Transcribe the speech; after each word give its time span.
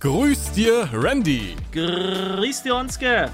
Grüß 0.00 0.52
dir, 0.52 0.88
Randy. 0.92 1.56
Grüß 1.72 2.62
dir, 2.62 2.76
Onske. 2.76 3.32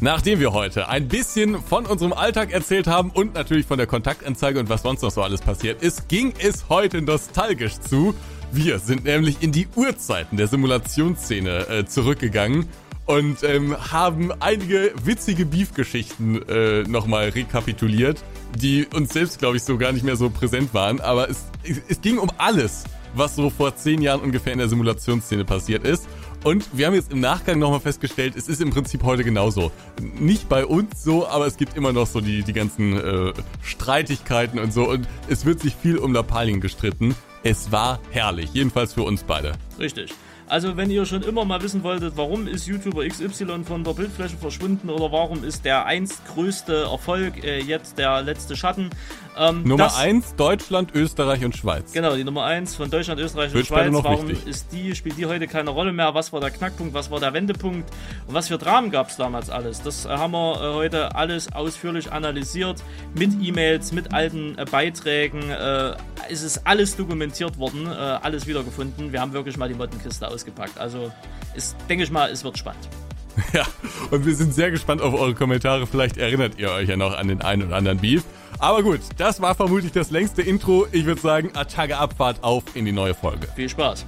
Nachdem 0.00 0.40
wir 0.40 0.52
heute 0.52 0.88
ein 0.88 1.06
bisschen 1.06 1.62
von 1.62 1.86
unserem 1.86 2.12
Alltag 2.12 2.50
erzählt 2.50 2.88
haben 2.88 3.10
und 3.10 3.34
natürlich 3.34 3.64
von 3.64 3.78
der 3.78 3.86
Kontaktanzeige 3.86 4.58
und 4.58 4.68
was 4.68 4.82
sonst 4.82 5.02
noch 5.02 5.12
so 5.12 5.22
alles 5.22 5.40
passiert 5.40 5.84
ist, 5.84 6.08
ging 6.08 6.34
es 6.40 6.68
heute 6.68 7.00
nostalgisch 7.00 7.78
zu. 7.78 8.12
Wir 8.50 8.80
sind 8.80 9.04
nämlich 9.04 9.40
in 9.40 9.52
die 9.52 9.68
Urzeiten 9.76 10.36
der 10.36 10.48
Simulationsszene 10.48 11.68
äh, 11.68 11.86
zurückgegangen 11.86 12.68
und 13.06 13.44
ähm, 13.44 13.76
haben 13.92 14.32
einige 14.40 14.92
witzige 15.04 15.46
Beef-Geschichten 15.46 16.42
äh, 16.48 16.82
nochmal 16.82 17.28
rekapituliert, 17.28 18.20
die 18.56 18.88
uns 18.92 19.12
selbst, 19.12 19.38
glaube 19.38 19.58
ich, 19.58 19.62
so 19.62 19.78
gar 19.78 19.92
nicht 19.92 20.04
mehr 20.04 20.16
so 20.16 20.28
präsent 20.28 20.74
waren. 20.74 21.00
Aber 21.00 21.30
es, 21.30 21.44
es 21.88 22.00
ging 22.00 22.18
um 22.18 22.32
alles, 22.36 22.82
was 23.14 23.36
so 23.36 23.50
vor 23.50 23.76
zehn 23.76 24.02
Jahren 24.02 24.20
ungefähr 24.20 24.52
in 24.52 24.58
der 24.58 24.68
Simulationsszene 24.68 25.44
passiert 25.44 25.84
ist. 25.84 26.06
Und 26.44 26.66
wir 26.76 26.86
haben 26.86 26.94
jetzt 26.94 27.10
im 27.10 27.20
Nachgang 27.20 27.58
nochmal 27.58 27.80
festgestellt, 27.80 28.34
es 28.36 28.48
ist 28.48 28.60
im 28.60 28.70
Prinzip 28.70 29.02
heute 29.02 29.24
genauso. 29.24 29.72
Nicht 30.18 30.48
bei 30.48 30.66
uns 30.66 31.02
so, 31.02 31.26
aber 31.26 31.46
es 31.46 31.56
gibt 31.56 31.76
immer 31.76 31.92
noch 31.92 32.06
so 32.06 32.20
die, 32.20 32.42
die 32.42 32.52
ganzen 32.52 32.98
äh, 32.98 33.32
Streitigkeiten 33.62 34.58
und 34.58 34.72
so. 34.72 34.88
Und 34.88 35.08
es 35.28 35.46
wird 35.46 35.60
sich 35.60 35.74
viel 35.74 35.96
um 35.96 36.12
Lappalien 36.12 36.60
gestritten. 36.60 37.14
Es 37.42 37.72
war 37.72 37.98
herrlich, 38.10 38.50
jedenfalls 38.52 38.92
für 38.92 39.02
uns 39.02 39.22
beide. 39.22 39.52
Richtig. 39.78 40.12
Also 40.46 40.76
wenn 40.76 40.90
ihr 40.90 41.06
schon 41.06 41.22
immer 41.22 41.44
mal 41.44 41.62
wissen 41.62 41.82
wolltet, 41.82 42.16
warum 42.16 42.46
ist 42.46 42.66
YouTuber 42.66 43.06
XY 43.08 43.64
von 43.64 43.82
der 43.82 43.92
Bildfläche 43.92 44.36
verschwunden 44.36 44.90
oder 44.90 45.10
warum 45.10 45.42
ist 45.42 45.64
der 45.64 45.86
einst 45.86 46.26
größte 46.26 46.82
Erfolg 46.90 47.42
äh, 47.42 47.60
jetzt 47.60 47.96
der 47.96 48.22
letzte 48.22 48.54
Schatten. 48.54 48.90
Ähm, 49.36 49.62
Nummer 49.64 49.96
1 49.96 50.36
Deutschland, 50.36 50.94
Österreich 50.94 51.44
und 51.44 51.56
Schweiz. 51.56 51.92
Genau, 51.92 52.14
die 52.14 52.24
Nummer 52.24 52.44
1 52.44 52.74
von 52.76 52.90
Deutschland, 52.90 53.20
Österreich 53.20 53.54
und 53.54 53.66
Schweiz. 53.66 53.92
Warum 53.92 54.28
wichtig. 54.28 54.46
ist 54.46 54.72
die, 54.72 54.94
spielt 54.94 55.18
die 55.18 55.26
heute 55.26 55.46
keine 55.46 55.70
Rolle 55.70 55.92
mehr? 55.92 56.14
Was 56.14 56.32
war 56.32 56.40
der 56.40 56.50
Knackpunkt? 56.50 56.94
Was 56.94 57.10
war 57.10 57.20
der 57.20 57.32
Wendepunkt? 57.32 57.90
Und 58.26 58.34
was 58.34 58.48
für 58.48 58.58
Dramen 58.58 58.90
gab 58.90 59.08
es 59.08 59.16
damals 59.16 59.50
alles? 59.50 59.82
Das 59.82 60.04
äh, 60.04 60.08
haben 60.10 60.32
wir 60.32 60.54
äh, 60.54 60.74
heute 60.74 61.14
alles 61.14 61.52
ausführlich 61.52 62.12
analysiert 62.12 62.82
mit 63.14 63.32
E-Mails, 63.42 63.92
mit 63.92 64.12
alten 64.12 64.56
äh, 64.58 64.64
Beiträgen. 64.64 65.50
Äh, 65.50 65.96
es 66.30 66.42
ist 66.42 66.66
alles 66.66 66.96
dokumentiert 66.96 67.58
worden, 67.58 67.86
äh, 67.86 67.90
alles 67.90 68.46
wiedergefunden. 68.46 69.12
Wir 69.12 69.20
haben 69.20 69.32
wirklich 69.32 69.56
mal 69.56 69.68
die 69.68 69.74
Mottenkiste 69.74 70.28
ausgepackt. 70.28 70.78
Also 70.78 71.12
ist, 71.54 71.76
denke 71.88 72.04
ich 72.04 72.10
mal, 72.10 72.30
es 72.30 72.44
wird 72.44 72.58
spannend. 72.58 72.88
Ja, 73.52 73.64
und 74.10 74.26
wir 74.26 74.34
sind 74.34 74.54
sehr 74.54 74.70
gespannt 74.70 75.02
auf 75.02 75.14
eure 75.14 75.34
Kommentare. 75.34 75.86
Vielleicht 75.86 76.16
erinnert 76.16 76.58
ihr 76.58 76.70
euch 76.70 76.88
ja 76.88 76.96
noch 76.96 77.16
an 77.16 77.28
den 77.28 77.42
einen 77.42 77.64
oder 77.64 77.76
anderen 77.76 77.98
Beef. 77.98 78.22
Aber 78.64 78.82
gut, 78.82 79.00
das 79.18 79.42
war 79.42 79.54
vermutlich 79.54 79.92
das 79.92 80.10
längste 80.10 80.40
Intro. 80.40 80.86
Ich 80.90 81.04
würde 81.04 81.20
sagen, 81.20 81.50
Attacke 81.52 81.98
Abfahrt 81.98 82.42
auf 82.42 82.64
in 82.72 82.86
die 82.86 82.92
neue 82.92 83.12
Folge. 83.12 83.46
Viel 83.54 83.68
Spaß. 83.68 84.06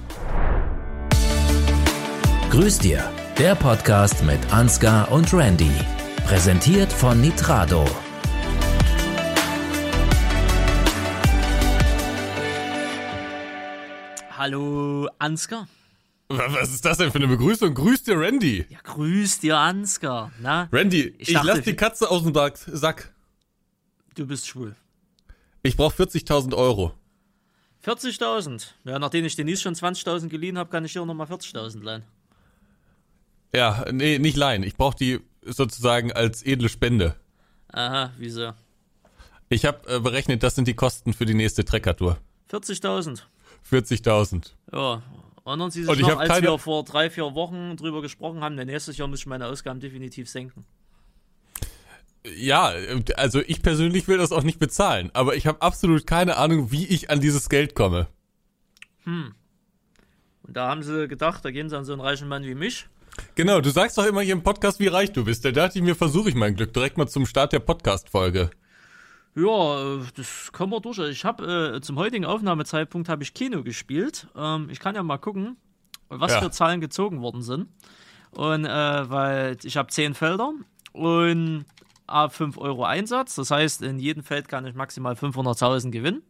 Grüß 2.49 2.79
dir, 2.79 3.07
der 3.37 3.53
Podcast 3.53 4.23
mit 4.23 4.39
Ansgar 4.51 5.11
und 5.11 5.31
Randy. 5.31 5.69
Präsentiert 6.25 6.91
von 6.91 7.21
Nitrado. 7.21 7.85
Hallo 14.35 15.07
Ansgar. 15.19 15.67
Was 16.29 16.73
ist 16.73 16.83
das 16.83 16.97
denn 16.97 17.11
für 17.11 17.19
eine 17.19 17.27
Begrüßung? 17.27 17.75
Grüß 17.75 18.01
dir, 18.01 18.19
Randy. 18.19 18.65
Ja, 18.69 18.79
grüß 18.83 19.39
dir, 19.39 19.59
Ansgar. 19.59 20.31
Na? 20.41 20.67
Randy, 20.71 21.13
ich, 21.19 21.29
ich 21.29 21.43
lass 21.43 21.61
die 21.61 21.75
Katze 21.75 22.09
aus 22.09 22.23
dem 22.23 22.33
Sack. 22.73 23.13
Du 24.17 24.25
bist 24.25 24.47
schwul. 24.47 24.75
Ich 25.61 25.77
brauch 25.77 25.93
40.000 25.93 26.55
Euro. 26.55 26.91
40.000? 27.85 28.65
Ja, 28.83 28.97
nachdem 28.97 29.25
ich 29.25 29.35
Denise 29.35 29.61
schon 29.61 29.75
20.000 29.75 30.27
geliehen 30.27 30.57
habe, 30.57 30.71
kann 30.71 30.83
ich 30.83 30.93
dir 30.93 31.05
nochmal 31.05 31.27
40.000 31.27 31.83
leihen. 31.83 32.03
Ja, 33.53 33.85
nee, 33.91 34.17
nicht 34.17 34.35
leihen. 34.35 34.63
Ich 34.63 34.75
brauch 34.75 34.95
die 34.95 35.19
sozusagen 35.43 36.11
als 36.11 36.43
edle 36.43 36.67
Spende. 36.67 37.15
Aha, 37.71 38.11
wieso? 38.17 38.53
Ich 39.49 39.65
habe 39.65 39.87
äh, 39.87 39.99
berechnet, 39.99 40.41
das 40.41 40.55
sind 40.55 40.67
die 40.67 40.73
Kosten 40.73 41.13
für 41.13 41.27
die 41.27 41.35
nächste 41.35 41.63
Treckertour. 41.63 42.17
40.000. 42.49 43.21
40.000. 43.69 44.53
Ja, 44.73 45.03
Erinnern 45.47 45.71
Sie 45.71 45.83
sich 45.83 45.89
Und 45.89 46.01
noch, 46.01 46.17
als 46.17 46.27
keine... 46.27 46.47
wir 46.47 46.57
vor 46.57 46.83
drei, 46.83 47.09
vier 47.09 47.33
Wochen 47.33 47.77
drüber 47.77 48.01
gesprochen 48.01 48.41
haben, 48.41 48.57
denn 48.57 48.67
nächstes 48.67 48.97
Jahr 48.97 49.07
muss 49.07 49.19
ich 49.19 49.27
meine 49.27 49.45
Ausgaben 49.45 49.79
definitiv 49.79 50.27
senken. 50.27 50.65
Ja, 52.25 52.73
also 53.15 53.41
ich 53.45 53.61
persönlich 53.61 54.07
will 54.07 54.17
das 54.17 54.31
auch 54.31 54.43
nicht 54.43 54.59
bezahlen, 54.59 55.11
aber 55.13 55.35
ich 55.35 55.47
habe 55.47 55.61
absolut 55.61 56.05
keine 56.05 56.37
Ahnung, 56.37 56.71
wie 56.71 56.85
ich 56.85 57.09
an 57.09 57.21
dieses 57.21 57.49
Geld 57.49 57.73
komme. 57.75 58.07
Hm. 59.03 59.33
Und 60.43 60.57
da 60.57 60.69
haben 60.69 60.83
sie 60.83 61.07
gedacht, 61.07 61.43
da 61.45 61.51
gehen 61.51 61.69
sie 61.69 61.77
an 61.77 61.85
so 61.85 61.93
einen 61.93 62.01
reichen 62.01 62.27
Mann 62.27 62.43
wie 62.43 62.55
mich. 62.55 62.87
Genau, 63.35 63.61
du 63.61 63.69
sagst 63.69 63.97
doch 63.97 64.05
immer 64.05 64.21
hier 64.21 64.33
im 64.33 64.43
Podcast, 64.43 64.79
wie 64.79 64.87
reich 64.87 65.11
du 65.11 65.25
bist. 65.25 65.43
Da 65.43 65.51
dachte 65.51 65.77
ich 65.79 65.83
mir, 65.83 65.95
versuche 65.95 66.29
ich 66.29 66.35
mein 66.35 66.55
Glück 66.55 66.73
direkt 66.73 66.97
mal 66.97 67.07
zum 67.07 67.25
Start 67.25 67.53
der 67.53 67.59
Podcast-Folge. 67.59 68.51
Ja, 69.35 69.95
äh, 69.95 69.99
das 70.15 70.51
kommen 70.51 70.71
wir 70.71 70.81
durch. 70.81 70.97
Ich 70.97 71.25
habe 71.25 71.75
äh, 71.75 71.81
zum 71.81 71.97
heutigen 71.97 72.25
Aufnahmezeitpunkt 72.25 73.09
habe 73.09 73.23
ich 73.23 73.33
Kino 73.33 73.63
gespielt. 73.63 74.27
Ähm, 74.35 74.69
ich 74.71 74.79
kann 74.79 74.95
ja 74.95 75.03
mal 75.03 75.17
gucken, 75.17 75.57
was 76.09 76.31
ja. 76.31 76.41
für 76.41 76.51
Zahlen 76.51 76.81
gezogen 76.81 77.21
worden 77.21 77.41
sind. 77.41 77.67
Und 78.31 78.65
äh, 78.65 79.09
weil 79.09 79.57
ich 79.63 79.77
habe 79.77 79.89
10 79.89 80.13
Felder 80.13 80.53
und 80.93 81.65
5 82.07 82.57
Euro 82.57 82.83
Einsatz. 82.85 83.35
Das 83.35 83.51
heißt, 83.51 83.81
in 83.81 83.99
jedem 83.99 84.23
Feld 84.23 84.47
kann 84.47 84.65
ich 84.65 84.75
maximal 84.75 85.13
500.000 85.13 85.91
gewinnen. 85.91 86.23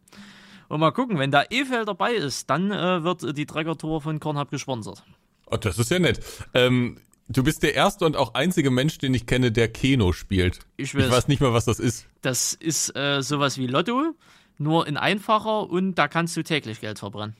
Und 0.68 0.80
mal 0.80 0.90
gucken, 0.90 1.18
wenn 1.18 1.30
da 1.30 1.44
E-Feld 1.48 1.88
dabei 1.88 2.12
ist, 2.12 2.50
dann 2.50 2.70
äh, 2.70 3.02
wird 3.02 3.36
die 3.36 3.46
Trecker-Tour 3.46 4.02
von 4.02 4.20
Kornhub 4.20 4.50
gesponsert. 4.50 5.02
Oh, 5.50 5.56
das 5.56 5.78
ist 5.78 5.90
ja 5.90 5.98
nett. 5.98 6.20
Ähm, 6.52 6.98
Du 7.30 7.42
bist 7.42 7.62
der 7.62 7.74
erste 7.74 8.06
und 8.06 8.16
auch 8.16 8.32
einzige 8.32 8.70
Mensch, 8.70 8.96
den 8.96 9.12
ich 9.12 9.26
kenne, 9.26 9.52
der 9.52 9.68
Keno 9.68 10.12
spielt. 10.12 10.60
Ich 10.78 10.94
weiß, 10.94 11.04
ich 11.04 11.10
weiß 11.10 11.28
nicht 11.28 11.42
mal, 11.42 11.52
was 11.52 11.66
das 11.66 11.78
ist. 11.78 12.06
Das 12.22 12.54
ist 12.54 12.96
äh, 12.96 13.20
sowas 13.20 13.58
wie 13.58 13.66
Lotto, 13.66 14.14
nur 14.56 14.86
in 14.86 14.96
einfacher 14.96 15.68
und 15.68 15.96
da 15.96 16.08
kannst 16.08 16.38
du 16.38 16.42
täglich 16.42 16.80
Geld 16.80 16.98
verbrennen. 16.98 17.36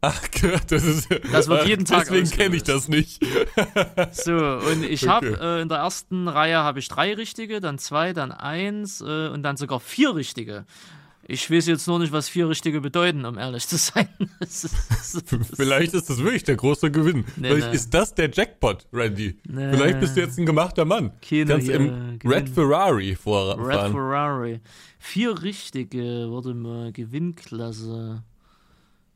Ach, 0.00 0.20
das 0.68 0.84
ist. 0.84 1.08
Das 1.32 1.48
wird 1.48 1.66
jeden 1.66 1.84
Tag. 1.84 2.08
Deswegen 2.08 2.30
kenne 2.30 2.56
ich 2.56 2.62
das 2.62 2.88
nicht. 2.88 3.24
so, 4.12 4.32
und 4.32 4.84
ich 4.84 5.02
okay. 5.02 5.10
habe 5.10 5.38
äh, 5.40 5.62
in 5.62 5.68
der 5.68 5.78
ersten 5.78 6.28
Reihe 6.28 6.58
habe 6.58 6.78
ich 6.78 6.88
drei 6.88 7.14
richtige, 7.14 7.60
dann 7.60 7.78
zwei, 7.78 8.12
dann 8.12 8.30
eins 8.30 9.00
äh, 9.00 9.28
und 9.28 9.42
dann 9.42 9.56
sogar 9.56 9.80
vier 9.80 10.14
richtige. 10.14 10.66
Ich 11.30 11.50
weiß 11.50 11.66
jetzt 11.66 11.86
nur 11.86 11.98
nicht, 11.98 12.10
was 12.10 12.26
vier 12.30 12.48
Richtige 12.48 12.80
bedeuten, 12.80 13.26
um 13.26 13.36
ehrlich 13.36 13.68
zu 13.68 13.76
sein. 13.76 14.08
Vielleicht 15.56 15.92
ist 15.92 16.08
das 16.08 16.22
wirklich 16.22 16.44
der 16.44 16.56
große 16.56 16.90
Gewinn. 16.90 17.26
Nee, 17.36 17.50
Vielleicht 17.50 17.68
nee. 17.68 17.76
ist 17.76 17.92
das 17.92 18.14
der 18.14 18.30
Jackpot, 18.30 18.86
Randy. 18.94 19.36
Nee. 19.46 19.70
Vielleicht 19.72 20.00
bist 20.00 20.16
du 20.16 20.22
jetzt 20.22 20.38
ein 20.38 20.46
gemachter 20.46 20.86
Mann. 20.86 21.12
Keine 21.20 21.44
Kannst 21.44 21.68
im 21.68 22.18
Gewinn. 22.18 22.32
Red 22.32 22.48
Ferrari 22.48 23.14
vorfahren. 23.14 23.62
Red 23.62 23.92
Ferrari. 23.92 24.60
Vier 24.98 25.42
Richtige, 25.42 26.28
warte 26.30 26.54
mal, 26.54 26.92
Gewinnklasse. 26.92 28.22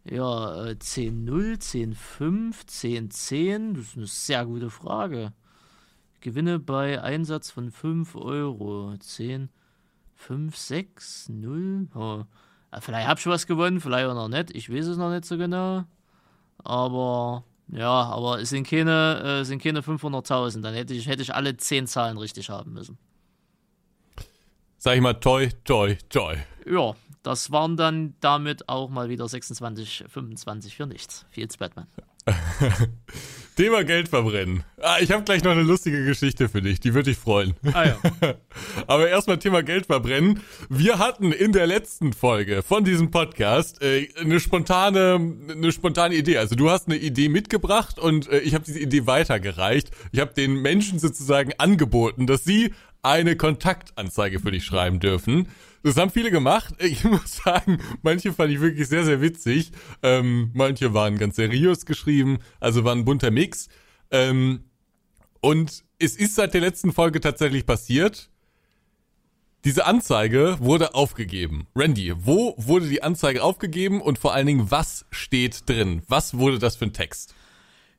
Ja, 0.05 0.73
10-0, 0.75 1.61
10-5, 1.61 2.67
10-10. 2.67 3.75
Das 3.75 3.85
ist 3.85 3.97
eine 3.97 4.07
sehr 4.07 4.45
gute 4.47 4.71
Frage. 4.71 5.33
Gewinne 6.21 6.59
bei 6.59 7.01
Einsatz 7.01 7.51
von 7.51 7.71
5 7.71 8.17
Euro. 8.17 8.95
10. 8.99 9.49
5, 10.17 10.57
6, 10.57 11.29
0. 11.31 11.89
Oh. 11.95 12.25
Vielleicht 12.81 13.09
habe 13.09 13.21
ich 13.21 13.27
was 13.27 13.47
gewonnen, 13.47 13.81
vielleicht 13.81 14.07
auch 14.07 14.15
noch 14.15 14.29
nicht. 14.29 14.55
Ich 14.55 14.73
weiß 14.73 14.87
es 14.87 14.97
noch 14.97 15.11
nicht 15.11 15.25
so 15.25 15.37
genau. 15.37 15.85
Aber 16.59 17.45
ja, 17.69 18.05
aber 18.05 18.41
es 18.41 18.51
sind 18.51 18.67
keine, 18.67 19.45
äh, 19.47 19.59
keine 19.59 19.81
500.000. 19.81 20.63
Dann 20.63 20.75
hätte 20.75 20.95
ich, 20.95 21.07
hätte 21.07 21.23
ich 21.23 21.35
alle 21.35 21.57
10 21.57 21.87
Zahlen 21.87 22.19
richtig 22.19 22.51
haben 22.51 22.73
müssen. 22.73 22.99
Sag 24.79 24.97
ich 24.97 25.03
mal, 25.03 25.15
toi, 25.15 25.49
toi, 25.65 25.97
toi. 26.09 26.37
Ja, 26.67 26.95
das 27.23 27.53
waren 27.53 27.77
dann 27.77 28.15
damit 28.21 28.69
auch 28.69 28.91
mal 28.91 29.09
wieder 29.09 29.29
26, 29.29 30.05
25 30.09 30.77
für 30.77 30.87
nichts. 30.87 31.25
Viel 31.31 31.47
Batman. 31.59 31.87
Thema 33.57 33.85
Geld 33.85 34.09
verbrennen. 34.09 34.65
Ah, 34.81 34.97
ich 35.01 35.13
habe 35.13 35.25
gleich 35.25 35.45
noch 35.45 35.51
eine 35.51 35.63
lustige 35.63 36.05
Geschichte 36.05 36.49
für 36.49 36.63
dich, 36.63 36.81
die 36.81 36.95
würde 36.95 37.11
dich 37.11 37.19
freuen. 37.19 37.55
Ah, 37.73 37.85
ja. 37.85 37.97
Aber 38.87 39.09
erstmal 39.09 39.39
Thema 39.39 39.63
Geld 39.63 39.87
verbrennen. 39.87 40.41
Wir 40.71 40.99
hatten 40.99 41.33
in 41.33 41.53
der 41.53 41.67
letzten 41.67 42.13
Folge 42.13 42.63
von 42.63 42.85
diesem 42.85 43.11
Podcast 43.11 43.83
äh, 43.83 44.09
eine 44.19 44.41
spontane 44.41 45.35
eine 45.51 45.73
spontane 45.73 46.15
Idee. 46.15 46.39
Also 46.39 46.55
du 46.55 46.71
hast 46.71 46.89
eine 46.89 46.97
Idee 46.97 47.29
mitgebracht 47.29 47.99
und 47.99 48.29
äh, 48.29 48.39
ich 48.39 48.55
habe 48.55 48.65
diese 48.65 48.79
Idee 48.79 49.07
weitergereicht. 49.07 49.91
Ich 50.13 50.21
habe 50.21 50.33
den 50.33 50.63
Menschen 50.63 50.99
sozusagen 50.99 51.53
angeboten, 51.59 52.27
dass 52.27 52.45
sie 52.45 52.73
eine 53.03 53.37
Kontaktanzeige 53.37 54.41
für 54.41 54.53
dich 54.53 54.65
schreiben 54.65 55.01
dürfen. 55.01 55.49
Das 55.83 55.97
haben 55.97 56.11
viele 56.11 56.31
gemacht. 56.31 56.75
Ich 56.79 57.05
muss 57.05 57.37
sagen, 57.37 57.79
manche 58.03 58.33
fand 58.33 58.53
ich 58.53 58.61
wirklich 58.61 58.89
sehr, 58.89 59.05
sehr 59.05 59.21
witzig. 59.21 59.73
Ähm, 60.03 60.51
manche 60.55 60.95
waren 60.95 61.19
ganz 61.19 61.37
seriös 61.37 61.87
geschrieben, 61.87 62.39
also 62.61 62.85
war 62.85 62.95
ein 62.95 63.05
bunter 63.05 63.31
Mix. 63.31 63.69
Ähm, 64.11 64.65
und 65.41 65.85
es 65.99 66.17
ist 66.17 66.35
seit 66.37 66.55
der 66.55 66.61
letzten 66.61 66.93
Folge 66.93 67.21
tatsächlich 67.21 67.67
passiert. 67.67 68.31
Diese 69.65 69.87
Anzeige 69.87 70.57
wurde 70.59 70.95
aufgegeben. 70.95 71.69
Randy, 71.77 72.15
wo 72.17 72.55
wurde 72.59 72.89
die 72.89 73.03
Anzeige 73.03 73.45
aufgegeben 73.45 74.01
und 74.01 74.19
vor 74.19 74.35
allen 74.35 74.47
Dingen, 74.47 74.71
was 74.71 75.07
steht 75.11 75.69
drin? 75.69 76.03
Was 76.09 76.37
wurde 76.37 76.59
das 76.59 76.75
für 76.77 76.87
ein 76.87 76.93
Text? 76.93 77.35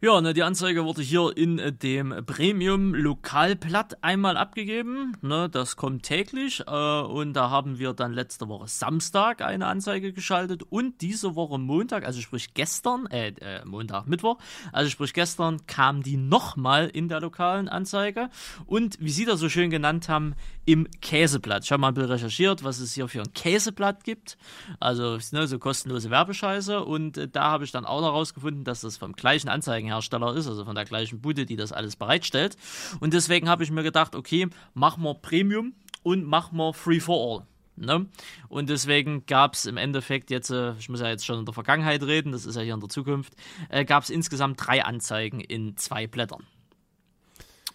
Ja, 0.04 0.20
ne, 0.20 0.34
die 0.34 0.44
Anzeige 0.44 0.84
wurde 0.84 1.02
hier 1.02 1.32
in 1.34 1.60
äh, 1.60 1.72
dem 1.72 2.26
Premium 2.26 2.94
Lokalblatt 2.94 4.04
einmal 4.04 4.36
abgegeben. 4.36 5.16
Ne, 5.22 5.48
das 5.50 5.78
kommt 5.78 6.04
täglich 6.04 6.62
äh, 6.68 7.02
und 7.04 7.32
da 7.32 7.50
haben 7.50 7.80
wir 7.80 7.94
dann 7.94 8.12
letzte 8.12 8.50
Woche 8.50 8.68
Samstag 8.68 9.42
eine 9.42 9.66
Anzeige 9.66 10.12
geschaltet 10.12 10.64
und 10.64 11.00
diese 11.00 11.38
Woche 11.38 11.58
Montag, 11.58 12.06
also 12.06 12.20
sprich 12.20 12.54
gestern, 12.54 13.06
äh, 13.06 13.30
äh 13.40 13.64
Montag, 13.64 14.06
Mittwoch, 14.06 14.40
also 14.74 14.90
sprich 14.90 15.14
gestern 15.14 15.66
kam 15.68 16.04
die 16.04 16.18
nochmal 16.18 16.90
in 16.90 17.08
der 17.08 17.22
lokalen 17.22 17.70
Anzeige 17.70 18.30
und 18.66 18.98
wie 19.00 19.10
Sie 19.10 19.24
das 19.24 19.40
so 19.40 19.48
schön 19.48 19.70
genannt 19.70 20.10
haben, 20.10 20.36
im 20.66 20.86
Käseblatt. 21.02 21.64
Ich 21.64 21.72
habe 21.72 21.80
mal 21.80 21.90
ein 21.90 21.94
bisschen 21.94 22.12
recherchiert, 22.12 22.66
was 22.66 22.80
es 22.80 22.94
hier 22.94 23.08
für 23.08 23.22
ein 23.22 23.32
Käseblatt 23.34 24.04
gibt. 24.04 24.38
Also 24.82 25.18
ne, 25.32 25.48
so 25.48 25.60
kostenlose 25.60 26.10
Werbescheiße 26.10 26.84
und 26.84 27.18
äh, 27.18 27.30
da 27.30 27.44
habe 27.44 27.64
ich 27.64 27.72
dann 27.72 27.86
auch 27.86 28.02
noch 28.02 28.12
rausgefunden, 28.12 28.66
dass 28.66 28.82
das 28.82 28.98
vom 28.98 29.14
gleichen 29.14 29.48
Anzeigen 29.48 29.93
Hersteller 29.94 30.36
ist, 30.36 30.48
also 30.48 30.66
von 30.66 30.76
der 30.76 30.86
gleichen 30.86 31.22
Bude, 31.22 31.46
die 31.46 31.56
das 31.56 31.72
alles 31.72 31.96
bereitstellt. 31.96 32.58
Und 33.00 33.14
deswegen 33.14 33.50
habe 33.50 33.64
ich 33.64 33.72
mir 33.72 33.84
gedacht, 33.84 34.16
okay, 34.16 34.48
machen 34.74 35.04
wir 35.04 35.16
Premium 35.16 35.74
und 36.04 36.26
machen 36.26 36.58
wir 36.58 36.74
Free 36.74 37.00
for 37.00 37.42
All. 37.42 37.48
Ne? 37.76 38.06
Und 38.50 38.70
deswegen 38.70 39.26
gab 39.26 39.56
es 39.56 39.66
im 39.66 39.78
Endeffekt 39.78 40.30
jetzt, 40.30 40.52
äh, 40.52 40.74
ich 40.78 40.90
muss 40.90 41.02
ja 41.02 41.08
jetzt 41.08 41.26
schon 41.26 41.40
in 41.40 41.46
der 41.46 41.54
Vergangenheit 41.56 42.04
reden, 42.04 42.32
das 42.32 42.46
ist 42.46 42.56
ja 42.56 42.62
hier 42.62 42.76
in 42.76 42.80
der 42.80 42.90
Zukunft, 42.90 43.34
äh, 43.70 43.84
gab 43.84 44.04
es 44.04 44.12
insgesamt 44.12 44.60
drei 44.64 44.84
Anzeigen 44.84 45.40
in 45.40 45.76
zwei 45.76 46.06
Blättern. 46.06 46.46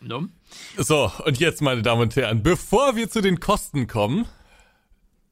Ne? 0.01 0.29
So, 0.77 1.11
und 1.25 1.41
jetzt, 1.41 1.63
meine 1.63 1.83
Damen 1.83 2.03
und 2.03 2.15
Herren, 2.15 2.45
bevor 2.45 2.95
wir 2.95 3.11
zu 3.11 3.21
den 3.21 3.41
Kosten 3.41 3.89
kommen, 3.89 4.27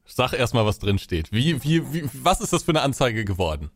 sag 0.05 0.33
erstmal, 0.33 0.65
was 0.65 0.79
drin 0.79 0.99
steht. 0.99 1.31
Wie, 1.31 1.63
wie, 1.63 1.93
wie, 1.93 2.09
was 2.13 2.41
ist 2.41 2.51
das 2.51 2.63
für 2.63 2.71
eine 2.71 2.81
Anzeige 2.81 3.23
geworden? 3.23 3.71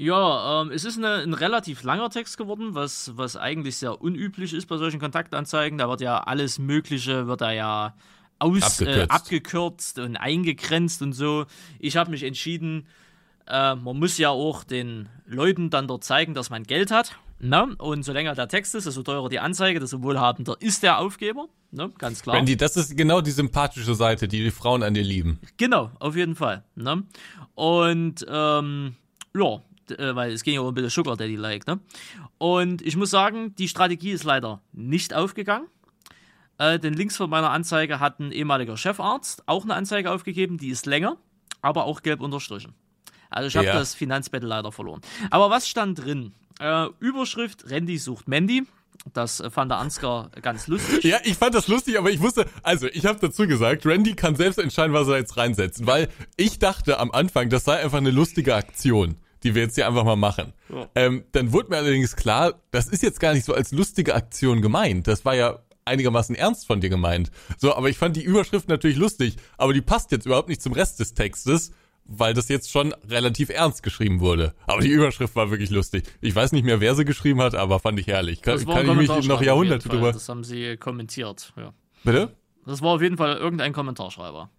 Ja, 0.00 0.62
ähm, 0.62 0.70
es 0.70 0.86
ist 0.86 0.96
eine, 0.96 1.16
ein 1.16 1.34
relativ 1.34 1.82
langer 1.82 2.08
Text 2.08 2.38
geworden, 2.38 2.70
was, 2.74 3.12
was 3.16 3.36
eigentlich 3.36 3.76
sehr 3.76 4.00
unüblich 4.00 4.54
ist 4.54 4.64
bei 4.64 4.78
solchen 4.78 4.98
Kontaktanzeigen. 4.98 5.76
Da 5.76 5.90
wird 5.90 6.00
ja 6.00 6.20
alles 6.20 6.58
Mögliche, 6.58 7.26
wird 7.26 7.42
da 7.42 7.52
ja 7.52 7.94
aus, 8.38 8.80
äh, 8.80 8.84
abgekürzt. 8.84 8.98
Äh, 8.98 9.14
abgekürzt 9.14 9.98
und 9.98 10.16
eingegrenzt 10.16 11.02
und 11.02 11.12
so. 11.12 11.44
Ich 11.78 11.98
habe 11.98 12.10
mich 12.10 12.22
entschieden, 12.22 12.86
äh, 13.46 13.74
man 13.74 13.98
muss 13.98 14.16
ja 14.16 14.30
auch 14.30 14.64
den 14.64 15.10
Leuten 15.26 15.68
dann 15.68 15.86
dort 15.86 16.02
zeigen, 16.02 16.32
dass 16.32 16.48
man 16.48 16.62
Geld 16.62 16.90
hat. 16.90 17.16
Ne? 17.38 17.74
Und 17.76 18.02
so 18.02 18.14
länger 18.14 18.34
der 18.34 18.48
Text 18.48 18.74
ist, 18.74 18.86
desto 18.86 19.02
teurer 19.02 19.28
die 19.28 19.38
Anzeige, 19.38 19.80
desto 19.80 20.02
wohlhabender 20.02 20.56
ist 20.60 20.82
der 20.82 20.98
Aufgeber. 20.98 21.48
Ne? 21.72 21.92
Ganz 21.98 22.22
klar. 22.22 22.36
Randy, 22.36 22.56
das 22.56 22.74
ist 22.78 22.96
genau 22.96 23.20
die 23.20 23.32
sympathische 23.32 23.94
Seite, 23.94 24.28
die 24.28 24.44
die 24.44 24.50
Frauen 24.50 24.82
an 24.82 24.94
dir 24.94 25.04
lieben. 25.04 25.40
Genau, 25.58 25.90
auf 25.98 26.16
jeden 26.16 26.36
Fall. 26.36 26.64
Ne? 26.74 27.02
Und 27.54 28.24
ähm, 28.26 28.96
ja, 29.34 29.60
äh, 29.98 30.14
weil 30.14 30.32
es 30.32 30.42
ging 30.42 30.54
ja 30.54 30.60
um 30.60 30.68
ein 30.68 30.74
bisschen 30.74 30.90
Sugar 30.90 31.16
Daddy-like, 31.16 31.66
ne? 31.66 31.80
Und 32.38 32.82
ich 32.82 32.96
muss 32.96 33.10
sagen, 33.10 33.54
die 33.56 33.68
Strategie 33.68 34.10
ist 34.10 34.24
leider 34.24 34.60
nicht 34.72 35.14
aufgegangen. 35.14 35.66
Äh, 36.58 36.78
den 36.78 36.94
Links 36.94 37.16
von 37.16 37.30
meiner 37.30 37.50
Anzeige 37.50 38.00
hat 38.00 38.20
ein 38.20 38.32
ehemaliger 38.32 38.76
Chefarzt 38.76 39.42
auch 39.46 39.64
eine 39.64 39.74
Anzeige 39.74 40.10
aufgegeben, 40.10 40.58
die 40.58 40.68
ist 40.68 40.86
länger, 40.86 41.16
aber 41.62 41.84
auch 41.84 42.02
gelb 42.02 42.20
unterstrichen. 42.20 42.74
Also 43.30 43.48
ich 43.48 43.56
habe 43.56 43.66
ja. 43.66 43.72
das 43.74 43.94
Finanzbattle 43.94 44.48
leider 44.48 44.72
verloren. 44.72 45.00
Aber 45.30 45.50
was 45.50 45.68
stand 45.68 46.04
drin? 46.04 46.34
Äh, 46.58 46.88
Überschrift, 46.98 47.70
Randy 47.70 47.96
sucht 47.96 48.28
Mandy. 48.28 48.66
Das 49.14 49.42
fand 49.50 49.70
der 49.70 49.78
Ansgar 49.78 50.30
ganz 50.42 50.66
lustig. 50.66 51.02
Ja, 51.10 51.18
ich 51.24 51.36
fand 51.36 51.54
das 51.54 51.68
lustig, 51.68 51.98
aber 51.98 52.10
ich 52.10 52.20
wusste, 52.20 52.46
also 52.62 52.86
ich 52.88 53.06
habe 53.06 53.18
dazu 53.18 53.46
gesagt, 53.46 53.86
Randy 53.86 54.14
kann 54.14 54.36
selbst 54.36 54.58
entscheiden, 54.58 54.92
was 54.92 55.08
er 55.08 55.16
jetzt 55.16 55.38
reinsetzt, 55.38 55.86
weil 55.86 56.08
ich 56.36 56.58
dachte 56.58 56.98
am 56.98 57.10
Anfang, 57.10 57.48
das 57.48 57.64
sei 57.64 57.82
einfach 57.82 57.98
eine 57.98 58.10
lustige 58.10 58.54
Aktion 58.54 59.16
die 59.42 59.54
wir 59.54 59.62
jetzt 59.62 59.74
hier 59.74 59.86
einfach 59.86 60.04
mal 60.04 60.16
machen. 60.16 60.52
Ja. 60.68 60.88
Ähm, 60.94 61.24
dann 61.32 61.52
wurde 61.52 61.70
mir 61.70 61.78
allerdings 61.78 62.16
klar, 62.16 62.60
das 62.70 62.88
ist 62.88 63.02
jetzt 63.02 63.20
gar 63.20 63.32
nicht 63.32 63.44
so 63.44 63.54
als 63.54 63.72
lustige 63.72 64.14
Aktion 64.14 64.62
gemeint. 64.62 65.06
Das 65.06 65.24
war 65.24 65.34
ja 65.34 65.60
einigermaßen 65.84 66.34
ernst 66.34 66.66
von 66.66 66.80
dir 66.80 66.90
gemeint. 66.90 67.30
So, 67.58 67.74
aber 67.74 67.88
ich 67.88 67.98
fand 67.98 68.16
die 68.16 68.22
Überschrift 68.22 68.68
natürlich 68.68 68.96
lustig, 68.96 69.36
aber 69.56 69.72
die 69.72 69.80
passt 69.80 70.12
jetzt 70.12 70.26
überhaupt 70.26 70.48
nicht 70.48 70.62
zum 70.62 70.72
Rest 70.72 71.00
des 71.00 71.14
Textes, 71.14 71.72
weil 72.04 72.34
das 72.34 72.48
jetzt 72.48 72.70
schon 72.70 72.92
relativ 73.08 73.50
ernst 73.50 73.82
geschrieben 73.82 74.20
wurde. 74.20 74.54
Aber 74.66 74.82
die 74.82 74.88
Überschrift 74.88 75.36
war 75.36 75.50
wirklich 75.50 75.70
lustig. 75.70 76.04
Ich 76.20 76.34
weiß 76.34 76.52
nicht 76.52 76.64
mehr, 76.64 76.80
wer 76.80 76.94
sie 76.94 77.04
geschrieben 77.04 77.40
hat, 77.40 77.54
aber 77.54 77.78
fand 77.78 77.98
ich 78.00 78.08
herrlich. 78.08 78.42
Kann, 78.42 78.64
kann 78.66 79.00
ich 79.00 79.08
mich 79.08 79.28
noch 79.28 79.42
Jahrhunderte 79.42 79.88
drüber. 79.88 80.12
Das 80.12 80.28
haben 80.28 80.44
sie 80.44 80.76
kommentiert, 80.76 81.52
ja. 81.56 81.72
Bitte? 82.02 82.34
Das 82.66 82.82
war 82.82 82.90
auf 82.90 83.02
jeden 83.02 83.16
Fall 83.16 83.36
irgendein 83.36 83.72
Kommentarschreiber. 83.72 84.50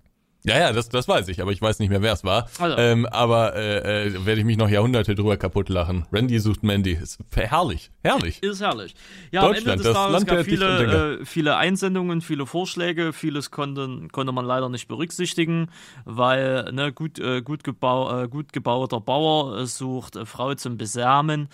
Ja, 0.43 0.57
ja, 0.57 0.73
das, 0.73 0.89
das 0.89 1.07
weiß 1.07 1.27
ich, 1.27 1.41
aber 1.41 1.51
ich 1.51 1.61
weiß 1.61 1.77
nicht 1.79 1.89
mehr, 1.89 2.01
wer 2.01 2.13
es 2.13 2.23
war. 2.23 2.49
Also. 2.57 2.77
Ähm, 2.77 3.05
aber 3.05 3.55
äh, 3.55 4.07
äh, 4.07 4.25
werde 4.25 4.41
ich 4.41 4.45
mich 4.45 4.57
noch 4.57 4.69
Jahrhunderte 4.69 5.13
drüber 5.13 5.37
kaputt 5.37 5.69
lachen. 5.69 6.05
Randy 6.11 6.39
sucht 6.39 6.63
Mandy. 6.63 6.93
Ist 6.93 7.19
herrlich, 7.35 7.91
herrlich. 8.03 8.41
Ist 8.41 8.59
herrlich. 8.59 8.95
Ja, 9.31 9.43
am 9.43 9.53
Ende 9.53 9.75
des 9.75 9.93
Tages 9.93 10.25
gab 10.25 10.43
viele, 10.43 11.19
äh, 11.19 11.25
viele 11.25 11.57
Einsendungen, 11.57 12.21
viele 12.21 12.47
Vorschläge. 12.47 13.13
Vieles 13.13 13.51
konnte, 13.51 14.07
konnte 14.11 14.31
man 14.31 14.45
leider 14.45 14.69
nicht 14.69 14.87
berücksichtigen, 14.87 15.69
weil 16.05 16.71
ne, 16.71 16.91
gut, 16.91 17.19
äh, 17.19 17.41
gut, 17.43 17.63
gebau, 17.63 18.23
äh, 18.23 18.27
gut 18.27 18.51
gebauter 18.51 18.99
Bauer 18.99 19.67
sucht 19.67 20.15
äh, 20.15 20.25
Frau 20.25 20.55
zum 20.55 20.77
Besamen 20.77 21.49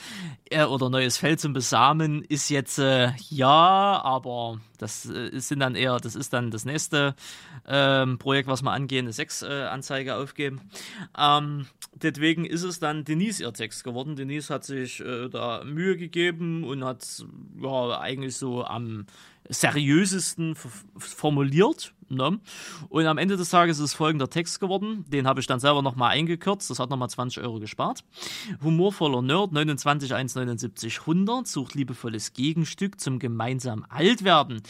oder 0.69 0.89
neues 0.89 1.17
Feld 1.17 1.41
zum 1.41 1.51
Besamen 1.51 2.23
ist 2.23 2.49
jetzt 2.49 2.77
ja, 2.77 4.01
aber 4.01 4.59
das 4.77 5.06
äh, 5.09 5.56
dann 5.57 5.75
eher, 5.75 5.97
das 5.97 6.15
ist 6.15 6.33
dann 6.33 6.51
das 6.51 6.65
nächste 6.65 7.15
ähm, 7.68 8.18
Projekt, 8.18 8.47
was 8.47 8.62
wir 8.62 8.71
angehen, 8.71 9.06
eine 9.06 9.13
Sexanzeige 9.13 10.12
äh, 10.12 10.13
aufgeben. 10.13 10.62
Ähm, 11.18 11.68
deswegen 11.94 12.45
ist 12.45 12.63
es 12.63 12.79
dann 12.79 13.03
Denise 13.03 13.41
ihr 13.41 13.53
Text 13.53 13.83
geworden. 13.83 14.15
Denise 14.15 14.53
hat 14.53 14.63
sich 14.63 15.00
äh, 15.00 15.29
da 15.29 15.63
Mühe 15.63 15.97
gegeben 15.97 16.63
und 16.63 16.83
hat 16.83 17.25
ja 17.62 18.00
eigentlich 18.00 18.38
so 18.38 18.65
am 18.65 19.06
seriösesten 19.49 20.55
formuliert. 20.97 21.94
Ne? 22.09 22.39
Und 22.89 23.05
am 23.05 23.17
Ende 23.17 23.35
des 23.35 23.49
Tages 23.49 23.79
ist 23.79 23.94
folgender 23.94 24.29
Text 24.29 24.59
geworden. 24.59 25.03
Den 25.09 25.27
habe 25.27 25.39
ich 25.41 25.47
dann 25.47 25.59
selber 25.59 25.81
nochmal 25.81 26.11
eingekürzt. 26.11 26.69
Das 26.69 26.79
hat 26.79 26.89
nochmal 26.89 27.09
20 27.09 27.44
Euro 27.44 27.59
gespart. 27.59 28.03
Humorvoller 28.63 29.21
Nerd 29.21 29.51
29179 29.51 31.01
100 31.01 31.47
sucht 31.47 31.75
liebevolles 31.75 32.33
Gegenstück 32.33 32.99
zum 32.99 33.19
gemeinsamen 33.19 33.85
Altwerden. 33.89 34.61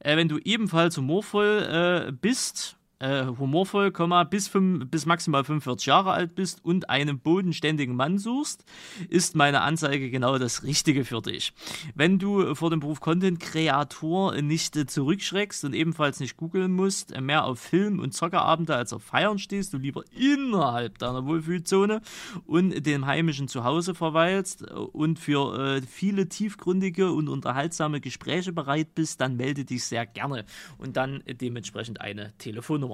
Äh, 0.00 0.16
wenn 0.16 0.28
du 0.28 0.38
ebenfalls 0.38 0.96
humorvoll 0.96 2.08
äh, 2.08 2.12
bist, 2.12 2.76
äh, 3.02 3.26
humorvoll, 3.38 3.90
bis, 4.30 4.48
fünf, 4.48 4.88
bis 4.88 5.06
maximal 5.06 5.44
45 5.44 5.86
Jahre 5.86 6.12
alt 6.12 6.34
bist 6.34 6.64
und 6.64 6.88
einen 6.88 7.18
bodenständigen 7.18 7.96
Mann 7.96 8.18
suchst, 8.18 8.64
ist 9.08 9.34
meine 9.34 9.62
Anzeige 9.62 10.10
genau 10.10 10.38
das 10.38 10.62
Richtige 10.62 11.04
für 11.04 11.20
dich. 11.20 11.52
Wenn 11.94 12.18
du 12.18 12.54
vor 12.54 12.70
dem 12.70 12.80
Beruf 12.80 13.00
Content-Kreator 13.00 14.40
nicht 14.40 14.76
äh, 14.76 14.86
zurückschreckst 14.86 15.64
und 15.64 15.74
ebenfalls 15.74 16.20
nicht 16.20 16.36
googeln 16.36 16.72
musst, 16.72 17.12
äh, 17.12 17.20
mehr 17.20 17.44
auf 17.44 17.58
Film- 17.58 17.98
und 17.98 18.14
Zockerabende 18.14 18.76
als 18.76 18.92
auf 18.92 19.02
Feiern 19.02 19.38
stehst, 19.38 19.72
du 19.72 19.78
lieber 19.78 20.04
innerhalb 20.16 20.98
deiner 20.98 21.26
Wohlfühlzone 21.26 22.02
und 22.46 22.86
dem 22.86 23.06
heimischen 23.06 23.48
Zuhause 23.48 23.94
verweilst 23.94 24.62
äh, 24.62 24.74
und 24.74 25.18
für 25.18 25.58
äh, 25.58 25.82
viele 25.82 26.28
tiefgründige 26.28 27.10
und 27.10 27.28
unterhaltsame 27.28 28.00
Gespräche 28.00 28.52
bereit 28.52 28.94
bist, 28.94 29.20
dann 29.20 29.36
melde 29.36 29.64
dich 29.64 29.84
sehr 29.84 30.06
gerne 30.06 30.44
und 30.78 30.96
dann 30.96 31.22
dementsprechend 31.26 32.00
eine 32.00 32.32
Telefonnummer. 32.38 32.91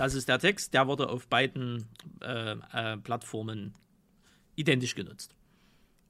Das 0.00 0.14
ist 0.14 0.30
der 0.30 0.38
Text, 0.38 0.72
der 0.72 0.86
wurde 0.86 1.10
auf 1.10 1.26
beiden 1.26 1.84
äh, 2.22 2.52
äh, 2.72 2.96
Plattformen 2.96 3.74
identisch 4.56 4.94
genutzt. 4.94 5.34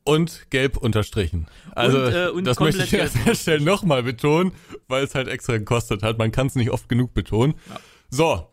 Und 0.04 0.48
gelb 0.50 0.76
unterstrichen. 0.76 1.48
Also 1.72 1.98
und, 1.98 2.14
äh, 2.14 2.28
und 2.28 2.44
das 2.44 2.60
möchte 2.60 2.84
ich 2.84 3.00
an 3.02 3.10
der 3.26 3.34
Stelle 3.34 3.64
nochmal 3.64 4.04
betonen, 4.04 4.52
weil 4.86 5.02
es 5.02 5.16
halt 5.16 5.26
extra 5.26 5.58
gekostet 5.58 6.04
hat. 6.04 6.18
Man 6.18 6.30
kann 6.30 6.46
es 6.46 6.54
nicht 6.54 6.70
oft 6.70 6.88
genug 6.88 7.14
betonen. 7.14 7.54
Ja. 7.68 7.80
So, 8.10 8.52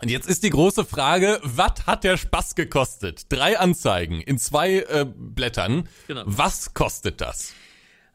und 0.00 0.12
jetzt 0.12 0.28
ist 0.28 0.44
die 0.44 0.50
große 0.50 0.84
Frage, 0.84 1.40
was 1.42 1.88
hat 1.88 2.04
der 2.04 2.16
Spaß 2.16 2.54
gekostet? 2.54 3.32
Drei 3.32 3.58
Anzeigen 3.58 4.20
in 4.20 4.38
zwei 4.38 4.82
äh, 4.82 5.04
Blättern. 5.12 5.88
Genau. 6.06 6.22
Was 6.24 6.72
kostet 6.72 7.20
das? 7.20 7.52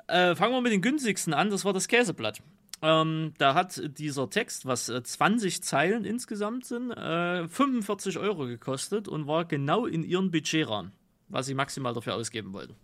Äh, 0.08 0.34
fangen 0.38 0.54
wir 0.54 0.62
mit 0.62 0.72
den 0.72 0.82
günstigsten 0.82 1.34
an, 1.34 1.50
das 1.50 1.66
war 1.66 1.74
das 1.74 1.90
Käseblatt. 1.90 2.42
Ähm, 2.86 3.34
da 3.38 3.54
hat 3.54 3.82
dieser 3.98 4.30
Text, 4.30 4.66
was 4.66 4.88
20 4.88 5.56
äh, 5.56 5.62
Zeilen 5.62 6.04
insgesamt 6.04 6.66
sind, 6.66 6.92
äh, 6.92 7.48
45 7.48 8.18
Euro 8.20 8.46
gekostet 8.46 9.08
und 9.08 9.26
war 9.26 9.46
genau 9.46 9.86
in 9.86 10.04
ihren 10.04 10.32
Budgetrahmen, 10.32 10.92
was 11.30 11.46
sie 11.46 11.54
maximal 11.54 11.94
dafür 11.94 12.16
ausgeben 12.16 12.52
wollten. 12.52 12.76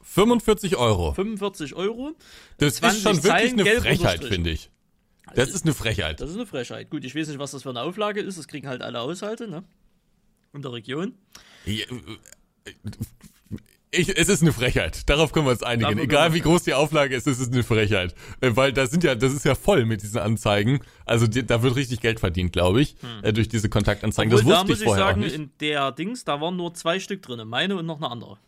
45 0.00 0.76
Euro. 0.76 1.12
45 1.12 1.74
Euro. 1.74 2.12
Das 2.56 2.80
ist 2.80 3.02
schon 3.02 3.22
wirklich 3.22 3.22
Zeilen, 3.22 3.60
eine 3.60 3.80
Frechheit, 3.82 4.24
finde 4.24 4.50
ich. 4.50 4.70
Das 5.34 5.50
ist 5.50 5.66
eine 5.66 5.74
Frechheit. 5.74 6.22
Das 6.22 6.30
ist 6.30 6.36
eine 6.36 6.46
Frechheit. 6.46 6.88
Gut, 6.88 7.04
ich 7.04 7.14
weiß 7.14 7.28
nicht, 7.28 7.38
was 7.38 7.50
das 7.50 7.62
für 7.62 7.68
eine 7.68 7.82
Auflage 7.82 8.22
ist. 8.22 8.38
Das 8.38 8.48
kriegen 8.48 8.66
halt 8.66 8.80
alle 8.80 9.00
Haushalte, 9.00 9.48
ne? 9.48 9.64
In 10.54 10.62
der 10.62 10.72
Region. 10.72 11.14
Ja, 11.66 11.84
äh, 12.64 12.72
ich, 13.92 14.16
es 14.16 14.28
ist 14.28 14.42
eine 14.42 14.52
Frechheit. 14.52 15.08
Darauf 15.08 15.32
können 15.32 15.46
wir 15.46 15.50
uns 15.50 15.62
einigen. 15.62 15.90
Darauf 15.90 16.04
Egal 16.04 16.32
wie 16.34 16.40
groß 16.40 16.62
die 16.62 16.74
Auflage 16.74 17.16
ist, 17.16 17.26
es 17.26 17.40
ist 17.40 17.52
eine 17.52 17.62
Frechheit. 17.62 18.14
Äh, 18.40 18.50
weil 18.54 18.72
da 18.72 18.86
sind 18.86 19.02
ja, 19.02 19.14
das 19.14 19.32
ist 19.32 19.44
ja 19.44 19.54
voll 19.54 19.84
mit 19.84 20.02
diesen 20.02 20.18
Anzeigen. 20.18 20.80
Also 21.04 21.26
die, 21.26 21.44
da 21.44 21.62
wird 21.62 21.74
richtig 21.76 22.00
Geld 22.00 22.20
verdient, 22.20 22.52
glaube 22.52 22.82
ich, 22.82 22.96
hm. 23.00 23.24
Äh, 23.24 23.32
durch 23.32 23.48
diese 23.48 23.68
Kontaktanzeigen. 23.68 24.32
Obwohl, 24.32 24.52
das 24.52 24.60
wusste 24.60 24.66
da 24.66 24.72
muss 24.72 24.80
ich, 24.80 24.84
vorher 24.86 25.04
sagen, 25.06 25.20
auch 25.20 25.24
nicht. 25.24 25.34
in 25.34 25.50
der 25.60 25.92
Dings, 25.92 26.24
da 26.24 26.40
waren 26.40 26.56
nur 26.56 26.72
zwei 26.74 27.00
Stück 27.00 27.22
drin, 27.22 27.46
meine 27.48 27.76
und 27.76 27.86
noch 27.86 27.96
eine 27.96 28.10
andere. 28.10 28.38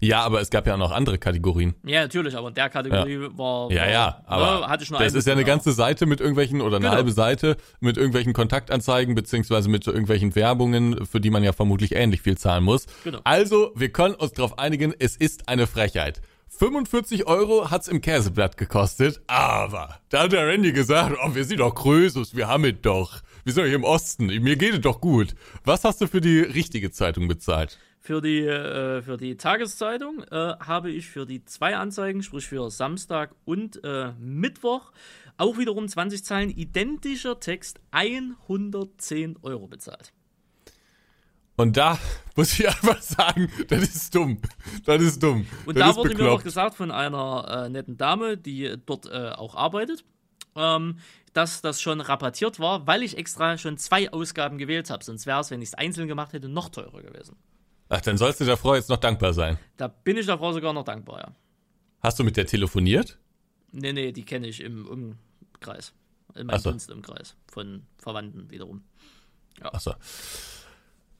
Ja, 0.00 0.22
aber 0.22 0.40
es 0.40 0.50
gab 0.50 0.66
ja 0.66 0.74
auch 0.74 0.78
noch 0.78 0.92
andere 0.92 1.18
Kategorien. 1.18 1.74
Ja, 1.84 2.00
natürlich, 2.02 2.34
aber 2.36 2.48
in 2.48 2.54
der 2.54 2.70
Kategorie 2.70 3.20
ja. 3.20 3.38
war, 3.38 3.70
Ja, 3.70 3.88
ja, 3.88 4.22
aber 4.26 4.60
ne, 4.60 4.68
hatte 4.68 4.84
ich 4.84 4.90
nur 4.90 4.98
das 4.98 5.14
ist 5.14 5.26
ja 5.26 5.34
eine 5.34 5.44
ganze 5.44 5.72
Seite 5.72 6.06
mit 6.06 6.20
irgendwelchen 6.20 6.60
oder 6.60 6.76
eine 6.76 6.86
Genau. 6.86 6.96
halbe 6.96 7.12
Seite 7.12 7.56
mit 7.80 7.96
irgendwelchen 7.96 8.32
Kontaktanzeigen 8.32 9.14
beziehungsweise 9.14 9.68
mit 9.68 9.86
irgendwelchen 9.86 10.34
Werbungen, 10.34 11.04
für 11.06 11.20
die 11.20 11.30
man 11.30 11.44
ja 11.44 11.52
vermutlich 11.52 11.94
ähnlich 11.94 12.22
viel 12.22 12.38
zahlen 12.38 12.64
muss. 12.64 12.86
Genau. 13.04 13.20
Also, 13.24 13.72
wir 13.76 13.90
können 13.90 14.14
uns 14.14 14.32
darauf 14.32 14.58
einigen, 14.58 14.94
es 14.98 15.16
ist 15.16 15.48
eine 15.48 15.66
Frechheit. 15.66 16.20
45 16.48 17.26
Euro 17.26 17.70
hat's 17.70 17.88
im 17.88 18.00
Käseblatt 18.00 18.56
gekostet, 18.56 19.20
aber 19.28 19.96
da 20.08 20.24
hat 20.24 20.32
der 20.32 20.46
Randy 20.46 20.72
gesagt, 20.72 21.16
oh, 21.24 21.34
wir 21.34 21.44
sind 21.44 21.60
doch 21.60 21.74
Krösus, 21.74 22.34
wir 22.36 22.48
haben 22.48 22.64
es 22.64 22.74
doch. 22.82 23.20
Wir 23.44 23.52
sind 23.54 23.62
doch 23.62 23.68
hier 23.68 23.76
im 23.76 23.84
Osten, 23.84 24.26
mir 24.26 24.56
geht 24.56 24.74
es 24.74 24.80
doch 24.80 25.00
gut. 25.00 25.34
Was 25.64 25.84
hast 25.84 26.00
du 26.00 26.06
für 26.06 26.20
die 26.20 26.40
richtige 26.40 26.90
Zeitung 26.90 27.28
bezahlt? 27.28 27.78
Für 28.02 28.22
die, 28.22 28.40
äh, 28.40 29.02
für 29.02 29.18
die 29.18 29.36
Tageszeitung 29.36 30.24
äh, 30.30 30.54
habe 30.58 30.90
ich 30.90 31.06
für 31.06 31.26
die 31.26 31.44
zwei 31.44 31.76
Anzeigen, 31.76 32.22
sprich 32.22 32.48
für 32.48 32.70
Samstag 32.70 33.34
und 33.44 33.84
äh, 33.84 34.12
Mittwoch, 34.18 34.92
auch 35.36 35.58
wiederum 35.58 35.86
20 35.86 36.24
Zeilen 36.24 36.50
identischer 36.50 37.40
Text 37.40 37.78
110 37.90 39.36
Euro 39.42 39.68
bezahlt. 39.68 40.14
Und 41.56 41.76
da 41.76 41.98
muss 42.36 42.58
ich 42.58 42.66
einfach 42.66 43.02
sagen, 43.02 43.52
das 43.68 43.82
ist 43.82 44.14
dumm. 44.14 44.40
Das 44.86 45.02
ist 45.02 45.22
dumm. 45.22 45.46
Und 45.66 45.76
das 45.78 45.90
da 45.90 45.96
wurde 45.96 46.08
mir 46.10 46.14
noch 46.14 46.20
bekloppt. 46.20 46.44
gesagt 46.44 46.74
von 46.76 46.90
einer 46.90 47.66
äh, 47.66 47.68
netten 47.68 47.98
Dame, 47.98 48.38
die 48.38 48.76
dort 48.86 49.10
äh, 49.10 49.32
auch 49.32 49.54
arbeitet, 49.54 50.06
ähm, 50.56 50.98
dass 51.34 51.60
das 51.60 51.82
schon 51.82 52.00
rabattiert 52.00 52.60
war, 52.60 52.86
weil 52.86 53.02
ich 53.02 53.18
extra 53.18 53.58
schon 53.58 53.76
zwei 53.76 54.10
Ausgaben 54.10 54.56
gewählt 54.56 54.88
habe. 54.88 55.04
Sonst 55.04 55.26
wäre 55.26 55.40
es, 55.40 55.50
wenn 55.50 55.60
ich 55.60 55.68
es 55.68 55.74
einzeln 55.74 56.08
gemacht 56.08 56.32
hätte, 56.32 56.48
noch 56.48 56.70
teurer 56.70 57.02
gewesen. 57.02 57.36
Ach, 57.92 58.00
dann 58.00 58.16
sollst 58.16 58.40
du 58.40 58.44
der 58.44 58.56
Frau 58.56 58.74
jetzt 58.76 58.88
noch 58.88 58.96
dankbar 58.98 59.32
sein. 59.34 59.58
Da 59.76 59.88
bin 59.88 60.16
ich 60.16 60.24
der 60.26 60.38
Frau 60.38 60.52
sogar 60.52 60.72
noch 60.72 60.84
dankbar, 60.84 61.18
ja. 61.20 61.34
Hast 62.00 62.18
du 62.18 62.24
mit 62.24 62.36
der 62.36 62.46
telefoniert? 62.46 63.18
Nee, 63.72 63.92
nee, 63.92 64.12
die 64.12 64.24
kenne 64.24 64.46
ich 64.46 64.62
im 64.62 64.86
Umkreis. 64.86 65.92
In 66.36 66.46
meinem 66.46 66.60
so. 66.60 66.70
Dienstumkreis. 66.70 67.36
Von 67.50 67.82
Verwandten 67.98 68.48
wiederum. 68.50 68.82
Achso. 69.60 69.94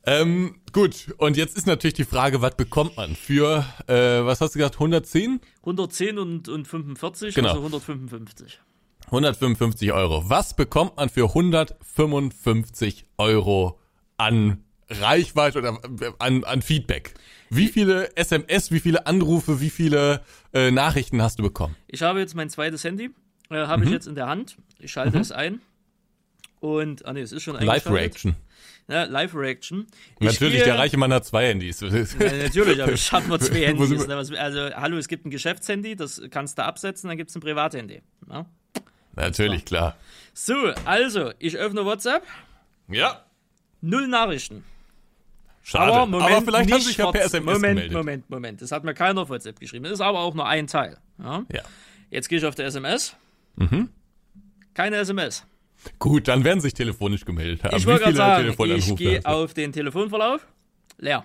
Ähm, 0.06 0.60
gut, 0.72 1.12
und 1.18 1.36
jetzt 1.36 1.56
ist 1.56 1.66
natürlich 1.66 1.94
die 1.94 2.04
Frage, 2.04 2.40
was 2.40 2.54
bekommt 2.56 2.96
man 2.96 3.14
für, 3.16 3.64
äh, 3.86 4.24
was 4.24 4.40
hast 4.40 4.54
du 4.54 4.58
gesagt, 4.60 4.76
110? 4.76 5.40
110 5.58 6.18
und, 6.18 6.48
und 6.48 6.66
45, 6.66 7.34
Genau. 7.34 7.48
also 7.48 7.60
155. 7.60 8.60
155 9.06 9.92
Euro. 9.92 10.30
Was 10.30 10.54
bekommt 10.54 10.96
man 10.96 11.08
für 11.08 11.24
155 11.24 13.06
Euro 13.18 13.78
an 14.16 14.64
Reichweite 14.90 15.58
oder 15.58 15.78
äh, 16.00 16.10
an, 16.18 16.44
an 16.44 16.62
Feedback? 16.62 17.14
Wie 17.48 17.68
viele 17.68 18.16
SMS, 18.16 18.70
wie 18.70 18.80
viele 18.80 19.06
Anrufe, 19.06 19.60
wie 19.60 19.70
viele 19.70 20.22
äh, 20.52 20.70
Nachrichten 20.70 21.22
hast 21.22 21.38
du 21.38 21.42
bekommen? 21.42 21.76
Ich 21.88 22.02
habe 22.02 22.20
jetzt 22.20 22.34
mein 22.34 22.50
zweites 22.50 22.84
Handy, 22.84 23.10
äh, 23.50 23.56
habe 23.56 23.82
Mhm. 23.82 23.88
ich 23.88 23.92
jetzt 23.94 24.06
in 24.06 24.14
der 24.14 24.26
Hand. 24.26 24.56
Ich 24.78 24.92
schalte 24.92 25.18
es 25.18 25.32
ein. 25.32 25.60
Und, 26.60 27.06
ah 27.06 27.12
nee, 27.12 27.22
es 27.22 27.32
ist 27.32 27.42
schon 27.42 27.56
eingeschaltet. 27.56 27.86
Live-Reaction. 27.86 28.36
Ja, 28.88 29.04
Live-Reaction. 29.04 29.86
Ich 30.18 30.26
Natürlich, 30.26 30.56
gehe- 30.56 30.64
der 30.64 30.78
reiche 30.78 30.96
Mann 30.98 31.12
hat 31.12 31.24
zwei 31.24 31.46
Handys. 31.48 31.80
Ja, 31.80 31.88
natürlich, 31.90 32.82
aber 32.82 32.92
ich 32.92 33.12
habe 33.12 33.28
nur 33.28 33.40
zwei 33.40 33.66
Handys. 33.66 34.06
ne, 34.06 34.16
was- 34.16 34.30
Also, 34.32 34.70
hallo, 34.74 34.98
es 34.98 35.08
gibt 35.08 35.24
ein 35.24 35.30
Geschäftshandy, 35.30 35.96
das 35.96 36.20
kannst 36.30 36.58
du 36.58 36.64
absetzen, 36.64 37.08
dann 37.08 37.16
gibt 37.16 37.30
es 37.30 37.36
ein 37.36 37.40
Privathandy. 37.40 38.02
Ja? 38.28 38.46
Natürlich, 39.16 39.64
klar. 39.64 39.96
So, 40.34 40.54
also, 40.84 41.32
ich 41.38 41.56
öffne 41.56 41.84
WhatsApp, 41.84 42.24
Ja, 42.88 43.24
null 43.80 44.06
Nachrichten. 44.08 44.64
Schade. 45.70 45.92
Aber 45.92 46.06
Moment, 46.06 46.44
vielleicht 46.44 46.72
haben 46.72 46.80
sich 46.80 46.96
ja 46.96 47.10
per. 47.10 47.24
SMS 47.24 47.44
Moment, 47.44 47.62
gemeldet. 47.62 47.92
Moment, 47.92 48.30
Moment. 48.30 48.62
Das 48.62 48.72
hat 48.72 48.84
mir 48.84 48.94
keiner 48.94 49.22
auf 49.22 49.28
WhatsApp 49.28 49.58
geschrieben. 49.60 49.84
Das 49.84 49.94
ist 49.94 50.00
aber 50.00 50.20
auch 50.20 50.34
nur 50.34 50.46
ein 50.46 50.66
Teil. 50.66 50.98
Ja? 51.18 51.44
Ja. 51.52 51.62
Jetzt 52.10 52.28
gehe 52.28 52.38
ich 52.38 52.44
auf 52.44 52.54
der 52.54 52.66
SMS. 52.66 53.16
Mhm. 53.56 53.88
Keine 54.74 54.96
SMS. 54.96 55.44
Gut, 55.98 56.28
dann 56.28 56.44
werden 56.44 56.60
sich 56.60 56.74
telefonisch 56.74 57.24
gemeldet 57.24 57.64
haben. 57.64 57.76
Ich 57.76 57.86
wollte 57.86 58.04
gerade 58.04 58.16
sagen, 58.16 58.42
Telefonanrufe 58.42 58.90
ich 58.90 58.96
gehe 58.96 59.24
auf 59.24 59.54
den 59.54 59.72
Telefonverlauf. 59.72 60.46
Leer. 60.98 61.24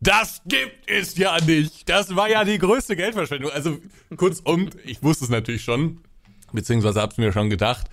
Das 0.00 0.42
gibt 0.46 0.88
es 0.90 1.16
ja 1.16 1.38
nicht. 1.44 1.88
Das 1.88 2.16
war 2.16 2.28
ja 2.28 2.44
die 2.44 2.58
größte 2.58 2.96
Geldverschwendung. 2.96 3.52
Also 3.52 3.78
kurzum, 4.16 4.70
ich 4.84 5.02
wusste 5.02 5.24
es 5.24 5.30
natürlich 5.30 5.62
schon, 5.62 6.00
beziehungsweise 6.52 7.00
hab's 7.00 7.18
mir 7.18 7.32
schon 7.32 7.50
gedacht. 7.50 7.86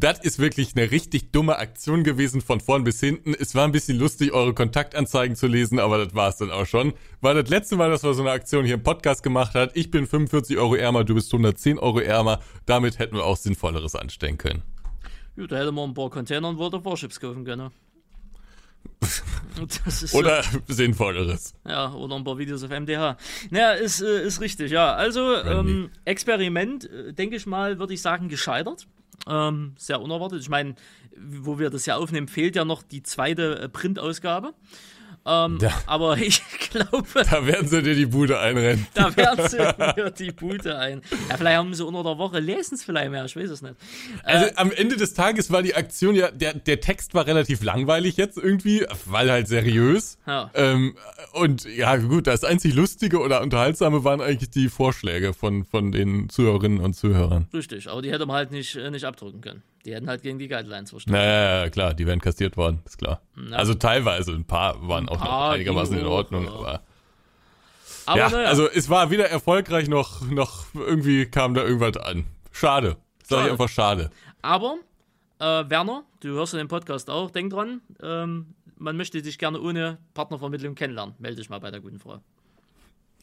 Das 0.00 0.18
ist 0.20 0.38
wirklich 0.38 0.74
eine 0.76 0.90
richtig 0.90 1.30
dumme 1.30 1.58
Aktion 1.58 2.04
gewesen 2.04 2.40
von 2.40 2.58
vorn 2.60 2.84
bis 2.84 3.00
hinten. 3.00 3.34
Es 3.34 3.54
war 3.54 3.64
ein 3.64 3.72
bisschen 3.72 3.98
lustig, 3.98 4.32
eure 4.32 4.54
Kontaktanzeigen 4.54 5.36
zu 5.36 5.46
lesen, 5.46 5.78
aber 5.78 6.02
das 6.02 6.14
war's 6.14 6.38
dann 6.38 6.50
auch 6.50 6.64
schon. 6.64 6.94
War 7.20 7.34
das 7.34 7.50
letzte 7.50 7.76
Mal, 7.76 7.90
dass 7.90 8.02
wir 8.02 8.14
so 8.14 8.22
eine 8.22 8.30
Aktion 8.30 8.64
hier 8.64 8.76
im 8.76 8.82
Podcast 8.82 9.22
gemacht 9.22 9.54
hat. 9.54 9.72
Ich 9.76 9.90
bin 9.90 10.06
45 10.06 10.56
Euro 10.56 10.74
ärmer, 10.74 11.04
du 11.04 11.14
bist 11.14 11.30
110 11.30 11.78
Euro 11.78 11.98
ärmer. 12.00 12.40
Damit 12.64 12.98
hätten 12.98 13.14
wir 13.16 13.24
auch 13.26 13.36
Sinnvolleres 13.36 13.94
anstellen 13.94 14.38
können. 14.38 14.62
Gut, 15.36 15.52
da 15.52 15.58
hätte 15.58 15.70
man 15.70 15.90
ein 15.90 15.94
paar 15.94 16.08
Container 16.08 16.48
und 16.48 16.56
World 16.56 16.74
of 16.74 16.84
Warships 16.86 17.20
kaufen 17.20 17.44
können. 17.44 17.70
Ist 19.86 20.08
so- 20.08 20.16
Oder 20.18 20.42
Sinnvolleres. 20.66 21.52
Ja, 21.68 21.92
oder 21.92 22.16
ein 22.16 22.24
paar 22.24 22.38
Videos 22.38 22.62
auf 22.62 22.70
MDH. 22.70 23.18
Naja, 23.50 23.72
ist, 23.72 24.00
äh, 24.00 24.22
ist 24.26 24.40
richtig, 24.40 24.70
ja. 24.70 24.94
Also, 24.94 25.36
ähm, 25.36 25.90
Experiment, 26.06 26.88
äh, 26.88 27.12
denke 27.12 27.36
ich 27.36 27.44
mal, 27.44 27.78
würde 27.78 27.92
ich 27.92 28.00
sagen, 28.00 28.28
gescheitert. 28.30 28.86
Ähm, 29.28 29.74
sehr 29.76 30.00
unerwartet. 30.00 30.40
Ich 30.40 30.48
meine, 30.48 30.74
wo 31.16 31.58
wir 31.58 31.70
das 31.70 31.86
ja 31.86 31.96
aufnehmen, 31.96 32.28
fehlt 32.28 32.56
ja 32.56 32.64
noch 32.64 32.82
die 32.82 33.02
zweite 33.02 33.58
äh, 33.60 33.68
Printausgabe. 33.68 34.54
Ähm, 35.30 35.58
Ja. 35.60 35.70
Aber 35.86 36.16
ich 36.18 36.42
glaube, 36.70 37.06
Da 37.14 37.46
werden 37.46 37.68
sie 37.68 37.82
dir 37.82 37.94
die 37.94 38.06
Bude 38.06 38.38
einrennen. 38.38 38.86
da 38.94 39.16
werden 39.16 39.48
sie 39.48 39.58
mir 39.58 40.10
die 40.10 40.32
Bude 40.32 40.78
ein. 40.78 41.02
Ja, 41.28 41.36
vielleicht 41.36 41.56
haben 41.58 41.74
sie 41.74 41.84
unter 41.84 42.02
der 42.02 42.18
Woche, 42.18 42.40
lesen 42.40 42.74
es 42.74 42.84
vielleicht 42.84 43.10
mehr, 43.10 43.24
ich 43.24 43.36
weiß 43.36 43.50
es 43.50 43.62
nicht. 43.62 43.74
Also 44.24 44.46
am 44.56 44.72
Ende 44.72 44.96
des 44.96 45.14
Tages 45.14 45.50
war 45.50 45.62
die 45.62 45.74
Aktion 45.74 46.14
ja, 46.14 46.30
der, 46.30 46.54
der 46.54 46.80
Text 46.80 47.14
war 47.14 47.26
relativ 47.26 47.62
langweilig 47.62 48.16
jetzt 48.16 48.36
irgendwie, 48.38 48.84
weil 49.06 49.30
halt 49.30 49.48
seriös. 49.48 50.18
Ja. 50.26 50.50
Ähm, 50.54 50.96
und 51.32 51.64
ja, 51.64 51.96
gut, 51.96 52.26
das 52.26 52.44
einzig 52.44 52.74
Lustige 52.74 53.20
oder 53.20 53.42
Unterhaltsame 53.42 54.04
waren 54.04 54.20
eigentlich 54.20 54.50
die 54.50 54.68
Vorschläge 54.68 55.32
von, 55.34 55.64
von 55.64 55.92
den 55.92 56.28
Zuhörerinnen 56.28 56.80
und 56.80 56.94
Zuhörern. 56.94 57.48
Richtig, 57.52 57.88
aber 57.88 58.02
die 58.02 58.10
hätte 58.10 58.26
man 58.26 58.36
halt 58.36 58.50
nicht, 58.50 58.76
äh, 58.76 58.90
nicht 58.90 59.04
abdrücken 59.04 59.40
können. 59.40 59.62
Die 59.84 59.94
hätten 59.94 60.08
halt 60.08 60.22
gegen 60.22 60.38
die 60.38 60.48
Guidelines 60.48 60.90
verstoßen. 60.90 61.12
Naja, 61.12 61.70
klar, 61.70 61.94
die 61.94 62.06
werden 62.06 62.20
kassiert 62.20 62.56
worden, 62.56 62.82
ist 62.84 62.98
klar. 62.98 63.22
Also 63.52 63.74
teilweise, 63.74 64.32
ein 64.32 64.44
paar 64.44 64.86
waren 64.86 65.08
auch 65.08 65.18
noch 65.18 65.26
paar 65.26 65.52
einigermaßen 65.52 65.98
in 65.98 66.06
Ordnung, 66.06 66.44
ja. 66.44 66.52
aber. 66.52 66.80
Aber 68.06 68.18
ja, 68.18 68.28
naja. 68.28 68.48
also 68.48 68.68
es 68.68 68.88
war 68.90 69.10
weder 69.10 69.30
erfolgreich 69.30 69.88
noch, 69.88 70.22
noch 70.30 70.66
irgendwie 70.74 71.26
kam 71.26 71.54
da 71.54 71.62
irgendwas 71.62 71.96
an. 71.96 72.24
Schade. 72.52 72.96
Sag 73.22 73.46
ich 73.46 73.52
einfach 73.52 73.68
schade. 73.68 74.10
Aber, 74.42 74.76
äh, 75.38 75.44
Werner, 75.44 76.04
du 76.20 76.30
hörst 76.30 76.52
ja 76.52 76.58
den 76.58 76.68
Podcast 76.68 77.08
auch, 77.08 77.30
denk 77.30 77.52
dran, 77.52 77.80
ähm, 78.02 78.54
man 78.76 78.96
möchte 78.96 79.22
dich 79.22 79.38
gerne 79.38 79.60
ohne 79.60 79.98
Partnervermittlung 80.14 80.74
kennenlernen. 80.74 81.14
Melde 81.18 81.36
dich 81.36 81.50
mal 81.50 81.60
bei 81.60 81.70
der 81.70 81.80
guten 81.80 81.98
Frau. 81.98 82.20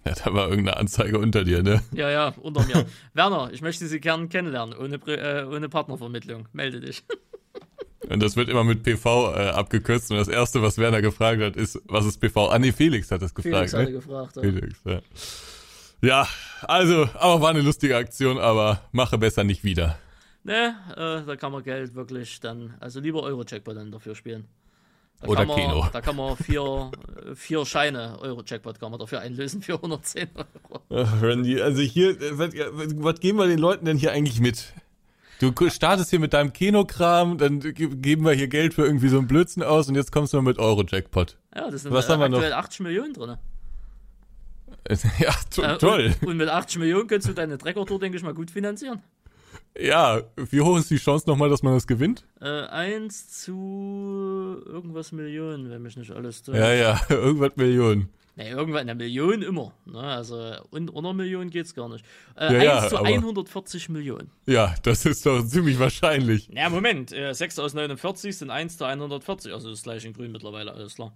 Ja, 0.07 0.13
da 0.23 0.33
war 0.33 0.49
irgendeine 0.49 0.77
Anzeige 0.77 1.19
unter 1.19 1.43
dir, 1.43 1.63
ne? 1.63 1.81
Ja, 1.91 2.09
ja, 2.09 2.33
unter 2.41 2.65
mir. 2.65 2.85
Werner, 3.13 3.49
ich 3.51 3.61
möchte 3.61 3.87
Sie 3.87 3.99
gerne 3.99 4.27
kennenlernen, 4.27 4.77
ohne, 4.77 4.95
äh, 5.07 5.45
ohne 5.45 5.69
Partnervermittlung. 5.69 6.47
Melde 6.53 6.79
dich. 6.79 7.03
Und 8.09 8.23
das 8.23 8.37
wird 8.37 8.47
immer 8.47 8.63
mit 8.63 8.83
PV 8.83 9.33
äh, 9.35 9.49
abgekürzt. 9.49 10.11
Und 10.11 10.17
das 10.17 10.29
Erste, 10.29 10.61
was 10.61 10.77
Werner 10.77 11.01
gefragt 11.01 11.41
hat, 11.41 11.57
ist, 11.57 11.81
was 11.85 12.05
ist 12.05 12.19
PV? 12.19 12.49
Ah, 12.49 12.59
nee, 12.59 12.71
Felix 12.71 13.11
hat 13.11 13.21
das 13.21 13.35
gefragt. 13.35 13.55
Felix 13.55 13.73
hatte 13.73 13.85
ne? 13.85 13.91
gefragt. 13.91 14.35
Ja. 14.37 14.41
Felix, 14.41 14.79
ja. 14.85 15.01
Ja, 16.01 16.27
also, 16.61 17.09
aber 17.15 17.41
war 17.41 17.49
eine 17.49 17.61
lustige 17.61 17.97
Aktion, 17.97 18.37
aber 18.37 18.81
mache 18.91 19.17
besser 19.17 19.43
nicht 19.43 19.63
wieder. 19.63 19.97
Ne, 20.43 20.75
äh, 20.95 21.25
da 21.25 21.35
kann 21.35 21.51
man 21.51 21.63
Geld 21.63 21.95
wirklich 21.95 22.39
dann, 22.39 22.75
also 22.79 22.99
lieber 22.99 23.23
Euro-Jackpot 23.23 23.75
dann 23.75 23.91
dafür 23.91 24.15
spielen. 24.15 24.45
Da 25.19 25.27
Oder 25.27 25.45
kann 25.45 25.47
man, 25.47 25.57
Kino. 25.57 25.87
Da 25.91 26.01
kann 26.01 26.15
man 26.15 26.37
vier, 26.37 26.91
vier 27.33 27.65
Scheine 27.65 28.19
Euro-Jackpot 28.21 28.79
kann 28.79 28.91
man 28.91 28.99
dafür 28.99 29.19
einlösen 29.21 29.63
für 29.63 29.73
110 29.73 30.29
Euro. 30.35 30.81
Ach, 30.91 31.21
Randy, 31.23 31.59
also 31.59 31.81
hier, 31.81 32.15
was, 32.37 32.51
was 32.53 33.19
geben 33.19 33.39
wir 33.39 33.47
den 33.47 33.57
Leuten 33.57 33.85
denn 33.85 33.97
hier 33.97 34.11
eigentlich 34.11 34.39
mit? 34.39 34.73
Du 35.39 35.51
startest 35.69 36.09
hier 36.11 36.19
mit 36.19 36.33
deinem 36.33 36.53
Kinokram, 36.53 37.37
dann 37.39 37.59
ge- 37.59 37.73
geben 37.95 38.25
wir 38.25 38.33
hier 38.33 38.47
Geld 38.47 38.73
für 38.75 38.85
irgendwie 38.85 39.07
so 39.09 39.17
einen 39.17 39.27
Blödsinn 39.27 39.63
aus 39.63 39.87
und 39.89 39.95
jetzt 39.95 40.11
kommst 40.11 40.33
du 40.33 40.37
mal 40.37 40.43
mit 40.49 40.59
Euro-Jackpot. 40.59 41.37
Ja, 41.55 41.69
das 41.71 41.81
sind 41.83 41.91
Was 41.93 42.09
haben 42.09 42.19
wir 42.19 42.29
noch? 42.29 42.37
aktuell 42.37 42.53
80 42.53 42.79
Millionen 42.81 43.13
drin. 43.13 43.37
Ja, 45.19 45.33
to 45.53 45.61
Äh, 45.63 45.77
toll. 45.77 46.15
Und, 46.21 46.27
und 46.29 46.37
mit 46.37 46.47
80 46.49 46.77
Millionen 46.79 47.07
könntest 47.07 47.29
du 47.29 47.33
deine 47.33 47.57
Trecker-Tour, 47.57 47.99
denke 47.99 48.17
ich 48.17 48.23
mal, 48.23 48.33
gut 48.33 48.51
finanzieren. 48.51 49.01
Ja, 49.79 50.21
wie 50.35 50.61
hoch 50.61 50.77
ist 50.77 50.89
die 50.89 50.97
Chance 50.97 51.29
nochmal, 51.29 51.49
dass 51.49 51.61
man 51.63 51.73
das 51.73 51.85
gewinnt? 51.87 52.25
Äh, 52.41 52.45
1 52.67 53.29
zu 53.43 54.61
irgendwas 54.65 55.11
Millionen, 55.11 55.69
wenn 55.69 55.81
mich 55.81 55.97
nicht 55.97 56.11
alles 56.11 56.41
täuscht. 56.43 56.57
Ja, 56.57 56.71
ja, 56.73 56.99
irgendwas 57.09 57.55
Millionen. 57.55 58.09
Nee, 58.35 58.51
irgendwann 58.51 58.81
eine 58.81 58.93
Million 58.93 59.41
immer. 59.41 59.73
Ne? 59.85 59.99
Also 59.99 60.35
un 60.71 60.89
unter 60.89 61.13
Million 61.13 61.49
geht's 61.49 61.73
gar 61.73 61.89
nicht. 61.89 62.05
Äh, 62.35 62.53
Ja, 62.53 62.59
1 62.59 62.83
ja, 62.83 62.89
zu 62.89 62.97
aber- 62.99 63.07
140 63.07 63.89
Millionen. 63.89 64.29
Ja, 64.45 64.75
das 64.83 65.05
ist 65.05 65.25
doch 65.25 65.43
ziemlich 65.43 65.79
wahrscheinlich. 65.79 66.47
Ja, 66.53 66.69
Moment. 66.69 67.11
Äh, 67.11 67.33
6 67.33 67.57
aus 67.57 67.73
49 67.73 68.37
sind 68.37 68.51
1 68.51 68.77
zu 68.77 68.85
140. 68.85 69.51
Also 69.53 69.71
das 69.71 69.81
gleiche 69.81 70.07
in 70.07 70.13
grün 70.13 70.31
mittlerweile, 70.31 70.71
alles 70.71 70.95
klar. 70.95 71.13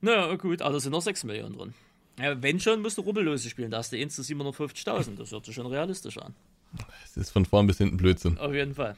Na 0.00 0.34
gut, 0.36 0.62
aber 0.62 0.72
da 0.72 0.80
sind 0.80 0.92
noch 0.92 1.02
6 1.02 1.24
Millionen 1.24 1.56
drin. 1.56 1.74
Ja, 2.18 2.40
wenn 2.42 2.58
schon, 2.60 2.80
musst 2.80 2.96
du 2.96 3.02
Rubbellose 3.02 3.50
spielen. 3.50 3.70
Da 3.70 3.78
hast 3.78 3.92
du 3.92 3.96
1 3.98 4.14
zu 4.14 4.22
750.000. 4.22 5.16
Das 5.18 5.32
hört 5.32 5.44
sich 5.44 5.54
schon 5.54 5.66
realistisch 5.66 6.16
an. 6.16 6.34
Das 7.02 7.16
ist 7.16 7.30
von 7.30 7.44
vorn 7.44 7.66
bis 7.66 7.78
hinten 7.78 7.96
Blödsinn. 7.96 8.38
Auf 8.38 8.52
jeden 8.52 8.74
Fall. 8.74 8.96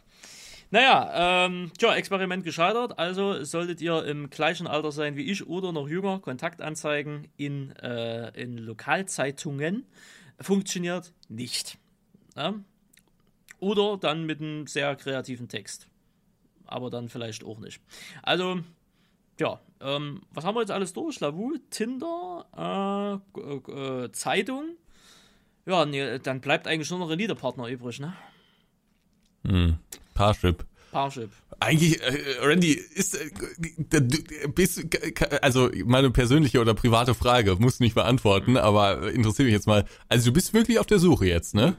Naja, 0.71 1.47
ähm, 1.47 1.71
tja, 1.79 1.95
Experiment 1.95 2.45
gescheitert. 2.45 2.99
Also 2.99 3.45
solltet 3.45 3.81
ihr 3.81 4.05
im 4.05 4.31
gleichen 4.31 4.67
Alter 4.67 4.91
sein 4.91 5.17
wie 5.17 5.31
ich 5.31 5.47
oder 5.47 5.73
noch 5.73 5.89
jünger, 5.89 6.19
Kontaktanzeigen 6.19 7.29
in, 7.37 7.71
äh, 7.77 8.31
in 8.41 8.59
Lokalzeitungen 8.59 9.87
funktioniert 10.41 11.13
nicht. 11.29 11.79
Ja? 12.37 12.55
Oder 13.61 13.97
dann 13.97 14.27
mit 14.27 14.41
einem 14.41 14.67
sehr 14.67 14.97
kreativen 14.97 15.49
Text. 15.49 15.87
Aber 16.67 16.91
dann 16.91 17.09
vielleicht 17.09 17.45
auch 17.45 17.59
nicht. 17.59 17.81
Also, 18.23 18.61
ja, 19.39 19.61
ähm, 19.81 20.23
was 20.33 20.45
haben 20.45 20.57
wir 20.57 20.61
jetzt 20.61 20.73
alles 20.73 20.93
durch? 20.93 21.21
Lavu, 21.21 21.57
Tinder, 21.71 23.21
äh, 23.37 23.73
äh, 23.73 24.13
Zeitung. 24.13 24.77
Ja, 25.67 25.85
nee, 25.85 26.19
dann 26.21 26.41
bleibt 26.41 26.67
eigentlich 26.67 26.91
nur 26.91 27.01
noch 27.01 27.11
ein 27.11 27.19
Liederpartner 27.19 27.67
übrig, 27.69 27.99
ne? 27.99 28.15
Hm. 29.45 29.79
Parship. 30.15 30.65
Parship. 30.93 31.31
Eigentlich, 31.59 32.01
äh, 32.03 32.39
Randy, 32.41 32.73
ist 32.73 33.15
äh, 33.17 34.49
bist, 34.55 34.85
also 35.43 35.71
meine 35.85 36.11
persönliche 36.11 36.61
oder 36.61 36.75
private 36.75 37.15
Frage, 37.15 37.57
musst 37.57 37.81
du 37.81 37.85
nicht 37.85 37.95
beantworten, 37.95 38.53
mhm. 38.53 38.57
aber 38.59 39.13
interessiert 39.13 39.47
mich 39.47 39.55
jetzt 39.55 39.67
mal. 39.67 39.85
Also 40.09 40.27
du 40.27 40.33
bist 40.33 40.55
wirklich 40.55 40.79
auf 40.79 40.87
der 40.87 40.99
Suche 40.99 41.27
jetzt, 41.27 41.55
ne? 41.55 41.77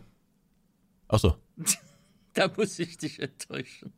Ach 1.08 1.20
so. 1.20 1.36
da 2.34 2.52
muss 2.56 2.78
ich 2.80 2.98
dich 2.98 3.20
enttäuschen. 3.22 3.94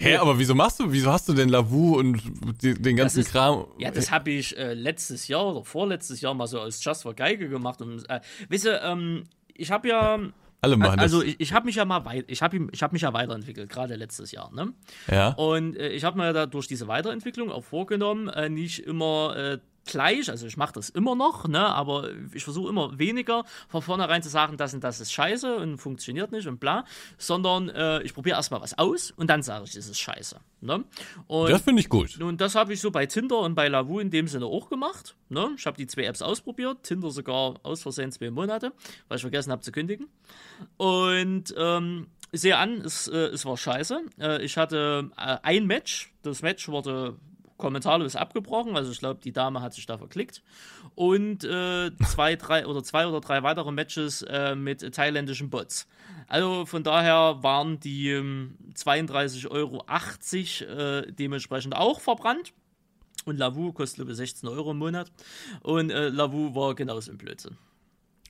Hä, 0.00 0.16
aber 0.16 0.38
wieso 0.38 0.54
machst 0.54 0.80
du, 0.80 0.90
wieso 0.90 1.12
hast 1.12 1.28
du 1.28 1.34
denn 1.34 1.50
Lavu 1.50 1.98
und 1.98 2.22
den 2.62 2.96
ganzen 2.96 3.20
ist, 3.20 3.32
Kram? 3.32 3.66
Ja, 3.78 3.90
das 3.90 4.10
habe 4.10 4.30
ich 4.30 4.56
äh, 4.56 4.72
letztes 4.72 5.28
Jahr 5.28 5.46
oder 5.46 5.64
vorletztes 5.64 6.22
Jahr 6.22 6.32
mal 6.32 6.46
so 6.46 6.60
als 6.60 6.82
Just 6.82 7.02
for 7.02 7.14
Geige 7.14 7.50
gemacht. 7.50 7.82
Und, 7.82 8.08
äh, 8.08 8.20
weißt 8.48 8.64
du, 8.64 8.80
ähm, 8.82 9.24
ich 9.54 9.70
habe 9.70 9.88
ja 9.88 10.18
alle 10.62 10.76
machen 10.76 11.00
also 11.00 11.20
das. 11.20 11.28
ich, 11.28 11.40
ich 11.40 11.52
habe 11.52 11.66
mich 11.66 11.76
ja 11.76 11.84
mal 11.84 12.04
weit, 12.04 12.26
ich 12.28 12.42
habe 12.42 12.68
ich 12.70 12.82
habe 12.82 12.92
mich 12.92 13.02
ja 13.02 13.12
weiterentwickelt, 13.12 13.70
gerade 13.70 13.96
letztes 13.96 14.30
Jahr, 14.32 14.52
ne? 14.52 14.72
Ja. 15.10 15.28
Und 15.30 15.76
äh, 15.76 15.88
ich 15.88 16.04
habe 16.04 16.18
mir 16.18 16.32
da 16.32 16.46
durch 16.46 16.66
diese 16.66 16.86
Weiterentwicklung 16.86 17.50
auch 17.50 17.64
vorgenommen, 17.64 18.28
äh, 18.28 18.48
nicht 18.50 18.80
immer 18.80 19.36
äh, 19.36 19.58
gleich, 19.90 20.30
also 20.30 20.46
ich 20.46 20.56
mache 20.56 20.72
das 20.72 20.88
immer 20.88 21.14
noch, 21.14 21.46
ne, 21.46 21.64
aber 21.64 22.10
ich 22.32 22.44
versuche 22.44 22.68
immer 22.68 22.98
weniger 22.98 23.44
von 23.68 23.82
vornherein 23.82 24.22
zu 24.22 24.28
sagen, 24.28 24.56
das 24.56 24.72
und 24.72 24.82
das 24.82 25.00
ist 25.00 25.12
scheiße 25.12 25.56
und 25.56 25.78
funktioniert 25.78 26.32
nicht 26.32 26.46
und 26.46 26.60
bla, 26.60 26.84
sondern 27.18 27.68
äh, 27.68 28.02
ich 28.02 28.14
probiere 28.14 28.36
erstmal 28.36 28.60
was 28.60 28.78
aus 28.78 29.10
und 29.10 29.28
dann 29.28 29.42
sage 29.42 29.64
ich, 29.66 29.72
das 29.72 29.88
ist 29.88 29.98
scheiße. 29.98 30.40
Ne? 30.62 30.84
Und 31.26 31.50
das 31.50 31.62
finde 31.62 31.80
ich 31.80 31.88
gut. 31.88 32.20
Und 32.20 32.40
das 32.40 32.54
habe 32.54 32.72
ich 32.72 32.80
so 32.80 32.90
bei 32.90 33.06
Tinder 33.06 33.40
und 33.40 33.54
bei 33.54 33.68
Lavu 33.68 33.98
in 33.98 34.10
dem 34.10 34.28
Sinne 34.28 34.46
auch 34.46 34.68
gemacht. 34.68 35.16
Ne? 35.28 35.50
Ich 35.56 35.66
habe 35.66 35.76
die 35.76 35.86
zwei 35.86 36.04
Apps 36.04 36.22
ausprobiert, 36.22 36.82
Tinder 36.82 37.10
sogar 37.10 37.54
aus 37.62 37.82
Versehen 37.82 38.12
zwei 38.12 38.30
Monate, 38.30 38.72
weil 39.08 39.16
ich 39.16 39.22
vergessen 39.22 39.52
habe 39.52 39.62
zu 39.62 39.72
kündigen. 39.72 40.08
Und 40.76 41.54
ähm, 41.56 42.06
ich 42.32 42.42
sehe 42.42 42.56
an, 42.56 42.80
es, 42.82 43.08
äh, 43.08 43.16
es 43.16 43.44
war 43.44 43.56
scheiße. 43.56 44.00
Äh, 44.20 44.42
ich 44.44 44.56
hatte 44.56 45.10
äh, 45.16 45.38
ein 45.42 45.66
Match, 45.66 46.12
das 46.22 46.42
Match 46.42 46.68
wurde 46.68 47.16
kommentarlos 47.60 48.16
abgebrochen. 48.16 48.76
Also 48.76 48.90
ich 48.90 48.98
glaube, 48.98 49.20
die 49.22 49.32
Dame 49.32 49.62
hat 49.62 49.74
sich 49.74 49.86
da 49.86 49.98
verklickt. 49.98 50.42
Und 50.96 51.44
äh, 51.44 51.92
zwei, 52.08 52.34
drei 52.34 52.66
oder 52.66 52.82
zwei 52.82 53.06
oder 53.06 53.20
drei 53.20 53.44
weitere 53.44 53.70
Matches 53.70 54.22
äh, 54.22 54.56
mit 54.56 54.80
thailändischen 54.92 55.50
Bots. 55.50 55.86
Also 56.26 56.66
von 56.66 56.82
daher 56.82 57.42
waren 57.42 57.78
die 57.78 58.10
ähm, 58.10 58.56
32,80 58.74 59.50
Euro 59.50 59.84
äh, 59.84 61.12
dementsprechend 61.12 61.76
auch 61.76 62.00
verbrannt. 62.00 62.52
Und 63.24 63.38
Lavu 63.38 63.72
kostet 63.72 63.96
glaube 63.96 64.14
16 64.14 64.48
Euro 64.48 64.72
im 64.72 64.78
Monat. 64.78 65.12
Und 65.60 65.90
äh, 65.90 66.08
Lavu 66.08 66.54
war 66.54 66.74
genauso 66.74 67.12
im 67.12 67.18
Blödsinn. 67.18 67.56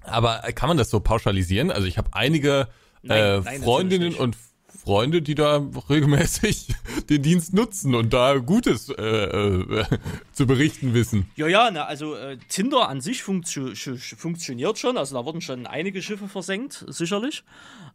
Aber 0.03 0.41
kann 0.55 0.69
man 0.69 0.77
das 0.77 0.91
so 0.91 1.01
pauschalisieren? 1.01 1.71
Also 1.71 1.87
ich 1.87 1.99
habe 1.99 2.11
einige 2.13 2.69
nein, 3.03 3.19
äh, 3.19 3.41
nein, 3.41 3.63
Freundinnen 3.63 4.15
und 4.15 4.37
Freunde, 4.83 5.21
die 5.21 5.35
da 5.35 5.63
regelmäßig 5.89 6.69
den 7.11 7.23
Dienst 7.23 7.53
nutzen 7.53 7.95
und 7.95 8.13
da 8.13 8.39
Gutes 8.39 8.89
äh, 8.89 9.03
äh, 9.03 9.85
zu 10.33 10.47
berichten 10.47 10.95
wissen. 10.95 11.31
Ja, 11.37 11.49
ja, 11.49 11.71
na, 11.71 11.85
also 11.85 12.15
äh, 12.15 12.39
Tinder 12.49 12.89
an 12.89 13.01
sich 13.01 13.23
funktio 13.23 13.73
funktioniert 14.17 14.79
schon. 14.79 14.97
Also 14.97 15.17
da 15.17 15.25
wurden 15.25 15.43
schon 15.43 15.67
einige 15.67 16.01
Schiffe 16.01 16.29
versenkt, 16.29 16.85
sicherlich. 16.89 17.45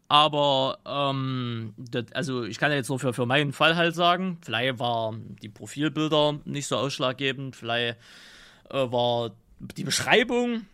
Aber 0.08 0.78
ähm, 0.86 1.74
das, 1.76 2.04
also 2.12 2.44
ich 2.44 2.58
kann 2.58 2.70
ja 2.70 2.76
jetzt 2.76 2.88
nur 2.88 3.00
für, 3.00 3.12
für 3.12 3.26
meinen 3.26 3.52
Fall 3.52 3.74
halt 3.74 3.96
sagen, 3.96 4.38
vielleicht 4.42 4.78
war 4.78 5.14
die 5.42 5.48
Profilbilder 5.48 6.38
nicht 6.44 6.68
so 6.68 6.76
ausschlaggebend, 6.76 7.56
vielleicht 7.56 7.98
äh, 8.70 8.74
war 8.74 9.32
die 9.58 9.84
Beschreibung 9.84 10.66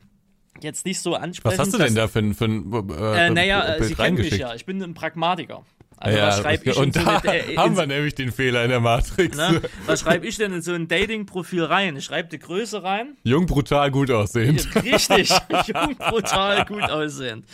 jetzt 0.61 0.85
nicht 0.85 1.01
so 1.01 1.15
ansprechend. 1.15 1.59
Was 1.59 1.67
hast 1.67 1.75
du 1.75 1.79
denn 1.79 1.95
da 1.95 2.09
für 2.09 2.19
ein, 2.19 2.35
für 2.35 2.45
ein 2.45 2.71
äh, 2.91 3.27
äh, 3.27 3.31
Naja, 3.31 3.83
Sie 3.83 3.95
kennen 3.95 4.19
mich 4.19 4.37
ja, 4.37 4.55
ich 4.55 4.67
bin 4.67 4.83
ein 4.83 4.93
Pragmatiker. 4.93 5.65
Also 6.03 6.19
ja, 6.19 6.27
was 6.27 6.41
schreibe 6.41 6.71
ich 6.71 6.77
und 6.77 6.97
da 6.97 7.01
so 7.01 7.29
eine, 7.29 7.53
äh, 7.53 7.57
haben 7.57 7.77
wir 7.77 7.87
nämlich 7.87 8.17
den 8.17 8.33
Fehler 8.33 8.65
in 8.65 8.71
der 8.71 8.81
Matrix. 8.81 9.37
Ne? 9.37 9.63
Was 9.87 10.01
schreibe 10.01 10.27
ich 10.27 10.37
denn 10.37 10.53
in 10.53 10.61
so 10.61 10.73
ein 10.73 10.89
Dating-Profil 10.89 11.63
rein? 11.63 11.97
Ich 11.97 12.05
schreibe 12.05 12.29
die 12.29 12.41
Größe 12.41 12.83
rein. 12.83 13.17
Jung, 13.23 13.47
brutal, 13.47 13.93
gut 13.93 14.11
aussehend. 14.11 14.69
Richtig, 14.83 15.31
jung, 15.67 15.97
brutal, 15.97 16.65
gut 16.65 16.83
aussehend. 16.83 17.47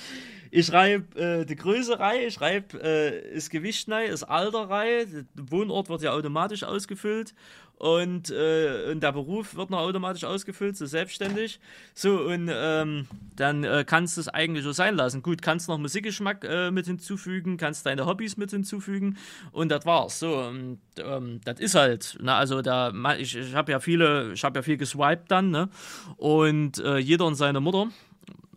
Ich 0.51 0.67
schreibe 0.67 1.21
äh, 1.21 1.45
die 1.45 1.57
Größe 1.57 1.99
rein, 1.99 2.21
ich 2.27 2.35
schreibe 2.35 2.81
äh, 2.83 3.35
das 3.35 3.51
Gewicht 3.51 3.91
rein, 3.91 4.11
das 4.11 4.25
Alter 4.25 4.71
rein, 4.71 5.29
der 5.35 5.51
Wohnort 5.51 5.89
wird 5.89 6.03
ja 6.03 6.13
automatisch 6.13 6.65
ausgefüllt 6.65 7.35
und, 7.79 8.31
äh, 8.31 8.91
und 8.91 9.03
der 9.03 9.13
Beruf 9.13 9.55
wird 9.55 9.71
noch 9.71 9.79
automatisch 9.79 10.25
ausgefüllt, 10.25 10.77
so 10.77 10.87
selbstständig. 10.87 11.61
So, 11.95 12.23
und 12.23 12.51
ähm, 12.53 13.07
dann 13.37 13.63
äh, 13.63 13.85
kannst 13.87 14.17
du 14.17 14.21
es 14.21 14.29
eigentlich 14.29 14.65
so 14.65 14.73
sein 14.73 14.97
lassen. 14.97 15.23
Gut, 15.23 15.43
kannst 15.43 15.69
noch 15.69 15.79
Musikgeschmack 15.79 16.45
äh, 16.45 16.73
mit 16.73 16.87
hinzufügen, 16.87 17.57
kannst 17.57 17.87
deine 17.87 18.05
Hobbys 18.07 18.37
mit 18.37 18.51
hinzufügen 18.51 19.17
und 19.53 19.69
das 19.69 19.87
war's. 19.87 20.19
So, 20.19 20.51
ähm, 20.99 21.41
das 21.45 21.61
ist 21.61 21.77
halt, 21.77 22.19
ne, 22.21 22.35
also 22.35 22.63
da, 22.63 22.93
ich, 23.17 23.37
ich 23.37 23.55
habe 23.55 23.71
ja 23.71 23.79
viele, 23.79 24.33
ich 24.33 24.43
habe 24.43 24.59
ja 24.59 24.63
viel 24.63 24.77
geswiped 24.77 25.31
dann, 25.31 25.51
ne? 25.51 25.69
Und 26.17 26.79
äh, 26.79 26.99
jeder 26.99 27.27
und 27.27 27.37
seine 27.37 27.61
Mutter 27.61 27.89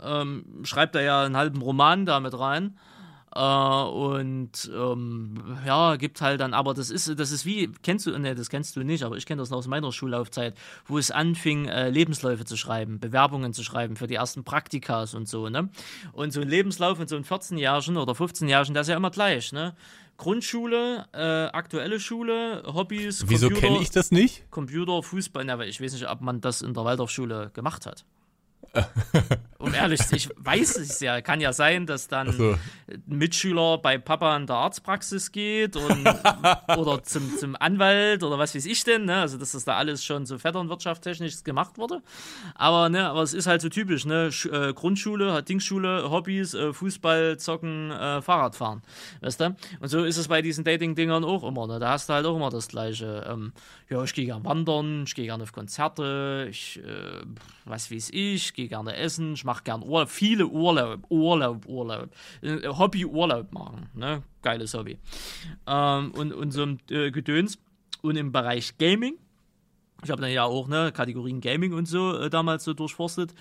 ähm, 0.04 0.46
schreibt 0.64 0.96
da 0.96 1.02
ja 1.02 1.24
einen 1.24 1.38
halben 1.38 1.62
Roman 1.62 2.06
damit 2.06 2.38
rein. 2.38 2.78
Äh, 3.34 3.40
und 3.40 4.70
ähm, 4.76 5.36
ja, 5.66 5.96
gibt 5.96 6.20
halt 6.20 6.42
dann, 6.42 6.54
aber 6.54 6.74
das 6.74 6.90
ist, 6.90 7.18
das 7.18 7.32
ist 7.32 7.46
wie, 7.46 7.72
kennst 7.82 8.06
du, 8.06 8.18
ne, 8.18 8.36
das 8.36 8.50
kennst 8.50 8.76
du 8.76 8.84
nicht, 8.84 9.04
aber 9.04 9.16
ich 9.16 9.26
kenne 9.26 9.42
das 9.42 9.50
noch 9.50 9.60
aus 9.60 9.68
meiner 9.68 9.92
Schullaufzeit, 9.94 10.54
wo 10.86 10.98
es 10.98 11.12
anfing, 11.12 11.66
äh, 11.68 11.90
Lebensläufe 11.90 12.44
zu 12.44 12.58
schreiben, 12.58 13.00
Bewerbungen 13.00 13.54
zu 13.54 13.64
schreiben 13.64 13.96
für 13.96 14.08
die 14.08 14.16
ersten 14.16 14.44
Praktikas 14.44 15.14
und 15.14 15.30
so, 15.30 15.48
ne? 15.48 15.70
Und 16.12 16.34
so 16.34 16.42
ein 16.42 16.50
Lebenslauf 16.50 17.00
in 17.00 17.08
so 17.08 17.16
einem 17.16 17.24
14-Jährigen 17.24 17.96
oder 17.96 18.14
15-Jährigen, 18.14 18.74
der 18.74 18.82
ist 18.82 18.90
ja 18.90 18.98
immer 18.98 19.12
gleich, 19.12 19.54
ne? 19.54 19.76
Grundschule, 20.18 21.08
äh, 21.14 21.56
aktuelle 21.56 22.02
Schule, 22.02 22.64
Hobbys. 22.68 23.24
Wieso 23.28 23.50
kenne 23.50 23.80
ich 23.82 23.92
das 23.92 24.12
nicht? 24.12 24.52
Computer, 24.52 25.02
Fußball, 25.02 25.46
na, 25.46 25.60
ich 25.62 25.82
weiß 25.82 25.94
nicht, 25.94 26.08
ob 26.10 26.20
man 26.22 26.42
das 26.42 26.62
in 26.62 26.74
der 26.74 26.84
Waldorfschule 26.84 27.50
gemacht 27.54 27.86
hat. 27.86 28.06
Um 29.58 29.74
ehrlich, 29.74 30.00
ich 30.12 30.30
weiß 30.38 30.78
es 30.78 31.00
ja. 31.02 31.22
Kann 31.22 31.42
ja 31.42 31.54
sein, 31.54 31.86
dass 31.86 32.08
dann 32.08 32.32
so. 32.32 32.52
ein 32.88 33.02
Mitschüler 33.06 33.78
bei 33.78 33.98
Papa 33.98 34.36
in 34.38 34.48
der 34.48 34.56
Arztpraxis 34.56 35.32
geht 35.32 35.76
und, 35.76 36.08
oder 36.78 37.04
zum, 37.04 37.38
zum 37.38 37.56
Anwalt 37.60 38.24
oder 38.24 38.40
was 38.40 38.56
weiß 38.56 38.66
ich 38.66 38.84
denn. 38.84 39.06
Ne? 39.06 39.18
Also, 39.22 39.38
dass 39.38 39.52
das 39.52 39.66
da 39.66 39.76
alles 39.76 40.04
schon 40.04 40.26
so 40.26 40.38
vetternwirtschaftstechnisch 40.38 41.44
gemacht 41.44 41.78
wurde. 41.78 42.02
Aber, 42.56 42.90
ne, 42.90 43.10
aber 43.10 43.22
es 43.22 43.34
ist 43.34 43.48
halt 43.48 43.62
so 43.62 43.70
typisch. 43.70 44.06
Ne? 44.06 44.32
Sch 44.32 44.46
äh, 44.46 44.74
Grundschule, 44.74 45.44
Dingsschule, 45.44 46.10
Hobbys, 46.10 46.54
äh, 46.54 46.74
Fußball, 46.74 47.38
Zocken, 47.38 47.92
äh, 47.92 48.22
Fahrradfahren. 48.22 48.82
Weißt 49.22 49.40
du? 49.40 49.56
Und 49.80 49.88
so 49.90 50.04
ist 50.04 50.18
es 50.18 50.28
bei 50.28 50.42
diesen 50.42 50.64
Dating-Dingern 50.64 51.24
auch 51.24 51.44
immer. 51.44 51.68
Ne? 51.68 51.80
Da 51.80 51.92
hast 51.92 52.10
du 52.10 52.14
halt 52.14 52.26
auch 52.26 52.36
immer 52.36 52.50
das 52.50 52.68
Gleiche. 52.68 53.26
Ähm, 53.30 53.54
ja, 53.90 54.02
ich 54.04 54.14
gehe 54.14 54.26
gerne 54.26 54.46
wandern, 54.46 55.04
ich 55.06 55.16
gehe 55.16 55.26
gerne 55.26 55.44
auf 55.44 55.52
Konzerte, 55.52 56.48
ich, 56.50 56.80
äh, 56.80 57.22
was 57.66 57.92
weiß 57.92 58.10
ich, 58.12 58.54
gehe 58.54 58.68
gerne 58.68 58.96
essen, 58.96 59.34
ich 59.34 59.44
mache 59.44 59.64
gerne 59.64 59.86
Urlaub, 59.86 60.10
viele 60.10 60.48
Urlaub, 60.48 61.06
Urlaub, 61.10 61.66
Urlaub, 61.66 62.10
äh, 62.42 62.68
Hobby 62.68 63.06
Urlaub 63.06 63.52
machen, 63.52 63.90
ne? 63.94 64.24
Geiles 64.42 64.74
Hobby. 64.74 64.98
Ähm, 65.68 66.12
und, 66.12 66.34
und 66.34 66.52
so 66.52 66.64
ein 66.64 66.80
äh, 66.90 67.12
Gedöns. 67.12 67.60
Und 68.02 68.16
im 68.16 68.32
Bereich 68.32 68.80
Gaming 68.80 69.14
ich 70.04 70.10
habe 70.10 70.22
dann 70.22 70.32
ja 70.32 70.44
auch 70.44 70.68
ne, 70.68 70.92
Kategorien 70.92 71.42
Gaming 71.42 71.74
und 71.74 71.88
so 71.88 72.18
äh, 72.18 72.30
damals 72.30 72.64
so 72.64 72.74
durchforstet. 72.74 73.34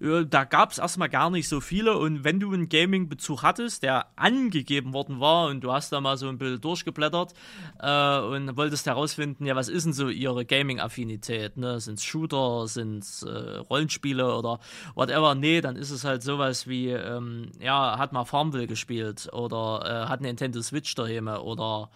Äh, 0.00 0.24
da 0.26 0.44
gab 0.44 0.72
es 0.72 0.78
erstmal 0.78 1.08
gar 1.08 1.30
nicht 1.30 1.48
so 1.48 1.60
viele 1.60 1.98
und 1.98 2.24
wenn 2.24 2.40
du 2.40 2.52
einen 2.52 2.68
Gaming-Bezug 2.68 3.42
hattest, 3.42 3.82
der 3.82 4.06
angegeben 4.16 4.92
worden 4.92 5.20
war 5.20 5.48
und 5.48 5.62
du 5.62 5.72
hast 5.72 5.92
da 5.92 6.00
mal 6.00 6.16
so 6.16 6.28
ein 6.28 6.38
bisschen 6.38 6.60
durchgeblättert 6.60 7.34
äh, 7.80 8.18
und 8.20 8.56
wolltest 8.56 8.86
herausfinden, 8.86 9.46
ja, 9.46 9.56
was 9.56 9.68
ist 9.68 9.84
denn 9.84 9.92
so 9.92 10.08
ihre 10.08 10.44
Gaming-Affinität? 10.44 11.56
Ne? 11.56 11.80
Sind 11.80 11.98
es 11.98 12.04
Shooter, 12.04 12.66
sind 12.66 13.02
es 13.04 13.22
äh, 13.22 13.58
Rollenspiele 13.58 14.34
oder 14.34 14.60
whatever? 14.94 15.34
Nee, 15.34 15.60
dann 15.60 15.76
ist 15.76 15.90
es 15.90 16.04
halt 16.04 16.22
sowas 16.22 16.66
wie, 16.66 16.90
ähm, 16.90 17.50
ja, 17.60 17.98
hat 17.98 18.12
mal 18.12 18.24
Farmville 18.24 18.66
gespielt 18.66 19.28
oder 19.32 20.04
äh, 20.04 20.08
hat 20.08 20.20
Nintendo 20.20 20.62
Switch 20.62 20.94
daheim 20.94 21.28
oder 21.28 21.90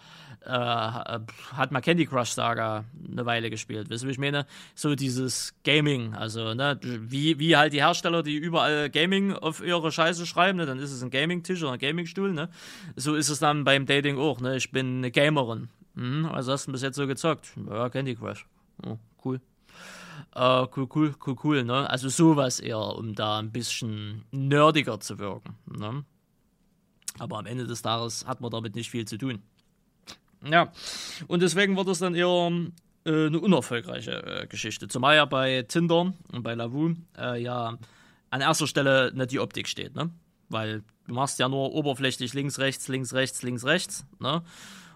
äh, 0.45 0.49
hat 0.49 1.71
mal 1.71 1.81
Candy 1.81 2.05
Crush 2.05 2.31
Saga 2.31 2.85
eine 3.09 3.25
Weile 3.25 3.49
gespielt. 3.49 3.89
Weißt 3.89 4.03
du, 4.03 4.07
wie 4.07 4.11
ich 4.11 4.17
meine? 4.17 4.45
So 4.75 4.95
dieses 4.95 5.53
Gaming, 5.63 6.15
also 6.15 6.53
ne, 6.53 6.79
wie, 6.81 7.37
wie 7.39 7.55
halt 7.55 7.73
die 7.73 7.81
Hersteller, 7.81 8.23
die 8.23 8.37
überall 8.37 8.89
Gaming 8.89 9.33
auf 9.33 9.63
ihre 9.63 9.91
Scheiße 9.91 10.25
schreiben, 10.25 10.57
ne, 10.57 10.65
dann 10.65 10.79
ist 10.79 10.91
es 10.91 11.03
ein 11.03 11.11
Gaming-Tisch 11.11 11.61
oder 11.61 11.73
ein 11.73 11.79
Gaming-Stuhl, 11.79 12.33
ne? 12.33 12.49
So 12.95 13.15
ist 13.15 13.29
es 13.29 13.39
dann 13.39 13.63
beim 13.63 13.85
Dating 13.85 14.17
auch, 14.17 14.41
ne? 14.41 14.57
Ich 14.57 14.71
bin 14.71 14.97
eine 14.97 15.11
Gamerin. 15.11 15.69
Mhm, 15.93 16.25
also 16.25 16.53
hast 16.53 16.67
du 16.67 16.71
bis 16.71 16.81
jetzt 16.81 16.95
so 16.95 17.05
gezockt? 17.05 17.53
Ja, 17.69 17.89
Candy 17.89 18.15
Crush. 18.15 18.47
Oh, 18.85 18.97
cool. 19.23 19.39
Uh, 20.35 20.65
cool, 20.75 20.87
cool, 20.95 21.13
cool, 21.25 21.35
cool, 21.43 21.63
ne? 21.63 21.89
Also 21.89 22.09
sowas 22.09 22.59
eher, 22.59 22.79
um 22.79 23.15
da 23.15 23.39
ein 23.39 23.51
bisschen 23.51 24.23
nerdiger 24.31 24.99
zu 24.99 25.19
wirken, 25.19 25.55
ne? 25.65 26.03
Aber 27.19 27.37
am 27.37 27.45
Ende 27.45 27.67
des 27.67 27.81
Tages 27.81 28.25
hat 28.25 28.39
man 28.41 28.49
damit 28.49 28.75
nicht 28.75 28.89
viel 28.89 29.05
zu 29.05 29.17
tun. 29.17 29.41
Ja, 30.43 30.71
und 31.27 31.41
deswegen 31.41 31.77
wird 31.77 31.87
es 31.87 31.99
dann 31.99 32.15
eher 32.15 32.51
äh, 33.05 33.27
eine 33.27 33.39
unerfolgreiche 33.39 34.43
äh, 34.43 34.47
Geschichte. 34.47 34.87
Zumal 34.87 35.15
ja 35.15 35.25
bei 35.25 35.63
Tinder 35.63 36.13
und 36.31 36.43
bei 36.43 36.55
Lavu 36.55 36.95
äh, 37.17 37.41
ja 37.41 37.77
an 38.29 38.41
erster 38.41 38.67
Stelle 38.67 39.11
nicht 39.13 39.31
die 39.31 39.39
Optik 39.39 39.67
steht, 39.67 39.95
ne? 39.95 40.09
Weil 40.49 40.83
du 41.07 41.13
machst 41.13 41.39
ja 41.39 41.47
nur 41.47 41.73
oberflächlich 41.73 42.33
links, 42.33 42.59
rechts, 42.59 42.87
links, 42.87 43.13
rechts, 43.13 43.43
links, 43.43 43.65
rechts, 43.65 44.05
ne? 44.19 44.43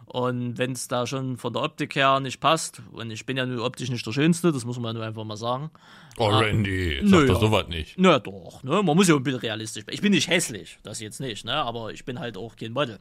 Und 0.06 0.58
wenn 0.58 0.72
es 0.72 0.88
da 0.88 1.08
schon 1.08 1.38
von 1.38 1.54
der 1.54 1.63
Optik 1.63 1.96
her 1.96 2.20
nicht 2.20 2.39
passt, 2.39 2.82
und 2.91 3.12
ich 3.12 3.26
bin 3.26 3.38
ja 3.38 3.46
nur 3.46 3.65
optisch 3.65 3.89
nicht 3.89 4.06
der 4.06 4.12
Schönste, 4.12 4.52
das 4.52 4.65
muss 4.65 4.80
man 4.80 4.96
nur 4.96 5.04
einfach 5.04 5.24
mal 5.24 5.38
sagen. 5.38 5.72
Oh, 6.18 6.30
ah, 6.30 6.39
Randy, 6.39 7.02
sag 7.04 7.10
nö, 7.10 7.28
doch 7.28 7.41
sowas 7.41 7.68
nicht. 7.68 7.96
Na 7.98 8.20
doch, 8.20 8.63
ne? 8.63 8.82
man 8.82 8.96
muss 8.96 9.08
ja 9.08 9.15
ein 9.15 9.24
bisschen 9.24 9.41
realistisch 9.41 9.84
Ich 9.89 10.02
bin 10.02 10.12
nicht 10.13 10.30
hässlich, 10.30 10.80
das 10.84 11.02
jetzt 11.02 11.20
nicht, 11.20 11.44
ne? 11.44 11.54
aber 11.54 11.91
ich 11.91 12.06
bin 12.06 12.20
halt 12.20 12.38
auch 12.38 12.56
kein 12.56 12.72
Model. 12.72 13.00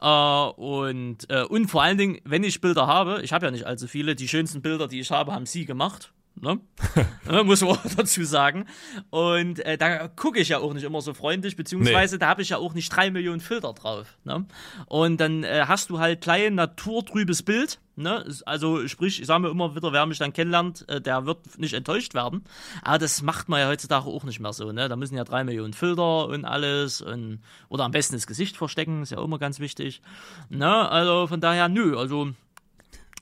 Äh, 0.00 0.06
und, 0.06 1.28
äh, 1.28 1.42
und 1.42 1.66
vor 1.66 1.82
allen 1.82 1.98
Dingen, 1.98 2.18
wenn 2.24 2.44
ich 2.44 2.60
Bilder 2.60 2.86
habe, 2.86 3.20
ich 3.22 3.32
habe 3.32 3.44
ja 3.44 3.50
nicht 3.50 3.66
allzu 3.66 3.88
viele, 3.88 4.14
die 4.14 4.28
schönsten 4.28 4.62
Bilder, 4.62 4.88
die 4.88 5.00
ich 5.00 5.10
habe, 5.10 5.32
haben 5.32 5.46
sie 5.46 5.66
gemacht. 5.66 6.12
Ne? 6.38 6.60
ne? 7.30 7.44
Muss 7.44 7.62
man 7.62 7.70
auch 7.70 7.80
dazu 7.96 8.24
sagen. 8.24 8.66
Und 9.10 9.60
äh, 9.60 9.78
da 9.78 10.08
gucke 10.08 10.38
ich 10.38 10.50
ja 10.50 10.58
auch 10.58 10.74
nicht 10.74 10.84
immer 10.84 11.00
so 11.00 11.14
freundlich, 11.14 11.56
beziehungsweise 11.56 12.16
nee. 12.16 12.18
da 12.20 12.28
habe 12.28 12.42
ich 12.42 12.50
ja 12.50 12.58
auch 12.58 12.74
nicht 12.74 12.94
drei 12.94 13.10
Millionen 13.10 13.40
Filter 13.40 13.72
drauf. 13.72 14.18
Ne? 14.24 14.44
Und 14.86 15.18
dann 15.18 15.44
äh, 15.44 15.64
hast 15.66 15.88
du 15.90 15.98
halt 15.98 16.20
klein 16.20 16.54
naturtrübes 16.54 17.42
Bild. 17.42 17.80
Ne? 17.96 18.26
Also 18.44 18.86
sprich, 18.86 19.20
ich 19.20 19.26
sage 19.26 19.40
mir 19.40 19.48
immer 19.48 19.74
wieder, 19.74 19.92
wer 19.94 20.04
mich 20.04 20.18
dann 20.18 20.34
kennenlernt, 20.34 20.86
äh, 20.88 21.00
der 21.00 21.24
wird 21.24 21.58
nicht 21.58 21.72
enttäuscht 21.72 22.12
werden. 22.12 22.44
Aber 22.82 22.98
das 22.98 23.22
macht 23.22 23.48
man 23.48 23.60
ja 23.60 23.68
heutzutage 23.68 24.06
auch 24.06 24.24
nicht 24.24 24.40
mehr 24.40 24.52
so. 24.52 24.70
Ne? 24.72 24.90
Da 24.90 24.96
müssen 24.96 25.16
ja 25.16 25.24
drei 25.24 25.42
Millionen 25.42 25.72
Filter 25.72 26.28
und 26.28 26.44
alles. 26.44 27.00
Und, 27.00 27.40
oder 27.70 27.84
am 27.84 27.92
besten 27.92 28.14
das 28.14 28.26
Gesicht 28.26 28.58
verstecken, 28.58 29.02
ist 29.02 29.12
ja 29.12 29.18
auch 29.18 29.24
immer 29.24 29.38
ganz 29.38 29.58
wichtig. 29.58 30.02
Ne? 30.50 30.90
Also 30.90 31.26
von 31.28 31.40
daher, 31.40 31.70
nö, 31.70 31.96
also 31.96 32.32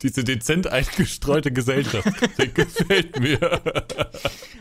diese 0.03 0.25
dezent 0.25 0.67
eingestreute 0.67 1.51
Gesellschaft. 1.53 2.09
Die 2.39 2.53
gefällt 2.53 3.19
mir. 3.21 3.41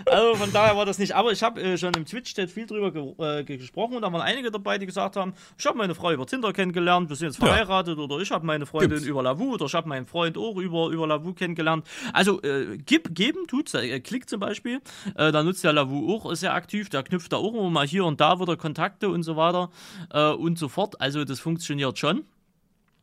Also 0.05 0.35
von 0.35 0.51
daher 0.51 0.77
war 0.77 0.85
das 0.85 0.99
nicht. 0.99 1.15
Aber 1.15 1.31
ich 1.31 1.43
habe 1.43 1.61
äh, 1.61 1.77
schon 1.77 1.93
im 1.93 2.05
Twitch-Chat 2.05 2.49
viel 2.49 2.65
drüber 2.65 2.91
ge 2.91 3.13
äh, 3.17 3.43
gesprochen 3.43 3.95
und 3.95 4.01
da 4.01 4.11
waren 4.11 4.21
einige 4.21 4.51
dabei, 4.51 4.77
die 4.77 4.85
gesagt 4.85 5.15
haben, 5.15 5.33
ich 5.57 5.65
habe 5.65 5.77
meine 5.77 5.95
Frau 5.95 6.11
über 6.11 6.25
Tinder 6.25 6.53
kennengelernt, 6.53 7.09
wir 7.09 7.15
sind 7.15 7.27
jetzt 7.27 7.37
verheiratet 7.37 7.97
ja. 7.97 8.03
oder 8.03 8.19
ich 8.19 8.31
habe 8.31 8.45
meine 8.45 8.65
Freundin 8.65 8.91
Gibt's. 8.91 9.05
über 9.05 9.23
Lavu 9.23 9.53
oder 9.53 9.65
ich 9.65 9.73
habe 9.73 9.87
meinen 9.87 10.05
Freund 10.05 10.37
auch 10.37 10.57
über, 10.57 10.89
über 10.89 11.07
Lavu 11.07 11.33
kennengelernt. 11.33 11.85
Also 12.13 12.41
äh, 12.41 12.77
gib, 12.85 13.15
geben 13.15 13.47
tut's. 13.47 13.73
Äh, 13.73 13.99
Klick 13.99 14.29
zum 14.29 14.39
Beispiel. 14.39 14.81
Äh, 15.15 15.31
da 15.31 15.43
nutzt 15.43 15.63
der 15.63 15.73
Lavu 15.73 16.13
auch 16.13 16.33
sehr 16.35 16.53
aktiv. 16.53 16.89
Der 16.89 17.03
knüpft 17.03 17.31
da 17.33 17.37
auch 17.37 17.53
immer 17.53 17.69
mal 17.69 17.87
hier 17.87 18.05
und 18.05 18.21
da 18.21 18.39
wieder 18.39 18.57
Kontakte 18.57 19.09
und 19.09 19.23
so 19.23 19.35
weiter 19.35 19.69
äh, 20.11 20.31
und 20.31 20.57
so 20.57 20.67
fort. 20.67 20.99
Also 21.01 21.25
das 21.25 21.39
funktioniert 21.39 21.97
schon. 21.97 22.23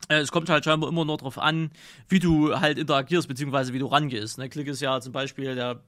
Äh, 0.09 0.19
es 0.19 0.33
kommt 0.33 0.49
halt 0.49 0.65
scheinbar 0.65 0.89
immer 0.89 1.05
nur 1.05 1.17
darauf 1.19 1.39
an, 1.39 1.71
wie 2.09 2.19
du 2.19 2.59
halt 2.59 2.79
interagierst, 2.79 3.29
beziehungsweise 3.29 3.73
wie 3.73 3.79
du 3.79 3.87
rangehst. 3.87 4.39
Ne? 4.39 4.49
Klick 4.49 4.67
ist 4.67 4.81
ja 4.81 5.01
zum 5.01 5.13
Beispiel, 5.13 5.55
der, 5.55 5.81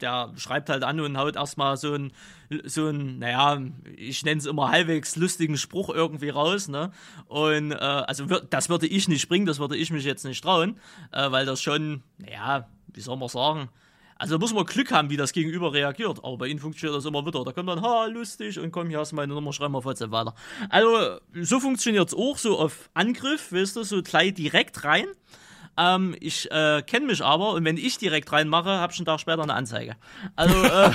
der 0.00 0.32
schreibt 0.36 0.70
halt 0.70 0.82
an 0.82 1.00
und 1.00 1.18
haut 1.18 1.36
erstmal 1.36 1.76
so 1.76 1.94
ein, 1.94 2.12
so 2.64 2.88
ein, 2.88 3.18
naja, 3.18 3.60
ich 3.96 4.24
nenne 4.24 4.38
es 4.38 4.46
immer 4.46 4.70
halbwegs 4.70 5.16
lustigen 5.16 5.56
Spruch 5.56 5.90
irgendwie 5.90 6.30
raus. 6.30 6.68
Ne? 6.68 6.90
Und 7.26 7.72
äh, 7.72 7.76
also 7.76 8.26
das 8.26 8.68
würde 8.68 8.86
ich 8.86 9.08
nicht 9.08 9.28
bringen, 9.28 9.46
das 9.46 9.58
würde 9.58 9.76
ich 9.76 9.90
mich 9.90 10.04
jetzt 10.04 10.24
nicht 10.24 10.42
trauen, 10.42 10.80
äh, 11.12 11.30
weil 11.30 11.46
das 11.46 11.62
schon, 11.62 12.02
naja, 12.18 12.68
wie 12.92 13.00
soll 13.00 13.16
man 13.16 13.28
sagen, 13.28 13.68
also 14.18 14.34
da 14.34 14.40
muss 14.40 14.52
man 14.52 14.66
Glück 14.66 14.90
haben, 14.90 15.10
wie 15.10 15.16
das 15.16 15.32
Gegenüber 15.32 15.72
reagiert. 15.72 16.18
Aber 16.24 16.36
bei 16.38 16.46
ihnen 16.48 16.58
funktioniert 16.58 16.96
das 16.96 17.04
immer 17.04 17.24
wieder. 17.24 17.44
Da 17.44 17.52
kommt 17.52 17.68
dann, 17.68 17.82
ha, 17.82 18.06
lustig, 18.06 18.58
und 18.58 18.72
komm, 18.72 18.88
hier 18.88 18.98
hast 18.98 19.12
du 19.12 19.16
meine 19.16 19.32
Nummer, 19.32 19.52
schreib 19.52 19.70
mal 19.70 19.84
WhatsApp 19.84 20.10
weiter. 20.10 20.34
Also, 20.68 21.18
so 21.40 21.60
funktioniert 21.60 22.08
es 22.08 22.14
auch, 22.14 22.36
so 22.36 22.58
auf 22.58 22.90
Angriff, 22.94 23.52
weißt 23.52 23.76
du, 23.76 23.84
so 23.84 24.02
gleich 24.02 24.34
direkt 24.34 24.84
rein. 24.84 25.06
Ähm, 25.78 26.16
ich 26.18 26.50
äh, 26.50 26.82
kenne 26.82 27.06
mich 27.06 27.22
aber 27.22 27.52
und 27.52 27.64
wenn 27.64 27.76
ich 27.76 27.98
direkt 27.98 28.32
reinmache, 28.32 28.68
habe 28.68 28.92
ich 28.92 28.98
einen 28.98 29.06
Tag 29.06 29.20
später 29.20 29.44
eine 29.44 29.54
Anzeige. 29.54 29.94
Also, 30.34 30.60
äh, 30.64 30.90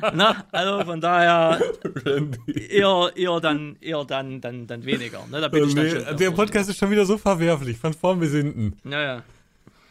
na, 0.14 0.46
also 0.50 0.84
von 0.86 1.00
daher 1.02 1.60
eher, 2.46 3.10
eher 3.14 3.40
dann, 3.40 3.76
eher 3.82 4.04
dann, 4.06 4.40
dann, 4.40 4.66
dann 4.66 4.84
weniger. 4.86 5.26
Ne? 5.30 5.42
Da 5.42 5.48
bin 5.48 5.68
ich 5.68 5.74
dann 5.74 5.90
schon 5.90 6.16
der 6.16 6.30
Podcast 6.30 6.70
ist 6.70 6.78
schon 6.78 6.90
wieder 6.90 7.04
so 7.04 7.18
verwerflich, 7.18 7.76
von 7.76 7.92
vorn 7.92 8.18
bis 8.18 8.32
hinten. 8.32 8.78
Naja. 8.82 9.22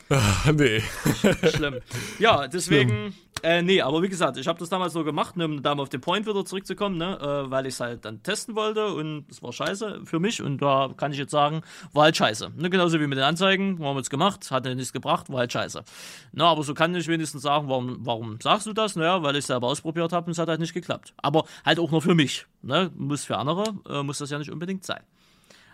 Ach, 0.09 0.51
nee. 0.53 0.81
Schlimm. 1.55 1.79
Ja, 2.19 2.47
deswegen, 2.47 3.13
äh, 3.43 3.61
nee, 3.61 3.81
aber 3.81 4.01
wie 4.01 4.09
gesagt, 4.09 4.37
ich 4.37 4.47
habe 4.47 4.57
das 4.59 4.69
damals 4.69 4.93
so 4.93 5.03
gemacht, 5.03 5.35
ne, 5.35 5.45
um 5.45 5.61
da 5.61 5.75
mal 5.75 5.83
auf 5.83 5.89
den 5.89 6.01
Point 6.01 6.25
wieder 6.25 6.45
zurückzukommen, 6.45 6.97
ne, 6.97 7.17
äh, 7.19 7.51
weil 7.51 7.65
ich 7.65 7.73
es 7.73 7.79
halt 7.79 8.05
dann 8.05 8.23
testen 8.23 8.55
wollte 8.55 8.87
und 8.93 9.25
es 9.29 9.43
war 9.43 9.51
scheiße 9.51 10.01
für 10.05 10.19
mich 10.19 10.41
und 10.41 10.61
da 10.61 10.93
kann 10.95 11.11
ich 11.11 11.17
jetzt 11.17 11.31
sagen, 11.31 11.61
war 11.93 12.03
halt 12.03 12.17
scheiße. 12.17 12.51
Ne, 12.55 12.69
genauso 12.69 12.99
wie 12.99 13.07
mit 13.07 13.17
den 13.17 13.25
Anzeigen, 13.25 13.83
haben 13.83 13.95
wir 13.95 14.01
es 14.01 14.09
gemacht, 14.09 14.49
hat 14.49 14.65
nichts 14.65 14.93
gebracht, 14.93 15.29
war 15.29 15.39
halt 15.39 15.51
scheiße. 15.51 15.83
Na, 16.31 16.45
aber 16.45 16.63
so 16.63 16.73
kann 16.73 16.95
ich 16.95 17.07
wenigstens 17.07 17.41
sagen, 17.41 17.67
warum, 17.67 17.97
warum 17.99 18.39
sagst 18.41 18.65
du 18.65 18.73
das? 18.73 18.95
Naja, 18.95 19.21
weil 19.23 19.35
ich 19.35 19.39
es 19.39 19.47
selber 19.47 19.67
ausprobiert 19.67 20.13
habe 20.13 20.27
und 20.27 20.31
es 20.31 20.37
hat 20.37 20.47
halt 20.47 20.59
nicht 20.59 20.73
geklappt. 20.73 21.13
Aber 21.17 21.45
halt 21.65 21.79
auch 21.79 21.91
nur 21.91 22.01
für 22.01 22.15
mich. 22.15 22.45
Ne, 22.61 22.91
muss 22.95 23.25
für 23.25 23.37
andere, 23.37 23.75
äh, 23.89 24.03
muss 24.03 24.17
das 24.17 24.29
ja 24.29 24.39
nicht 24.39 24.51
unbedingt 24.51 24.85
sein. 24.85 25.01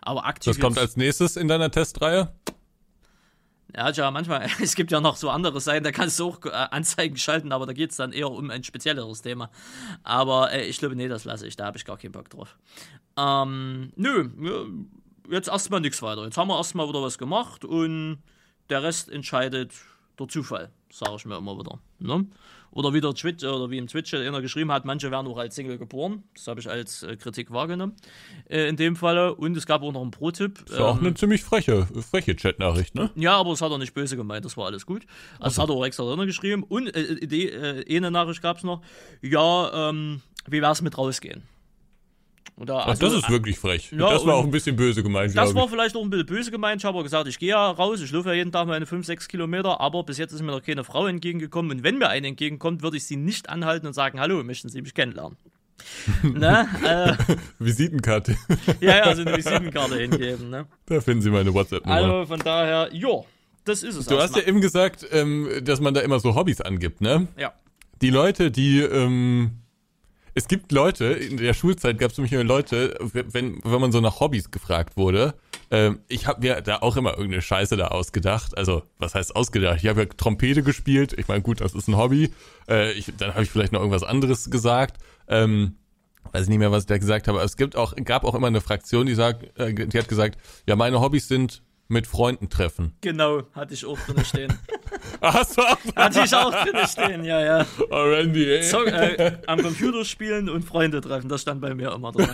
Aber 0.01 0.25
aktiv. 0.25 0.51
Was 0.51 0.59
kommt 0.59 0.77
als 0.77 0.97
nächstes 0.97 1.37
in 1.37 1.47
deiner 1.47 1.71
Testreihe? 1.71 2.33
Ja, 3.75 3.89
ja, 3.89 4.11
manchmal, 4.11 4.47
es 4.61 4.75
gibt 4.75 4.91
ja 4.91 5.01
noch 5.01 5.15
so 5.15 5.29
andere 5.29 5.59
Seiten, 5.59 5.83
da 5.83 5.91
kannst 5.91 6.19
du 6.19 6.27
auch 6.27 6.45
äh, 6.45 6.49
Anzeigen 6.49 7.17
schalten, 7.17 7.51
aber 7.51 7.65
da 7.65 7.73
geht 7.73 7.91
es 7.91 7.97
dann 7.97 8.11
eher 8.11 8.29
um 8.29 8.49
ein 8.49 8.63
spezielleres 8.63 9.21
Thema. 9.21 9.49
Aber 10.03 10.51
äh, 10.51 10.65
ich 10.65 10.77
glaube, 10.77 10.95
nee, 10.95 11.07
das 11.07 11.25
lasse 11.25 11.47
ich, 11.47 11.55
da 11.55 11.65
habe 11.65 11.77
ich 11.77 11.85
gar 11.85 11.97
keinen 11.97 12.11
Bock 12.11 12.29
drauf. 12.29 12.57
Ähm, 13.17 13.91
nö, 13.95 14.29
jetzt 15.29 15.47
erstmal 15.47 15.81
nichts 15.81 16.01
weiter. 16.01 16.23
Jetzt 16.23 16.37
haben 16.37 16.49
wir 16.49 16.57
erstmal 16.57 16.87
wieder 16.87 17.01
was 17.01 17.17
gemacht 17.17 17.65
und 17.65 18.21
der 18.69 18.83
Rest 18.83 19.09
entscheidet 19.09 19.73
der 20.19 20.27
Zufall, 20.27 20.71
sage 20.91 21.15
ich 21.17 21.25
mir 21.25 21.37
immer 21.37 21.57
wieder. 21.57 21.79
Ne? 21.99 22.27
Oder 22.73 22.93
wie 22.93 23.01
der 23.01 23.13
Twitch 23.13 23.43
oder 23.43 23.69
wie 23.69 23.77
im 23.77 23.87
Twitch 23.87 24.13
einer 24.13 24.41
geschrieben 24.41 24.71
hat, 24.71 24.85
manche 24.85 25.11
werden 25.11 25.27
auch 25.27 25.37
als 25.37 25.55
Single 25.55 25.77
geboren. 25.77 26.23
Das 26.33 26.47
habe 26.47 26.59
ich 26.59 26.69
als 26.69 27.03
äh, 27.03 27.15
Kritik 27.15 27.51
wahrgenommen. 27.51 27.95
Äh, 28.49 28.67
in 28.67 28.77
dem 28.77 28.95
Falle. 28.95 29.35
Und 29.35 29.55
es 29.55 29.65
gab 29.65 29.83
auch 29.83 29.91
noch 29.91 30.01
einen 30.01 30.11
Pro-Tipp. 30.11 30.65
Das 30.67 30.79
war 30.79 30.89
ähm, 30.89 30.97
auch 30.97 31.01
eine 31.01 31.13
ziemlich 31.13 31.43
freche, 31.43 31.87
freche 32.09 32.35
Chat-Nachricht, 32.35 32.95
ne? 32.95 33.11
Ja, 33.15 33.37
aber 33.37 33.51
es 33.51 33.61
hat 33.61 33.71
er 33.71 33.77
nicht 33.77 33.93
böse 33.93 34.15
gemeint, 34.15 34.45
das 34.45 34.57
war 34.57 34.65
alles 34.65 34.85
gut. 34.85 35.05
Also, 35.39 35.43
das 35.43 35.57
hat 35.59 35.69
er 35.69 35.75
auch 35.75 35.85
extra 35.85 36.03
drin 36.03 36.25
geschrieben. 36.25 36.63
Und 36.63 36.87
äh, 36.95 37.27
die, 37.27 37.49
äh, 37.49 37.95
eine 37.95 38.11
Nachricht 38.11 38.41
gab 38.41 38.57
es 38.57 38.63
noch. 38.63 38.81
Ja, 39.21 39.89
ähm, 39.89 40.21
wie 40.47 40.57
es 40.57 40.81
mit 40.81 40.97
rausgehen? 40.97 41.43
Oder, 42.55 42.85
also, 42.85 42.91
Ach, 42.91 43.09
das 43.09 43.23
ist 43.23 43.29
wirklich 43.29 43.57
frech. 43.57 43.91
Ja, 43.91 44.11
das 44.11 44.25
war 44.25 44.35
auch 44.35 44.43
ein 44.43 44.51
bisschen 44.51 44.75
böse 44.75 45.01
gemeint. 45.01 45.35
Das 45.35 45.55
war 45.55 45.67
vielleicht 45.67 45.95
auch 45.95 46.03
ein 46.03 46.09
bisschen 46.09 46.27
böse 46.27 46.51
gemeint. 46.51 46.81
Ich 46.81 46.85
habe 46.85 47.01
gesagt, 47.01 47.27
ich 47.27 47.39
gehe 47.39 47.49
ja 47.49 47.71
raus, 47.71 47.99
ich 47.99 48.11
laufe 48.11 48.29
ja 48.29 48.35
jeden 48.35 48.51
Tag 48.51 48.67
meine 48.67 48.85
5, 48.85 49.05
6 49.05 49.27
Kilometer, 49.27 49.81
aber 49.81 50.03
bis 50.03 50.17
jetzt 50.17 50.33
ist 50.33 50.41
mir 50.41 50.51
noch 50.51 50.61
keine 50.61 50.83
Frau 50.83 51.07
entgegengekommen. 51.07 51.71
Und 51.71 51.83
wenn 51.83 51.97
mir 51.97 52.09
eine 52.09 52.27
entgegenkommt, 52.27 52.83
würde 52.83 52.97
ich 52.97 53.05
sie 53.05 53.15
nicht 53.15 53.49
anhalten 53.49 53.87
und 53.87 53.93
sagen, 53.93 54.19
hallo, 54.19 54.43
möchten 54.43 54.69
Sie 54.69 54.81
mich 54.81 54.93
kennenlernen? 54.93 55.35
ne? 56.23 56.67
Äh, 56.85 57.35
Visitenkarte. 57.59 58.37
ja, 58.79 58.97
ja, 58.97 59.03
also 59.03 59.23
eine 59.23 59.35
Visitenkarte 59.35 59.97
hingeben. 59.97 60.49
Ne? 60.51 60.67
Da 60.85 61.01
finden 61.01 61.23
Sie 61.23 61.31
meine 61.31 61.53
WhatsApp-Nummer. 61.53 61.95
Also 61.95 62.25
von 62.27 62.39
daher, 62.39 62.89
ja, 62.93 63.23
das 63.65 63.81
ist 63.81 63.95
es. 63.95 64.05
Du 64.05 64.19
hast 64.19 64.35
ja 64.35 64.43
eben 64.43 64.61
gesagt, 64.61 65.07
ähm, 65.11 65.49
dass 65.63 65.79
man 65.79 65.93
da 65.93 66.01
immer 66.01 66.19
so 66.19 66.35
Hobbys 66.35 66.61
angibt, 66.61 67.01
ne? 67.01 67.27
Ja. 67.37 67.53
Die 68.01 68.09
Leute, 68.09 68.51
die 68.51 68.81
ähm, 68.81 69.62
es 70.35 70.47
gibt 70.47 70.71
Leute, 70.71 71.05
in 71.05 71.37
der 71.37 71.53
Schulzeit 71.53 71.99
gab 71.99 72.11
es 72.11 72.17
nämlich 72.17 72.31
Leute, 72.31 72.97
wenn, 73.11 73.59
wenn 73.63 73.81
man 73.81 73.91
so 73.91 74.01
nach 74.01 74.19
Hobbys 74.19 74.49
gefragt 74.51 74.97
wurde, 74.97 75.35
ähm, 75.69 75.99
ich 76.07 76.27
habe 76.27 76.41
mir 76.41 76.61
da 76.61 76.77
auch 76.77 76.97
immer 76.97 77.11
irgendeine 77.11 77.41
Scheiße 77.41 77.77
da 77.77 77.87
ausgedacht. 77.87 78.57
Also, 78.57 78.83
was 78.97 79.15
heißt 79.15 79.35
ausgedacht? 79.35 79.79
Ich 79.81 79.87
habe 79.87 80.01
ja 80.01 80.05
Trompete 80.05 80.63
gespielt. 80.63 81.13
Ich 81.17 81.27
meine, 81.27 81.41
gut, 81.41 81.61
das 81.61 81.73
ist 81.73 81.87
ein 81.87 81.97
Hobby. 81.97 82.31
Äh, 82.67 82.93
ich, 82.93 83.11
dann 83.17 83.33
habe 83.33 83.43
ich 83.43 83.49
vielleicht 83.49 83.73
noch 83.73 83.79
irgendwas 83.79 84.03
anderes 84.03 84.49
gesagt. 84.49 84.97
Ähm, 85.27 85.75
weiß 86.31 86.43
ich 86.43 86.49
nicht 86.49 86.59
mehr, 86.59 86.71
was 86.71 86.83
ich 86.83 86.87
da 86.87 86.97
gesagt 86.97 87.27
habe. 87.27 87.39
Aber 87.39 87.45
es 87.45 87.57
gibt 87.57 87.75
auch, 87.75 87.95
gab 88.03 88.23
auch 88.23 88.35
immer 88.35 88.47
eine 88.47 88.61
Fraktion, 88.61 89.05
die 89.05 89.15
sagt, 89.15 89.57
äh, 89.59 89.73
die 89.73 89.97
hat 89.97 90.07
gesagt, 90.07 90.37
ja, 90.67 90.75
meine 90.75 90.99
Hobbys 90.99 91.27
sind 91.27 91.63
mit 91.93 92.07
Freunden 92.07 92.49
treffen. 92.49 92.93
Genau, 93.01 93.43
hatte 93.53 93.73
ich 93.73 93.85
auch 93.85 93.97
drin 93.99 94.25
stehen. 94.25 94.53
Hast 95.21 95.57
du 95.57 95.61
auch? 95.61 95.77
Hatte 95.95 96.21
ich 96.25 96.35
auch 96.35 96.51
drin 96.51 96.87
stehen, 96.87 97.23
ja, 97.23 97.39
ja. 97.39 97.65
Oh, 97.89 98.03
Randy, 98.03 98.45
ey. 98.45 98.63
So, 98.63 98.83
äh, 98.83 99.37
am 99.47 99.61
Computer 99.61 100.03
spielen 100.03 100.49
und 100.49 100.63
Freunde 100.63 100.99
treffen, 100.99 101.29
das 101.29 101.41
stand 101.41 101.61
bei 101.61 101.73
mir 101.73 101.93
immer 101.93 102.11
drin. 102.11 102.29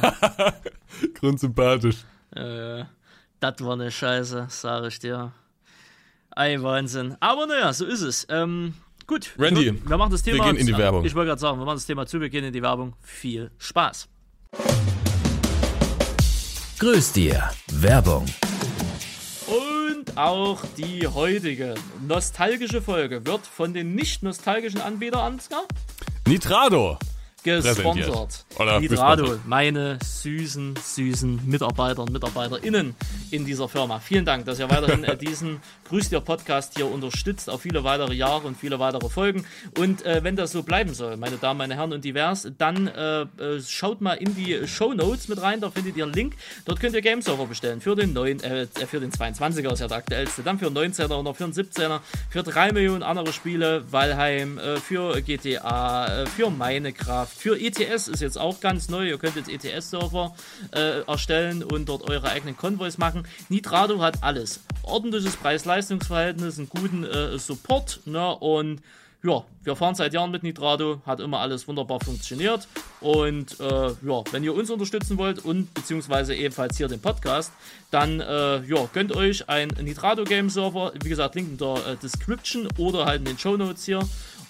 Grundsympathisch. 1.13 1.97
Äh, 2.35 2.85
das 3.39 3.55
war 3.59 3.73
eine 3.73 3.91
Scheiße, 3.91 4.47
sag 4.49 4.87
ich 4.87 4.99
dir. 4.99 5.31
Ei, 6.31 6.61
Wahnsinn. 6.61 7.15
Aber 7.19 7.45
naja, 7.45 7.71
so 7.73 7.85
ist 7.85 8.01
es. 8.01 8.25
Ähm, 8.29 8.73
gut. 9.07 9.33
Randy, 9.37 9.79
wir 9.85 9.97
machen 9.97 10.11
das 10.11 10.23
Thema. 10.23 10.45
Wir 10.45 10.53
gehen 10.53 10.61
in 10.61 10.67
die 10.67 10.77
Werbung. 10.77 11.05
Ich 11.05 11.13
wollte 11.15 11.29
gerade 11.29 11.41
sagen, 11.41 11.59
wir 11.59 11.65
machen 11.65 11.77
das 11.77 11.85
Thema 11.85 12.05
zu, 12.05 12.19
wir 12.19 12.29
gehen 12.29 12.45
in 12.45 12.53
die 12.53 12.61
Werbung. 12.61 12.95
Viel 13.01 13.51
Spaß. 13.57 14.07
Grüß 16.79 17.11
dir. 17.11 17.49
Werbung. 17.67 18.25
Und 20.09 20.17
auch 20.17 20.63
die 20.75 21.05
heutige 21.05 21.75
nostalgische 22.07 22.81
Folge 22.81 23.25
wird 23.27 23.45
von 23.45 23.73
den 23.75 23.93
nicht 23.93 24.23
nostalgischen 24.23 24.81
Anbietern, 24.81 25.33
Ansgar? 25.33 25.63
Nitrado 26.27 26.97
gesponsert. 27.43 28.45
Nitrado, 28.79 29.39
meine 29.45 29.99
süßen, 30.03 30.75
süßen 30.81 31.47
Mitarbeiter 31.47 32.01
und 32.01 32.11
MitarbeiterInnen 32.11 32.95
in 33.29 33.45
dieser 33.45 33.69
Firma. 33.69 33.99
Vielen 33.99 34.25
Dank, 34.25 34.45
dass 34.45 34.59
ihr 34.59 34.69
weiterhin 34.69 35.03
äh, 35.03 35.15
diesen 35.15 35.61
Grüß 35.89 36.09
dir 36.09 36.21
Podcast 36.21 36.75
hier 36.75 36.85
unterstützt 36.85 37.49
auf 37.49 37.61
viele 37.61 37.83
weitere 37.83 38.13
Jahre 38.13 38.45
und 38.45 38.55
viele 38.55 38.77
weitere 38.77 39.09
Folgen. 39.09 39.43
Und 39.75 40.05
äh, 40.05 40.23
wenn 40.23 40.35
das 40.35 40.51
so 40.51 40.61
bleiben 40.61 40.93
soll, 40.93 41.17
meine 41.17 41.37
Damen, 41.37 41.57
meine 41.57 41.75
Herren 41.75 41.93
und 41.93 42.05
divers, 42.05 42.47
dann 42.59 42.85
äh, 42.87 43.21
äh 43.21 43.61
schaut 43.67 43.99
mal 43.99 44.13
in 44.13 44.35
die 44.35 44.67
Show 44.67 44.93
Notes 44.93 45.29
mit 45.29 45.41
rein, 45.41 45.61
da 45.61 45.71
findet 45.71 45.97
ihr 45.97 46.03
einen 46.03 46.13
Link. 46.13 46.35
Dort 46.65 46.79
könnt 46.79 46.93
ihr 46.93 47.01
Game 47.01 47.23
Server 47.23 47.47
bestellen 47.47 47.81
für 47.81 47.95
den 47.95 48.13
neuen, 48.13 48.39
äh, 48.43 48.67
für 48.67 48.99
den 48.99 49.11
22er 49.11 49.73
ist 49.73 49.79
ja 49.79 49.87
der 49.87 49.97
aktuellste, 49.97 50.43
dann 50.43 50.59
für 50.59 50.67
19er 50.67 51.11
und 51.15 51.35
für 51.35 51.45
einen 51.45 51.53
17er, 51.53 52.01
für 52.29 52.43
drei 52.43 52.71
Millionen 52.71 53.01
andere 53.01 53.33
Spiele, 53.33 53.83
Valheim, 53.91 54.59
äh, 54.59 54.77
für 54.77 55.19
GTA, 55.23 56.27
für 56.27 56.51
Minecraft, 56.51 57.25
für 57.35 57.59
ETS 57.59 58.07
ist 58.09 58.21
jetzt 58.21 58.37
auch 58.37 58.59
ganz 58.59 58.89
neu. 58.89 59.07
Ihr 59.07 59.17
könnt 59.17 59.37
jetzt 59.37 59.49
ETS-Server 59.49 60.35
äh, 60.71 61.01
erstellen 61.01 61.63
und 61.63 61.89
dort 61.89 62.07
eure 62.07 62.29
eigenen 62.29 62.55
Konvois 62.55 62.97
machen. 62.97 63.27
Nitrado 63.49 64.01
hat 64.01 64.21
alles. 64.21 64.59
Ordentliches 64.83 65.35
Preis-Leistungs-Verhältnis, 65.79 66.57
einen 66.57 66.69
guten 66.69 67.03
äh, 67.03 67.37
Support 67.37 68.01
ne? 68.05 68.35
und 68.35 68.81
ja, 69.21 69.43
wir 69.63 69.75
fahren 69.75 69.95
seit 69.95 70.13
Jahren 70.13 70.31
mit 70.31 70.43
Nitrado, 70.43 71.01
hat 71.05 71.19
immer 71.19 71.39
alles 71.39 71.67
wunderbar 71.67 71.99
funktioniert. 71.99 72.69
Und 73.01 73.59
äh, 73.59 73.87
ja, 73.87 74.23
wenn 74.31 74.45
ihr 74.45 74.53
uns 74.53 74.69
unterstützen 74.69 75.17
wollt 75.17 75.43
und 75.43 75.73
beziehungsweise 75.73 76.33
ebenfalls 76.33 76.77
hier 76.77 76.87
den 76.87 77.01
Podcast, 77.01 77.51
dann 77.91 78.21
äh, 78.21 78.63
ja, 78.63 78.89
gönnt 78.93 79.13
euch 79.13 79.49
ein 79.49 79.67
Nitrado 79.81 80.23
Game 80.23 80.49
Server. 80.49 80.93
Wie 81.03 81.09
gesagt, 81.09 81.35
Link 81.35 81.49
in 81.49 81.57
der 81.57 81.85
äh, 81.85 81.95
Description 81.97 82.69
oder 82.77 83.05
halt 83.05 83.19
in 83.19 83.25
den 83.25 83.37
Show 83.37 83.57
Notes 83.57 83.83
hier. 83.83 83.99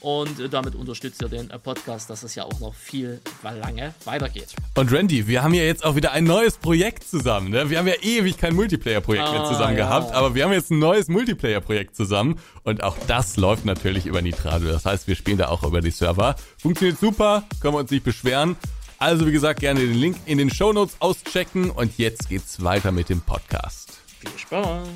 Und 0.01 0.53
damit 0.53 0.75
unterstützt 0.75 1.21
ihr 1.21 1.27
den 1.27 1.49
Podcast, 1.61 2.09
dass 2.09 2.23
es 2.23 2.35
ja 2.35 2.45
auch 2.45 2.59
noch 2.59 2.73
viel 2.73 3.19
lange 3.43 3.93
weitergeht. 4.05 4.55
Und 4.75 4.91
Randy, 4.91 5.27
wir 5.27 5.43
haben 5.43 5.53
ja 5.53 5.63
jetzt 5.63 5.83
auch 5.83 5.95
wieder 5.95 6.13
ein 6.13 6.23
neues 6.23 6.57
Projekt 6.57 7.03
zusammen. 7.03 7.49
Ne? 7.49 7.69
Wir 7.69 7.79
haben 7.79 7.87
ja 7.87 7.95
ewig 8.01 8.37
kein 8.37 8.55
Multiplayer-Projekt 8.55 9.27
ah, 9.27 9.31
mehr 9.31 9.45
zusammen 9.45 9.77
ja. 9.77 9.85
gehabt, 9.85 10.13
aber 10.13 10.35
wir 10.35 10.45
haben 10.45 10.53
jetzt 10.53 10.71
ein 10.71 10.79
neues 10.79 11.09
Multiplayer-Projekt 11.09 11.95
zusammen. 11.95 12.39
Und 12.63 12.83
auch 12.83 12.97
das 13.07 13.35
läuft 13.35 13.65
natürlich 13.65 14.05
über 14.05 14.21
Nitrado. 14.21 14.65
Das 14.67 14.85
heißt, 14.85 15.07
wir 15.07 15.15
spielen 15.15 15.37
da 15.37 15.49
auch 15.49 15.63
über 15.63 15.81
die 15.81 15.91
Server. 15.91 16.35
Funktioniert 16.57 16.99
super, 16.99 17.43
können 17.59 17.73
wir 17.73 17.79
uns 17.79 17.91
nicht 17.91 18.05
beschweren. 18.05 18.55
Also 18.99 19.25
wie 19.27 19.31
gesagt, 19.31 19.61
gerne 19.61 19.79
den 19.79 19.93
Link 19.93 20.17
in 20.25 20.37
den 20.37 20.49
Show 20.49 20.73
Notes 20.73 20.95
auschecken. 20.99 21.71
Und 21.71 21.97
jetzt 21.97 22.29
geht's 22.29 22.63
weiter 22.63 22.91
mit 22.91 23.09
dem 23.09 23.21
Podcast. 23.21 23.97
Viel 24.19 24.37
Spaß. 24.37 24.87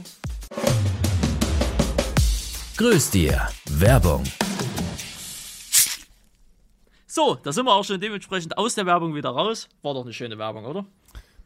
Grüß 2.77 3.11
dir. 3.11 3.49
Werbung. 3.69 4.23
So, 7.15 7.37
da 7.43 7.51
sind 7.51 7.65
wir 7.67 7.73
auch 7.75 7.83
schon 7.83 8.01
dementsprechend 8.01 8.57
aus 8.57 8.73
der 8.73 8.87
Werbung 8.87 9.13
wieder 9.13 9.29
raus. 9.29 9.69
War 9.83 9.93
doch 9.93 10.01
eine 10.01 10.13
schöne 10.13 10.39
Werbung, 10.39 10.65
oder? 10.65 10.83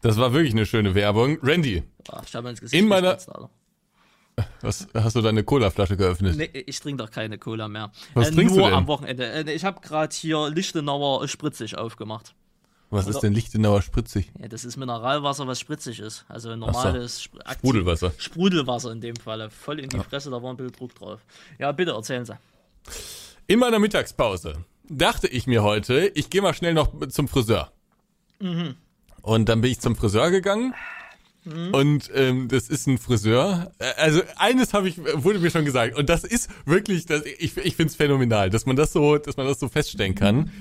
Das 0.01 0.15
war 0.15 0.31
wirklich 0.31 0.53
eine 0.53 0.65
schöne 0.65 0.95
Werbung. 0.95 1.39
Randy. 1.43 1.83
Ach, 2.09 2.23
ich 2.25 2.33
habe 2.35 2.47
ins 2.47 2.61
Gesicht 2.61 2.81
in 2.81 2.87
meiner. 2.87 3.17
Was, 4.61 4.87
hast 4.93 5.17
du 5.17 5.21
deine 5.21 5.43
Cola-Flasche 5.43 5.97
geöffnet? 5.97 6.37
Nee, 6.37 6.63
ich 6.65 6.79
trinke 6.79 7.03
doch 7.03 7.11
keine 7.11 7.37
Cola 7.37 7.67
mehr. 7.67 7.91
Was 8.13 8.29
äh, 8.29 8.31
trinkst 8.31 8.55
nur 8.55 8.67
du 8.67 8.69
denn? 8.69 8.77
am 8.77 8.87
Wochenende. 8.87 9.29
Äh, 9.29 9.51
ich 9.51 9.65
habe 9.65 9.81
gerade 9.81 10.15
hier 10.15 10.49
Lichtenauer 10.49 11.27
spritzig 11.27 11.77
aufgemacht. 11.77 12.33
Was 12.89 13.05
Oder? 13.05 13.15
ist 13.15 13.19
denn 13.23 13.33
Lichtenauer 13.33 13.81
spritzig? 13.81 14.31
Ja, 14.39 14.47
das 14.47 14.63
ist 14.63 14.77
Mineralwasser, 14.77 15.47
was 15.47 15.59
spritzig 15.59 15.99
ist. 15.99 16.23
Also 16.29 16.55
normales 16.55 17.23
so. 17.23 17.39
Sprudelwasser. 17.51 18.13
Sprudelwasser 18.17 18.93
in 18.93 19.01
dem 19.01 19.17
Falle. 19.17 19.49
Voll 19.49 19.81
in 19.81 19.89
die 19.89 19.99
Fresse, 19.99 20.29
da 20.29 20.41
war 20.41 20.49
ein 20.49 20.55
bisschen 20.55 20.71
Druck 20.71 20.95
drauf. 20.95 21.19
Ja, 21.59 21.73
bitte 21.73 21.91
erzählen 21.91 22.23
Sie. 22.23 22.37
In 23.47 23.59
meiner 23.59 23.79
Mittagspause 23.79 24.63
dachte 24.89 25.27
ich 25.27 25.47
mir 25.47 25.63
heute, 25.63 26.11
ich 26.15 26.29
gehe 26.29 26.41
mal 26.41 26.53
schnell 26.53 26.73
noch 26.73 26.91
zum 27.09 27.27
Friseur. 27.27 27.71
Mhm. 28.39 28.75
Und 29.21 29.49
dann 29.49 29.61
bin 29.61 29.71
ich 29.71 29.79
zum 29.79 29.95
Friseur 29.95 30.31
gegangen. 30.31 30.73
Mhm. 31.43 31.73
Und 31.73 32.11
ähm, 32.13 32.47
das 32.47 32.69
ist 32.69 32.87
ein 32.87 32.97
Friseur. 32.97 33.71
Also 33.97 34.21
eines 34.35 34.73
habe 34.73 34.89
ich 34.89 34.97
wurde 34.97 35.39
mir 35.39 35.49
schon 35.49 35.65
gesagt 35.65 35.97
und 35.97 36.09
das 36.09 36.23
ist 36.23 36.49
wirklich, 36.65 37.05
das, 37.05 37.23
ich 37.25 37.55
ich 37.57 37.75
finde 37.75 37.89
es 37.89 37.95
phänomenal, 37.95 38.49
dass 38.49 38.65
man 38.65 38.75
das 38.75 38.91
so, 38.91 39.17
dass 39.17 39.37
man 39.37 39.47
das 39.47 39.59
so 39.59 39.69
feststellen 39.69 40.15
kann. 40.15 40.51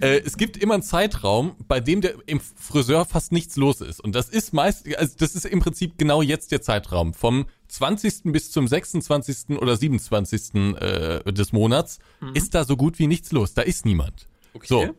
Äh, 0.00 0.20
es 0.24 0.36
gibt 0.36 0.56
immer 0.56 0.74
einen 0.74 0.82
Zeitraum, 0.82 1.54
bei 1.68 1.80
dem 1.80 2.00
der 2.00 2.14
im 2.26 2.40
Friseur 2.40 3.04
fast 3.04 3.32
nichts 3.32 3.56
los 3.56 3.80
ist. 3.80 4.00
Und 4.00 4.14
das 4.14 4.28
ist 4.28 4.52
meist, 4.52 4.86
also 4.96 5.14
das 5.18 5.34
ist 5.34 5.44
im 5.44 5.60
Prinzip 5.60 5.98
genau 5.98 6.22
jetzt 6.22 6.52
der 6.52 6.62
Zeitraum. 6.62 7.14
Vom 7.14 7.46
20. 7.72 8.32
bis 8.32 8.50
zum 8.50 8.68
26. 8.68 9.58
oder 9.58 9.76
27. 9.76 10.54
Äh, 10.54 11.32
des 11.32 11.52
Monats 11.52 11.98
mhm. 12.20 12.34
ist 12.34 12.54
da 12.54 12.64
so 12.64 12.76
gut 12.76 12.98
wie 12.98 13.06
nichts 13.06 13.32
los. 13.32 13.54
Da 13.54 13.62
ist 13.62 13.86
niemand. 13.86 14.28
Okay. 14.54 14.66
So. 14.66 14.94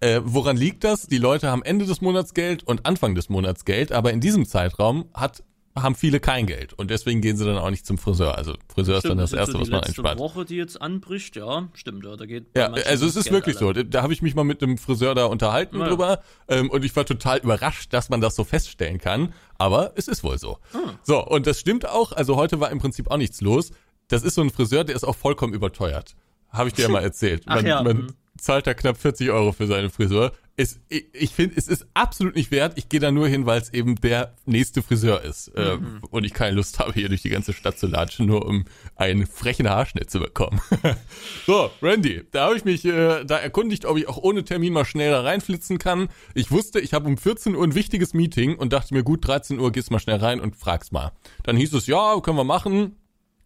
Äh, 0.00 0.20
woran 0.24 0.56
liegt 0.56 0.84
das? 0.84 1.06
Die 1.06 1.18
Leute 1.18 1.50
haben 1.50 1.62
Ende 1.62 1.84
des 1.84 2.00
Monats 2.00 2.34
Geld 2.34 2.62
und 2.64 2.86
Anfang 2.86 3.14
des 3.14 3.28
Monats 3.28 3.64
Geld, 3.64 3.92
aber 3.92 4.12
in 4.12 4.20
diesem 4.20 4.46
Zeitraum 4.46 5.06
hat 5.14 5.42
haben 5.82 5.94
viele 5.94 6.20
kein 6.20 6.46
Geld 6.46 6.72
und 6.74 6.90
deswegen 6.90 7.20
gehen 7.20 7.36
sie 7.36 7.44
dann 7.44 7.58
auch 7.58 7.70
nicht 7.70 7.86
zum 7.86 7.98
Friseur. 7.98 8.36
Also 8.36 8.54
Friseur 8.72 9.00
stimmt, 9.00 9.04
ist 9.04 9.08
dann 9.08 9.18
das 9.18 9.32
Erste, 9.32 9.52
so 9.52 9.60
was 9.60 9.68
man 9.70 9.82
einspart. 9.82 10.18
Die 10.18 10.22
Woche, 10.22 10.44
die 10.44 10.56
jetzt 10.56 10.80
anbricht, 10.80 11.36
ja, 11.36 11.68
stimmt, 11.74 12.04
ja, 12.04 12.16
da 12.16 12.26
geht. 12.26 12.46
Ja, 12.56 12.70
also 12.72 13.06
es 13.06 13.16
ist 13.16 13.24
Geld 13.24 13.34
wirklich 13.34 13.56
alle. 13.62 13.74
so. 13.74 13.82
Da 13.84 14.02
habe 14.02 14.12
ich 14.12 14.22
mich 14.22 14.34
mal 14.34 14.44
mit 14.44 14.62
einem 14.62 14.78
Friseur 14.78 15.14
da 15.14 15.26
unterhalten 15.26 15.78
ja. 15.78 15.88
drüber 15.88 16.22
ähm, 16.48 16.70
und 16.70 16.84
ich 16.84 16.94
war 16.96 17.04
total 17.04 17.38
überrascht, 17.38 17.92
dass 17.92 18.08
man 18.08 18.20
das 18.20 18.34
so 18.36 18.44
feststellen 18.44 18.98
kann. 18.98 19.32
Aber 19.58 19.92
es 19.96 20.08
ist 20.08 20.22
wohl 20.22 20.38
so. 20.38 20.58
Hm. 20.72 20.98
So 21.02 21.24
und 21.24 21.46
das 21.46 21.60
stimmt 21.60 21.88
auch. 21.88 22.12
Also 22.12 22.36
heute 22.36 22.60
war 22.60 22.70
im 22.70 22.78
Prinzip 22.78 23.10
auch 23.10 23.16
nichts 23.16 23.40
los. 23.40 23.70
Das 24.08 24.22
ist 24.22 24.34
so 24.34 24.42
ein 24.42 24.50
Friseur, 24.50 24.84
der 24.84 24.96
ist 24.96 25.04
auch 25.04 25.16
vollkommen 25.16 25.52
überteuert. 25.52 26.14
Habe 26.50 26.68
ich 26.68 26.74
dir 26.74 26.82
ja 26.82 26.88
mal 26.88 27.02
erzählt. 27.02 27.46
Man, 27.46 27.58
Ach 27.58 27.62
ja. 27.62 27.82
man 27.82 27.96
hm. 27.98 28.06
Zahlt 28.38 28.66
da 28.66 28.74
knapp 28.74 28.98
40 28.98 29.30
Euro 29.30 29.52
für 29.52 29.66
seine 29.66 29.90
Friseur 29.90 30.32
es, 30.58 30.80
ich, 30.88 31.06
ich 31.12 31.30
finde, 31.30 31.54
es 31.56 31.68
ist 31.68 31.86
absolut 31.94 32.34
nicht 32.34 32.50
wert. 32.50 32.72
Ich 32.76 32.88
gehe 32.88 32.98
da 32.98 33.12
nur 33.12 33.28
hin, 33.28 33.46
weil 33.46 33.60
es 33.60 33.72
eben 33.72 33.94
der 33.94 34.34
nächste 34.44 34.82
Friseur 34.82 35.22
ist. 35.22 35.48
Äh, 35.54 35.76
mhm. 35.76 36.00
und 36.10 36.24
ich 36.24 36.34
keine 36.34 36.56
Lust 36.56 36.80
habe, 36.80 36.92
hier 36.92 37.08
durch 37.08 37.22
die 37.22 37.28
ganze 37.28 37.52
Stadt 37.52 37.78
zu 37.78 37.86
latschen, 37.86 38.26
nur 38.26 38.44
um 38.44 38.64
einen 38.96 39.26
frechen 39.26 39.70
Haarschnitt 39.70 40.10
zu 40.10 40.18
bekommen. 40.18 40.60
so, 41.46 41.70
Randy, 41.80 42.24
da 42.32 42.46
habe 42.46 42.56
ich 42.56 42.64
mich 42.64 42.84
äh, 42.84 43.24
da 43.24 43.36
erkundigt, 43.36 43.86
ob 43.86 43.98
ich 43.98 44.08
auch 44.08 44.18
ohne 44.18 44.44
Termin 44.44 44.72
mal 44.72 44.84
schnell 44.84 45.12
da 45.12 45.20
reinflitzen 45.20 45.78
kann. 45.78 46.08
Ich 46.34 46.50
wusste, 46.50 46.80
ich 46.80 46.92
habe 46.92 47.06
um 47.06 47.16
14 47.16 47.54
Uhr 47.54 47.62
ein 47.62 47.76
wichtiges 47.76 48.12
Meeting 48.12 48.56
und 48.56 48.72
dachte 48.72 48.94
mir, 48.94 49.04
gut, 49.04 49.26
13 49.26 49.60
Uhr 49.60 49.70
gehst 49.70 49.92
mal 49.92 50.00
schnell 50.00 50.18
rein 50.18 50.40
und 50.40 50.56
fragst 50.56 50.90
mal. 50.92 51.12
Dann 51.44 51.56
hieß 51.56 51.72
es, 51.74 51.86
ja, 51.86 52.18
können 52.20 52.36
wir 52.36 52.42
machen. 52.42 52.96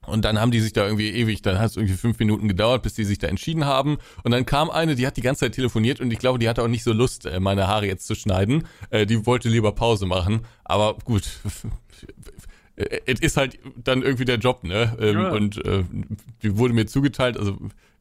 Und 0.07 0.25
dann 0.25 0.41
haben 0.41 0.51
die 0.51 0.61
sich 0.61 0.73
da 0.73 0.85
irgendwie 0.85 1.11
ewig, 1.11 1.43
dann 1.43 1.59
hat 1.59 1.71
es 1.71 1.77
irgendwie 1.77 1.95
fünf 1.95 2.19
Minuten 2.19 2.49
gedauert, 2.49 2.83
bis 2.83 2.95
die 2.95 3.05
sich 3.05 3.19
da 3.19 3.29
entschieden 3.29 3.65
haben. 3.65 3.99
Und 4.25 4.33
dann 4.33 4.45
kam 4.45 4.69
eine, 4.69 4.97
die 4.97 5.07
hat 5.07 5.17
die 5.17 5.23
ganze 5.23 5.41
Zeit 5.41 5.55
telefoniert 5.55 6.01
und 6.01 6.13
ich 6.13 6.19
glaube, 6.19 6.39
die 6.39 6.49
hatte 6.49 6.63
auch 6.63 6.69
nicht 6.69 6.83
so 6.83 6.93
Lust, 6.93 7.27
äh, 7.27 7.39
meine 7.39 7.69
Haare 7.69 7.87
jetzt 7.87 8.07
zu 8.07 8.15
schneiden. 8.15 8.67
Äh, 8.91 9.07
die 9.07 9.27
wollte 9.27 9.49
lieber 9.49 9.73
Pause 9.73 10.07
machen. 10.07 10.41
Aber 10.65 10.99
gut, 11.05 11.23
es 12.77 13.21
ist 13.21 13.37
halt 13.37 13.59
dann 13.77 14.03
irgendwie 14.03 14.25
der 14.25 14.39
Job, 14.39 14.65
ne? 14.65 14.97
Ähm, 15.01 15.19
ja. 15.19 15.31
Und 15.31 15.65
äh, 15.65 15.85
die 16.43 16.57
wurde 16.59 16.75
mir 16.75 16.87
zugeteilt, 16.87 17.37
also 17.37 17.59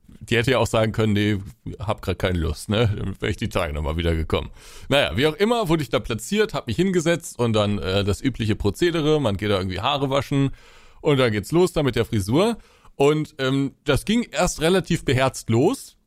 die 0.08 0.38
hätte 0.38 0.52
ja 0.52 0.60
auch 0.60 0.68
sagen 0.68 0.92
können, 0.92 1.14
nee, 1.14 1.38
hab 1.80 2.02
grad 2.02 2.20
keine 2.20 2.40
Lust, 2.40 2.70
ne? 2.70 2.92
Dann 2.96 3.16
wäre 3.20 3.32
ich 3.32 3.38
die 3.38 3.50
Tage 3.50 3.74
nochmal 3.74 3.98
wieder 3.98 4.16
gekommen. 4.16 4.50
Naja, 4.90 5.16
wie 5.16 5.28
auch 5.28 5.36
immer, 5.36 5.70
wurde 5.70 5.84
ich 5.84 5.90
da 5.90 6.00
platziert, 6.00 6.54
hab 6.54 6.68
mich 6.68 6.76
hingesetzt 6.76 7.38
und 7.38 7.54
dann 7.54 7.78
äh, 7.80 8.04
das 8.04 8.22
übliche 8.22 8.56
Prozedere, 8.56 9.22
man 9.22 9.38
geht 9.38 9.52
da 9.52 9.58
irgendwie 9.58 9.82
Haare 9.82 10.10
waschen 10.10 10.52
und 11.02 11.18
dann 11.18 11.32
geht's 11.32 11.52
los 11.52 11.74
da 11.74 11.84
mit 11.84 11.96
der 11.96 12.06
Frisur. 12.06 12.58
Und 12.96 13.36
ähm, 13.40 13.74
das 13.84 14.06
ging 14.06 14.24
erst 14.32 14.62
relativ 14.62 15.06
beherzt 15.06 15.50
los. 15.50 15.98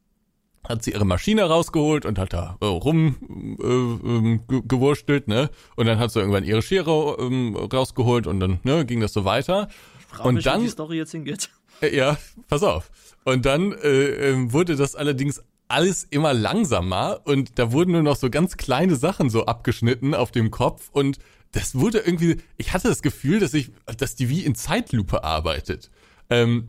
Hat 0.69 0.83
sie 0.83 0.93
ihre 0.93 1.05
Maschine 1.05 1.43
rausgeholt 1.43 2.07
und 2.07 2.19
hat 2.19 2.33
da 2.33 2.57
äh, 2.61 2.65
rum 2.65 3.17
äh, 3.61 3.67
ähm, 3.67 4.41
gewurstelt, 4.47 5.29
ne? 5.29 5.51
Und 5.77 5.87
dann 5.87 5.99
hat 5.99 6.11
sie 6.13 6.21
irgendwann 6.21 6.45
ihre 6.45 6.63
Schere 6.63 7.17
ähm, 7.21 7.55
rausgeholt 7.55 8.27
und 8.27 8.41
dann 8.41 8.61
ne, 8.63 8.87
ging 8.87 9.01
das 9.01 9.13
so 9.13 9.25
weiter. 9.25 9.69
Ich 10.13 10.21
und 10.21 10.37
mich, 10.37 10.45
dann, 10.45 10.61
wie 10.61 10.65
die 10.65 10.71
Story 10.71 10.97
jetzt 10.97 11.11
hingeht. 11.11 11.51
Äh, 11.83 11.95
ja, 11.95 12.17
pass 12.49 12.63
auf. 12.63 12.91
Und 13.25 13.45
dann 13.45 13.73
äh, 13.73 14.31
äh, 14.31 14.53
wurde 14.53 14.77
das 14.77 14.95
allerdings 14.95 15.43
alles 15.69 16.05
immer 16.05 16.33
langsamer 16.33 17.21
und 17.25 17.59
da 17.59 17.73
wurden 17.73 17.93
nur 17.93 18.03
noch 18.03 18.17
so 18.17 18.31
ganz 18.31 18.57
kleine 18.57 18.97
Sachen 18.97 19.31
so 19.31 19.47
abgeschnitten 19.47 20.15
auf 20.15 20.31
dem 20.31 20.51
Kopf 20.51 20.91
und 20.93 21.19
das 21.55 21.77
wurde 21.77 21.99
irgendwie, 22.01 22.39
ich 22.57 22.73
hatte 22.73 22.89
das 22.89 23.01
Gefühl, 23.01 23.39
dass 23.39 23.55
ich, 23.55 23.71
dass 23.97 24.17
die 24.17 24.29
wie 24.29 24.45
in 24.45 24.55
Zeitlupe 24.55 25.25
arbeitet. 25.25 25.91
Ähm, 26.29 26.69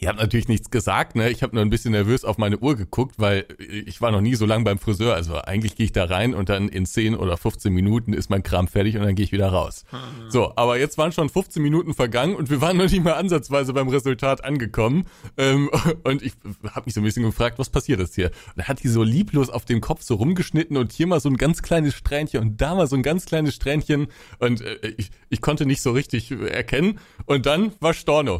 Ich 0.00 0.06
habe 0.06 0.18
natürlich 0.18 0.46
nichts 0.46 0.70
gesagt, 0.70 1.16
ne? 1.16 1.28
Ich 1.28 1.42
habe 1.42 1.56
nur 1.56 1.64
ein 1.64 1.70
bisschen 1.70 1.90
nervös 1.90 2.24
auf 2.24 2.38
meine 2.38 2.58
Uhr 2.58 2.76
geguckt, 2.76 3.16
weil 3.18 3.46
ich 3.58 4.00
war 4.00 4.12
noch 4.12 4.20
nie 4.20 4.36
so 4.36 4.46
lang 4.46 4.62
beim 4.62 4.78
Friseur. 4.78 5.14
Also 5.14 5.34
eigentlich 5.40 5.74
gehe 5.74 5.86
ich 5.86 5.92
da 5.92 6.04
rein 6.04 6.34
und 6.34 6.48
dann 6.48 6.68
in 6.68 6.86
10 6.86 7.16
oder 7.16 7.36
15 7.36 7.72
Minuten 7.72 8.12
ist 8.12 8.30
mein 8.30 8.44
Kram 8.44 8.68
fertig 8.68 8.96
und 8.96 9.02
dann 9.02 9.16
gehe 9.16 9.24
ich 9.24 9.32
wieder 9.32 9.48
raus. 9.48 9.84
Mhm. 9.90 10.30
So, 10.30 10.52
aber 10.54 10.78
jetzt 10.78 10.98
waren 10.98 11.10
schon 11.10 11.28
15 11.28 11.60
Minuten 11.60 11.94
vergangen 11.94 12.36
und 12.36 12.48
wir 12.48 12.60
waren 12.60 12.76
noch 12.76 12.88
nicht 12.88 13.02
mal 13.02 13.14
ansatzweise 13.14 13.72
beim 13.72 13.88
Resultat 13.88 14.44
angekommen. 14.44 15.06
Ähm, 15.36 15.68
und 16.04 16.22
ich 16.22 16.34
habe 16.70 16.86
mich 16.86 16.94
so 16.94 17.00
ein 17.00 17.04
bisschen 17.04 17.24
gefragt, 17.24 17.58
was 17.58 17.68
passiert 17.68 17.98
ist 17.98 18.14
hier? 18.14 18.26
Und 18.28 18.58
dann 18.58 18.68
hat 18.68 18.82
die 18.84 18.88
so 18.88 19.02
lieblos 19.02 19.50
auf 19.50 19.64
dem 19.64 19.80
Kopf 19.80 20.02
so 20.02 20.14
rumgeschnitten 20.14 20.76
und 20.76 20.92
hier 20.92 21.08
mal 21.08 21.18
so 21.18 21.28
ein 21.28 21.36
ganz 21.36 21.62
kleines 21.62 21.94
Strähnchen 21.94 22.40
und 22.40 22.60
da 22.60 22.76
mal 22.76 22.86
so 22.86 22.94
ein 22.94 23.02
ganz 23.02 23.26
kleines 23.26 23.56
Strähnchen 23.56 24.06
und 24.38 24.60
äh, 24.60 24.94
ich, 24.96 25.10
ich 25.28 25.40
konnte 25.40 25.66
nicht 25.66 25.82
so 25.82 25.90
richtig 25.90 26.30
erkennen. 26.30 27.00
Und 27.26 27.46
dann 27.46 27.72
war 27.80 27.94
Storno. 27.94 28.38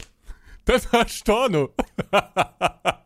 Das 0.69 0.87
Storno. 1.09 1.71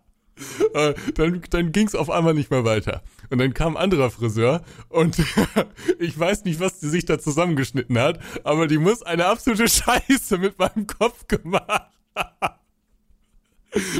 Äh, 0.75 0.94
dann, 1.14 1.40
dann 1.51 1.70
ging 1.70 1.87
es 1.87 1.94
auf 1.94 2.11
einmal 2.11 2.35
nicht 2.35 2.51
mehr 2.51 2.64
weiter. 2.64 3.03
Und 3.31 3.38
dann 3.38 3.55
kam 3.55 3.77
ein 3.77 3.83
anderer 3.85 4.11
Friseur 4.11 4.62
und 4.88 5.16
ich 6.01 6.18
weiß 6.18 6.44
nicht, 6.44 6.59
was 6.59 6.81
die 6.81 6.88
sich 6.88 7.05
da 7.05 7.18
zusammengeschnitten 7.20 7.96
hat, 7.96 8.18
aber 8.42 8.66
die 8.66 8.79
muss 8.79 9.03
eine 9.03 9.27
absolute 9.27 9.68
Scheiße 9.68 10.38
mit 10.38 10.59
meinem 10.59 10.88
Kopf 10.88 11.29
gemacht. 11.29 11.92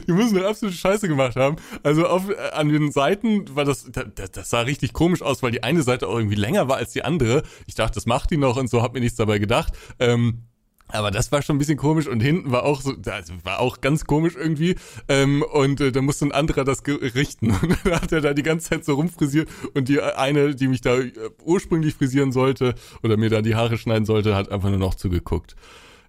Die 0.09 0.13
müssen 0.13 0.37
eine 0.37 0.49
absolute 0.49 0.77
Scheiße 0.77 1.07
gemacht 1.07 1.37
haben. 1.37 1.57
Also 1.85 2.09
auf, 2.09 2.29
äh, 2.29 2.35
an 2.55 2.71
den 2.71 2.91
Seiten 2.91 3.55
war 3.55 3.65
das, 3.65 3.87
das, 3.93 4.33
das 4.33 4.51
sah 4.51 4.63
richtig 4.63 4.95
komisch 4.95 5.23
aus, 5.23 5.45
weil 5.45 5.53
die 5.53 5.63
eine 5.63 5.83
Seite 5.83 6.09
auch 6.09 6.17
irgendwie 6.17 6.35
länger 6.35 6.67
war 6.67 6.79
als 6.79 6.93
die 6.93 7.05
andere. 7.05 7.45
Ich 7.69 7.77
dachte, 7.77 7.95
das 7.95 8.07
macht 8.07 8.33
die 8.33 8.37
noch 8.37 8.57
und 8.57 8.69
so, 8.69 8.83
hab 8.83 8.95
mir 8.95 9.01
nichts 9.01 9.17
dabei 9.17 9.39
gedacht. 9.39 9.75
Ähm, 10.01 10.49
aber 10.93 11.11
das 11.11 11.33
war 11.33 11.43
schon 11.43 11.57
ein 11.57 11.59
bisschen 11.59 11.79
komisch 11.79 12.07
und 12.07 12.21
hinten 12.21 12.53
war 12.53 12.65
auch 12.65 12.81
so, 12.81 12.95
also 13.07 13.33
war 13.45 13.61
auch 13.61 13.81
ganz 13.81 14.05
komisch 14.05 14.35
irgendwie. 14.37 14.77
Ähm, 15.09 15.43
und 15.43 15.81
äh, 15.81 15.91
da 15.91 16.03
musste 16.03 16.27
ein 16.27 16.33
anderer 16.33 16.65
das 16.65 16.83
richten. 16.87 17.51
Und 17.63 17.79
dann 17.85 18.01
hat 18.01 18.13
er 18.13 18.21
da 18.21 18.35
die 18.35 18.43
ganze 18.43 18.71
Zeit 18.71 18.85
so 18.85 18.95
rumfrisiert 18.95 19.49
und 19.75 19.89
die 19.89 20.01
eine, 20.01 20.55
die 20.55 20.69
mich 20.69 20.81
da 20.81 20.99
äh, 20.99 21.13
ursprünglich 21.45 21.95
frisieren 21.95 22.33
sollte 22.33 22.75
oder 23.03 23.17
mir 23.17 23.31
da 23.31 23.41
die 23.41 23.55
Haare 23.55 23.79
schneiden 23.79 24.05
sollte, 24.05 24.35
hat 24.35 24.51
einfach 24.51 24.69
nur 24.69 24.79
noch 24.79 24.95
zugeguckt. 24.95 25.55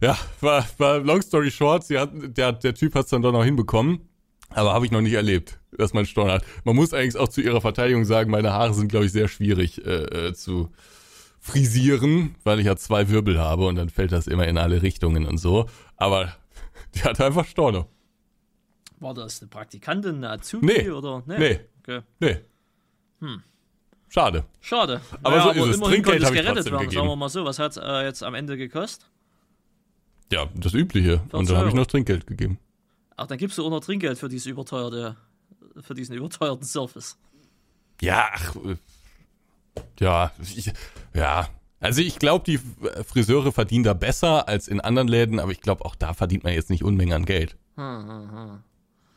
Ja, 0.01 0.17
war, 0.41 0.65
war 0.77 0.99
long 0.99 1.21
story 1.21 1.51
short, 1.51 1.85
sie 1.85 1.97
hat, 1.97 2.11
der, 2.13 2.53
der 2.53 2.73
Typ 2.73 2.95
hat 2.95 3.05
es 3.05 3.11
dann 3.11 3.21
doch 3.21 3.31
noch 3.31 3.45
hinbekommen. 3.45 4.01
Aber 4.49 4.73
habe 4.73 4.85
ich 4.85 4.91
noch 4.91 5.01
nicht 5.01 5.13
erlebt, 5.13 5.59
dass 5.77 5.93
man 5.93 6.05
Storn 6.05 6.31
hat. 6.31 6.43
Man 6.63 6.75
muss 6.75 6.93
eigentlich 6.93 7.17
auch 7.17 7.29
zu 7.29 7.41
ihrer 7.41 7.61
Verteidigung 7.61 8.05
sagen, 8.05 8.29
meine 8.29 8.51
Haare 8.51 8.73
sind, 8.73 8.89
glaube 8.89 9.05
ich, 9.05 9.11
sehr 9.11 9.27
schwierig 9.27 9.85
äh, 9.85 10.27
äh 10.27 10.33
zu 10.33 10.69
frisieren, 11.43 12.36
weil 12.45 12.62
ich 12.62 12.65
ja 12.65 12.77
zwei 12.77 13.10
Wirbel 13.10 13.38
habe 13.38 13.67
und 13.67 13.75
dann 13.75 13.89
fällt 13.89 14.13
das 14.13 14.27
immer 14.27 14.47
in 14.47 14.58
alle 14.58 14.82
Richtungen 14.82 15.25
und 15.25 15.38
so. 15.38 15.69
Aber 15.97 16.34
die 16.95 17.03
hatte 17.03 17.25
einfach 17.25 17.45
Storno. 17.45 17.89
War 19.01 19.13
das 19.13 19.41
eine 19.41 19.49
Praktikantin, 19.49 20.15
eine 20.15 20.29
Azubi 20.29 20.65
nee. 20.65 20.89
oder? 20.89 21.21
Nee. 21.25 21.38
Nee. 21.38 21.60
Okay. 21.82 22.01
nee. 22.21 22.38
Hm. 23.19 23.43
Schade. 24.08 24.45
Schade. 24.62 25.01
Aber 25.21 25.38
naja, 25.38 25.43
so 25.43 25.49
aber 25.49 25.69
ist 25.69 25.75
es. 25.75 25.82
Trinkgeld 25.82 26.23
habe 26.23 26.36
ich 26.36 26.45
trotzdem 26.45 26.65
werden, 26.65 26.77
gegeben. 26.84 26.91
Sagen 26.91 27.08
wir 27.10 27.15
mal 27.17 27.29
so, 27.29 27.43
was 27.43 27.60
hat 27.60 27.75
äh, 27.75 28.06
jetzt 28.06 28.23
am 28.23 28.36
Ende 28.36 28.56
gekostet? 28.56 29.10
Ja, 30.32 30.47
das 30.56 30.73
Übliche. 30.73 31.21
Und 31.34 31.49
dann 31.49 31.58
habe 31.58 31.67
ich 31.67 31.75
noch 31.75 31.88
Trinkgeld 31.88 32.25
gegeben. 32.25 32.58
Ach, 33.17 33.27
dann 33.27 33.38
gibst 33.38 33.58
du 33.58 33.65
auch 33.65 33.69
noch 33.69 33.82
Trinkgeld 33.82 34.17
für 34.17 34.29
diese 34.29 34.49
überteuerte, 34.49 35.17
für 35.82 35.93
diesen 35.93 36.15
überteuerten 36.15 36.65
Service. 36.65 37.17
Ja, 38.01 38.29
ach, 38.32 38.56
ja, 39.99 40.31
ich, 40.41 40.71
ja. 41.13 41.47
Also 41.79 42.01
ich 42.01 42.17
glaube, 42.17 42.45
die 42.45 42.59
Friseure 43.05 43.51
verdienen 43.51 43.83
da 43.83 43.93
besser 43.93 44.47
als 44.47 44.67
in 44.67 44.79
anderen 44.79 45.07
Läden, 45.07 45.39
aber 45.39 45.51
ich 45.51 45.62
glaube, 45.62 45.83
auch 45.83 45.95
da 45.95 46.13
verdient 46.13 46.43
man 46.43 46.53
jetzt 46.53 46.69
nicht 46.69 46.83
Unmengen 46.83 47.13
an 47.13 47.25
Geld. 47.25 47.57
Hm, 47.75 48.07
hm, 48.07 48.31
hm. 48.31 48.63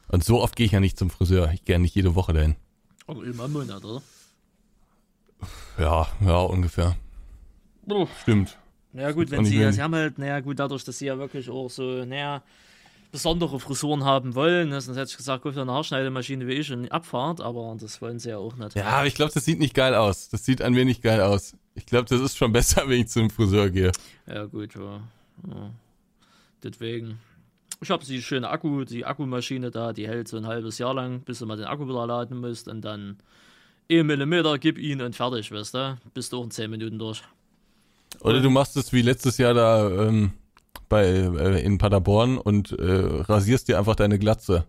Und 0.09 0.25
so 0.25 0.43
oft 0.43 0.57
gehe 0.57 0.67
ich 0.67 0.73
ja 0.73 0.81
nicht 0.81 0.99
zum 0.99 1.11
Friseur. 1.11 1.51
Ich 1.53 1.65
gehe 1.65 1.79
nicht 1.79 1.95
jede 1.95 2.15
Woche 2.15 2.33
dahin. 2.33 2.57
Aber 3.07 3.25
immer 3.25 3.45
im 3.45 3.53
Monat, 3.53 3.85
oder? 3.85 4.03
Ja, 5.79 6.07
ja, 6.25 6.39
ungefähr. 6.39 6.97
Oh. 7.89 8.09
Stimmt. 8.23 8.57
Ja 8.93 9.13
gut, 9.13 9.31
wenn 9.31 9.45
sie, 9.45 9.61
ja, 9.61 9.71
sie 9.73 9.83
haben 9.83 9.95
halt, 9.95 10.19
naja 10.19 10.41
gut, 10.41 10.59
dadurch, 10.59 10.83
dass 10.85 10.99
sie 10.99 11.07
ja 11.07 11.19
wirklich 11.19 11.51
auch 11.51 11.69
so, 11.69 12.05
naja, 12.05 12.43
besondere 13.11 13.61
Frisuren 13.61 14.05
haben 14.05 14.35
wollen. 14.35 14.69
Ne? 14.69 14.81
Sonst 14.81 14.99
hätte 14.99 15.11
ich 15.11 15.17
gesagt, 15.17 15.43
gut, 15.43 15.57
eine 15.57 15.73
Haarschneidemaschine 15.73 16.47
wie 16.47 16.53
ich 16.53 16.73
und 16.73 16.91
Abfahrt, 16.91 17.41
aber 17.41 17.77
das 17.79 18.01
wollen 18.03 18.19
sie 18.19 18.31
ja 18.31 18.39
auch 18.39 18.57
nicht. 18.57 18.77
Ja, 18.77 18.87
aber 18.87 19.07
ich 19.07 19.15
glaube, 19.15 19.33
das 19.33 19.45
sieht 19.45 19.59
nicht 19.59 19.75
geil 19.75 19.95
aus. 19.95 20.29
Das 20.29 20.45
sieht 20.45 20.61
mir 20.61 20.85
nicht 20.85 21.03
geil 21.03 21.21
aus. 21.21 21.55
Ich 21.75 21.87
glaube, 21.87 22.07
das 22.09 22.21
ist 22.21 22.37
schon 22.37 22.53
besser, 22.53 22.83
wenn 22.89 23.01
ich 23.01 23.09
zum 23.09 23.31
Friseur 23.31 23.71
gehe. 23.71 23.93
Ja, 24.27 24.45
gut, 24.45 24.75
ja. 24.75 25.01
ja. 25.49 25.71
Deswegen. 26.63 27.19
Ich 27.83 27.91
habe 27.91 28.05
die 28.05 28.23
schöne 28.23 28.49
Akku, 28.49 28.85
die 28.85 29.05
Akkumaschine 29.05 29.71
da, 29.71 29.93
die 29.93 30.09
hält 30.09 30.29
so 30.29 30.39
ein 30.39 30.47
halbes 30.47 30.79
Jahr 30.79 30.95
lang, 30.95 31.21
bis 31.21 31.41
du 31.41 31.47
mal 31.47 31.59
den 31.59 31.67
Akku 31.67 31.87
wieder 31.87 32.07
laden 32.07 32.41
musst 32.41 32.69
und 32.69 32.81
dann 32.81 33.19
1 33.91 34.05
Millimeter, 34.05 34.59
gib 34.59 34.79
ihn 34.79 35.03
und 35.03 35.15
fertig, 35.15 35.53
weißt 35.53 35.75
du? 35.75 35.99
Bist 36.15 36.33
du 36.33 36.39
auch 36.39 36.45
in 36.45 36.51
10 36.51 36.71
Minuten 36.71 36.99
durch. 36.99 37.23
Oder 38.21 38.41
du 38.41 38.51
machst 38.51 38.77
es 38.77 38.93
wie 38.93 39.03
letztes 39.03 39.39
Jahr 39.39 39.55
da, 39.55 40.09
ähm, 40.09 40.33
bei 40.89 41.05
äh, 41.05 41.63
in 41.63 41.79
Paderborn 41.79 42.39
und 42.39 42.73
äh, 42.73 42.85
rasierst 42.85 43.69
dir 43.69 43.79
einfach 43.79 43.97
deine 43.97 44.19
Glatze. 44.19 44.67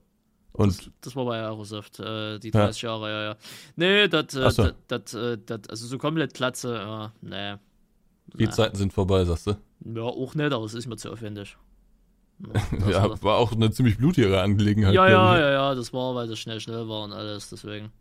Und 0.54 0.80
das, 0.80 0.90
das 1.02 1.16
war 1.16 1.26
bei 1.26 1.40
Aerosoft, 1.40 2.00
äh, 2.00 2.40
die 2.40 2.52
30 2.52 2.82
ja. 2.82 2.90
Jahre, 2.90 3.10
ja, 3.12 3.24
ja. 3.24 3.36
Nee, 3.76 4.08
das, 4.08 4.34
äh, 4.36 4.50
so. 4.50 4.70
das, 4.88 5.14
äh, 5.14 5.38
also 5.70 5.88
so 5.88 5.98
komplett 5.98 6.34
Glatze, 6.34 7.12
äh, 7.24 7.26
nee. 7.28 7.56
Die. 8.34 8.50
Zeiten 8.50 8.76
sind 8.76 8.92
vorbei, 8.92 9.24
sagst 9.24 9.48
du? 9.48 9.58
Ja, 9.86 10.02
auch 10.02 10.36
nicht, 10.36 10.52
aber 10.52 10.66
es 10.66 10.74
ist 10.74 10.88
mir 10.88 10.98
zu 10.98 11.12
aufwendig. 11.12 11.56
Ja, 12.40 12.90
ja 12.90 13.24
war 13.24 13.38
auch 13.38 13.52
eine 13.52 13.72
ziemlich 13.72 13.98
blutige 13.98 14.40
Angelegenheit. 14.40 14.94
Ja, 14.94 15.10
ja, 15.10 15.40
ja, 15.40 15.52
ja, 15.52 15.76
das 15.76 15.92
war, 15.92 16.14
weil 16.14 16.28
das 16.28 16.38
schnell, 16.38 16.60
schnell 16.60 16.88
war 16.88 17.04
und 17.04 17.14
alles, 17.14 17.50
deswegen. 17.50 17.92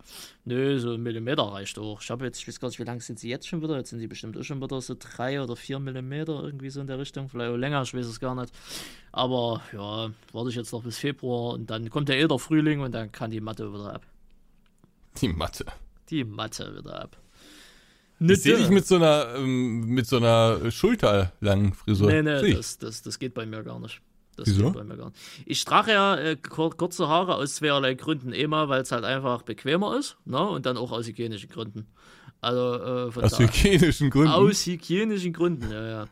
Nö, 0.45 0.79
so 0.79 0.93
ein 0.93 1.03
Millimeter 1.03 1.45
reicht 1.45 1.79
auch. 1.79 2.03
Ich 2.03 2.11
habe 2.11 2.27
jetzt, 2.27 2.39
ich 2.39 2.49
weiß 2.49 2.61
gar 2.61 2.69
nicht, 2.69 2.79
wie 2.79 2.85
lang 2.85 3.01
sind 3.01 3.19
sie 3.19 3.29
jetzt 3.29 3.49
schon 3.49 3.63
wieder? 3.63 3.77
Jetzt 3.77 3.91
sind 3.91 3.99
sie 3.99 4.07
bestimmt 4.07 4.37
auch 4.37 4.43
schon 4.43 4.63
wieder 4.63 4.81
so 4.81 4.95
drei 4.99 5.41
oder 5.41 5.57
vier 5.57 5.79
Millimeter, 5.79 6.43
irgendwie 6.43 6.71
so 6.71 6.81
in 6.81 6.87
der 6.87 6.99
Richtung. 6.99 7.29
Vielleicht 7.29 7.51
auch 7.51 7.57
länger, 7.57 7.83
ich 7.83 7.95
weiß 7.95 8.07
es 8.07 8.21
gar 8.21 8.35
nicht. 8.35 8.53
Aber 9.13 9.63
ja, 9.73 10.11
warte 10.33 10.51
ich 10.51 10.57
jetzt 10.57 10.73
noch 10.73 10.83
bis 10.83 10.99
Februar 10.99 11.55
und 11.55 11.71
dann 11.71 11.89
kommt 11.89 12.09
der 12.09 12.21
eh 12.21 12.29
der 12.29 12.39
Frühling 12.39 12.81
und 12.81 12.95
dann 12.95 13.11
kann 13.13 13.31
die 13.31 13.41
Matte 13.41 13.73
wieder 13.73 13.95
ab. 13.95 14.03
Die 15.21 15.29
Matte. 15.29 15.65
Die 16.11 16.25
Matte 16.25 16.77
wieder 16.77 17.01
ab. 17.03 17.17
Ich 18.19 18.43
sehe 18.43 18.57
dich 18.57 18.71
mit 18.71 18.87
so 18.87 18.97
einer 18.97 19.35
ähm, 19.37 19.87
mit 19.87 20.07
so 20.07 20.17
einer 20.17 20.71
schulterlangen 20.71 21.75
Frisur. 21.75 22.11
Nee, 22.11 22.23
nee, 22.23 22.55
das, 22.55 22.79
das, 22.79 23.03
das 23.03 23.19
geht 23.19 23.35
bei 23.35 23.45
mir 23.45 23.63
gar 23.63 23.79
nicht. 23.79 24.01
Das 24.37 24.49
Wieso? 24.49 24.71
bei 24.71 24.85
mir 24.85 24.97
gar 24.97 25.07
nicht. 25.07 25.21
Ich 25.47 25.65
trage 25.65 25.93
ja 25.93 26.17
äh, 26.17 26.37
kurze 26.37 27.09
Haare 27.09 27.37
aus 27.37 27.57
zweierlei 27.57 27.95
Gründen. 27.95 28.33
Immer, 28.33 28.69
weil 28.69 28.83
es 28.83 28.93
halt 28.93 29.05
einfach 29.05 29.43
bequemer 29.43 29.97
ist 29.99 30.17
ne? 30.25 30.47
und 30.47 30.67
dann 30.67 30.77
auch 30.77 30.93
aus 30.93 31.07
hygienischen 31.07 31.49
Gründen. 31.49 31.87
Also, 32.41 33.11
äh, 33.19 33.25
aus 33.25 33.39
hygienischen 33.39 34.11
Gründen? 34.11 34.33
Aus 34.33 34.67
hygienischen 34.67 35.33
Gründen, 35.33 35.71
ja, 35.71 35.89
ja. 35.89 36.07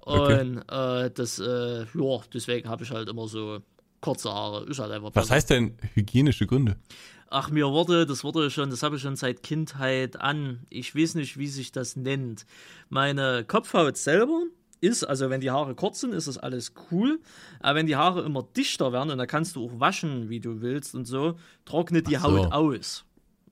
Und 0.00 0.58
okay. 0.68 1.04
äh, 1.06 1.10
das, 1.10 1.38
äh, 1.38 1.84
ja, 1.84 2.20
deswegen 2.32 2.68
habe 2.68 2.82
ich 2.82 2.90
halt 2.90 3.08
immer 3.08 3.28
so 3.28 3.60
kurze 4.00 4.30
Haare. 4.30 4.64
Ist 4.64 4.78
halt 4.78 4.90
einfach 4.90 5.08
Was 5.08 5.24
besser. 5.24 5.34
heißt 5.34 5.50
denn 5.50 5.74
hygienische 5.94 6.46
Gründe? 6.46 6.76
Ach, 7.30 7.50
mir 7.50 7.68
wurde, 7.68 8.06
das 8.06 8.24
wurde 8.24 8.50
schon, 8.50 8.70
das 8.70 8.82
habe 8.82 8.96
ich 8.96 9.02
schon 9.02 9.16
seit 9.16 9.42
Kindheit 9.42 10.18
an. 10.18 10.60
Ich 10.70 10.94
weiß 10.94 11.14
nicht, 11.14 11.38
wie 11.38 11.48
sich 11.48 11.72
das 11.72 11.94
nennt. 11.94 12.46
Meine 12.88 13.44
Kopfhaut 13.46 13.98
selber 13.98 14.44
ist, 14.80 15.04
also 15.04 15.30
wenn 15.30 15.40
die 15.40 15.50
Haare 15.50 15.74
kurz 15.74 16.00
sind, 16.00 16.12
ist 16.12 16.28
das 16.28 16.38
alles 16.38 16.72
cool. 16.90 17.20
Aber 17.60 17.78
wenn 17.78 17.86
die 17.86 17.96
Haare 17.96 18.22
immer 18.22 18.42
dichter 18.42 18.92
werden 18.92 19.10
und 19.10 19.18
da 19.18 19.26
kannst 19.26 19.56
du 19.56 19.66
auch 19.66 19.80
waschen, 19.80 20.28
wie 20.28 20.40
du 20.40 20.60
willst 20.60 20.94
und 20.94 21.04
so, 21.06 21.36
trocknet 21.64 22.08
die 22.08 22.16
so. 22.16 22.22
Haut 22.22 22.52
aus. 22.52 23.04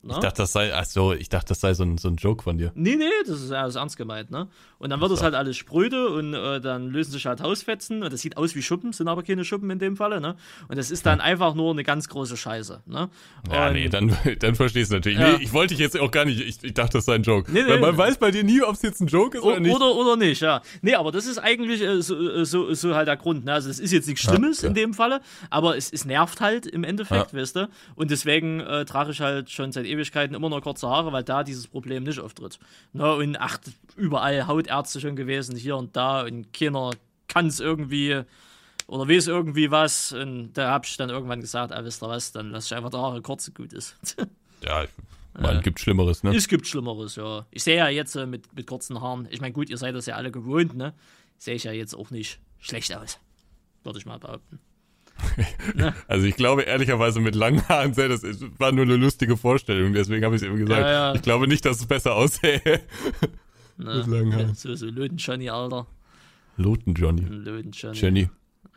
Ne? 0.07 0.14
Ich 0.14 0.21
dachte, 0.21 0.42
das 0.42 0.53
sei, 0.53 0.73
ach 0.75 0.85
so, 0.85 1.12
ich 1.12 1.29
dachte, 1.29 1.49
das 1.49 1.61
sei 1.61 1.75
so 1.75 1.85
ein, 1.85 1.99
so 1.99 2.09
ein 2.09 2.16
Joke 2.16 2.42
von 2.42 2.59
dir. 2.59 2.73
Nee, 2.75 2.97
nee, 2.97 3.05
das 3.27 3.42
ist 3.42 3.53
alles 3.53 3.75
ernst 3.75 3.97
gemeint, 3.97 4.31
ne? 4.31 4.49
Und 4.79 4.90
dann 4.90 5.01
wird 5.01 5.11
es 5.11 5.23
halt 5.23 5.35
alles 5.35 5.57
spröde 5.57 6.09
und 6.09 6.35
äh, 6.35 6.61
dann 6.61 6.90
lösen 6.90 7.12
sich 7.12 7.27
halt 7.27 7.40
Hausfetzen 7.40 8.03
und 8.03 8.12
das 8.12 8.21
sieht 8.21 8.37
aus 8.37 8.55
wie 8.55 8.62
Schuppen, 8.62 8.92
sind 8.92 9.09
aber 9.09 9.23
keine 9.23 9.45
Schuppen 9.45 9.71
in 9.71 9.79
dem 9.79 9.97
Falle, 9.97 10.21
ne? 10.21 10.37
Und 10.69 10.77
das 10.77 10.90
ist 10.90 11.07
dann 11.07 11.21
einfach 11.21 11.55
nur 11.55 11.73
eine 11.73 11.83
ganz 11.83 12.09
große 12.09 12.37
Scheiße, 12.37 12.83
ne? 12.87 13.09
Ja, 13.51 13.73
nee, 13.73 13.88
dann, 13.88 14.16
dann 14.38 14.55
verstehst 14.55 14.90
du 14.90 14.97
natürlich. 14.97 15.19
Ja. 15.19 15.33
Nee, 15.33 15.45
ich 15.45 15.53
wollte 15.53 15.75
dich 15.75 15.81
jetzt 15.81 15.99
auch 15.99 16.11
gar 16.11 16.25
nicht, 16.25 16.40
ich, 16.40 16.62
ich 16.62 16.75
dachte, 16.75 16.99
das 16.99 17.07
sei 17.07 17.14
ein 17.14 17.23
Joke. 17.23 17.51
Nee, 17.51 17.62
nee, 17.62 17.69
Weil 17.69 17.81
man 17.81 17.92
nee. 17.92 17.99
weiß 17.99 18.19
bei 18.19 18.31
dir 18.31 18.45
nie, 18.45 18.62
ob 18.62 18.75
es 18.75 18.83
jetzt 18.83 19.01
ein 19.01 19.07
Joke 19.07 19.38
ist 19.38 19.45
o 19.45 19.49
oder 19.49 19.61
nicht. 19.61 19.75
Oder, 19.75 19.95
oder 19.95 20.16
nicht, 20.16 20.40
ja. 20.40 20.62
Nee, 20.83 20.95
aber 20.95 21.11
das 21.11 21.27
ist 21.27 21.38
eigentlich 21.38 21.81
äh, 21.81 22.03
so, 22.03 22.16
äh, 22.16 22.45
so, 22.45 22.73
so 22.75 22.95
halt 22.95 23.09
der 23.09 23.16
Grund, 23.16 23.45
ne? 23.45 23.55
Also 23.55 23.71
es 23.71 23.81
ist 23.81 23.92
jetzt 23.92 24.07
nichts 24.07 24.23
Schlimmes 24.23 24.62
ja, 24.62 24.69
in 24.69 24.75
dem 24.75 24.95
Falle, 24.95 25.20
aber 25.51 25.76
es, 25.76 25.91
es 25.91 26.05
nervt 26.05 26.41
halt 26.41 26.66
im 26.66 26.85
Endeffekt, 26.85 27.35
weißt 27.35 27.57
du? 27.57 27.68
Und 27.95 28.11
deswegen 28.11 28.61
äh, 28.61 28.85
trage 28.85 29.12
ich 29.12 29.20
halt 29.20 29.51
schon 29.51 29.72
seit 29.72 29.87
Ewigkeiten 29.97 30.34
immer 30.34 30.49
noch 30.49 30.61
kurze 30.61 30.88
Haare, 30.88 31.12
weil 31.12 31.24
da 31.24 31.42
dieses 31.42 31.66
Problem 31.66 32.05
nicht 32.05 32.20
auftritt. 32.20 32.59
Ne? 32.92 33.14
Und 33.14 33.36
ach, 33.36 33.59
überall 33.97 34.47
Hautärzte 34.47 35.01
schon 35.01 35.16
gewesen, 35.16 35.57
hier 35.57 35.76
und 35.76 35.97
da, 35.97 36.22
und 36.22 36.53
keiner 36.53 36.90
kann 37.28 37.47
es 37.47 37.61
irgendwie 37.61 38.22
oder 38.86 39.09
weiß 39.09 39.26
irgendwie 39.26 39.70
was. 39.70 40.12
Und 40.12 40.53
da 40.55 40.70
habe 40.70 40.86
ich 40.86 40.97
dann 40.97 41.11
irgendwann 41.11 41.40
gesagt, 41.40 41.72
ah, 41.72 41.84
wisst 41.84 42.03
ihr 42.03 42.09
was, 42.09 42.32
dann 42.32 42.51
lasse 42.51 42.66
ich 42.66 42.76
einfach 42.76 42.90
die 42.90 42.97
Haare 42.97 43.22
kurz, 43.22 43.53
gut 43.53 43.72
ist. 43.72 43.97
ja, 44.62 44.84
man, 45.38 45.59
äh, 45.59 45.62
gibt 45.62 45.80
Schlimmeres, 45.80 46.22
ne? 46.22 46.34
Es 46.34 46.49
gibt 46.49 46.66
Schlimmeres, 46.66 47.16
ja. 47.16 47.47
Ich 47.51 47.64
sehe 47.64 47.76
ja 47.76 47.88
jetzt 47.88 48.14
äh, 48.16 48.26
mit, 48.26 48.55
mit 48.55 48.66
kurzen 48.66 49.01
Haaren, 49.01 49.28
ich 49.30 49.40
meine, 49.40 49.53
gut, 49.53 49.68
ihr 49.68 49.76
seid 49.76 49.94
das 49.94 50.07
ja 50.07 50.16
alle 50.16 50.30
gewohnt, 50.30 50.74
ne? 50.74 50.94
Sehe 51.38 51.55
ich 51.55 51.64
ja 51.64 51.72
jetzt 51.72 51.94
auch 51.94 52.11
nicht 52.11 52.40
schlecht 52.59 52.94
aus. 52.97 53.18
Würde 53.84 53.99
ich 53.99 54.07
mal 54.07 54.18
behaupten. 54.18 54.59
Also 56.09 56.27
ich 56.27 56.37
glaube 56.37 56.62
ehrlicherweise 56.62 57.21
mit 57.21 57.35
langen 57.35 57.67
Haaren 57.69 57.95
sehr, 57.95 58.09
das 58.09 58.23
war 58.59 58.73
nur 58.73 58.85
eine 58.85 58.97
lustige 58.97 59.37
Vorstellung, 59.37 59.93
deswegen 59.93 60.25
habe 60.25 60.37
ich 60.37 60.43
es 60.43 60.49
eben 60.49 60.57
gesagt. 60.57 60.81
Ja, 60.81 60.91
ja. 60.91 61.14
Ich 61.14 61.23
glaube 61.23 61.49
nicht, 61.49 61.64
dass 61.64 61.81
es 61.81 61.87
besser 61.87 62.14
aussähe. 62.14 62.61
Na, 63.77 63.97
mit 63.97 64.07
langen 64.07 64.35
Haaren. 64.35 64.55
So, 64.55 64.75
so 64.75 64.87
Löten-Johnny, 64.87 65.51
Alter. 65.51 65.87
Loten-Johnny. 66.57 67.23
Löten-Johnny. 67.23 67.99
Jenny. 67.99 68.29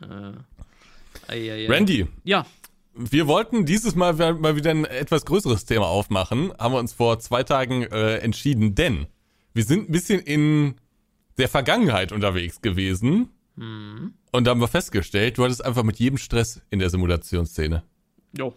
Äh. 0.02 1.66
Randy. 1.68 2.06
Ja. 2.24 2.46
Wir 2.94 3.26
wollten 3.26 3.66
dieses 3.66 3.94
Mal 3.94 4.14
mal 4.34 4.56
wieder 4.56 4.70
ein 4.70 4.84
etwas 4.84 5.24
größeres 5.24 5.64
Thema 5.64 5.86
aufmachen, 5.86 6.52
haben 6.58 6.74
wir 6.74 6.78
uns 6.78 6.92
vor 6.92 7.18
zwei 7.20 7.44
Tagen 7.44 7.84
äh, 7.84 8.16
entschieden, 8.16 8.74
denn 8.74 9.06
wir 9.54 9.64
sind 9.64 9.88
ein 9.88 9.92
bisschen 9.92 10.20
in 10.20 10.74
der 11.38 11.48
Vergangenheit 11.48 12.12
unterwegs 12.12 12.60
gewesen 12.60 13.30
mhm. 13.64 14.14
und 14.32 14.44
da 14.44 14.50
haben 14.50 14.60
wir 14.60 14.68
festgestellt, 14.68 15.38
du 15.38 15.44
hattest 15.44 15.64
einfach 15.64 15.82
mit 15.82 15.98
jedem 15.98 16.18
Stress 16.18 16.60
in 16.70 16.78
der 16.78 16.90
Simulationsszene. 16.90 17.82
Jo. 18.36 18.54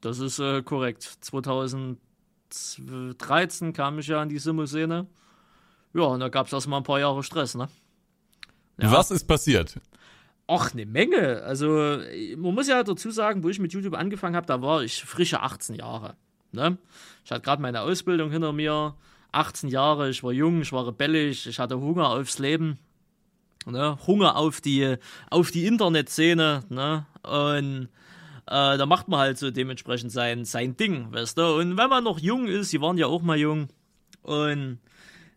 Das 0.00 0.18
ist 0.18 0.38
äh, 0.38 0.62
korrekt. 0.62 1.02
2013 1.02 3.72
kam 3.72 3.98
ich 3.98 4.08
ja 4.08 4.22
in 4.22 4.28
die 4.28 4.38
Simu-Szene. 4.38 5.06
Ja, 5.94 6.02
und 6.02 6.20
da 6.20 6.28
gab 6.28 6.46
es 6.46 6.52
erstmal 6.52 6.80
ein 6.80 6.84
paar 6.84 7.00
Jahre 7.00 7.22
Stress, 7.22 7.54
ne? 7.54 7.68
Ja. 8.78 8.92
Was 8.92 9.10
ist 9.10 9.24
passiert? 9.24 9.80
Ach, 10.46 10.72
eine 10.72 10.84
Menge. 10.84 11.42
Also, 11.42 12.00
man 12.36 12.54
muss 12.54 12.68
ja 12.68 12.82
dazu 12.82 13.10
sagen, 13.10 13.42
wo 13.42 13.48
ich 13.48 13.60
mit 13.60 13.72
YouTube 13.72 13.94
angefangen 13.94 14.36
habe, 14.36 14.46
da 14.46 14.60
war 14.60 14.82
ich 14.82 15.04
frische 15.04 15.40
18 15.40 15.76
Jahre. 15.76 16.16
Ne? 16.52 16.76
Ich 17.24 17.30
hatte 17.30 17.42
gerade 17.42 17.62
meine 17.62 17.80
Ausbildung 17.80 18.30
hinter 18.30 18.52
mir, 18.52 18.94
18 19.32 19.68
Jahre, 19.68 20.10
ich 20.10 20.22
war 20.22 20.32
jung, 20.32 20.60
ich 20.60 20.72
war 20.72 20.86
rebellisch, 20.86 21.46
ich 21.46 21.58
hatte 21.58 21.80
Hunger 21.80 22.10
aufs 22.10 22.38
Leben. 22.38 22.78
Ne? 23.66 23.98
Hunger 24.06 24.36
auf 24.36 24.60
die, 24.60 24.96
auf 25.30 25.50
die 25.50 25.66
Internetszene. 25.66 26.64
Ne? 26.68 27.06
Und 27.22 27.88
äh, 28.46 28.78
da 28.78 28.86
macht 28.86 29.08
man 29.08 29.20
halt 29.20 29.38
so 29.38 29.50
dementsprechend 29.50 30.12
sein, 30.12 30.44
sein 30.44 30.76
Ding, 30.76 31.12
weißt 31.12 31.38
du? 31.38 31.56
Und 31.56 31.76
wenn 31.76 31.88
man 31.88 32.04
noch 32.04 32.18
jung 32.18 32.46
ist, 32.46 32.70
sie 32.70 32.80
waren 32.80 32.98
ja 32.98 33.06
auch 33.06 33.22
mal 33.22 33.38
jung, 33.38 33.68
und 34.24 34.78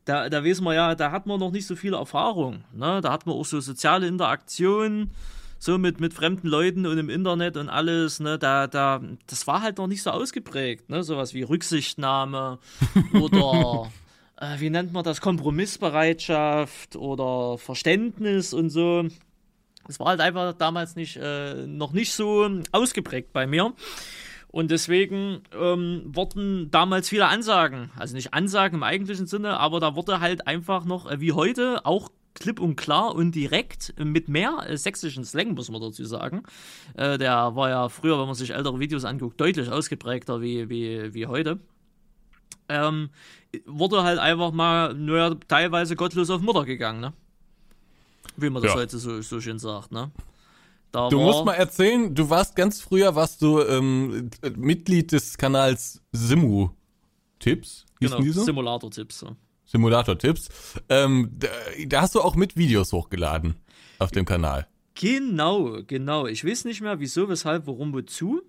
da, 0.06 0.30
da 0.30 0.44
wissen 0.44 0.64
wir 0.64 0.74
ja, 0.74 0.96
da 0.96 1.12
hat 1.12 1.28
man 1.28 1.40
noch 1.40 1.52
nicht 1.52 1.68
so 1.68 1.76
viel 1.76 1.94
Erfahrung. 1.94 2.64
Ne? 2.74 3.02
Da 3.02 3.12
hat 3.12 3.26
man 3.26 3.36
auch 3.36 3.46
so 3.46 3.60
soziale 3.60 4.08
Interaktion, 4.08 5.12
so 5.60 5.78
mit, 5.78 6.00
mit 6.00 6.14
fremden 6.14 6.48
Leuten 6.48 6.86
und 6.86 6.98
im 6.98 7.10
Internet 7.10 7.58
und 7.58 7.68
alles. 7.68 8.22
Ne? 8.22 8.40
Da, 8.40 8.68
da, 8.68 9.02
das 9.28 9.46
war 9.46 9.62
halt 9.62 9.78
noch 9.78 9.88
nicht 9.88 10.04
so 10.04 10.12
ausgeprägt. 10.12 10.90
Ne? 10.90 11.04
Sowas 11.04 11.34
wie 11.34 11.44
Rücksichtnahme 11.44 12.60
oder 13.14 13.92
äh, 14.38 14.60
wie 14.60 14.70
nennt 14.70 14.94
man 14.94 15.04
das? 15.04 15.22
Kompromissbereitschaft 15.22 16.96
oder 16.96 17.58
Verständnis 17.58 18.54
und 18.54 18.70
so. 18.70 19.06
Das 19.88 20.00
war 20.00 20.08
halt 20.08 20.20
einfach 20.20 20.54
damals 20.54 20.96
nicht, 20.96 21.18
äh, 21.18 21.66
noch 21.66 21.94
nicht 21.94 22.14
so 22.14 22.50
ausgeprägt 22.72 23.34
bei 23.34 23.48
mir. 23.48 23.74
Und 24.50 24.72
deswegen 24.72 25.42
ähm, 25.58 26.04
wurden 26.06 26.72
damals 26.72 27.10
viele 27.10 27.28
Ansagen, 27.28 27.92
also 27.98 28.16
nicht 28.16 28.34
Ansagen 28.34 28.78
im 28.78 28.84
eigentlichen 28.84 29.28
Sinne, 29.28 29.60
aber 29.60 29.80
da 29.80 29.96
wurde 29.96 30.20
halt 30.20 30.48
einfach 30.48 30.86
noch, 30.86 31.10
äh, 31.10 31.20
wie 31.20 31.34
heute, 31.34 31.86
auch 31.86 32.10
klipp 32.34 32.60
und 32.60 32.76
klar 32.76 33.16
und 33.16 33.34
direkt 33.34 33.94
mit 34.00 34.30
mehr 34.30 34.66
äh, 34.68 34.78
sächsischen 34.78 35.26
Slang, 35.26 35.54
muss 35.54 35.70
man 35.70 35.82
dazu 35.82 36.06
sagen. 36.06 36.44
Äh, 36.96 37.18
der 37.18 37.56
war 37.56 37.70
ja 37.70 37.90
früher, 37.90 38.20
wenn 38.20 38.28
man 38.28 38.36
sich 38.36 38.52
ältere 38.52 38.80
Videos 38.80 39.06
anguckt, 39.06 39.40
deutlich 39.40 39.70
ausgeprägter 39.70 40.42
wie, 40.42 40.70
wie, 40.70 41.14
wie 41.14 41.28
heute. 41.28 41.60
Ähm, 42.70 43.10
wurde 43.66 44.04
halt 44.04 44.20
einfach 44.20 44.52
mal, 44.52 44.94
nur 44.94 45.40
teilweise 45.48 45.96
gottlos 45.96 46.30
auf 46.30 46.42
Mutter 46.42 46.66
gegangen, 46.66 47.00
ne? 47.00 47.14
Wie 48.36 48.50
man 48.50 48.62
das 48.62 48.74
ja. 48.74 48.78
heute 48.78 48.98
so, 48.98 49.22
so 49.22 49.42
schön 49.42 49.60
sagt, 49.60 49.92
ne? 49.92 50.12
Da 50.92 51.10
du 51.10 51.20
musst 51.20 51.44
mal 51.44 51.54
erzählen, 51.54 52.14
du 52.14 52.30
warst 52.30 52.56
ganz 52.56 52.82
früher, 52.82 53.16
warst 53.16 53.42
du 53.42 53.62
ähm, 53.62 54.30
Mitglied 54.56 55.12
des 55.12 55.38
Kanals 55.38 56.02
Simu 56.12 56.70
Tipps. 57.40 57.86
Genau, 58.00 58.22
Simulator 58.22 58.90
Tipps. 58.90 59.20
So. 59.20 59.36
Simulator 59.66 60.18
Tipps. 60.18 60.50
Ähm, 60.90 61.32
da, 61.38 61.48
da, 61.88 62.02
hast 62.02 62.16
du 62.16 62.22
auch 62.22 62.36
mit 62.36 62.56
Videos 62.56 62.94
hochgeladen 62.94 63.56
auf 64.00 64.12
dem 64.12 64.26
Kanal. 64.26 64.68
Genau, 64.96 65.84
genau. 65.86 66.26
Ich 66.26 66.46
weiß 66.46 66.66
nicht 66.66 66.82
mehr, 66.82 67.00
wieso, 67.00 67.30
weshalb, 67.30 67.68
warum, 67.68 67.94
wozu. 67.94 68.42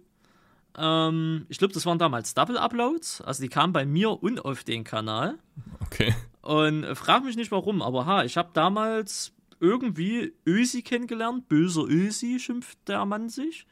Ähm, 0.76 1.46
ich 1.48 1.58
glaube, 1.58 1.74
das 1.74 1.86
waren 1.86 1.98
damals 1.98 2.34
Double 2.34 2.58
Uploads. 2.58 3.20
Also 3.20 3.42
die 3.42 3.48
kamen 3.48 3.72
bei 3.72 3.86
mir 3.86 4.22
und 4.22 4.44
auf 4.44 4.64
den 4.64 4.84
Kanal. 4.84 5.38
Okay. 5.86 6.14
Und 6.42 6.84
frag 6.96 7.24
mich 7.24 7.36
nicht 7.36 7.50
warum, 7.50 7.82
aber 7.82 8.06
ha, 8.06 8.24
ich 8.24 8.36
habe 8.36 8.50
damals 8.52 9.32
irgendwie 9.60 10.34
Ösi 10.46 10.82
kennengelernt. 10.82 11.48
Böser 11.48 11.84
Ösi 11.84 12.38
schimpft 12.40 12.78
der 12.86 13.04
Mann 13.04 13.28
sich. 13.28 13.66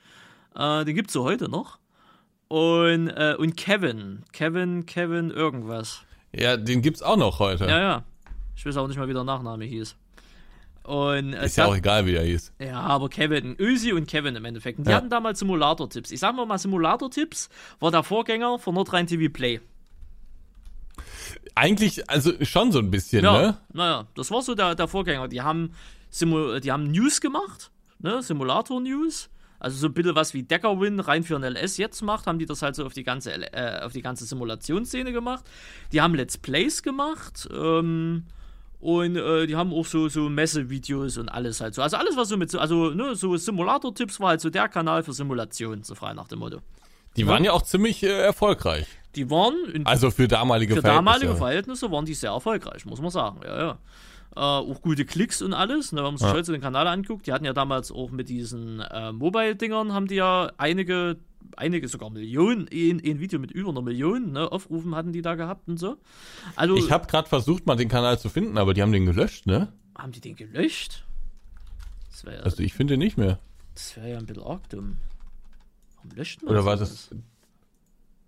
Äh, 0.54 0.84
den 0.84 0.94
gibt 0.94 1.10
es 1.10 1.14
so 1.14 1.24
heute 1.24 1.48
noch. 1.48 1.78
Und, 2.48 3.08
äh, 3.08 3.34
und 3.38 3.56
Kevin. 3.56 4.24
Kevin, 4.32 4.86
Kevin, 4.86 5.30
irgendwas. 5.30 6.02
Ja, 6.32 6.56
den 6.56 6.82
gibt's 6.82 7.02
auch 7.02 7.16
noch 7.16 7.38
heute. 7.38 7.66
Ja, 7.66 7.78
ja. 7.78 8.04
Ich 8.54 8.64
weiß 8.64 8.76
auch 8.76 8.88
nicht 8.88 8.98
mal, 8.98 9.08
wie 9.08 9.12
der 9.12 9.24
Nachname 9.24 9.64
hieß. 9.64 9.96
Und, 10.86 11.32
äh, 11.32 11.46
ist 11.46 11.56
ja 11.56 11.66
auch 11.66 11.76
egal, 11.76 12.06
wie 12.06 12.14
er 12.14 12.22
hieß. 12.22 12.52
Ja, 12.60 12.78
aber 12.78 13.08
Kevin, 13.08 13.56
Ösi 13.58 13.92
und 13.92 14.06
Kevin 14.06 14.36
im 14.36 14.44
Endeffekt. 14.44 14.78
Und 14.78 14.86
die 14.86 14.92
ja. 14.92 14.98
hatten 14.98 15.10
damals 15.10 15.40
Simulator-Tipps. 15.40 16.12
Ich 16.12 16.20
sag 16.20 16.36
mal, 16.36 16.58
Simulator-Tipps 16.58 17.48
war 17.80 17.90
der 17.90 18.04
Vorgänger 18.04 18.60
von 18.60 18.76
Nordrhein 18.76 19.08
TV 19.08 19.32
Play. 19.32 19.60
Eigentlich, 21.56 22.08
also 22.08 22.32
schon 22.44 22.70
so 22.70 22.78
ein 22.78 22.92
bisschen, 22.92 23.24
ja, 23.24 23.32
ne? 23.32 23.56
Naja, 23.72 24.06
das 24.14 24.30
war 24.30 24.42
so 24.42 24.54
der, 24.54 24.76
der 24.76 24.86
Vorgänger. 24.86 25.26
Die 25.26 25.42
haben, 25.42 25.72
Simu 26.10 26.60
die 26.60 26.70
haben 26.70 26.92
News 26.92 27.20
gemacht, 27.20 27.72
ne? 27.98 28.22
Simulator-News. 28.22 29.28
Also 29.58 29.78
so 29.78 29.88
ein 29.88 29.94
bisschen 29.94 30.14
was 30.14 30.34
wie 30.34 30.44
Deckerwin 30.44 31.00
rein 31.00 31.24
für 31.24 31.34
ein 31.34 31.42
LS 31.42 31.78
jetzt 31.78 32.02
macht, 32.02 32.28
haben 32.28 32.38
die 32.38 32.46
das 32.46 32.62
halt 32.62 32.76
so 32.76 32.86
auf 32.86 32.92
die 32.92 33.02
ganze, 33.02 33.32
äh, 33.32 33.80
auf 33.82 33.92
die 33.92 34.02
ganze 34.02 34.24
Simulationsszene 34.24 35.12
gemacht. 35.12 35.44
Die 35.92 36.00
haben 36.00 36.14
Let's 36.14 36.38
Plays 36.38 36.84
gemacht. 36.84 37.48
Ähm, 37.52 38.24
und 38.86 39.16
äh, 39.16 39.48
die 39.48 39.56
haben 39.56 39.72
auch 39.72 39.84
so, 39.84 40.08
so 40.08 40.28
Messevideos 40.28 41.18
und 41.18 41.28
alles 41.28 41.60
halt 41.60 41.74
so. 41.74 41.82
Also 41.82 41.96
alles, 41.96 42.16
was 42.16 42.28
so 42.28 42.36
mit 42.36 42.52
so, 42.52 42.60
also 42.60 42.90
ne, 42.90 43.16
so 43.16 43.36
Simulator-Tipps 43.36 44.20
war 44.20 44.28
halt 44.28 44.40
so 44.40 44.48
der 44.48 44.68
Kanal 44.68 45.02
für 45.02 45.12
Simulationen, 45.12 45.82
so 45.82 45.96
frei 45.96 46.14
nach 46.14 46.28
dem 46.28 46.38
Motto. 46.38 46.60
Die 47.16 47.26
waren 47.26 47.42
ja 47.42 47.50
auch 47.50 47.62
ziemlich 47.62 48.04
äh, 48.04 48.06
erfolgreich. 48.06 48.86
Die 49.16 49.28
waren. 49.28 49.54
also 49.84 50.12
für 50.12 50.28
damalige 50.28 50.76
für 50.76 50.82
Verhältnisse. 50.82 51.04
Für 51.04 51.16
damalige 51.16 51.36
Verhältnisse 51.36 51.90
waren 51.90 52.04
die 52.04 52.14
sehr 52.14 52.30
erfolgreich, 52.30 52.86
muss 52.86 53.00
man 53.00 53.10
sagen. 53.10 53.40
Ja, 53.42 53.58
ja. 53.58 53.78
Äh, 54.36 54.40
auch 54.40 54.82
gute 54.82 55.06
Klicks 55.06 55.40
und 55.40 55.54
alles. 55.54 55.92
Ne, 55.92 55.98
wenn 55.98 56.04
man 56.04 56.16
sich 56.18 56.26
ja. 56.26 56.34
heute 56.34 56.52
den 56.52 56.60
Kanal 56.60 56.86
anguckt, 56.86 57.26
die 57.26 57.32
hatten 57.32 57.46
ja 57.46 57.54
damals 57.54 57.90
auch 57.90 58.10
mit 58.10 58.28
diesen 58.28 58.80
äh, 58.80 59.10
Mobile-Dingern, 59.10 59.94
haben 59.94 60.08
die 60.08 60.16
ja 60.16 60.52
einige, 60.58 61.16
einige 61.56 61.88
sogar 61.88 62.10
Millionen, 62.10 62.68
ein, 62.70 63.00
ein 63.02 63.18
Video 63.18 63.38
mit 63.38 63.50
über 63.50 63.70
einer 63.70 63.80
Million, 63.80 64.32
ne, 64.32 64.52
Aufrufen 64.52 64.94
hatten 64.94 65.12
die 65.12 65.22
da 65.22 65.36
gehabt 65.36 65.68
und 65.68 65.78
so. 65.78 65.96
Also, 66.54 66.76
ich 66.76 66.90
habe 66.90 67.06
gerade 67.06 67.26
versucht, 67.26 67.64
mal 67.64 67.76
den 67.76 67.88
Kanal 67.88 68.18
zu 68.18 68.28
finden, 68.28 68.58
aber 68.58 68.74
die 68.74 68.82
haben 68.82 68.92
den 68.92 69.06
gelöscht, 69.06 69.46
ne? 69.46 69.72
Haben 69.96 70.12
die 70.12 70.20
den 70.20 70.36
gelöscht? 70.36 71.04
Ja, 72.24 72.32
also 72.40 72.62
ich 72.62 72.74
finde 72.74 72.98
nicht 72.98 73.16
mehr. 73.16 73.38
Das 73.74 73.96
wäre 73.96 74.10
ja 74.10 74.18
ein 74.18 74.26
bisschen 74.26 74.42
arg 74.42 74.68
dumm. 74.68 74.98
Warum 75.96 76.10
löscht 76.16 76.42
man 76.42 76.50
Oder 76.50 76.64
war 76.64 76.76
das 76.76 77.10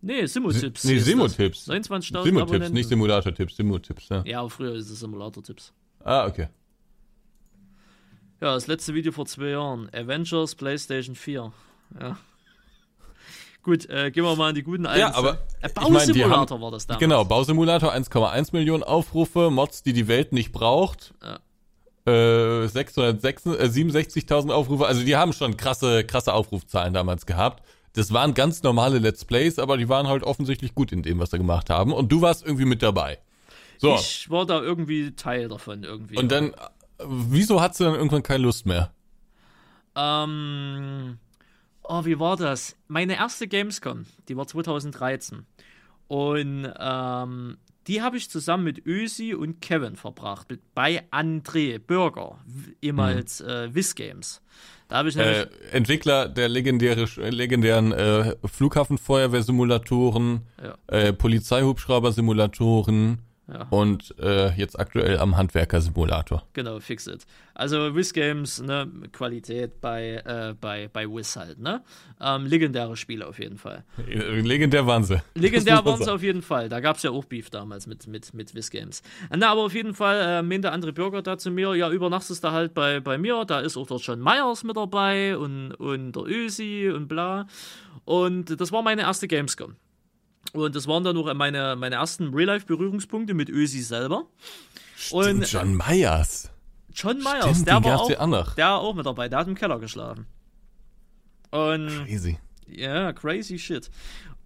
Nee, 0.00 0.26
Simutipps. 0.26 0.84
Nee, 0.84 0.98
Simutipps. 0.98 1.68
29.000 1.68 2.22
Simutipps, 2.22 2.70
nicht 2.70 2.88
Simulator-Tipps, 2.88 3.56
Simutipps, 3.56 4.08
ja. 4.08 4.22
Ja, 4.24 4.48
früher 4.48 4.74
ist 4.74 4.90
es 4.90 5.00
Simulator-Tipps. 5.00 5.72
Ah, 6.08 6.26
okay. 6.26 6.48
Ja, 8.40 8.54
das 8.54 8.66
letzte 8.66 8.94
Video 8.94 9.12
vor 9.12 9.26
zwei 9.26 9.48
Jahren. 9.50 9.90
Avengers 9.92 10.54
PlayStation 10.54 11.14
4. 11.14 11.52
Ja. 12.00 12.16
Gut, 13.62 13.90
äh, 13.90 14.10
gehen 14.10 14.24
wir 14.24 14.34
mal 14.36 14.50
in 14.50 14.54
die 14.54 14.62
guten 14.62 14.86
alten. 14.86 15.00
Ja, 15.00 15.14
aber 15.14 15.38
äh, 15.60 15.68
Bausimulator 15.68 16.44
ich 16.44 16.50
mein, 16.50 16.60
war 16.60 16.70
das 16.70 16.86
damals. 16.86 17.00
Genau, 17.00 17.24
Bausimulator 17.24 17.92
1,1 17.92 18.50
Millionen 18.52 18.82
Aufrufe, 18.82 19.50
Mods, 19.50 19.82
die 19.82 19.92
die 19.92 20.08
Welt 20.08 20.32
nicht 20.32 20.52
braucht. 20.52 21.12
Ja. 21.22 21.40
Äh, 22.06 22.66
667.000 22.66 24.50
Aufrufe. 24.50 24.86
Also 24.86 25.02
die 25.04 25.16
haben 25.16 25.32
schon 25.32 25.56
krasse, 25.56 26.04
krasse 26.04 26.32
Aufrufzahlen 26.32 26.94
damals 26.94 27.26
gehabt 27.26 27.62
das 27.98 28.12
waren 28.12 28.34
ganz 28.34 28.62
normale 28.62 28.98
Let's 28.98 29.24
Plays, 29.24 29.58
aber 29.58 29.76
die 29.76 29.88
waren 29.88 30.06
halt 30.06 30.22
offensichtlich 30.22 30.74
gut 30.74 30.92
in 30.92 31.02
dem, 31.02 31.18
was 31.18 31.30
sie 31.30 31.38
gemacht 31.38 31.68
haben. 31.68 31.92
Und 31.92 32.12
du 32.12 32.20
warst 32.20 32.44
irgendwie 32.44 32.64
mit 32.64 32.82
dabei. 32.82 33.18
So. 33.78 33.94
Ich 33.94 34.28
war 34.28 34.44
da 34.44 34.60
irgendwie 34.60 35.12
Teil 35.12 35.48
davon 35.48 35.84
irgendwie. 35.84 36.18
Und 36.18 36.30
dann, 36.30 36.54
wieso 36.98 37.60
hat 37.60 37.74
sie 37.74 37.84
dann 37.84 37.94
irgendwann 37.94 38.22
keine 38.22 38.44
Lust 38.44 38.66
mehr? 38.66 38.92
Ähm, 39.96 41.18
oh, 41.84 42.04
wie 42.04 42.18
war 42.18 42.36
das? 42.36 42.76
Meine 42.88 43.16
erste 43.16 43.48
Gamescom, 43.48 44.04
die 44.28 44.36
war 44.36 44.46
2013. 44.46 45.46
Und 46.08 46.72
ähm, 46.78 47.56
die 47.86 48.02
habe 48.02 48.16
ich 48.16 48.30
zusammen 48.30 48.64
mit 48.64 48.84
Ösi 48.86 49.34
und 49.34 49.60
Kevin 49.60 49.96
verbracht. 49.96 50.50
Mit, 50.50 50.74
bei 50.74 51.04
André 51.10 51.78
Bürger, 51.78 52.38
ehemals 52.82 53.40
mhm. 53.40 53.48
äh, 53.48 53.74
Wiss 53.74 53.94
Games. 53.94 54.42
Da 54.88 54.96
habe 54.96 55.10
ich 55.10 55.16
äh, 55.16 55.46
Entwickler 55.72 56.28
der 56.28 56.48
legendäre, 56.48 57.04
legendären 57.28 57.92
äh, 57.92 58.34
Flughafenfeuerwehrsimulatoren, 58.44 60.40
ja. 60.62 60.74
äh, 60.86 61.12
Polizeihubschrauber-Simulatoren, 61.12 63.18
Ja. 63.50 63.66
Und 63.70 64.14
äh, 64.18 64.52
jetzt 64.56 64.78
aktuell 64.78 65.18
am 65.18 65.36
Handwerker-Simulator. 65.36 66.42
Genau, 66.52 66.80
fix 66.80 67.06
it. 67.06 67.24
Also 67.54 67.94
Wiz 67.96 68.12
Games, 68.12 68.60
ne, 68.60 68.90
Qualität 69.10 69.80
bei, 69.80 70.22
äh, 70.24 70.54
bei, 70.60 70.88
bei 70.92 71.06
Wiz 71.06 71.34
halt, 71.34 71.58
ne? 71.58 71.82
Ähm, 72.20 72.44
legendäre 72.44 72.94
Spiele 72.96 73.26
auf 73.26 73.38
jeden 73.38 73.56
Fall. 73.56 73.84
Äh, 74.06 74.40
legendär 74.40 74.86
waren 74.86 75.02
sie. 75.02 75.22
Legendär 75.34 75.82
waren 75.82 76.02
sie 76.02 76.12
auf 76.12 76.22
jeden 76.22 76.42
Fall. 76.42 76.68
Da 76.68 76.80
gab 76.80 76.96
es 76.96 77.02
ja 77.04 77.10
auch 77.10 77.24
Beef 77.24 77.48
damals 77.48 77.86
mit, 77.86 78.06
mit, 78.06 78.34
mit 78.34 78.54
Wiz 78.54 78.68
Games. 78.68 79.02
Na, 79.34 79.50
aber 79.50 79.62
auf 79.62 79.74
jeden 79.74 79.94
Fall 79.94 80.20
äh, 80.20 80.42
meinte 80.42 80.70
andere 80.70 80.92
Bürger 80.92 81.22
da 81.22 81.38
zu 81.38 81.50
mir, 81.50 81.74
ja, 81.74 81.90
übernachtest 81.90 82.44
du 82.44 82.50
halt 82.50 82.74
bei, 82.74 83.00
bei 83.00 83.16
mir, 83.16 83.46
da 83.46 83.60
ist 83.60 83.78
auch 83.78 83.86
der 83.86 83.96
John 83.96 84.20
Myers 84.20 84.62
mit 84.62 84.76
dabei 84.76 85.38
und, 85.38 85.72
und 85.72 86.12
der 86.12 86.24
Ösi 86.24 86.92
und 86.94 87.08
bla. 87.08 87.46
Und 88.04 88.60
das 88.60 88.72
war 88.72 88.82
meine 88.82 89.02
erste 89.02 89.26
Gamescom. 89.26 89.76
Und 90.52 90.74
das 90.74 90.86
waren 90.86 91.04
dann 91.04 91.14
noch 91.14 91.32
meine, 91.34 91.76
meine 91.76 91.96
ersten 91.96 92.34
Real-Life-Berührungspunkte 92.34 93.34
mit 93.34 93.48
Ösi 93.48 93.80
selber. 93.80 94.26
Stimmt, 94.96 95.24
und 95.24 95.52
John 95.52 95.76
Myers. 95.76 96.50
John 96.92 97.18
Myers, 97.18 97.44
Stimmt, 97.44 97.68
der 97.68 97.84
war 97.84 98.00
auch, 98.00 98.54
der 98.54 98.74
auch 98.74 98.94
mit 98.94 99.06
dabei, 99.06 99.28
der 99.28 99.40
hat 99.40 99.48
im 99.48 99.54
Keller 99.54 99.78
geschlafen. 99.78 100.26
Und, 101.50 101.88
crazy. 102.06 102.38
Ja, 102.66 103.12
crazy 103.12 103.58
shit. 103.58 103.90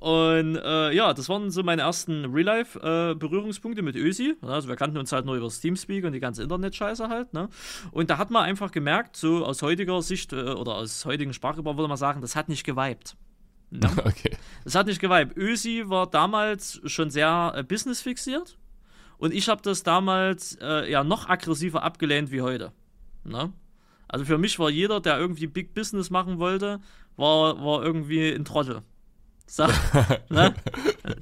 Und 0.02 0.56
äh, 0.56 0.92
ja, 0.92 1.14
das 1.14 1.28
waren 1.28 1.52
so 1.52 1.62
meine 1.62 1.82
ersten 1.82 2.24
Real-Life-Berührungspunkte 2.24 3.82
äh, 3.82 3.84
mit 3.84 3.94
Ösi. 3.94 4.34
Also 4.42 4.68
wir 4.68 4.74
kannten 4.74 4.98
uns 4.98 5.12
halt 5.12 5.26
nur 5.26 5.36
über 5.36 5.48
Teamspeak 5.48 6.04
und 6.04 6.12
die 6.12 6.18
ganze 6.18 6.42
Internet-Scheiße 6.42 7.08
halt. 7.08 7.32
Ne? 7.32 7.48
Und 7.92 8.10
da 8.10 8.18
hat 8.18 8.32
man 8.32 8.42
einfach 8.42 8.72
gemerkt, 8.72 9.16
so 9.16 9.46
aus 9.46 9.62
heutiger 9.62 10.02
Sicht 10.02 10.32
äh, 10.32 10.42
oder 10.42 10.74
aus 10.74 11.04
heutigen 11.04 11.32
Sprachgebrauch 11.32 11.76
würde 11.76 11.86
man 11.86 11.96
sagen, 11.96 12.20
das 12.20 12.34
hat 12.34 12.48
nicht 12.48 12.64
geweibt. 12.64 13.16
Ne? 13.70 13.88
Okay. 14.04 14.36
Das 14.64 14.74
hat 14.74 14.86
nicht 14.86 15.00
geweibt. 15.00 15.36
Ösi 15.36 15.84
war 15.86 16.08
damals 16.08 16.80
schon 16.86 17.10
sehr 17.10 17.52
äh, 17.56 17.62
business-fixiert 17.62 18.58
und 19.18 19.32
ich 19.32 19.48
habe 19.48 19.62
das 19.62 19.82
damals 19.82 20.58
äh, 20.60 20.90
ja 20.90 21.04
noch 21.04 21.28
aggressiver 21.28 21.82
abgelehnt 21.82 22.30
wie 22.30 22.42
heute. 22.42 22.72
Ne? 23.24 23.52
Also 24.08 24.24
für 24.24 24.38
mich 24.38 24.58
war 24.58 24.70
jeder, 24.70 25.00
der 25.00 25.18
irgendwie 25.18 25.46
Big 25.46 25.74
Business 25.74 26.10
machen 26.10 26.38
wollte, 26.38 26.80
war, 27.16 27.64
war 27.64 27.82
irgendwie 27.82 28.30
ein 28.30 28.44
Trottel. 28.44 28.82
So, 29.46 29.66
ne? 30.30 30.54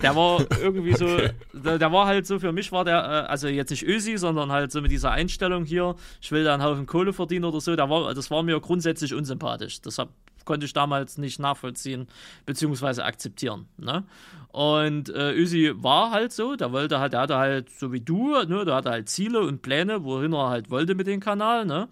Der 0.02 0.14
war 0.14 0.44
irgendwie 0.60 0.94
so, 0.94 1.06
okay. 1.06 1.30
der, 1.52 1.78
der, 1.78 1.92
war 1.92 2.06
halt 2.06 2.26
so, 2.26 2.38
für 2.38 2.52
mich 2.52 2.70
war 2.70 2.84
der, 2.84 2.98
äh, 2.98 3.28
also 3.28 3.48
jetzt 3.48 3.70
nicht 3.70 3.82
Ösi, 3.82 4.18
sondern 4.18 4.52
halt 4.52 4.70
so 4.70 4.80
mit 4.80 4.90
dieser 4.90 5.10
Einstellung 5.10 5.64
hier, 5.64 5.96
ich 6.20 6.30
will 6.30 6.44
da 6.44 6.54
einen 6.54 6.62
Haufen 6.62 6.86
Kohle 6.86 7.12
verdienen 7.12 7.44
oder 7.44 7.60
so, 7.60 7.74
der 7.74 7.90
war, 7.90 8.14
das 8.14 8.30
war 8.30 8.42
mir 8.42 8.60
grundsätzlich 8.60 9.14
unsympathisch. 9.14 9.80
Das 9.80 9.98
hab, 9.98 10.10
konnte 10.44 10.66
ich 10.66 10.72
damals 10.72 11.18
nicht 11.18 11.38
nachvollziehen 11.38 12.08
beziehungsweise 12.46 13.04
akzeptieren. 13.04 13.66
Ne? 13.76 14.04
Und 14.48 15.08
äh, 15.10 15.32
Ösi 15.32 15.72
war 15.76 16.10
halt 16.10 16.32
so, 16.32 16.56
der 16.56 16.72
wollte 16.72 16.98
halt, 16.98 17.12
der 17.12 17.20
hatte 17.20 17.36
halt 17.36 17.70
so 17.70 17.92
wie 17.92 18.00
du, 18.00 18.34
ne, 18.44 18.64
der 18.64 18.74
hatte 18.74 18.90
halt 18.90 19.08
Ziele 19.08 19.40
und 19.40 19.62
Pläne, 19.62 20.04
wohin 20.04 20.32
er 20.32 20.48
halt 20.48 20.70
wollte 20.70 20.94
mit 20.94 21.06
dem 21.06 21.20
Kanal, 21.20 21.64
ne? 21.64 21.88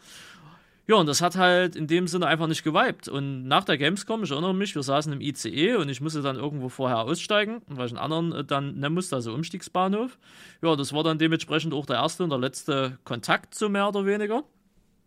Ja, 0.89 0.97
und 0.97 1.07
das 1.07 1.21
hat 1.21 1.37
halt 1.37 1.77
in 1.77 1.87
dem 1.87 2.09
Sinne 2.09 2.27
einfach 2.27 2.47
nicht 2.47 2.65
geweibt. 2.65 3.09
Und 3.09 3.47
nach 3.47 3.65
der 3.65 3.77
Gamescom, 3.77 4.25
ich 4.25 4.31
erinnere 4.31 4.55
mich, 4.55 4.75
wir 4.75 4.83
saßen 4.83 5.13
im 5.13 5.21
ICE 5.21 5.75
und 5.77 5.91
ich 5.91 6.01
musste 6.01 6.23
dann 6.23 6.37
irgendwo 6.37 6.71
vorher 6.71 7.01
aussteigen, 7.01 7.61
weil 7.69 7.87
ich 7.87 7.93
einen 7.93 7.99
anderen 7.99 8.33
äh, 8.33 8.43
dann 8.43 8.79
nennen 8.79 8.95
musste, 8.95 9.17
also 9.17 9.35
Umstiegsbahnhof. 9.35 10.19
Ja, 10.63 10.75
das 10.77 10.95
war 10.95 11.05
dann 11.05 11.19
dementsprechend 11.19 11.75
auch 11.75 11.85
der 11.85 11.97
erste 11.97 12.25
und 12.25 12.31
der 12.31 12.39
letzte 12.39 12.97
Kontakt, 13.05 13.55
so 13.55 13.69
mehr 13.69 13.87
oder 13.87 14.07
weniger. 14.07 14.45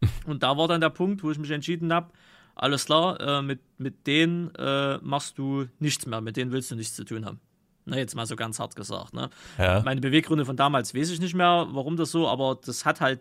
Und 0.25 0.41
da 0.41 0.57
war 0.57 0.67
dann 0.67 0.81
der 0.81 0.89
Punkt, 0.89 1.23
wo 1.23 1.29
ich 1.29 1.37
mich 1.37 1.51
entschieden 1.51 1.93
habe, 1.93 2.09
alles 2.55 2.85
klar, 2.85 3.19
äh, 3.19 3.41
mit, 3.41 3.59
mit 3.77 4.07
denen 4.07 4.53
äh, 4.55 4.97
machst 4.99 5.37
du 5.37 5.67
nichts 5.79 6.05
mehr, 6.05 6.21
mit 6.21 6.37
denen 6.37 6.51
willst 6.51 6.71
du 6.71 6.75
nichts 6.75 6.95
zu 6.95 7.03
tun 7.03 7.25
haben. 7.25 7.39
Na, 7.85 7.97
jetzt 7.97 8.15
mal 8.15 8.25
so 8.25 8.35
ganz 8.35 8.59
hart 8.59 8.75
gesagt. 8.75 9.13
Ne? 9.13 9.29
Ja. 9.57 9.81
Meine 9.81 10.01
Beweggründe 10.01 10.45
von 10.45 10.55
damals 10.55 10.93
weiß 10.93 11.09
ich 11.09 11.19
nicht 11.19 11.33
mehr, 11.33 11.67
warum 11.71 11.97
das 11.97 12.11
so, 12.11 12.27
aber 12.27 12.59
das 12.63 12.85
hat 12.85 13.01
halt 13.01 13.19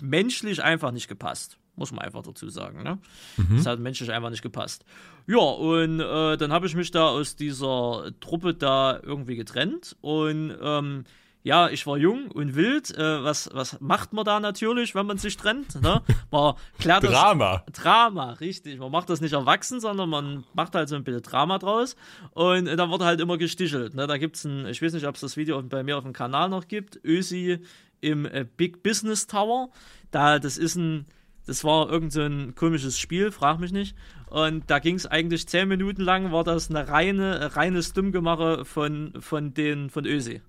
menschlich 0.00 0.62
einfach 0.62 0.92
nicht 0.92 1.08
gepasst. 1.08 1.58
Muss 1.76 1.92
man 1.92 2.00
einfach 2.04 2.22
dazu 2.22 2.48
sagen. 2.48 2.82
Ne? 2.82 2.98
Mhm. 3.36 3.56
Das 3.56 3.66
hat 3.66 3.78
menschlich 3.78 4.10
einfach 4.10 4.30
nicht 4.30 4.42
gepasst. 4.42 4.84
Ja, 5.26 5.38
und 5.38 6.00
äh, 6.00 6.36
dann 6.36 6.52
habe 6.52 6.66
ich 6.66 6.74
mich 6.74 6.90
da 6.90 7.08
aus 7.08 7.36
dieser 7.36 8.10
Truppe 8.20 8.54
da 8.54 8.98
irgendwie 9.00 9.36
getrennt 9.36 9.96
und 10.00 10.56
ähm, 10.60 11.04
ja, 11.48 11.70
ich 11.70 11.86
war 11.86 11.96
jung 11.96 12.30
und 12.30 12.56
wild. 12.56 12.94
Äh, 12.94 13.24
was, 13.24 13.48
was 13.54 13.80
macht 13.80 14.12
man 14.12 14.26
da 14.26 14.38
natürlich, 14.38 14.94
wenn 14.94 15.06
man 15.06 15.16
sich 15.16 15.38
trennt? 15.38 15.80
Ne? 15.82 16.02
Man 16.30 16.54
klärt 16.78 17.04
Drama. 17.04 17.62
Das, 17.64 17.82
Drama, 17.82 18.32
richtig. 18.32 18.78
Man 18.78 18.92
macht 18.92 19.08
das 19.08 19.22
nicht 19.22 19.32
erwachsen, 19.32 19.80
sondern 19.80 20.10
man 20.10 20.44
macht 20.52 20.74
halt 20.74 20.90
so 20.90 20.94
ein 20.94 21.04
bisschen 21.04 21.22
Drama 21.22 21.58
draus. 21.58 21.96
Und 22.32 22.66
äh, 22.66 22.76
dann 22.76 22.90
wurde 22.90 23.06
halt 23.06 23.18
immer 23.20 23.38
gestichelt. 23.38 23.94
Ne? 23.94 24.06
Da 24.06 24.18
gibt 24.18 24.36
es 24.36 24.44
ein, 24.44 24.66
ich 24.66 24.82
weiß 24.82 24.92
nicht, 24.92 25.06
ob 25.06 25.14
es 25.14 25.22
das 25.22 25.38
Video 25.38 25.62
bei 25.62 25.82
mir 25.82 25.96
auf 25.96 26.04
dem 26.04 26.12
Kanal 26.12 26.50
noch 26.50 26.68
gibt, 26.68 27.00
Ösi 27.02 27.60
im 28.02 28.26
äh, 28.26 28.44
Big 28.44 28.82
Business 28.82 29.26
Tower. 29.26 29.70
Da, 30.10 30.38
das 30.38 30.58
ist 30.58 30.76
ein, 30.76 31.06
das 31.46 31.64
war 31.64 31.88
irgend 31.88 32.12
so 32.12 32.20
ein 32.20 32.56
komisches 32.56 32.98
Spiel, 32.98 33.32
frag 33.32 33.58
mich 33.58 33.72
nicht. 33.72 33.96
Und 34.28 34.70
da 34.70 34.80
ging 34.80 34.96
es 34.96 35.06
eigentlich 35.06 35.48
zehn 35.48 35.66
Minuten 35.66 36.02
lang, 36.02 36.30
war 36.30 36.44
das 36.44 36.68
eine 36.68 36.88
reine, 36.88 37.56
reines 37.56 37.94
Dummgemache 37.94 38.66
von, 38.66 39.14
von 39.18 39.54
den, 39.54 39.88
von 39.88 40.04
Ösi. 40.04 40.42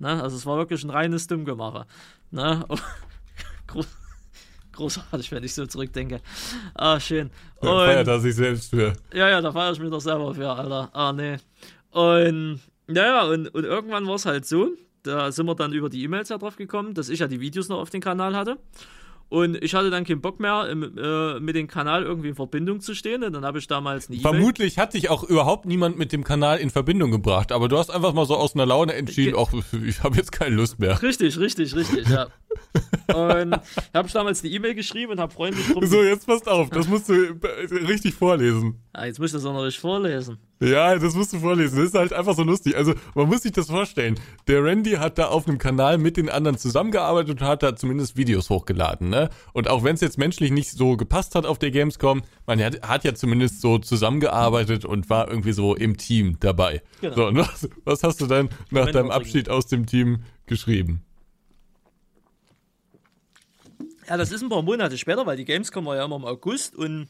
Ne? 0.00 0.20
Also 0.22 0.36
es 0.36 0.46
war 0.46 0.56
wirklich 0.56 0.82
ein 0.82 0.90
reines 0.90 1.26
Dummgemache. 1.26 1.86
Ne? 2.30 2.64
Groß, 3.68 3.86
großartig, 4.72 5.30
wenn 5.30 5.44
ich 5.44 5.54
so 5.54 5.66
zurückdenke. 5.66 6.20
Ah, 6.74 6.98
schön. 6.98 7.30
Und, 7.60 7.68
da 7.68 7.84
feiert 7.86 8.08
er 8.08 8.18
sich 8.20 8.34
selbst 8.34 8.70
für. 8.70 8.94
Ja, 9.12 9.28
ja, 9.28 9.40
da 9.40 9.52
feiere 9.52 9.72
ich 9.72 9.78
mich 9.78 9.90
doch 9.90 10.00
selber 10.00 10.34
für, 10.34 10.50
Alter. 10.50 10.90
Ah, 10.92 11.12
nee. 11.12 11.36
Und, 11.90 12.60
naja, 12.88 13.24
und, 13.24 13.48
und 13.48 13.64
irgendwann 13.64 14.06
war 14.06 14.16
es 14.16 14.26
halt 14.26 14.46
so, 14.46 14.70
da 15.02 15.30
sind 15.30 15.46
wir 15.46 15.54
dann 15.54 15.72
über 15.72 15.88
die 15.88 16.02
E-Mails 16.02 16.30
ja 16.30 16.38
drauf 16.38 16.56
gekommen, 16.56 16.94
dass 16.94 17.08
ich 17.08 17.20
ja 17.20 17.28
die 17.28 17.40
Videos 17.40 17.68
noch 17.68 17.78
auf 17.78 17.90
dem 17.90 18.00
Kanal 18.00 18.34
hatte. 18.34 18.58
Und 19.30 19.62
ich 19.62 19.76
hatte 19.76 19.90
dann 19.90 20.04
keinen 20.04 20.20
Bock 20.20 20.40
mehr, 20.40 20.68
äh, 20.68 21.38
mit 21.38 21.54
dem 21.54 21.68
Kanal 21.68 22.02
irgendwie 22.02 22.30
in 22.30 22.34
Verbindung 22.34 22.80
zu 22.80 22.96
stehen. 22.96 23.22
Und 23.22 23.32
dann 23.32 23.44
habe 23.44 23.60
ich 23.60 23.68
damals 23.68 24.10
eine 24.10 24.18
Vermutlich 24.18 24.76
hat 24.76 24.94
dich 24.94 25.08
auch 25.08 25.22
überhaupt 25.22 25.66
niemand 25.66 25.96
mit 25.96 26.10
dem 26.10 26.24
Kanal 26.24 26.58
in 26.58 26.68
Verbindung 26.68 27.12
gebracht. 27.12 27.52
Aber 27.52 27.68
du 27.68 27.78
hast 27.78 27.90
einfach 27.90 28.12
mal 28.12 28.26
so 28.26 28.36
aus 28.36 28.56
einer 28.56 28.66
Laune 28.66 28.92
entschieden, 28.94 29.36
ach, 29.38 29.52
ich 29.86 30.02
habe 30.02 30.16
jetzt 30.16 30.32
keine 30.32 30.56
Lust 30.56 30.80
mehr. 30.80 31.00
Richtig, 31.00 31.38
richtig, 31.38 31.76
richtig, 31.76 32.08
ja. 32.08 32.26
und 33.14 33.54
habe 33.94 34.06
ich 34.08 34.12
damals 34.12 34.42
eine 34.42 34.52
E-Mail 34.52 34.74
geschrieben 34.74 35.12
und 35.12 35.20
habe 35.20 35.32
freundlich 35.32 35.64
drum... 35.68 35.86
So, 35.86 36.02
jetzt 36.02 36.26
passt 36.26 36.48
auf, 36.48 36.68
das 36.70 36.88
musst 36.88 37.08
du 37.08 37.12
richtig 37.12 38.14
vorlesen. 38.14 38.82
Ah, 38.92 39.06
jetzt 39.06 39.20
musst 39.20 39.32
du 39.32 39.38
das 39.38 39.46
auch 39.46 39.54
noch 39.54 39.62
richtig 39.62 39.80
vorlesen. 39.80 40.38
Ja, 40.62 40.94
das 40.98 41.14
musst 41.14 41.32
du 41.32 41.38
vorlesen. 41.38 41.78
Das 41.78 41.86
ist 41.86 41.94
halt 41.94 42.12
einfach 42.12 42.34
so 42.34 42.42
lustig. 42.42 42.76
Also, 42.76 42.92
man 43.14 43.28
muss 43.28 43.42
sich 43.42 43.52
das 43.52 43.68
vorstellen. 43.68 44.20
Der 44.46 44.62
Randy 44.62 44.92
hat 44.92 45.16
da 45.16 45.28
auf 45.28 45.48
einem 45.48 45.56
Kanal 45.56 45.96
mit 45.96 46.18
den 46.18 46.28
anderen 46.28 46.58
zusammengearbeitet 46.58 47.40
und 47.40 47.46
hat 47.46 47.62
da 47.62 47.74
zumindest 47.74 48.18
Videos 48.18 48.50
hochgeladen, 48.50 49.08
ne? 49.08 49.30
Und 49.54 49.68
auch 49.68 49.84
wenn 49.84 49.94
es 49.94 50.02
jetzt 50.02 50.18
menschlich 50.18 50.50
nicht 50.50 50.70
so 50.70 50.98
gepasst 50.98 51.34
hat 51.34 51.46
auf 51.46 51.58
der 51.58 51.70
Gamescom, 51.70 52.20
man 52.46 52.62
hat, 52.62 52.86
hat 52.86 53.04
ja 53.04 53.14
zumindest 53.14 53.62
so 53.62 53.78
zusammengearbeitet 53.78 54.84
und 54.84 55.08
war 55.08 55.28
irgendwie 55.28 55.52
so 55.52 55.74
im 55.74 55.96
Team 55.96 56.36
dabei. 56.40 56.82
Genau. 57.00 57.14
So, 57.14 57.26
und 57.28 57.38
was, 57.38 57.68
was 57.84 58.02
hast 58.02 58.20
du 58.20 58.26
dann 58.26 58.50
nach 58.70 58.90
deinem 58.90 59.10
Abschied 59.10 59.48
aus 59.48 59.66
dem 59.66 59.86
Team 59.86 60.24
geschrieben? 60.44 61.02
Ja, 64.06 64.18
das 64.18 64.30
ist 64.30 64.42
ein 64.42 64.50
paar 64.50 64.62
Monate 64.62 64.98
später, 64.98 65.24
weil 65.24 65.38
die 65.38 65.46
Gamescom 65.46 65.86
war 65.86 65.96
ja 65.96 66.04
immer 66.04 66.16
im 66.16 66.24
August 66.26 66.76
und 66.76 67.08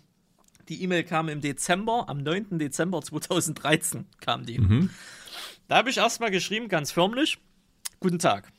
die 0.71 0.83
E-Mail 0.83 1.05
kam 1.05 1.29
im 1.29 1.41
Dezember, 1.41 2.09
am 2.09 2.23
9. 2.23 2.59
Dezember 2.59 3.03
2013 3.03 4.07
kam 4.21 4.47
die. 4.47 4.59
Mhm. 4.59 4.91
Da 5.69 5.77
habe 5.77 5.91
ich 5.91 5.99
erstmal 5.99 6.31
geschrieben, 6.31 6.69
ganz 6.69 6.93
förmlich, 6.93 7.39
guten 7.99 8.19
Tag. 8.19 8.51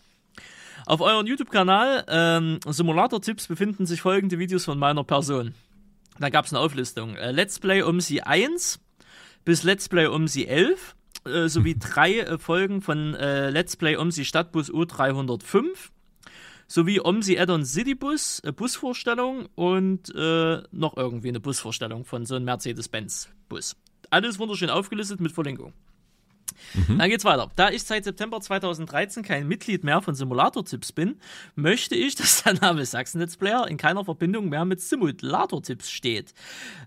Auf 0.85 1.01
eurem 1.01 1.25
YouTube-Kanal 1.25 2.05
ähm, 2.09 2.59
Simulator-Tipps 2.67 3.47
befinden 3.47 3.85
sich 3.85 4.01
folgende 4.01 4.39
Videos 4.39 4.65
von 4.65 4.77
meiner 4.77 5.03
Person. 5.03 5.53
Da 6.19 6.29
gab 6.29 6.45
es 6.45 6.53
eine 6.53 6.59
Auflistung. 6.59 7.15
Äh, 7.15 7.31
Let's 7.31 7.59
Play 7.59 7.81
um 7.81 8.01
sie 8.01 8.21
1 8.21 8.79
bis 9.45 9.63
Let's 9.63 9.89
Play 9.89 10.07
um 10.07 10.27
sie 10.27 10.47
11 10.47 10.95
äh, 11.25 11.47
sowie 11.47 11.75
drei 11.79 12.19
äh, 12.19 12.37
Folgen 12.37 12.81
von 12.81 13.15
äh, 13.15 13.49
Let's 13.49 13.77
Play 13.77 13.95
um 13.95 14.11
sie 14.11 14.25
Stadtbus 14.25 14.71
U305 14.71 15.91
sowie 16.71 17.01
OMSI 17.03 17.37
Add-on 17.37 17.65
Citybus, 17.65 18.39
äh, 18.45 18.53
Busvorstellung 18.53 19.47
und 19.55 20.13
äh, 20.15 20.61
noch 20.71 20.95
irgendwie 20.95 21.27
eine 21.27 21.41
Busvorstellung 21.41 22.05
von 22.05 22.25
so 22.25 22.35
einem 22.35 22.45
Mercedes-Benz-Bus. 22.45 23.75
Alles 24.09 24.39
wunderschön 24.39 24.69
aufgelistet 24.69 25.19
mit 25.19 25.33
Verlinkung. 25.33 25.73
Mhm. 26.73 26.99
Dann 26.99 27.09
geht's 27.09 27.25
weiter. 27.25 27.49
Da 27.55 27.69
ich 27.69 27.83
seit 27.83 28.03
September 28.03 28.39
2013 28.39 29.23
kein 29.23 29.47
Mitglied 29.47 29.83
mehr 29.83 30.01
von 30.01 30.15
Simulator-Tipps 30.15 30.91
bin, 30.91 31.19
möchte 31.55 31.95
ich, 31.95 32.15
dass 32.21 32.43
der 32.43 32.53
Name 32.53 32.85
Sachsen 32.85 33.19
Let's 33.19 33.37
Player 33.37 33.67
in 33.67 33.77
keiner 33.77 34.03
Verbindung 34.05 34.49
mehr 34.49 34.65
mit 34.65 34.81
Simulator-Tipps 34.81 35.89
steht. 35.89 36.33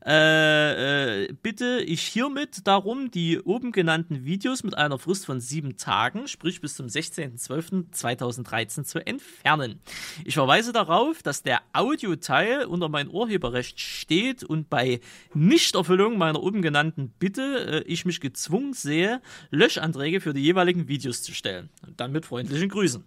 Äh, 0.04 1.24
äh, 1.24 1.32
bitte 1.42 1.80
ich 1.80 2.02
hiermit 2.02 2.66
darum, 2.66 3.10
die 3.10 3.40
oben 3.40 3.72
genannten 3.72 4.24
Videos 4.24 4.62
mit 4.62 4.76
einer 4.76 4.98
Frist 4.98 5.26
von 5.26 5.40
sieben 5.40 5.76
Tagen, 5.76 6.28
sprich 6.28 6.60
bis 6.60 6.76
zum 6.76 6.86
16.12.2013 6.86 8.84
zu 8.84 9.04
entfernen. 9.06 9.80
Ich 10.24 10.34
verweise 10.34 10.72
darauf, 10.72 11.22
dass 11.22 11.42
der 11.42 11.60
Audioteil 11.72 12.64
unter 12.66 12.88
mein 12.88 13.08
Urheberrecht 13.08 13.80
steht 13.80 14.44
und 14.44 14.70
bei 14.70 15.00
Nichterfüllung 15.34 16.18
meiner 16.18 16.42
oben 16.42 16.62
genannten 16.62 17.12
Bitte 17.18 17.82
äh, 17.84 17.88
ich 17.90 18.04
mich 18.04 18.20
gezwungen 18.20 18.72
sehe, 18.72 19.20
Löschanträge 19.50 20.20
für 20.20 20.34
die 20.34 20.42
jeweiligen 20.42 20.88
Videos 20.88 21.22
zu 21.22 21.32
stellen. 21.32 21.70
Und 21.86 22.00
dann 22.00 22.12
mit 22.12 22.26
freundlichen 22.26 22.68
Grüßen. 22.68 23.04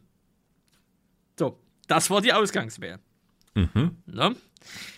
So, 1.37 1.59
das 1.87 2.09
war 2.09 2.21
die 2.21 2.33
Ausgangsmail. 2.33 2.99
Mhm. 3.55 3.97
Ne? 4.05 4.35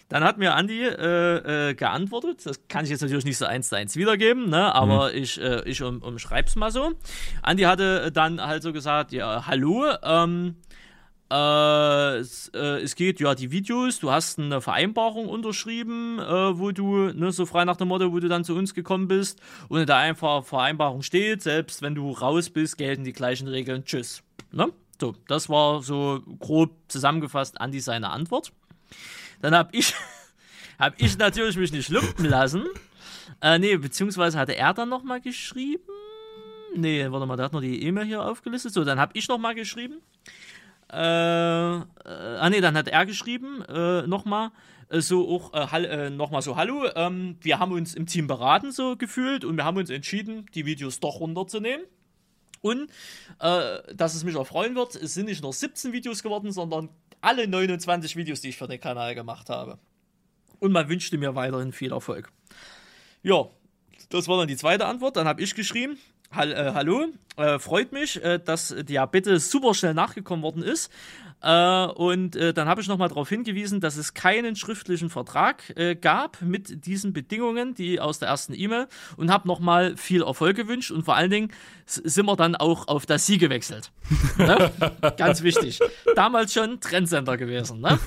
Dann 0.09 0.23
hat 0.23 0.37
mir 0.37 0.55
Andi 0.55 0.83
äh, 0.83 1.69
äh, 1.69 1.73
geantwortet. 1.75 2.45
Das 2.45 2.67
kann 2.67 2.83
ich 2.83 2.91
jetzt 2.91 3.01
natürlich 3.01 3.25
nicht 3.25 3.37
so 3.37 3.45
eins 3.45 3.69
zu 3.69 3.75
eins 3.75 3.95
wiedergeben, 3.95 4.49
ne? 4.49 4.73
aber 4.73 5.11
mhm. 5.11 5.17
ich, 5.17 5.39
äh, 5.39 5.61
ich 5.65 5.81
um, 5.83 6.01
umschreib's 6.01 6.55
mal 6.55 6.71
so. 6.71 6.93
Andi 7.43 7.63
hatte 7.63 8.11
dann 8.11 8.41
halt 8.41 8.63
so 8.63 8.73
gesagt: 8.73 9.11
Ja, 9.11 9.45
hallo, 9.45 9.85
ähm, 10.01 10.55
äh, 11.31 12.17
es, 12.17 12.49
äh, 12.55 12.81
es, 12.81 12.95
geht 12.95 13.19
ja 13.19 13.35
die 13.35 13.51
Videos, 13.51 13.99
du 13.99 14.11
hast 14.11 14.39
eine 14.39 14.61
Vereinbarung 14.61 15.27
unterschrieben, 15.27 16.19
äh, 16.19 16.57
wo 16.57 16.71
du, 16.71 17.11
ne, 17.11 17.31
so 17.31 17.45
frei 17.45 17.65
nach 17.65 17.77
dem 17.77 17.89
Motto, 17.89 18.11
wo 18.11 18.19
du 18.19 18.27
dann 18.27 18.43
zu 18.43 18.55
uns 18.55 18.73
gekommen 18.73 19.07
bist 19.07 19.39
und 19.67 19.87
da 19.87 19.97
einfach 19.97 20.43
Vereinbarung 20.43 21.03
steht, 21.03 21.43
selbst 21.43 21.81
wenn 21.81 21.93
du 21.93 22.11
raus 22.11 22.49
bist, 22.49 22.77
gelten 22.77 23.03
die 23.03 23.13
gleichen 23.13 23.47
Regeln. 23.47 23.85
Tschüss. 23.85 24.23
Ne? 24.51 24.71
So, 24.99 25.15
das 25.27 25.49
war 25.49 25.83
so 25.83 26.21
grob 26.39 26.71
zusammengefasst 26.87 27.61
Andi 27.61 27.79
seine 27.79 28.09
Antwort. 28.09 28.51
Dann 29.41 29.55
habe 29.55 29.69
ich, 29.73 29.93
hab 30.79 30.99
ich 30.99 31.17
natürlich 31.17 31.57
mich 31.57 31.71
nicht 31.71 31.89
lumpen 31.89 32.25
lassen. 32.25 32.65
Äh, 33.41 33.59
nee, 33.59 33.77
beziehungsweise 33.77 34.37
hatte 34.37 34.55
er 34.55 34.73
dann 34.73 34.89
nochmal 34.89 35.21
geschrieben. 35.21 35.83
Nee, 36.75 37.09
warte 37.09 37.25
mal, 37.25 37.35
der 37.35 37.45
hat 37.45 37.53
noch 37.53 37.61
die 37.61 37.83
E-Mail 37.83 38.05
hier 38.05 38.23
aufgelistet. 38.23 38.73
So, 38.73 38.83
dann 38.83 38.99
habe 38.99 39.11
ich 39.15 39.27
nochmal 39.27 39.55
geschrieben. 39.55 40.01
Äh, 40.91 40.97
äh, 40.97 41.81
ah 42.03 42.49
nee, 42.49 42.61
dann 42.61 42.75
hat 42.75 42.87
er 42.87 43.05
geschrieben, 43.05 43.61
äh, 43.63 44.07
nochmal, 44.07 44.51
äh, 44.89 45.01
so 45.01 45.27
auch 45.29 45.73
äh, 45.73 45.83
äh, 45.83 46.09
nochmal 46.09 46.41
so, 46.41 46.55
hallo, 46.55 46.85
ähm, 46.95 47.37
wir 47.41 47.59
haben 47.59 47.71
uns 47.71 47.93
im 47.93 48.07
Team 48.07 48.27
beraten 48.27 48.71
so 48.71 48.95
gefühlt 48.95 49.45
und 49.45 49.55
wir 49.55 49.65
haben 49.65 49.77
uns 49.77 49.89
entschieden, 49.89 50.45
die 50.55 50.65
Videos 50.65 50.99
doch 50.99 51.19
runterzunehmen. 51.19 51.85
Und 52.61 52.91
dass 53.39 54.15
es 54.15 54.25
mich 54.25 54.35
auch 54.35 54.45
freuen 54.45 54.75
wird, 54.75 54.93
es 54.95 55.13
sind 55.13 55.27
nicht 55.27 55.41
nur 55.41 55.53
17 55.53 55.93
Videos 55.93 56.21
geworden, 56.21 56.51
sondern 56.51 56.89
alle 57.21 57.47
29 57.47 58.17
Videos, 58.17 58.41
die 58.41 58.49
ich 58.49 58.57
für 58.57 58.67
den 58.67 58.81
Kanal 58.81 59.15
gemacht 59.15 59.49
habe. 59.49 59.79
Und 60.59 60.73
man 60.73 60.89
wünschte 60.89 61.17
mir 61.17 61.35
weiterhin 61.35 61.71
viel 61.71 61.93
Erfolg. 61.93 62.33
Ja, 63.23 63.45
das 64.09 64.27
war 64.27 64.37
dann 64.39 64.49
die 64.49 64.57
zweite 64.57 64.87
Antwort. 64.87 65.15
Dann 65.15 65.25
habe 65.25 65.41
ich 65.41 65.55
geschrieben, 65.55 65.97
Hall, 66.31 66.51
äh, 66.51 66.71
hallo, 66.73 67.07
äh, 67.39 67.59
freut 67.59 67.91
mich, 67.91 68.23
äh, 68.23 68.39
dass 68.39 68.75
die 68.77 68.99
Bitte 69.11 69.39
super 69.39 69.73
schnell 69.73 69.93
nachgekommen 69.93 70.43
worden 70.43 70.61
ist. 70.61 70.91
Äh, 71.41 71.85
und 71.85 72.35
äh, 72.35 72.53
dann 72.53 72.67
habe 72.67 72.81
ich 72.81 72.87
nochmal 72.87 73.07
darauf 73.07 73.29
hingewiesen, 73.29 73.79
dass 73.79 73.95
es 73.95 74.13
keinen 74.13 74.55
schriftlichen 74.55 75.09
Vertrag 75.09 75.77
äh, 75.77 75.95
gab 75.95 76.41
mit 76.41 76.85
diesen 76.85 77.13
Bedingungen, 77.13 77.75
die 77.75 78.01
aus 78.01 78.19
der 78.19 78.27
ersten 78.27 78.53
E-Mail 78.53 78.87
und 79.15 79.31
habe 79.31 79.47
nochmal 79.47 79.95
viel 79.95 80.21
Erfolg 80.21 80.57
gewünscht 80.57 80.91
und 80.91 81.03
vor 81.05 81.15
allen 81.15 81.31
Dingen 81.31 81.51
sind 81.85 82.25
wir 82.25 82.35
dann 82.35 82.55
auch 82.55 82.87
auf 82.87 83.05
das 83.05 83.25
Sie 83.25 83.37
gewechselt. 83.37 83.91
ne? 84.37 84.71
Ganz 85.17 85.41
wichtig. 85.41 85.79
Damals 86.15 86.53
schon 86.53 86.81
Trendsender 86.81 87.37
gewesen. 87.37 87.79
Ne? 87.79 87.97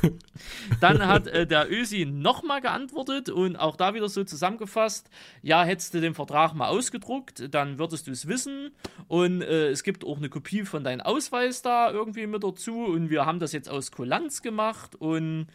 Dann 0.80 1.06
hat 1.06 1.26
äh, 1.26 1.46
der 1.46 1.72
Ösi 1.72 2.04
nochmal 2.04 2.60
geantwortet 2.60 3.30
und 3.30 3.56
auch 3.56 3.76
da 3.76 3.94
wieder 3.94 4.08
so 4.08 4.24
zusammengefasst, 4.24 5.08
ja, 5.42 5.64
hättest 5.64 5.94
du 5.94 6.00
den 6.00 6.14
Vertrag 6.14 6.54
mal 6.54 6.68
ausgedruckt, 6.68 7.54
dann 7.54 7.78
würdest 7.78 8.06
du 8.06 8.10
es 8.10 8.28
wissen 8.28 8.72
und 9.08 9.21
äh, 9.24 9.68
es 9.68 9.82
gibt 9.82 10.04
auch 10.04 10.16
eine 10.16 10.28
Kopie 10.28 10.64
von 10.64 10.82
deinem 10.82 11.00
Ausweis 11.00 11.62
da 11.62 11.90
irgendwie 11.90 12.26
mit 12.26 12.42
dazu 12.42 12.84
und 12.84 13.10
wir 13.10 13.26
haben 13.26 13.38
das 13.38 13.52
jetzt 13.52 13.68
aus 13.68 13.92
Kulanz 13.92 14.42
gemacht 14.42 14.96
und 14.96 15.46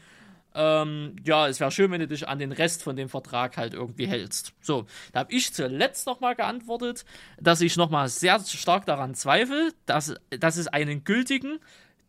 ähm, 0.55 1.15
ja, 1.23 1.47
es 1.47 1.59
wäre 1.59 1.69
schön, 1.71 1.91
wenn 1.91 1.99
du 1.99 2.07
dich 2.07 2.27
an 2.27 2.39
den 2.39 2.51
Rest 2.51 2.81
von 2.81 2.95
dem 2.95 3.09
Vertrag 3.09 3.57
halt 3.57 3.75
irgendwie 3.75 4.07
hältst. 4.07 4.53
So, 4.59 4.87
da 5.11 5.19
habe 5.19 5.31
ich 5.31 5.53
zuletzt 5.53 6.07
nochmal 6.07 6.35
geantwortet, 6.35 7.05
dass 7.39 7.61
ich 7.61 7.77
nochmal 7.77 8.09
sehr 8.09 8.39
stark 8.39 8.87
daran 8.87 9.13
zweifle, 9.13 9.71
dass, 9.85 10.15
dass 10.31 10.57
es 10.57 10.67
einen 10.67 11.03
gültigen, 11.03 11.59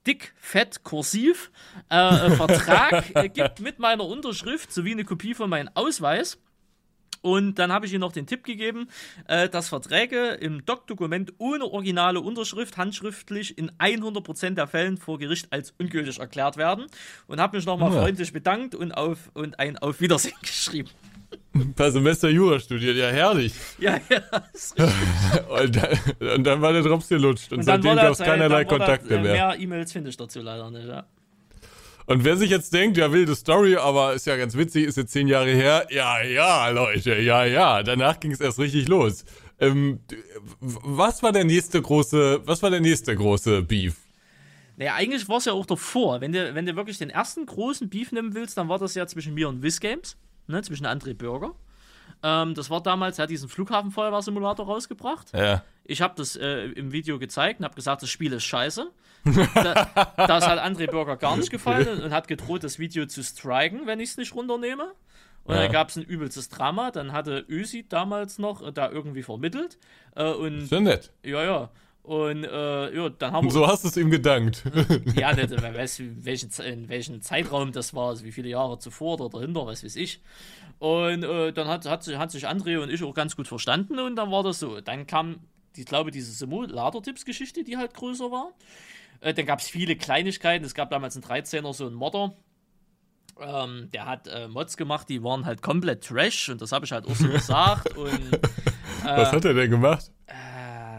dick, 0.07 0.33
fett, 0.37 0.83
kursiv 0.83 1.51
äh, 1.91 2.31
Vertrag 2.31 3.15
äh, 3.15 3.29
gibt 3.29 3.61
mit 3.61 3.79
meiner 3.79 4.05
Unterschrift 4.05 4.73
sowie 4.73 4.93
eine 4.93 5.05
Kopie 5.05 5.35
von 5.35 5.51
meinem 5.51 5.69
Ausweis. 5.75 6.39
Und 7.21 7.59
dann 7.59 7.73
habe 7.73 7.87
ich 7.87 7.93
ihm 7.93 8.01
noch 8.01 8.12
den 8.12 8.27
Tipp 8.27 8.45
gegeben, 8.45 8.89
äh, 9.27 9.49
dass 9.49 9.69
Verträge 9.69 10.31
im 10.41 10.64
Doc-Dokument 10.64 11.35
ohne 11.39 11.64
originale 11.64 12.21
Unterschrift 12.21 12.77
handschriftlich 12.77 13.59
in 13.59 13.71
100% 13.73 14.55
der 14.55 14.66
Fällen 14.66 14.97
vor 14.97 15.19
Gericht 15.19 15.53
als 15.53 15.75
ungültig 15.79 16.19
erklärt 16.19 16.57
werden. 16.57 16.87
Und 17.27 17.41
habe 17.41 17.57
mich 17.57 17.66
nochmal 17.66 17.93
ja. 17.93 18.01
freundlich 18.01 18.33
bedankt 18.33 18.75
und, 18.75 18.93
auf, 18.93 19.31
und 19.35 19.59
ein 19.59 19.79
Auf 19.79 20.01
Wiedersehen 20.01 20.37
geschrieben. 20.43 20.91
Ein 21.55 21.75
paar 21.75 21.91
Semester 21.91 22.29
Jura 22.29 22.61
studiert, 22.61 22.97
ja 22.97 23.09
herrlich. 23.09 23.53
Ja, 23.79 23.99
ja, 24.09 24.23
ist 24.53 24.79
richtig. 24.79 25.49
und, 25.49 25.77
dann, 25.77 26.35
und, 26.37 26.45
dann, 26.45 26.62
war 26.62 26.73
der 26.73 26.83
Drops 26.83 27.09
gelutscht 27.09 27.53
und, 27.53 27.59
und 27.59 27.64
seitdem 27.64 27.97
gab 27.97 28.12
es 28.12 28.19
keinerlei 28.19 28.64
Kontakte 28.64 29.16
äh, 29.16 29.21
mehr. 29.21 29.33
Mehr 29.33 29.57
E-Mails 29.59 29.93
finde 29.93 30.11
ich 30.11 30.16
dazu 30.16 30.41
leider 30.41 30.71
nicht, 30.71 30.87
ja. 30.87 31.05
Und 32.09 32.25
wer 32.25 32.39
sich 32.39 32.49
jetzt 32.49 32.73
denkt, 32.73 32.97
ja, 32.97 33.13
wilde 33.13 33.37
Story, 33.37 33.77
aber 33.77 34.15
ist 34.15 34.27
ja 34.27 34.35
ganz 34.39 34.57
witzig, 34.57 34.87
ist 34.87 34.97
jetzt 34.97 35.13
zehn 35.13 35.29
Jahre 35.29 35.51
her. 35.51 35.87
Ja, 35.91 36.23
ja, 36.23 36.71
Leute, 36.71 37.17
ja, 37.17 37.45
ja. 37.45 37.83
Danach 37.83 38.19
ging 38.19 38.31
es 38.31 38.41
erst 38.41 38.59
richtig 38.59 38.89
los. 38.89 39.27
Ähm, 39.61 40.01
was 40.61 41.23
war 41.23 41.33
der 41.33 41.45
nächste 41.45 41.83
große, 41.83 42.41
was 42.47 42.63
war 42.63 42.71
der 42.71 42.81
nächste 42.81 43.15
große 43.15 43.61
Beef? 43.61 43.97
Naja, 44.79 44.95
eigentlich 44.95 45.29
war 45.29 45.37
es 45.37 45.45
ja 45.45 45.53
auch 45.53 45.67
davor. 45.67 46.23
Wenn 46.23 46.33
du, 46.33 46.55
wenn 46.55 46.65
du 46.65 46.77
wirklich 46.77 46.97
den 46.97 47.11
ersten 47.11 47.45
großen 47.45 47.91
Beef 47.91 48.11
nehmen 48.11 48.33
willst, 48.33 48.57
dann 48.57 48.71
war 48.71 48.79
das 48.79 48.95
ja 48.95 49.07
zwischen 49.07 49.35
mir 49.35 49.47
und 49.51 49.63
Wiz 49.63 49.79
Games, 49.79 50.17
ne, 50.47 50.63
zwischen 50.63 50.87
André 50.87 51.13
Bürger. 51.13 51.57
Ähm, 52.23 52.55
das 52.55 52.71
war 52.71 52.83
damals, 52.83 53.19
er 53.19 53.25
hat 53.25 53.31
diesen 53.31 53.49
Flughafenfeuerwehrsimulator 53.49 54.66
rausgebracht. 54.66 55.33
Ja. 55.35 55.62
Ich 55.85 56.03
habe 56.03 56.14
das 56.16 56.37
äh, 56.37 56.66
im 56.73 56.93
Video 56.93 57.19
gezeigt 57.19 57.61
und 57.61 57.64
habe 57.64 57.75
gesagt, 57.75 58.03
das 58.03 58.11
Spiel 58.11 58.33
ist 58.33 58.45
scheiße. 58.45 58.91
da, 59.55 60.14
das 60.16 60.47
hat 60.47 60.59
André 60.59 60.91
Bürger 60.91 61.16
gar 61.16 61.37
nicht 61.37 61.51
gefallen 61.51 62.03
und, 62.03 62.12
hat 62.12 62.29
gedroht, 62.29 62.64
das 62.64 62.79
Video 62.79 63.07
zu 63.07 63.23
striken, 63.23 63.87
wenn 63.87 64.01
ich 64.01 64.11
es 64.11 64.16
nicht 64.16 64.35
runternehme. 64.35 64.93
Und 65.45 65.55
ja. 65.55 65.62
dann 65.62 65.73
gab 65.73 65.89
es 65.89 65.97
ein 65.97 66.03
übelstes 66.03 66.51
Drama. 66.51 66.91
Dann 66.91 67.12
hatte 67.12 67.45
Ösi 67.49 67.87
damals 67.89 68.39
noch 68.39 68.66
äh, 68.66 68.73
da 68.73 68.91
irgendwie 68.91 69.23
vermittelt. 69.23 69.79
Äh, 70.14 70.25
und, 70.25 70.66
Sehr 70.66 70.81
nett. 70.81 71.12
Ja, 71.23 71.43
ja. 71.43 71.71
Und 72.09 72.43
äh, 72.45 72.97
ja, 72.97 73.11
dann 73.11 73.33
haben 73.33 73.49
wir. 73.49 73.51
So 73.51 73.67
hast 73.67 73.85
du 73.85 73.89
es 73.89 73.97
ihm 73.99 74.11
gedankt. 74.11 74.65
ja, 75.15 75.35
nicht, 75.35 75.51
wer 75.61 75.75
weiß, 75.75 76.01
welchen, 76.23 76.51
in 76.65 76.89
welchem 76.89 77.21
Zeitraum 77.21 77.71
das 77.71 77.93
war, 77.93 78.09
also 78.09 78.25
wie 78.25 78.33
viele 78.33 78.49
Jahre 78.49 78.79
zuvor 78.79 79.21
oder 79.21 79.29
dahinter, 79.29 79.67
was 79.67 79.85
weiß 79.85 79.95
ich. 79.97 80.23
Und 80.79 81.23
äh, 81.23 81.53
dann 81.53 81.69
hat, 81.69 81.85
hat, 81.85 82.07
hat 82.07 82.31
sich 82.31 82.49
André 82.49 82.79
und 82.79 82.89
ich 82.89 83.03
auch 83.03 83.13
ganz 83.13 83.37
gut 83.37 83.47
verstanden 83.47 83.99
und 83.99 84.17
dann 84.17 84.31
war 84.31 84.43
das 84.43 84.59
so. 84.59 84.81
Dann 84.81 85.07
kam, 85.07 85.41
ich 85.77 85.85
glaube, 85.85 86.11
diese 86.11 86.33
Simulator-Tipps-Geschichte, 86.33 87.63
die 87.63 87.77
halt 87.77 87.93
größer 87.93 88.31
war. 88.31 88.55
Äh, 89.21 89.35
dann 89.35 89.45
gab 89.45 89.59
es 89.59 89.69
viele 89.69 89.95
Kleinigkeiten. 89.95 90.65
Es 90.65 90.73
gab 90.73 90.89
damals 90.89 91.15
einen 91.15 91.27
13er, 91.27 91.75
so 91.75 91.85
einen 91.85 91.95
Modder. 91.95 92.35
Ähm, 93.39 93.91
der 93.93 94.07
hat 94.07 94.29
äh, 94.29 94.49
Mods 94.49 94.79
gemacht, 94.79 95.11
die 95.11 95.23
waren 95.23 95.45
halt 95.45 95.61
komplett 95.61 96.05
Trash 96.05 96.49
und 96.49 96.63
das 96.63 96.73
habe 96.73 96.87
ich 96.87 96.93
halt 96.93 97.07
auch 97.07 97.15
so 97.15 97.29
gesagt. 97.29 97.95
Und, 97.99 98.41
Was 99.05 99.31
hat 99.31 99.45
er 99.45 99.53
denn 99.53 99.71
gemacht? 99.71 100.11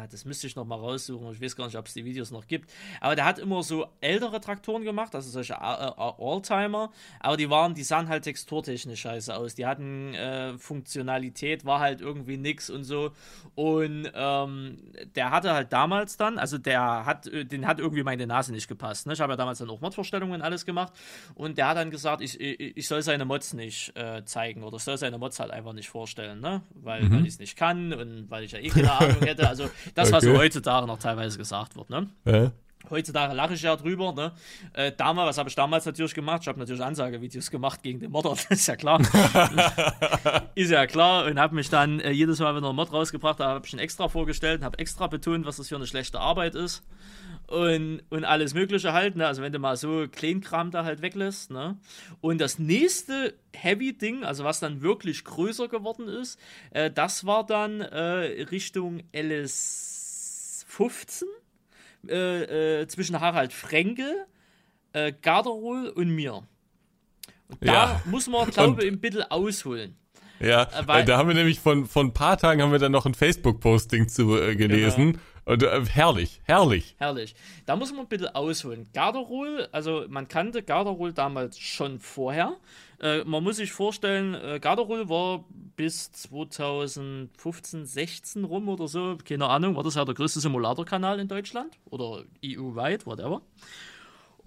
Das 0.09 0.25
müsste 0.25 0.47
ich 0.47 0.55
noch 0.55 0.65
mal 0.65 0.75
raussuchen. 0.75 1.31
Ich 1.31 1.41
weiß 1.41 1.55
gar 1.55 1.65
nicht, 1.65 1.77
ob 1.77 1.87
es 1.87 1.93
die 1.93 2.05
Videos 2.05 2.31
noch 2.31 2.47
gibt. 2.47 2.69
Aber 3.01 3.15
der 3.15 3.25
hat 3.25 3.39
immer 3.39 3.63
so 3.63 3.87
ältere 4.01 4.41
Traktoren 4.41 4.83
gemacht, 4.83 5.15
also 5.15 5.29
solche 5.29 5.53
äh, 5.53 5.55
äh, 5.55 6.13
Alltimer. 6.19 6.91
Aber 7.19 7.37
die 7.37 7.49
waren, 7.49 7.73
die 7.73 7.83
sahen 7.83 8.09
halt 8.09 8.23
texturtechnisch 8.23 9.01
scheiße 9.01 9.35
aus. 9.35 9.55
Die 9.55 9.65
hatten 9.65 10.13
äh, 10.13 10.57
Funktionalität, 10.57 11.65
war 11.65 11.79
halt 11.79 12.01
irgendwie 12.01 12.37
nix 12.37 12.69
und 12.69 12.83
so. 12.83 13.11
Und 13.55 14.11
ähm, 14.13 14.77
der 15.15 15.31
hatte 15.31 15.53
halt 15.53 15.73
damals 15.73 16.17
dann, 16.17 16.37
also 16.37 16.57
der 16.57 17.05
hat, 17.05 17.27
äh, 17.27 17.45
den 17.45 17.67
hat 17.67 17.79
irgendwie 17.79 18.03
meine 18.03 18.27
Nase 18.27 18.51
nicht 18.51 18.67
gepasst. 18.67 19.07
Ne? 19.07 19.13
Ich 19.13 19.21
habe 19.21 19.33
ja 19.33 19.37
damals 19.37 19.59
dann 19.59 19.69
auch 19.69 19.81
Modvorstellungen 19.81 20.35
und 20.35 20.41
alles 20.41 20.65
gemacht. 20.65 20.93
Und 21.35 21.57
der 21.57 21.67
hat 21.69 21.77
dann 21.77 21.91
gesagt, 21.91 22.21
ich, 22.21 22.39
ich, 22.39 22.77
ich 22.77 22.87
soll 22.87 23.01
seine 23.01 23.25
Mods 23.25 23.53
nicht 23.53 23.95
äh, 23.95 24.23
zeigen 24.25 24.63
oder 24.63 24.79
soll 24.79 24.97
seine 24.97 25.17
Mods 25.17 25.39
halt 25.39 25.51
einfach 25.51 25.73
nicht 25.73 25.89
vorstellen, 25.89 26.39
ne? 26.39 26.61
Weil, 26.73 27.03
mhm. 27.03 27.11
weil 27.11 27.21
ich 27.21 27.33
es 27.33 27.39
nicht 27.39 27.55
kann 27.55 27.93
und 27.93 28.29
weil 28.29 28.43
ich 28.43 28.51
ja 28.51 28.59
eh 28.59 28.69
keine 28.69 28.91
Ahnung 28.91 29.21
hätte. 29.21 29.47
Also 29.47 29.69
das, 29.99 30.11
was 30.11 30.23
okay. 30.23 30.37
heutzutage 30.37 30.87
noch 30.87 30.99
teilweise 30.99 31.37
gesagt 31.37 31.75
wird, 31.75 31.89
ne? 31.89 32.07
Äh? 32.25 32.49
Heutzutage 32.89 33.33
lache 33.33 33.53
ich 33.53 33.61
ja 33.61 33.75
drüber, 33.75 34.13
ne? 34.13 34.31
Äh, 34.73 34.91
damals, 34.97 35.29
was 35.29 35.37
habe 35.37 35.49
ich 35.49 35.55
damals 35.55 35.85
natürlich 35.85 36.13
gemacht? 36.13 36.41
Ich 36.41 36.47
habe 36.47 36.57
natürlich 36.59 36.83
Ansagevideos 36.83 37.51
gemacht 37.51 37.83
gegen 37.83 37.99
den 37.99 38.11
Modder, 38.11 38.29
das 38.35 38.45
ist 38.49 38.67
ja 38.67 38.75
klar. 38.75 39.01
ist 40.55 40.71
ja 40.71 40.87
klar 40.87 41.25
und 41.25 41.39
habe 41.39 41.55
mich 41.55 41.69
dann 41.69 41.99
äh, 41.99 42.11
jedes 42.11 42.39
Mal, 42.39 42.55
wenn 42.55 42.63
er 42.63 42.69
einen 42.69 42.75
Mod 42.75 42.91
rausgebracht 42.91 43.39
habe, 43.39 43.55
habe 43.55 43.65
ich 43.67 43.73
ihn 43.73 43.79
extra 43.79 44.07
vorgestellt 44.07 44.59
und 44.59 44.65
habe 44.65 44.79
extra 44.79 45.07
betont, 45.07 45.45
was 45.45 45.57
das 45.57 45.67
für 45.67 45.75
eine 45.75 45.87
schlechte 45.87 46.19
Arbeit 46.19 46.55
ist 46.55 46.83
und, 47.49 48.01
und 48.09 48.25
alles 48.25 48.53
Mögliche 48.53 48.93
halt, 48.93 49.15
ne? 49.15 49.25
Also 49.25 49.41
wenn 49.41 49.51
du 49.51 49.57
mal 49.57 49.75
so 49.75 50.05
Kleinkram 50.09 50.69
da 50.69 50.85
halt 50.85 51.01
weglässt, 51.01 51.49
ne? 51.49 51.77
Und 52.21 52.39
das 52.39 52.59
nächste 52.59 53.33
Heavy-Ding, 53.53 54.23
also 54.23 54.43
was 54.43 54.59
dann 54.59 54.81
wirklich 54.81 55.23
größer 55.23 55.67
geworden 55.67 56.07
ist, 56.07 56.39
äh, 56.71 56.91
das 56.91 57.25
war 57.25 57.43
dann 57.45 57.81
äh, 57.81 58.43
Richtung 58.51 59.01
LS15 59.13 61.23
äh, 62.07 62.81
äh, 62.81 62.87
zwischen 62.87 63.19
Harald 63.19 63.51
Frenkel, 63.51 64.27
äh, 64.93 65.11
Garderol 65.19 65.89
und 65.89 66.09
mir. 66.09 66.43
Und 67.47 67.57
da 67.61 67.73
ja. 67.73 68.01
muss 68.05 68.27
man, 68.27 68.49
glaube 68.51 68.83
ich, 68.83 68.91
ein 68.91 68.99
bisschen 68.99 69.23
ausholen. 69.23 69.95
Ja, 70.39 70.63
äh, 70.63 70.87
weil, 70.87 71.03
da 71.03 71.17
haben 71.17 71.27
wir 71.27 71.35
nämlich 71.35 71.59
von, 71.59 71.87
von 71.87 72.07
ein 72.07 72.13
paar 72.13 72.37
Tagen 72.37 72.61
haben 72.61 72.71
wir 72.71 72.79
dann 72.79 72.91
noch 72.91 73.07
ein 73.07 73.15
Facebook-Posting 73.15 74.07
zu 74.07 74.39
äh, 74.39 74.55
gelesen. 74.55 75.13
Genau 75.13 75.23
Und, 75.49 75.63
äh, 75.63 75.83
herrlich, 75.83 76.41
herrlich. 76.43 76.93
Herrlich. 76.99 77.33
Da 77.65 77.75
muss 77.75 77.91
man 77.91 78.05
bitte 78.05 78.35
ausholen. 78.35 78.87
Garderol, 78.93 79.67
also 79.71 80.05
man 80.07 80.27
kannte 80.27 80.61
Garderol 80.61 81.11
damals 81.11 81.57
schon 81.57 81.99
vorher. 81.99 82.57
Äh, 83.01 83.23
man 83.23 83.43
muss 83.43 83.55
sich 83.55 83.71
vorstellen, 83.71 84.35
äh, 84.35 84.59
Garderol 84.61 85.09
war 85.09 85.45
bis 85.75 86.11
2015, 86.11 87.87
16 87.87 88.43
rum 88.43 88.69
oder 88.69 88.87
so, 88.87 89.17
keine 89.25 89.47
Ahnung, 89.47 89.75
war 89.75 89.81
das 89.81 89.95
ja 89.95 90.05
der 90.05 90.13
größte 90.13 90.39
Simulatorkanal 90.39 91.19
in 91.19 91.27
Deutschland 91.27 91.73
oder 91.89 92.25
EU-wide, 92.45 93.07
whatever. 93.07 93.41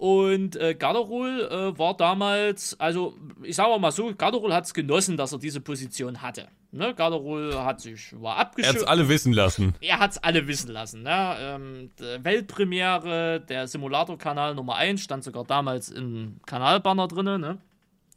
Und 0.03 0.57
äh, 0.57 0.75
Garderol 0.75 1.47
äh, 1.49 1.79
war 1.79 1.95
damals, 1.95 2.77
also 2.77 3.15
ich 3.41 3.55
sage 3.55 3.79
mal 3.79 3.93
so, 3.93 4.13
Garderol 4.13 4.53
hat 4.53 4.65
es 4.65 4.73
genossen, 4.73 5.15
dass 5.15 5.31
er 5.31 5.39
diese 5.39 5.61
Position 5.61 6.21
hatte. 6.21 6.49
Ne? 6.73 6.93
Garderol 6.93 7.57
hat 7.63 7.79
sich, 7.79 8.13
war 8.21 8.35
abgeschüttet. 8.35 8.75
Er 8.75 8.81
hat 8.81 8.85
es 8.85 8.87
alle 8.99 9.07
wissen 9.07 9.31
lassen. 9.31 9.75
Er 9.79 9.99
hat 9.99 10.11
es 10.11 10.17
alle 10.17 10.45
wissen 10.45 10.71
lassen. 10.71 11.03
Ne? 11.03 11.37
Ähm, 11.39 11.91
Weltpremiere, 12.21 13.45
der 13.47 13.65
Simulator-Kanal 13.65 14.55
Nummer 14.55 14.75
1 14.75 14.99
stand 14.99 15.23
sogar 15.23 15.45
damals 15.45 15.89
im 15.89 16.41
Kanalbanner 16.45 17.07
drin. 17.07 17.39
Ne? 17.39 17.59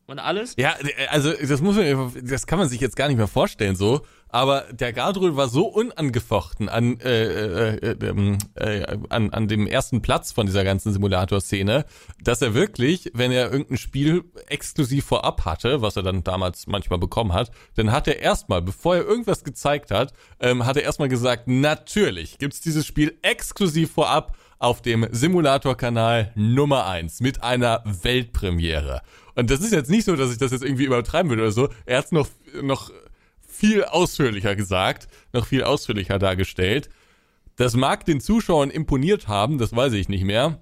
Und 0.07 0.19
alles. 0.19 0.55
Ja, 0.57 0.75
also 1.11 1.33
das 1.33 1.61
muss 1.61 1.77
man, 1.77 2.13
das 2.23 2.47
kann 2.47 2.59
man 2.59 2.69
sich 2.69 2.81
jetzt 2.81 2.97
gar 2.97 3.09
nicht 3.09 3.17
mehr 3.17 3.29
vorstellen 3.29 3.77
so. 3.77 4.03
Aber 4.29 4.65
der 4.73 4.93
Gardrul 4.93 5.37
war 5.37 5.49
so 5.49 5.67
unangefochten 5.67 6.69
an, 6.69 6.99
äh, 7.01 7.25
äh, 7.25 7.77
äh, 7.77 8.07
ähm, 8.07 8.39
äh, 8.55 8.99
an, 9.09 9.31
an 9.31 9.49
dem 9.49 9.67
ersten 9.67 10.03
Platz 10.03 10.33
von 10.33 10.47
dieser 10.47 10.65
ganzen 10.65 10.93
Simulator-Szene, 10.93 11.87
dass 12.23 12.43
er 12.43 12.53
wirklich, 12.53 13.11
wenn 13.15 13.31
er 13.31 13.53
irgendein 13.53 13.79
Spiel 13.79 14.25
exklusiv 14.49 15.07
vorab 15.07 15.45
hatte, 15.45 15.81
was 15.81 15.97
er 15.97 16.03
dann 16.03 16.25
damals 16.25 16.67
manchmal 16.67 16.99
bekommen 16.99 17.33
hat, 17.33 17.51
dann 17.77 17.93
hat 17.93 18.09
er 18.09 18.19
erstmal, 18.19 18.63
bevor 18.63 18.97
er 18.97 19.05
irgendwas 19.07 19.45
gezeigt 19.45 19.93
hat, 19.93 20.13
ähm, 20.41 20.67
hat 20.67 20.77
er 20.77 20.83
erstmal 20.83 21.09
gesagt, 21.09 21.47
natürlich 21.47 22.39
gibt's 22.39 22.61
dieses 22.61 22.85
Spiel 22.85 23.17
exklusiv 23.23 23.93
vorab 23.93 24.37
auf 24.59 24.83
dem 24.83 25.07
Simulator-Kanal 25.11 26.33
Nummer 26.35 26.87
eins 26.87 27.21
mit 27.21 27.43
einer 27.43 27.83
Weltpremiere. 27.85 29.03
Und 29.37 29.51
das 29.51 29.61
ist 29.61 29.73
jetzt 29.73 29.91
nicht 29.91 30.05
so, 30.05 30.17
dass 30.17 30.33
ich 30.33 30.39
das 30.39 30.51
jetzt 30.51 30.65
irgendwie 30.65 30.85
übertreiben 30.85 31.31
würde 31.31 31.43
oder 31.43 31.53
so. 31.53 31.69
Er 31.85 31.99
hat 31.99 32.07
es 32.07 32.13
noch, 32.13 32.29
noch 32.63 32.91
viel 33.47 33.85
ausführlicher 33.85 34.57
gesagt, 34.57 35.09
noch 35.33 35.47
viel 35.47 35.63
ausführlicher 35.63 36.19
dargestellt. 36.19 36.89
Das 37.57 37.75
mag 37.75 38.05
den 38.05 38.21
Zuschauern 38.21 38.71
imponiert 38.71 39.29
haben, 39.29 39.59
das 39.59 39.75
weiß 39.75 39.93
ich 39.93 40.09
nicht 40.09 40.25
mehr. 40.25 40.61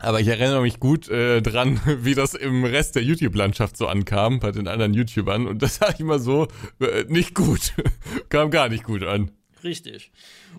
Aber 0.00 0.20
ich 0.20 0.28
erinnere 0.28 0.62
mich 0.62 0.78
gut 0.78 1.08
äh, 1.08 1.42
dran, 1.42 1.80
wie 2.02 2.14
das 2.14 2.34
im 2.34 2.64
Rest 2.64 2.96
der 2.96 3.02
YouTube-Landschaft 3.02 3.76
so 3.76 3.86
ankam, 3.86 4.40
bei 4.40 4.52
den 4.52 4.68
anderen 4.68 4.94
YouTubern. 4.94 5.46
Und 5.46 5.62
das 5.62 5.76
sage 5.76 5.94
ich 5.98 6.04
mal 6.04 6.20
so, 6.20 6.46
äh, 6.80 7.04
nicht 7.08 7.34
gut. 7.34 7.72
kam 8.28 8.50
gar 8.50 8.68
nicht 8.68 8.84
gut 8.84 9.02
an. 9.02 9.30
Richtig. 9.64 10.12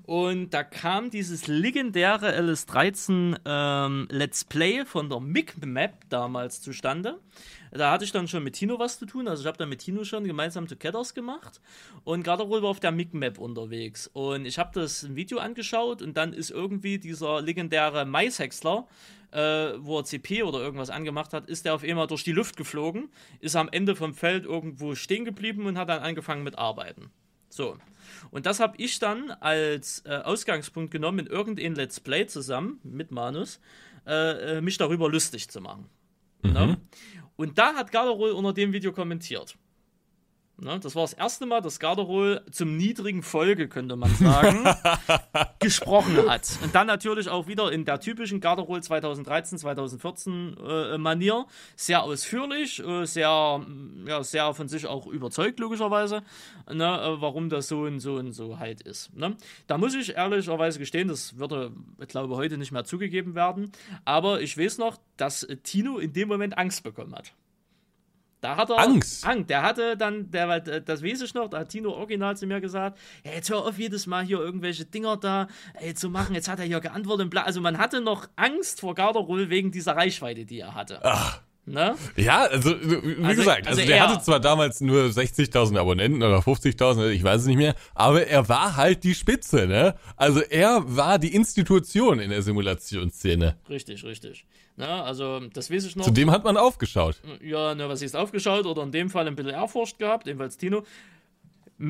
Und 0.06 0.54
da 0.54 0.64
kam 0.64 1.10
dieses 1.10 1.48
legendäre 1.48 2.38
LS13 2.38 3.40
ähm, 3.46 4.08
Let's 4.12 4.44
Play 4.44 4.86
von 4.86 5.10
der 5.10 5.20
MIG 5.20 5.66
Map 5.66 5.94
damals 6.10 6.62
zustande. 6.62 7.20
Da 7.72 7.92
hatte 7.92 8.04
ich 8.04 8.12
dann 8.12 8.28
schon 8.28 8.44
mit 8.44 8.56
Tino 8.56 8.80
was 8.80 9.00
zu 9.00 9.06
tun. 9.06 9.28
Also 9.28 9.42
ich 9.42 9.48
habe 9.48 9.58
dann 9.58 9.70
mit 9.70 9.80
Tino 9.80 10.04
schon 10.04 10.24
gemeinsam 10.26 10.68
Together 10.68 11.04
gemacht. 11.14 11.62
Und 12.04 12.24
Garderol 12.24 12.62
war 12.62 12.70
auf 12.70 12.80
der 12.80 12.92
MIG 12.92 13.14
Map 13.14 13.38
unterwegs. 13.38 14.10
Und 14.14 14.46
ich 14.46 14.58
habe 14.60 14.72
das 14.74 15.16
Video 15.16 15.38
angeschaut 15.40 16.02
und 16.02 16.18
dann 16.18 16.34
ist 16.34 16.50
irgendwie 16.50 16.98
dieser 16.98 17.42
legendäre 17.42 18.06
Maishäcksler, 18.06 18.88
äh, 19.32 19.74
wo 19.78 20.00
er 20.00 20.06
CP 20.06 20.44
oder 20.44 20.60
irgendwas 20.60 20.90
angemacht 20.90 21.34
hat, 21.34 21.48
ist 21.48 21.66
der 21.66 21.76
auf 21.76 21.84
einmal 21.84 22.08
durch 22.08 22.24
die 22.24 22.32
Luft 22.32 22.58
geflogen, 22.58 23.10
ist 23.40 23.56
am 23.56 23.70
Ende 23.72 23.96
vom 23.96 24.14
Feld 24.14 24.46
irgendwo 24.46 24.96
stehen 24.96 25.26
geblieben 25.26 25.68
und 25.68 25.78
hat 25.78 25.90
dann 25.90 26.02
angefangen 26.02 26.44
mit 26.44 26.58
Arbeiten. 26.58 27.12
So. 27.50 27.78
Und 28.32 28.46
das 28.46 28.60
habe 28.60 28.76
ich 28.78 29.00
dann 29.00 29.32
als 29.32 30.04
äh, 30.06 30.16
Ausgangspunkt 30.18 30.92
genommen, 30.92 31.20
in 31.20 31.28
irgendein 31.28 31.76
Let's 31.76 32.00
Play 32.00 32.28
zusammen 32.28 32.80
mit 32.84 33.12
Manus, 33.12 33.60
äh, 34.06 34.58
äh 34.58 34.62
mich 34.62 34.78
darüber 34.78 35.10
lustig 35.10 35.50
zu 35.50 35.62
machen. 35.62 35.90
Mhm. 36.42 36.54
Ne? 36.54 36.78
Und 37.36 37.58
da 37.58 37.74
hat 37.74 37.92
Garderol 37.92 38.32
unter 38.32 38.54
dem 38.54 38.74
Video 38.74 38.92
kommentiert. 38.92 39.56
Ne, 40.62 40.78
das 40.78 40.94
war 40.94 41.04
das 41.04 41.14
erste 41.14 41.46
Mal, 41.46 41.62
dass 41.62 41.80
Garderol 41.80 42.42
zum 42.52 42.76
niedrigen 42.76 43.24
Folge, 43.24 43.70
könnte 43.70 43.96
man 43.96 44.14
sagen, 44.16 44.68
gesprochen 45.60 46.30
hat. 46.30 46.50
Und 46.62 46.76
dann 46.76 46.88
natürlich 46.88 47.30
auch 47.30 47.48
wieder 47.48 47.72
in 47.72 47.86
der 47.86 48.02
typischen 48.02 48.42
Garderol 48.42 48.84
2013, 48.84 49.58
2014 49.58 50.58
äh, 50.58 50.98
Manier. 50.98 51.46
Sehr 51.78 52.04
ausführlich, 52.04 52.84
äh, 52.86 53.06
sehr, 53.06 53.66
ja, 54.06 54.24
sehr 54.24 54.54
von 54.54 54.68
sich 54.68 54.86
auch 54.86 55.08
überzeugt, 55.08 55.62
logischerweise, 55.62 56.24
ne, 56.70 56.84
äh, 56.84 57.22
warum 57.22 57.50
das 57.50 57.70
so 57.70 57.84
und 57.84 58.02
so 58.02 58.16
und 58.16 58.34
so 58.34 58.60
halt 58.60 58.82
ist. 58.82 59.16
Ne? 59.16 59.38
Da 59.68 59.78
muss 59.78 59.96
ich 59.96 60.16
ehrlicherweise 60.16 60.78
gestehen, 60.78 61.08
das 61.08 61.38
würde, 61.38 61.72
ich 62.02 62.10
glaube, 62.10 62.36
heute 62.36 62.58
nicht 62.58 62.74
mehr 62.74 62.84
zugegeben 62.84 63.34
werden. 63.34 63.72
Aber 64.04 64.42
ich 64.42 64.58
weiß 64.58 64.78
noch, 64.78 64.98
dass 65.16 65.48
Tino 65.64 66.00
in 66.00 66.12
dem 66.12 66.28
Moment 66.28 66.58
Angst 66.58 66.84
bekommen 66.84 67.16
hat. 67.16 67.34
Da 68.42 68.56
hat 68.56 68.70
er 68.70 68.80
Angst. 68.80 69.26
Angst. 69.26 69.50
Der 69.50 69.64
hatte 69.64 69.98
dann, 69.98 70.32
der, 70.32 70.60
das 70.60 71.04
weiß 71.04 71.22
ich 71.22 71.34
noch, 71.34 71.50
da 71.50 71.60
hat 71.60 71.70
Tino 71.70 71.92
original 71.92 72.38
zu 72.38 72.48
mir 72.48 72.62
gesagt, 72.62 72.98
hey, 73.24 73.36
jetzt 73.36 73.50
hör 73.50 73.66
auf 73.66 73.78
jedes 73.78 74.08
Mal 74.08 74.24
hier 74.24 74.40
irgendwelche 74.40 74.86
Dinger 74.86 75.18
da 75.18 75.48
ey, 75.74 75.94
zu 75.94 76.10
machen, 76.10 76.36
jetzt 76.36 76.48
hat 76.48 76.60
er 76.60 76.66
hier 76.66 76.80
geantwortet 76.80 77.26
und 77.26 77.30
bla. 77.30 77.44
Also 77.44 77.60
man 77.60 77.78
hatte 77.78 78.02
noch 78.02 78.28
Angst 78.36 78.80
vor 78.80 78.96
Garderol 78.96 79.50
wegen 79.50 79.72
dieser 79.72 79.96
Reichweite, 79.96 80.46
die 80.46 80.60
er 80.60 80.74
hatte. 80.74 81.00
Ach. 81.04 81.42
Ne? 81.70 81.96
Ja, 82.16 82.46
also 82.46 82.72
wie 82.72 83.24
also, 83.24 83.42
gesagt, 83.42 83.68
also, 83.68 83.82
also 83.82 83.92
der 83.92 84.08
hatte 84.08 84.24
zwar 84.24 84.40
damals 84.40 84.82
nur 84.82 85.04
60.000 85.04 85.78
Abonnenten 85.78 86.24
oder 86.24 86.40
50.000, 86.40 87.10
ich 87.10 87.24
weiß 87.24 87.42
es 87.42 87.48
nicht 87.48 87.58
mehr, 87.58 87.76
aber 87.94 88.26
er 88.26 88.50
war 88.50 88.76
halt 88.76 89.04
die 89.04 89.14
Spitze, 89.14 89.68
ne? 89.68 89.94
Also 90.16 90.40
er 90.40 90.82
war 90.86 91.20
die 91.20 91.36
Institution 91.36 92.20
in 92.20 92.32
der 92.32 92.42
Simulationsszene. 92.42 93.58
Richtig, 93.70 94.04
richtig. 94.04 94.48
Na, 94.80 95.04
also, 95.04 95.42
das 95.42 95.70
weiß 95.70 95.84
ich 95.84 95.98
noch. 95.98 96.06
Zudem 96.06 96.32
hat 96.32 96.46
man 96.46 96.56
aufgeschaut. 96.56 97.18
Ja, 97.44 97.76
ne, 97.76 97.90
was 97.90 98.02
ist 98.02 98.16
aufgeschaut 98.16 98.66
oder 98.66 98.82
in 98.84 98.94
dem 98.94 99.10
Fall 99.10 99.28
ein 99.28 99.36
bisschen 99.36 99.52
erforscht 99.52 100.00
gehabt, 100.00 100.26
ebenfalls 100.26 100.56
Tino. 100.56 100.84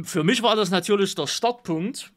Für 0.02 0.24
mich 0.24 0.42
war 0.42 0.56
das 0.56 0.72
natürlich 0.72 1.14
der 1.14 1.28
Startpunkt, 1.28 2.12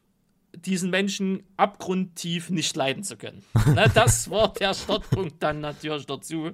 diesen 0.53 0.89
Menschen 0.89 1.43
abgrundtief 1.57 2.49
nicht 2.49 2.75
leiden 2.75 3.03
zu 3.03 3.17
können. 3.17 3.43
ne, 3.75 3.85
das 3.93 4.31
war 4.31 4.51
der 4.51 4.73
Startpunkt 4.73 5.35
dann 5.43 5.61
natürlich 5.61 6.07
dazu. 6.07 6.49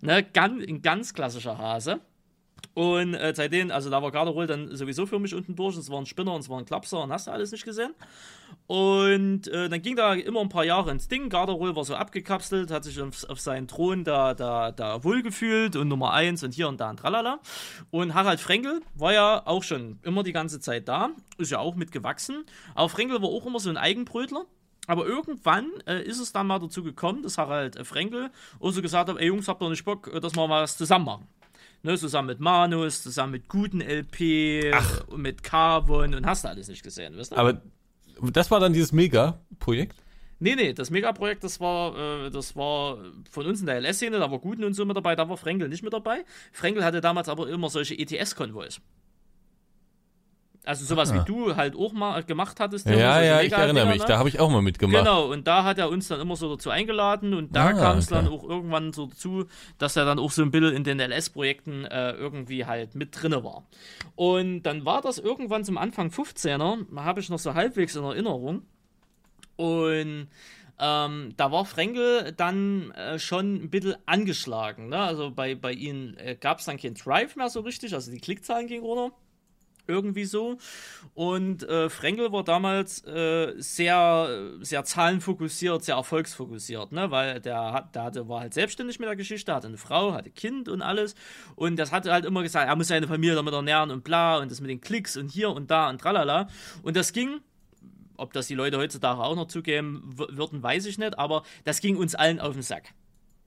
Ne, 0.00 0.22
ganz, 0.22 0.62
ein 0.62 0.80
ganz 0.80 1.12
klassischer 1.12 1.58
Hase. 1.58 1.98
Und 2.74 3.14
äh, 3.14 3.32
seitdem, 3.34 3.70
also 3.70 3.88
da 3.88 4.02
war 4.02 4.10
Garderol 4.10 4.46
dann 4.46 4.74
sowieso 4.76 5.06
für 5.06 5.20
mich 5.20 5.32
unten 5.32 5.54
durch. 5.54 5.76
Es 5.76 5.90
war 5.90 5.98
ein 5.98 6.06
Spinner 6.06 6.34
und 6.34 6.40
es 6.40 6.48
war 6.48 6.58
ein 6.58 6.64
Klapser 6.64 7.02
und 7.02 7.12
hast 7.12 7.28
du 7.28 7.30
alles 7.30 7.52
nicht 7.52 7.64
gesehen. 7.64 7.94
Und 8.66 9.46
äh, 9.48 9.68
dann 9.68 9.80
ging 9.80 9.94
da 9.94 10.14
immer 10.14 10.40
ein 10.40 10.48
paar 10.48 10.64
Jahre 10.64 10.90
ins 10.90 11.06
Ding. 11.06 11.28
Garderol 11.28 11.76
war 11.76 11.84
so 11.84 11.94
abgekapselt, 11.94 12.70
hat 12.70 12.84
sich 12.84 13.00
auf, 13.00 13.28
auf 13.28 13.40
seinen 13.40 13.68
Thron 13.68 14.02
da, 14.02 14.34
da, 14.34 14.72
da 14.72 15.04
wohlgefühlt 15.04 15.76
und 15.76 15.88
Nummer 15.88 16.12
1 16.12 16.42
und 16.42 16.52
hier 16.52 16.68
und 16.68 16.80
da 16.80 16.90
und 16.90 16.98
tralala. 16.98 17.40
Und 17.90 18.14
Harald 18.14 18.40
Frenkel 18.40 18.80
war 18.94 19.12
ja 19.12 19.42
auch 19.46 19.62
schon 19.62 20.00
immer 20.02 20.24
die 20.24 20.32
ganze 20.32 20.58
Zeit 20.58 20.88
da, 20.88 21.10
ist 21.38 21.52
ja 21.52 21.60
auch 21.60 21.76
mitgewachsen. 21.76 22.44
Aber 22.74 22.88
Frenkel 22.88 23.22
war 23.22 23.28
auch 23.28 23.46
immer 23.46 23.60
so 23.60 23.70
ein 23.70 23.76
Eigenbrötler. 23.76 24.46
Aber 24.86 25.06
irgendwann 25.06 25.70
äh, 25.86 26.02
ist 26.02 26.18
es 26.18 26.32
dann 26.32 26.46
mal 26.46 26.58
dazu 26.58 26.82
gekommen, 26.82 27.22
dass 27.22 27.38
Harald 27.38 27.76
äh, 27.76 27.84
Frenkel 27.84 28.30
so 28.60 28.82
gesagt 28.82 29.08
hat, 29.08 29.16
ey 29.18 29.28
Jungs, 29.28 29.48
habt 29.48 29.62
ihr 29.62 29.70
nicht 29.70 29.84
Bock, 29.84 30.10
äh, 30.12 30.20
dass 30.20 30.36
wir 30.36 30.46
mal 30.46 30.62
was 30.62 30.76
zusammen 30.76 31.06
machen. 31.06 31.28
Ne, 31.84 31.98
zusammen 31.98 32.28
mit 32.28 32.40
Manus, 32.40 33.02
zusammen 33.02 33.32
mit 33.32 33.46
guten 33.46 33.82
LP, 33.82 34.72
Ach. 34.72 35.06
mit 35.14 35.42
Carbon 35.42 36.14
und 36.14 36.24
hast 36.24 36.44
du 36.44 36.48
alles 36.48 36.68
nicht 36.68 36.82
gesehen, 36.82 37.14
wisst 37.14 37.32
ihr? 37.32 37.36
Aber 37.36 37.60
das 38.22 38.50
war 38.50 38.58
dann 38.58 38.72
dieses 38.72 38.92
Mega-Projekt? 38.92 40.02
Nee, 40.38 40.54
nee, 40.56 40.72
das 40.72 40.88
Mega-Projekt, 40.88 41.44
das 41.44 41.60
war, 41.60 42.24
äh, 42.26 42.30
das 42.30 42.56
war 42.56 42.96
von 43.30 43.44
uns 43.44 43.60
in 43.60 43.66
der 43.66 43.82
LS-Szene, 43.82 44.18
da 44.18 44.30
war 44.30 44.38
Guten 44.38 44.64
und 44.64 44.72
so 44.72 44.86
mit 44.86 44.96
dabei, 44.96 45.14
da 45.14 45.28
war 45.28 45.36
Frenkel 45.36 45.68
nicht 45.68 45.82
mit 45.82 45.92
dabei. 45.92 46.24
Frenkel 46.52 46.82
hatte 46.86 47.02
damals 47.02 47.28
aber 47.28 47.50
immer 47.50 47.68
solche 47.68 47.98
ETS-Konvois. 47.98 48.80
Also 50.64 50.86
sowas 50.86 51.12
ah. 51.12 51.16
wie 51.16 51.24
du 51.24 51.56
halt 51.56 51.76
auch 51.76 51.92
mal 51.92 52.22
gemacht 52.24 52.58
hattest. 52.58 52.88
Ja, 52.88 53.20
ja, 53.22 53.40
ich 53.42 53.52
erinnere 53.52 53.86
mich, 53.86 53.98
ne? 53.98 54.06
da 54.06 54.18
habe 54.18 54.28
ich 54.28 54.40
auch 54.40 54.50
mal 54.50 54.62
mitgemacht. 54.62 55.04
Genau, 55.04 55.30
und 55.30 55.46
da 55.46 55.64
hat 55.64 55.78
er 55.78 55.90
uns 55.90 56.08
dann 56.08 56.20
immer 56.20 56.36
so 56.36 56.54
dazu 56.54 56.70
eingeladen 56.70 57.34
und 57.34 57.54
da 57.54 57.66
ah, 57.66 57.72
kam 57.74 57.98
es 57.98 58.10
okay. 58.10 58.22
dann 58.22 58.32
auch 58.32 58.44
irgendwann 58.44 58.92
so 58.92 59.06
dazu, 59.06 59.44
dass 59.78 59.96
er 59.96 60.06
dann 60.06 60.18
auch 60.18 60.30
so 60.30 60.42
ein 60.42 60.50
bisschen 60.50 60.74
in 60.74 60.84
den 60.84 61.00
LS-Projekten 61.00 61.84
äh, 61.84 62.12
irgendwie 62.12 62.64
halt 62.64 62.94
mit 62.94 63.20
drinne 63.20 63.44
war. 63.44 63.64
Und 64.16 64.62
dann 64.62 64.86
war 64.86 65.02
das 65.02 65.18
irgendwann 65.18 65.64
zum 65.64 65.76
Anfang 65.76 66.08
15er, 66.08 66.86
habe 66.96 67.20
ich 67.20 67.28
noch 67.28 67.38
so 67.38 67.54
halbwegs 67.54 67.94
in 67.96 68.04
Erinnerung. 68.04 68.62
Und 69.56 70.28
ähm, 70.80 71.34
da 71.36 71.52
war 71.52 71.64
Frenkel 71.64 72.32
dann 72.32 72.90
äh, 72.92 73.18
schon 73.18 73.54
ein 73.56 73.70
bisschen 73.70 73.96
angeschlagen. 74.06 74.88
Ne? 74.88 74.98
Also 74.98 75.30
bei, 75.30 75.54
bei 75.54 75.72
ihnen 75.72 76.16
äh, 76.16 76.36
gab 76.40 76.58
es 76.58 76.64
dann 76.64 76.78
kein 76.78 76.94
Drive 76.94 77.36
mehr 77.36 77.48
so 77.48 77.60
richtig, 77.60 77.94
also 77.94 78.10
die 78.10 78.18
Klickzahlen 78.18 78.66
gingen 78.66 78.84
runter. 78.84 79.14
Irgendwie 79.86 80.24
so. 80.24 80.58
Und 81.14 81.62
äh, 81.68 81.90
Frenkel 81.90 82.32
war 82.32 82.42
damals 82.42 83.04
äh, 83.04 83.52
sehr, 83.58 84.52
sehr 84.60 84.84
zahlenfokussiert, 84.84 85.84
sehr 85.84 85.96
erfolgsfokussiert, 85.96 86.92
ne? 86.92 87.10
Weil 87.10 87.40
der, 87.40 87.72
hat, 87.72 87.94
der 87.94 88.04
hatte, 88.04 88.28
war 88.28 88.40
halt 88.40 88.54
selbstständig 88.54 88.98
mit 88.98 89.08
der 89.08 89.16
Geschichte, 89.16 89.54
hatte 89.54 89.68
eine 89.68 89.76
Frau, 89.76 90.12
hatte 90.12 90.30
Kind 90.30 90.68
und 90.68 90.82
alles. 90.82 91.14
Und 91.54 91.76
das 91.76 91.92
hatte 91.92 92.12
halt 92.12 92.24
immer 92.24 92.42
gesagt, 92.42 92.68
er 92.68 92.76
muss 92.76 92.88
seine 92.88 93.06
Familie 93.06 93.34
damit 93.34 93.52
ernähren 93.52 93.90
und 93.90 94.04
bla 94.04 94.38
und 94.38 94.50
das 94.50 94.60
mit 94.60 94.70
den 94.70 94.80
Klicks 94.80 95.16
und 95.16 95.30
hier 95.30 95.50
und 95.50 95.70
da 95.70 95.90
und 95.90 96.00
tralala. 96.00 96.48
Und 96.82 96.96
das 96.96 97.12
ging 97.12 97.40
ob 98.16 98.32
das 98.32 98.46
die 98.46 98.54
Leute 98.54 98.78
heutzutage 98.78 99.20
auch 99.20 99.34
noch 99.34 99.48
zugeben 99.48 100.02
würden, 100.04 100.62
weiß 100.62 100.86
ich 100.86 100.98
nicht, 100.98 101.18
aber 101.18 101.42
das 101.64 101.80
ging 101.80 101.96
uns 101.96 102.14
allen 102.14 102.38
auf 102.38 102.52
den 102.52 102.62
Sack. 102.62 102.94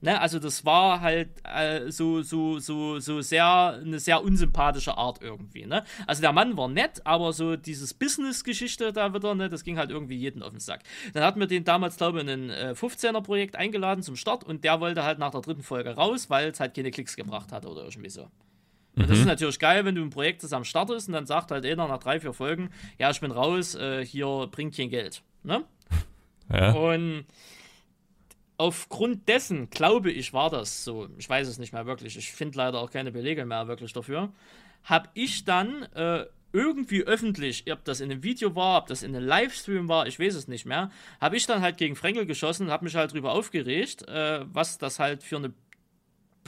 Ne, 0.00 0.20
also 0.20 0.38
das 0.38 0.64
war 0.64 1.00
halt 1.00 1.30
äh, 1.42 1.90
so, 1.90 2.22
so, 2.22 2.60
so, 2.60 3.00
so 3.00 3.20
sehr, 3.20 3.80
eine 3.82 3.98
sehr 3.98 4.22
unsympathische 4.22 4.96
Art 4.96 5.20
irgendwie. 5.20 5.66
Ne? 5.66 5.82
Also 6.06 6.22
der 6.22 6.32
Mann 6.32 6.56
war 6.56 6.68
nett, 6.68 7.04
aber 7.04 7.32
so 7.32 7.56
dieses 7.56 7.94
Business-Geschichte 7.94 8.92
da 8.92 9.12
wieder, 9.12 9.34
ne, 9.34 9.48
das 9.48 9.64
ging 9.64 9.76
halt 9.76 9.90
irgendwie 9.90 10.14
jeden 10.14 10.44
auf 10.44 10.50
den 10.50 10.60
Sack. 10.60 10.84
Dann 11.14 11.24
hatten 11.24 11.40
wir 11.40 11.48
den 11.48 11.64
damals, 11.64 11.96
glaube 11.96 12.18
ich, 12.18 12.28
in 12.28 12.30
ein 12.30 12.50
äh, 12.50 12.74
15er-Projekt 12.76 13.56
eingeladen 13.56 14.04
zum 14.04 14.14
Start 14.14 14.44
und 14.44 14.62
der 14.62 14.78
wollte 14.78 15.02
halt 15.02 15.18
nach 15.18 15.32
der 15.32 15.40
dritten 15.40 15.64
Folge 15.64 15.90
raus, 15.90 16.30
weil 16.30 16.50
es 16.50 16.60
halt 16.60 16.74
keine 16.76 16.92
Klicks 16.92 17.16
gebracht 17.16 17.50
hat 17.50 17.66
oder 17.66 17.82
irgendwie 17.82 18.10
so. 18.10 18.30
Und 18.94 19.10
das 19.10 19.18
ist 19.18 19.24
mhm. 19.24 19.30
natürlich 19.30 19.58
geil, 19.58 19.84
wenn 19.84 19.96
du 19.96 20.02
ein 20.02 20.10
Projekt 20.10 20.42
zusammen 20.42 20.64
startest 20.64 21.08
und 21.08 21.14
dann 21.14 21.26
sagt 21.26 21.50
halt 21.50 21.66
einer 21.66 21.88
nach 21.88 21.98
drei, 21.98 22.20
vier 22.20 22.32
Folgen, 22.32 22.70
ja, 22.98 23.10
ich 23.10 23.20
bin 23.20 23.32
raus, 23.32 23.74
äh, 23.74 24.04
hier 24.04 24.48
bringt 24.50 24.76
kein 24.76 24.90
Geld. 24.90 25.22
Ne? 25.42 25.64
Ja. 26.50 26.72
Und 26.72 27.26
aufgrund 28.58 29.28
dessen, 29.28 29.70
glaube 29.70 30.10
ich, 30.10 30.34
war 30.34 30.50
das 30.50 30.84
so. 30.84 31.08
Ich 31.16 31.28
weiß 31.28 31.48
es 31.48 31.58
nicht 31.58 31.72
mehr 31.72 31.86
wirklich. 31.86 32.18
Ich 32.18 32.32
finde 32.32 32.58
leider 32.58 32.80
auch 32.80 32.90
keine 32.90 33.12
Belege 33.12 33.46
mehr 33.46 33.68
wirklich 33.68 33.92
dafür. 33.92 34.32
Habe 34.84 35.08
ich 35.14 35.44
dann 35.44 35.84
äh, 35.94 36.26
irgendwie 36.52 37.04
öffentlich, 37.04 37.70
ob 37.72 37.84
das 37.84 38.00
in 38.00 38.10
einem 38.10 38.22
Video 38.22 38.54
war, 38.54 38.82
ob 38.82 38.88
das 38.88 39.02
in 39.02 39.14
einem 39.14 39.26
Livestream 39.26 39.88
war, 39.88 40.06
ich 40.06 40.18
weiß 40.18 40.34
es 40.34 40.48
nicht 40.48 40.66
mehr, 40.66 40.90
habe 41.20 41.36
ich 41.36 41.46
dann 41.46 41.60
halt 41.60 41.76
gegen 41.76 41.94
Frenkel 41.94 42.26
geschossen, 42.26 42.70
habe 42.70 42.84
mich 42.84 42.96
halt 42.96 43.12
drüber 43.12 43.32
aufgeregt, 43.32 44.08
äh, 44.08 44.40
was 44.52 44.78
das 44.78 44.98
halt 44.98 45.22
für 45.22 45.36
eine 45.36 45.52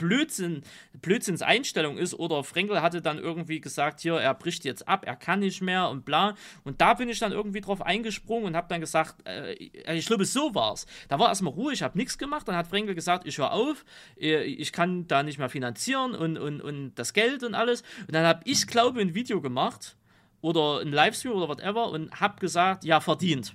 Blödsinn, 0.01 0.63
Blödsinns 1.03 1.43
Einstellung 1.43 1.99
ist 1.99 2.15
oder 2.15 2.43
Frenkel 2.43 2.81
hatte 2.81 3.03
dann 3.03 3.19
irgendwie 3.19 3.61
gesagt, 3.61 4.01
hier, 4.01 4.15
er 4.15 4.35
bricht 4.35 4.65
jetzt 4.65 4.89
ab, 4.89 5.05
er 5.07 5.15
kann 5.15 5.41
nicht 5.41 5.61
mehr 5.61 5.91
und 5.91 6.07
bla. 6.07 6.35
Und 6.65 6.81
da 6.81 6.95
bin 6.95 7.11
ich 7.11 7.19
dann 7.19 7.33
irgendwie 7.33 7.61
drauf 7.61 7.83
eingesprungen 7.83 8.47
und 8.47 8.57
habe 8.57 8.69
dann 8.69 8.81
gesagt, 8.81 9.17
äh, 9.29 9.53
ich 9.53 10.07
glaube, 10.07 10.25
so 10.25 10.55
war's. 10.55 10.87
Da 11.09 11.19
war 11.19 11.29
erstmal 11.29 11.53
Ruhe, 11.53 11.73
ich 11.73 11.83
habe 11.83 11.99
nichts 11.99 12.17
gemacht. 12.17 12.49
Dann 12.49 12.57
hat 12.57 12.67
Frenkel 12.67 12.95
gesagt, 12.95 13.27
ich 13.27 13.37
höre 13.37 13.53
auf, 13.53 13.85
äh, 14.19 14.43
ich 14.43 14.73
kann 14.73 15.07
da 15.07 15.23
nicht 15.23 15.39
mehr 15.39 15.51
finanzieren 15.51 16.15
und, 16.15 16.39
und, 16.39 16.61
und 16.63 16.95
das 16.95 17.13
Geld 17.13 17.43
und 17.43 17.55
alles. 17.55 17.83
Und 18.07 18.15
dann 18.15 18.25
habe 18.25 18.41
ich, 18.45 18.67
glaube 18.67 19.01
ich, 19.01 19.09
ein 19.09 19.15
Video 19.15 19.41
gemacht 19.43 19.97
oder 20.41 20.81
ein 20.81 20.93
Livestream 20.93 21.33
oder 21.33 21.49
whatever 21.49 21.91
und 21.91 22.19
habe 22.21 22.41
gesagt, 22.41 22.85
ja, 22.85 23.01
verdient. 23.01 23.55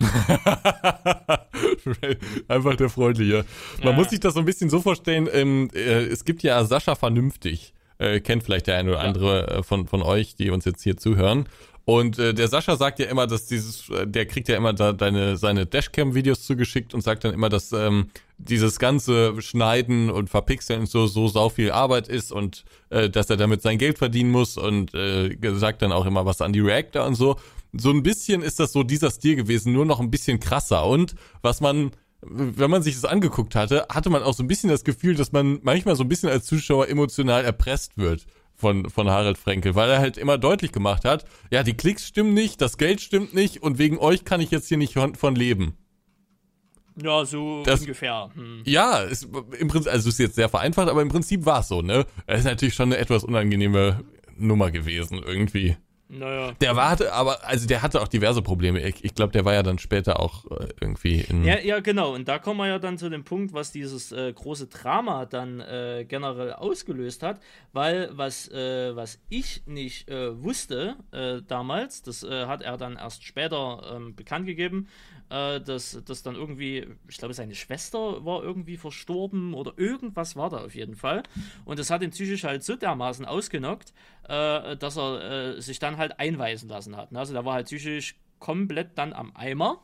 Einfach 2.48 2.76
der 2.76 2.88
Freundliche. 2.88 3.44
Man 3.78 3.88
ja. 3.88 3.92
muss 3.92 4.10
sich 4.10 4.20
das 4.20 4.34
so 4.34 4.40
ein 4.40 4.46
bisschen 4.46 4.70
so 4.70 4.80
vorstellen, 4.80 5.28
ähm, 5.32 5.70
äh, 5.74 6.04
es 6.04 6.24
gibt 6.24 6.42
ja 6.42 6.64
Sascha 6.64 6.94
Vernünftig. 6.94 7.74
Äh, 7.98 8.20
kennt 8.20 8.44
vielleicht 8.44 8.68
der 8.68 8.76
eine 8.76 8.90
oder 8.90 9.00
andere. 9.00 9.48
Äh, 9.48 9.62
von, 9.62 9.88
von 9.88 10.02
euch, 10.02 10.36
die 10.36 10.50
uns 10.50 10.64
jetzt 10.64 10.82
hier 10.82 10.96
zuhören. 10.96 11.48
Und 11.84 12.18
äh, 12.18 12.34
der 12.34 12.48
Sascha 12.48 12.76
sagt 12.76 12.98
ja 12.98 13.06
immer, 13.06 13.26
dass 13.26 13.46
dieses, 13.46 13.88
äh, 13.88 14.06
der 14.06 14.26
kriegt 14.26 14.48
ja 14.48 14.56
immer 14.56 14.74
da 14.74 14.92
deine, 14.92 15.38
seine 15.38 15.64
Dashcam-Videos 15.64 16.44
zugeschickt 16.44 16.92
und 16.92 17.00
sagt 17.00 17.24
dann 17.24 17.32
immer, 17.32 17.48
dass 17.48 17.72
ähm, 17.72 18.10
dieses 18.36 18.78
ganze 18.78 19.40
Schneiden 19.40 20.10
und 20.10 20.28
Verpixeln 20.28 20.80
und 20.80 20.90
so, 20.90 21.06
so 21.06 21.28
sau 21.28 21.48
viel 21.48 21.70
Arbeit 21.70 22.06
ist 22.06 22.30
und 22.30 22.66
äh, 22.90 23.08
dass 23.08 23.30
er 23.30 23.38
damit 23.38 23.62
sein 23.62 23.78
Geld 23.78 23.96
verdienen 23.96 24.30
muss 24.30 24.58
und 24.58 24.94
äh, 24.94 25.34
sagt 25.54 25.80
dann 25.80 25.92
auch 25.92 26.04
immer 26.04 26.26
was 26.26 26.42
an 26.42 26.52
die 26.52 26.60
Reactor 26.60 27.06
und 27.06 27.14
so 27.14 27.38
so 27.72 27.90
ein 27.90 28.02
bisschen 28.02 28.42
ist 28.42 28.60
das 28.60 28.72
so 28.72 28.82
dieser 28.82 29.10
Stil 29.10 29.36
gewesen, 29.36 29.72
nur 29.72 29.84
noch 29.84 30.00
ein 30.00 30.10
bisschen 30.10 30.40
krasser. 30.40 30.86
Und 30.86 31.14
was 31.42 31.60
man, 31.60 31.90
wenn 32.22 32.70
man 32.70 32.82
sich 32.82 32.94
das 32.94 33.04
angeguckt 33.04 33.54
hatte, 33.54 33.86
hatte 33.90 34.10
man 34.10 34.22
auch 34.22 34.34
so 34.34 34.42
ein 34.42 34.48
bisschen 34.48 34.70
das 34.70 34.84
Gefühl, 34.84 35.14
dass 35.14 35.32
man 35.32 35.60
manchmal 35.62 35.96
so 35.96 36.04
ein 36.04 36.08
bisschen 36.08 36.28
als 36.28 36.46
Zuschauer 36.46 36.88
emotional 36.88 37.44
erpresst 37.44 37.98
wird 37.98 38.26
von, 38.54 38.90
von 38.90 39.08
Harald 39.08 39.38
Frenkel, 39.38 39.74
weil 39.74 39.88
er 39.90 40.00
halt 40.00 40.18
immer 40.18 40.36
deutlich 40.36 40.72
gemacht 40.72 41.04
hat, 41.04 41.24
ja, 41.50 41.62
die 41.62 41.74
Klicks 41.74 42.06
stimmen 42.06 42.34
nicht, 42.34 42.60
das 42.60 42.76
Geld 42.76 43.00
stimmt 43.00 43.32
nicht 43.32 43.62
und 43.62 43.78
wegen 43.78 43.98
euch 43.98 44.24
kann 44.24 44.40
ich 44.40 44.50
jetzt 44.50 44.68
hier 44.68 44.78
nicht 44.78 44.94
von, 44.94 45.14
von 45.14 45.36
leben. 45.36 45.76
Ja, 47.00 47.24
so 47.24 47.62
das, 47.64 47.80
ungefähr. 47.80 48.30
Hm. 48.34 48.62
Ja, 48.64 48.98
ist, 48.98 49.28
im 49.58 49.68
Prinzip, 49.68 49.92
also 49.92 50.08
ist 50.08 50.18
jetzt 50.18 50.34
sehr 50.34 50.48
vereinfacht, 50.48 50.88
aber 50.88 51.02
im 51.02 51.08
Prinzip 51.08 51.46
war 51.46 51.60
es 51.60 51.68
so, 51.68 51.80
ne? 51.80 52.06
Es 52.26 52.40
ist 52.40 52.46
natürlich 52.46 52.74
schon 52.74 52.88
eine 52.88 52.96
etwas 52.96 53.22
unangenehme 53.22 54.04
Nummer 54.36 54.72
gewesen, 54.72 55.22
irgendwie. 55.24 55.76
Naja. 56.10 56.52
Der 56.60 56.74
war, 56.74 56.98
aber, 57.12 57.46
also 57.46 57.66
der 57.66 57.82
hatte 57.82 58.00
auch 58.00 58.08
diverse 58.08 58.40
Probleme. 58.40 58.80
Ich, 58.80 59.04
ich 59.04 59.14
glaube, 59.14 59.32
der 59.32 59.44
war 59.44 59.52
ja 59.52 59.62
dann 59.62 59.78
später 59.78 60.20
auch 60.20 60.50
äh, 60.50 60.68
irgendwie 60.80 61.20
in. 61.20 61.44
Ja, 61.44 61.58
ja, 61.58 61.80
genau. 61.80 62.14
Und 62.14 62.28
da 62.28 62.38
kommen 62.38 62.58
wir 62.58 62.66
ja 62.66 62.78
dann 62.78 62.96
zu 62.96 63.10
dem 63.10 63.24
Punkt, 63.24 63.52
was 63.52 63.72
dieses 63.72 64.10
äh, 64.12 64.32
große 64.32 64.68
Drama 64.68 65.26
dann 65.26 65.60
äh, 65.60 66.06
generell 66.08 66.54
ausgelöst 66.54 67.22
hat. 67.22 67.40
Weil 67.72 68.08
was, 68.12 68.48
äh, 68.50 68.96
was 68.96 69.20
ich 69.28 69.62
nicht 69.66 70.08
äh, 70.08 70.42
wusste 70.42 70.96
äh, 71.12 71.42
damals, 71.46 72.02
das 72.02 72.22
hat 72.22 72.62
er 72.62 72.76
dann 72.76 72.96
erst 72.96 73.24
später 73.24 73.82
ähm, 73.94 74.14
bekannt 74.14 74.46
gegeben, 74.46 74.88
dass, 75.28 76.02
dass 76.04 76.22
dann 76.22 76.34
irgendwie, 76.34 76.86
ich 77.08 77.18
glaube, 77.18 77.34
seine 77.34 77.54
Schwester 77.54 78.24
war 78.24 78.42
irgendwie 78.42 78.76
verstorben 78.76 79.54
oder 79.54 79.72
irgendwas 79.76 80.36
war 80.36 80.50
da 80.50 80.64
auf 80.64 80.74
jeden 80.74 80.96
Fall. 80.96 81.22
Und 81.64 81.78
das 81.78 81.90
hat 81.90 82.02
ihn 82.02 82.10
psychisch 82.10 82.44
halt 82.44 82.64
so 82.64 82.76
dermaßen 82.76 83.26
ausgenockt, 83.26 83.92
äh, 84.24 84.76
dass 84.76 84.96
er 84.96 85.56
äh, 85.56 85.60
sich 85.60 85.78
dann 85.78 85.96
halt 85.96 86.18
einweisen 86.18 86.68
lassen 86.68 86.96
hat. 86.96 87.12
Ne? 87.12 87.18
Also 87.18 87.34
da 87.34 87.44
war 87.44 87.54
halt 87.54 87.66
psychisch 87.66 88.16
komplett 88.38 88.96
dann 88.96 89.12
am 89.12 89.32
Eimer. 89.34 89.82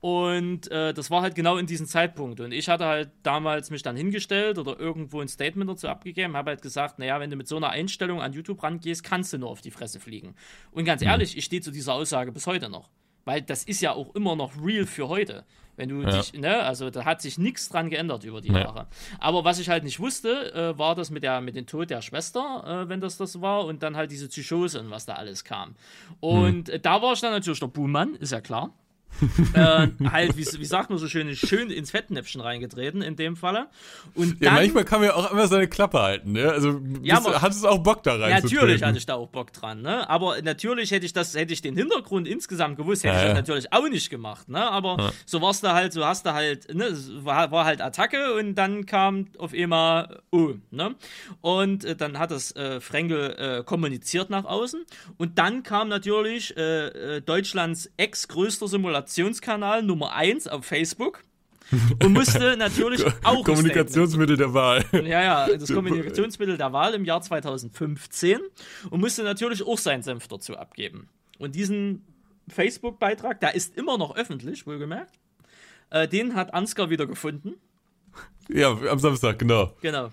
Und 0.00 0.70
äh, 0.70 0.92
das 0.92 1.10
war 1.10 1.22
halt 1.22 1.34
genau 1.34 1.56
in 1.56 1.66
diesem 1.66 1.86
Zeitpunkt. 1.86 2.40
Und 2.40 2.52
ich 2.52 2.68
hatte 2.68 2.86
halt 2.86 3.10
damals 3.22 3.70
mich 3.70 3.82
dann 3.82 3.96
hingestellt 3.96 4.58
oder 4.58 4.78
irgendwo 4.78 5.20
ein 5.20 5.28
Statement 5.28 5.70
dazu 5.70 5.88
abgegeben, 5.88 6.36
habe 6.36 6.50
halt 6.50 6.62
gesagt, 6.62 6.98
naja, 6.98 7.18
wenn 7.20 7.30
du 7.30 7.36
mit 7.36 7.48
so 7.48 7.56
einer 7.56 7.70
Einstellung 7.70 8.20
an 8.20 8.32
YouTube 8.32 8.62
rangehst, 8.62 9.02
kannst 9.04 9.32
du 9.32 9.38
nur 9.38 9.50
auf 9.50 9.60
die 9.60 9.70
Fresse 9.70 10.00
fliegen. 10.00 10.34
Und 10.70 10.84
ganz 10.84 11.02
mhm. 11.02 11.08
ehrlich, 11.08 11.36
ich 11.36 11.44
stehe 11.44 11.62
zu 11.62 11.70
dieser 11.70 11.94
Aussage 11.94 12.32
bis 12.32 12.46
heute 12.46 12.68
noch. 12.68 12.88
Weil 13.24 13.42
das 13.42 13.64
ist 13.64 13.80
ja 13.80 13.92
auch 13.92 14.14
immer 14.14 14.36
noch 14.36 14.52
real 14.62 14.86
für 14.86 15.08
heute. 15.08 15.44
Wenn 15.76 15.88
du 15.88 16.02
ja. 16.02 16.10
dich, 16.10 16.34
ne, 16.34 16.62
also 16.62 16.90
da 16.90 17.06
hat 17.06 17.22
sich 17.22 17.38
nichts 17.38 17.70
dran 17.70 17.88
geändert 17.88 18.24
über 18.24 18.42
die 18.42 18.52
Jahre. 18.52 18.86
Aber 19.18 19.44
was 19.44 19.58
ich 19.58 19.70
halt 19.70 19.82
nicht 19.82 19.98
wusste, 19.98 20.52
äh, 20.52 20.78
war 20.78 20.94
das 20.94 21.10
mit, 21.10 21.22
der, 21.22 21.40
mit 21.40 21.56
dem 21.56 21.66
Tod 21.66 21.88
der 21.88 22.02
Schwester, 22.02 22.82
äh, 22.84 22.88
wenn 22.90 23.00
das 23.00 23.16
das 23.16 23.40
war, 23.40 23.64
und 23.64 23.82
dann 23.82 23.96
halt 23.96 24.10
diese 24.10 24.28
Psychose 24.28 24.78
und 24.80 24.90
was 24.90 25.06
da 25.06 25.14
alles 25.14 25.42
kam. 25.42 25.74
Und 26.20 26.68
hm. 26.68 26.82
da 26.82 27.00
war 27.00 27.14
ich 27.14 27.20
dann 27.20 27.32
natürlich 27.32 27.60
der 27.60 27.68
Buhmann, 27.68 28.14
ist 28.16 28.32
ja 28.32 28.42
klar 28.42 28.74
äh, 29.54 29.88
halt, 30.10 30.36
wie, 30.36 30.46
wie, 30.46 30.64
sagt 30.64 30.90
man 30.90 30.98
so 30.98 31.08
schön, 31.08 31.34
schön 31.36 31.70
ins 31.70 31.90
Fettnäpfchen 31.90 32.40
reingetreten 32.40 33.02
in 33.02 33.16
dem 33.16 33.36
Falle. 33.36 33.68
Und 34.14 34.42
ja, 34.42 34.52
manchmal 34.52 34.84
kann 34.84 35.00
man 35.00 35.10
ja 35.10 35.14
auch 35.14 35.30
immer 35.30 35.46
seine 35.46 35.68
Klappe 35.68 36.00
halten, 36.00 36.32
ne? 36.32 36.50
Also 36.50 36.80
ja, 37.02 37.20
man, 37.20 37.40
hattest 37.40 37.64
du 37.64 37.68
auch 37.68 37.78
Bock 37.78 38.02
da 38.02 38.16
rein? 38.16 38.30
Natürlich 38.42 38.82
hatte 38.82 38.98
ich 38.98 39.06
da 39.06 39.14
auch 39.14 39.28
Bock 39.28 39.52
dran, 39.52 39.82
ne? 39.82 40.08
Aber 40.08 40.40
natürlich 40.42 40.90
hätte 40.90 41.04
ich 41.04 41.12
das, 41.12 41.34
hätte 41.34 41.52
ich 41.52 41.60
den 41.60 41.76
Hintergrund 41.76 42.26
insgesamt 42.26 42.76
gewusst, 42.76 43.04
hätte 43.04 43.14
ja, 43.14 43.20
ich 43.22 43.28
das 43.28 43.38
natürlich 43.38 43.72
auch 43.72 43.88
nicht 43.88 44.10
gemacht, 44.10 44.48
ne? 44.48 44.70
Aber 44.70 44.96
ja. 44.98 45.12
so 45.26 45.42
warst 45.42 45.64
du 45.64 45.72
halt, 45.72 45.92
so 45.92 46.04
hast 46.04 46.24
du 46.24 46.32
halt, 46.32 46.72
ne, 46.74 46.90
war, 47.22 47.50
war 47.50 47.64
halt 47.64 47.82
Attacke 47.82 48.34
und 48.34 48.54
dann 48.54 48.86
kam 48.86 49.26
auf 49.38 49.52
einmal 49.52 50.22
oh, 50.30 50.54
ne? 50.70 50.94
Und 51.40 51.84
äh, 51.84 51.94
dann 51.94 52.18
hat 52.18 52.30
das 52.30 52.54
äh, 52.56 52.80
Frenkel 52.80 53.34
äh, 53.38 53.64
kommuniziert 53.64 54.30
nach 54.30 54.44
außen 54.44 54.84
und 55.18 55.38
dann 55.38 55.62
kam 55.62 55.88
natürlich 55.88 56.56
äh, 56.56 57.16
äh, 57.16 57.20
Deutschlands 57.20 57.90
ex-größter 57.96 58.68
Simulator 58.68 58.99
Kommunikationskanal 59.00 59.82
Nummer 59.82 60.12
1 60.14 60.48
auf 60.48 60.64
Facebook 60.64 61.24
und 62.02 62.12
musste 62.12 62.56
natürlich 62.58 63.04
auch. 63.24 63.44
Kommunikationsmittel 63.44 64.36
der 64.36 64.52
Wahl. 64.52 64.84
Ja, 64.92 65.22
ja, 65.22 65.56
das 65.56 65.72
Kommunikationsmittel 65.72 66.56
der 66.56 66.72
Wahl 66.72 66.94
im 66.94 67.04
Jahr 67.04 67.22
2015 67.22 68.40
und 68.90 69.00
musste 69.00 69.22
natürlich 69.22 69.66
auch 69.66 69.78
seinen 69.78 70.02
Senf 70.02 70.28
dazu 70.28 70.56
abgeben. 70.56 71.08
Und 71.38 71.54
diesen 71.54 72.04
Facebook-Beitrag, 72.48 73.40
der 73.40 73.54
ist 73.54 73.76
immer 73.76 73.96
noch 73.96 74.16
öffentlich, 74.16 74.66
wohlgemerkt. 74.66 75.14
Äh, 75.90 76.06
den 76.06 76.34
hat 76.34 76.52
Ansgar 76.52 76.90
wieder 76.90 77.06
gefunden. 77.06 77.54
Ja, 78.48 78.70
am 78.72 78.98
Samstag, 78.98 79.38
genau. 79.38 79.72
Genau. 79.80 80.10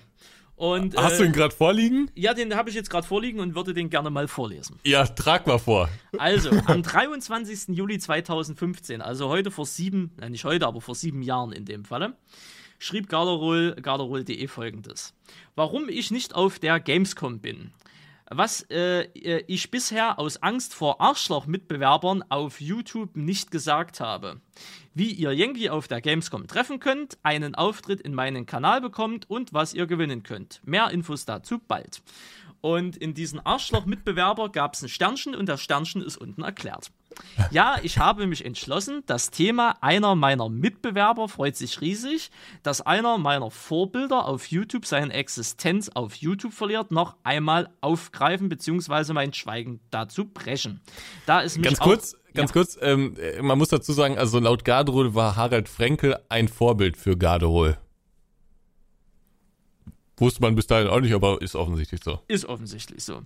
Und, 0.58 0.98
Hast 0.98 1.14
äh, 1.14 1.18
du 1.20 1.24
ihn 1.26 1.34
gerade 1.34 1.56
vorliegen? 1.56 2.10
Ja, 2.16 2.34
den 2.34 2.56
habe 2.56 2.72
ich 2.72 2.76
jetzt 2.76 2.90
gerade 2.90 3.06
vorliegen 3.06 3.40
und 3.40 3.54
würde 3.54 3.76
den 3.76 3.92
gerne 3.92 4.10
mal 4.10 4.28
vorlesen. 4.28 4.80
Ja, 4.84 5.06
trag 5.06 5.46
mal 5.46 5.60
vor. 5.60 5.88
Also, 6.18 6.50
am 6.66 6.82
23. 6.82 7.76
Juli 7.78 8.00
2015, 8.00 9.04
also 9.04 9.30
heute 9.30 9.52
vor 9.52 9.68
sieben, 9.68 10.12
nein, 10.18 10.32
nicht 10.32 10.46
heute, 10.46 10.66
aber 10.66 10.82
vor 10.82 10.96
sieben 10.96 11.22
Jahren 11.22 11.52
in 11.52 11.66
dem 11.66 11.86
Falle, 11.86 12.18
schrieb 12.80 13.08
Garderol, 13.08 13.76
garderol.de 13.80 14.48
folgendes. 14.48 15.14
Warum 15.54 15.90
ich 15.90 16.10
nicht 16.10 16.34
auf 16.34 16.58
der 16.58 16.80
Gamescom 16.80 17.40
bin. 17.40 17.72
Was 18.30 18.62
äh, 18.70 19.04
äh, 19.04 19.44
ich 19.48 19.72
bisher 19.72 20.20
aus 20.20 20.42
Angst 20.44 20.74
vor 20.74 21.00
Arschloch-Mitbewerbern 21.00 22.24
auf 22.30 22.60
YouTube 22.60 23.16
nicht 23.16 23.52
gesagt 23.52 24.00
habe 24.00 24.42
wie 24.98 25.12
ihr 25.12 25.32
Yankee 25.32 25.70
auf 25.70 25.88
der 25.88 26.02
Gamescom 26.02 26.48
treffen 26.48 26.80
könnt, 26.80 27.20
einen 27.22 27.54
Auftritt 27.54 28.02
in 28.02 28.16
meinen 28.16 28.48
Kanal 28.48 28.82
bekommt 28.82 29.30
und 29.30 29.54
was 29.54 29.76
ihr 29.76 29.86
gewinnen 29.86 30.24
könnt. 30.24 30.60
Mehr 30.66 30.90
Infos 30.90 31.24
dazu 31.26 31.60
bald. 31.60 32.02
Und 32.62 32.98
in 32.98 33.14
diesen 33.14 33.40
Arschloch-Mitbewerber 33.40 34.50
gab 34.52 34.74
es 34.74 34.82
ein 34.82 34.90
Sternchen 34.90 35.36
und 35.36 35.48
das 35.48 35.62
Sternchen 35.62 36.02
ist 36.02 36.18
unten 36.18 36.42
erklärt. 36.42 36.90
Ja, 37.52 37.78
ich 37.84 37.98
habe 37.98 38.28
mich 38.28 38.46
entschlossen, 38.46 39.04
das 39.06 39.30
Thema 39.30 39.76
einer 39.82 40.16
meiner 40.16 40.50
Mitbewerber 40.50 41.30
freut 41.30 41.56
sich 41.56 41.82
riesig, 41.82 42.32
dass 42.64 42.82
einer 42.82 43.18
meiner 43.18 43.52
Vorbilder 43.52 44.26
auf 44.26 44.48
YouTube 44.48 44.86
seine 44.86 45.14
Existenz 45.14 45.90
auf 45.90 46.16
YouTube 46.16 46.54
verliert, 46.54 46.92
noch 46.92 47.16
einmal 47.24 47.70
aufgreifen 47.82 48.50
bzw. 48.50 49.14
mein 49.14 49.34
Schweigen 49.34 49.80
dazu 49.92 50.26
brechen. 50.26 50.82
Da 51.26 51.42
ist 51.42 51.62
Ganz 51.62 51.80
kurz, 51.80 52.16
ganz 52.34 52.50
ja. 52.50 52.54
kurz, 52.54 52.78
ähm, 52.82 53.16
man 53.42 53.58
muss 53.58 53.70
dazu 53.70 53.94
sagen, 53.94 54.18
also 54.18 54.40
laut 54.40 54.66
Garderol 54.66 55.16
war 55.16 55.36
Harald 55.36 55.70
Frenkel 55.70 56.18
ein 56.30 56.48
Vorbild 56.48 56.98
für 56.98 57.18
Garderol. 57.18 57.78
Wusste 60.20 60.42
man 60.42 60.56
bis 60.56 60.66
dahin 60.66 60.88
auch 60.88 61.00
nicht, 61.00 61.14
aber 61.14 61.42
ist 61.44 61.56
offensichtlich 61.56 62.02
so. 62.04 62.20
Ist 62.28 62.46
offensichtlich 62.46 63.04
so. 63.04 63.22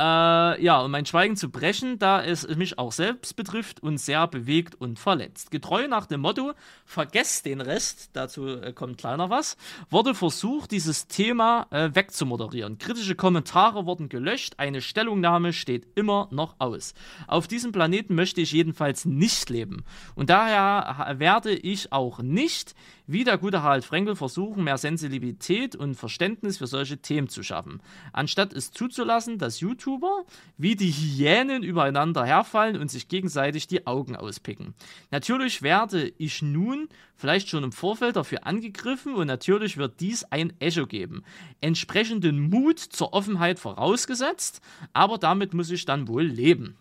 Äh, 0.00 0.62
ja, 0.64 0.80
und 0.80 0.90
mein 0.90 1.06
Schweigen 1.06 1.36
zu 1.36 1.48
brechen, 1.48 2.00
da 2.00 2.24
es 2.24 2.48
mich 2.56 2.76
auch 2.76 2.90
selbst 2.90 3.36
betrifft 3.36 3.80
und 3.84 3.98
sehr 3.98 4.26
bewegt 4.26 4.74
und 4.74 4.98
verletzt. 4.98 5.52
Getreu 5.52 5.86
nach 5.86 6.06
dem 6.06 6.22
Motto, 6.22 6.52
vergesst 6.84 7.46
den 7.46 7.60
Rest, 7.60 8.10
dazu 8.14 8.48
äh, 8.48 8.72
kommt 8.72 8.98
kleiner 8.98 9.30
was, 9.30 9.56
wurde 9.90 10.16
versucht, 10.16 10.72
dieses 10.72 11.06
Thema 11.06 11.68
äh, 11.70 11.90
wegzumoderieren. 11.94 12.78
Kritische 12.78 13.14
Kommentare 13.14 13.86
wurden 13.86 14.08
gelöscht, 14.08 14.54
eine 14.56 14.82
Stellungnahme 14.82 15.52
steht 15.52 15.86
immer 15.94 16.26
noch 16.32 16.56
aus. 16.58 16.94
Auf 17.28 17.46
diesem 17.46 17.70
Planeten 17.70 18.16
möchte 18.16 18.40
ich 18.40 18.50
jedenfalls 18.50 19.04
nicht 19.04 19.50
leben. 19.50 19.84
Und 20.16 20.30
daher 20.30 21.14
werde 21.18 21.54
ich 21.54 21.92
auch 21.92 22.18
nicht 22.18 22.74
wie 23.06 23.24
der 23.24 23.38
gute 23.38 23.62
Harald 23.62 23.84
Frenkel 23.84 24.16
versuchen, 24.16 24.64
mehr 24.64 24.78
Sensibilität 24.78 25.76
und 25.76 25.94
Verständnis 25.94 26.58
für 26.58 26.66
solche 26.66 26.98
Themen 26.98 27.28
zu 27.28 27.42
schaffen. 27.42 27.80
Anstatt 28.12 28.52
es 28.52 28.70
zuzulassen, 28.70 29.38
dass 29.38 29.60
YouTuber 29.60 30.24
wie 30.56 30.76
die 30.76 30.90
Hyänen 30.90 31.62
übereinander 31.62 32.24
herfallen 32.24 32.76
und 32.76 32.90
sich 32.90 33.08
gegenseitig 33.08 33.66
die 33.66 33.86
Augen 33.86 34.16
auspicken. 34.16 34.74
Natürlich 35.10 35.62
werde 35.62 36.12
ich 36.18 36.42
nun 36.42 36.88
vielleicht 37.16 37.48
schon 37.48 37.64
im 37.64 37.72
Vorfeld 37.72 38.16
dafür 38.16 38.46
angegriffen 38.46 39.14
und 39.14 39.26
natürlich 39.26 39.76
wird 39.76 40.00
dies 40.00 40.24
ein 40.24 40.52
Echo 40.60 40.86
geben. 40.86 41.24
Entsprechenden 41.60 42.48
Mut 42.48 42.78
zur 42.78 43.12
Offenheit 43.12 43.58
vorausgesetzt, 43.58 44.60
aber 44.92 45.18
damit 45.18 45.54
muss 45.54 45.70
ich 45.70 45.84
dann 45.84 46.08
wohl 46.08 46.24
leben. 46.24 46.76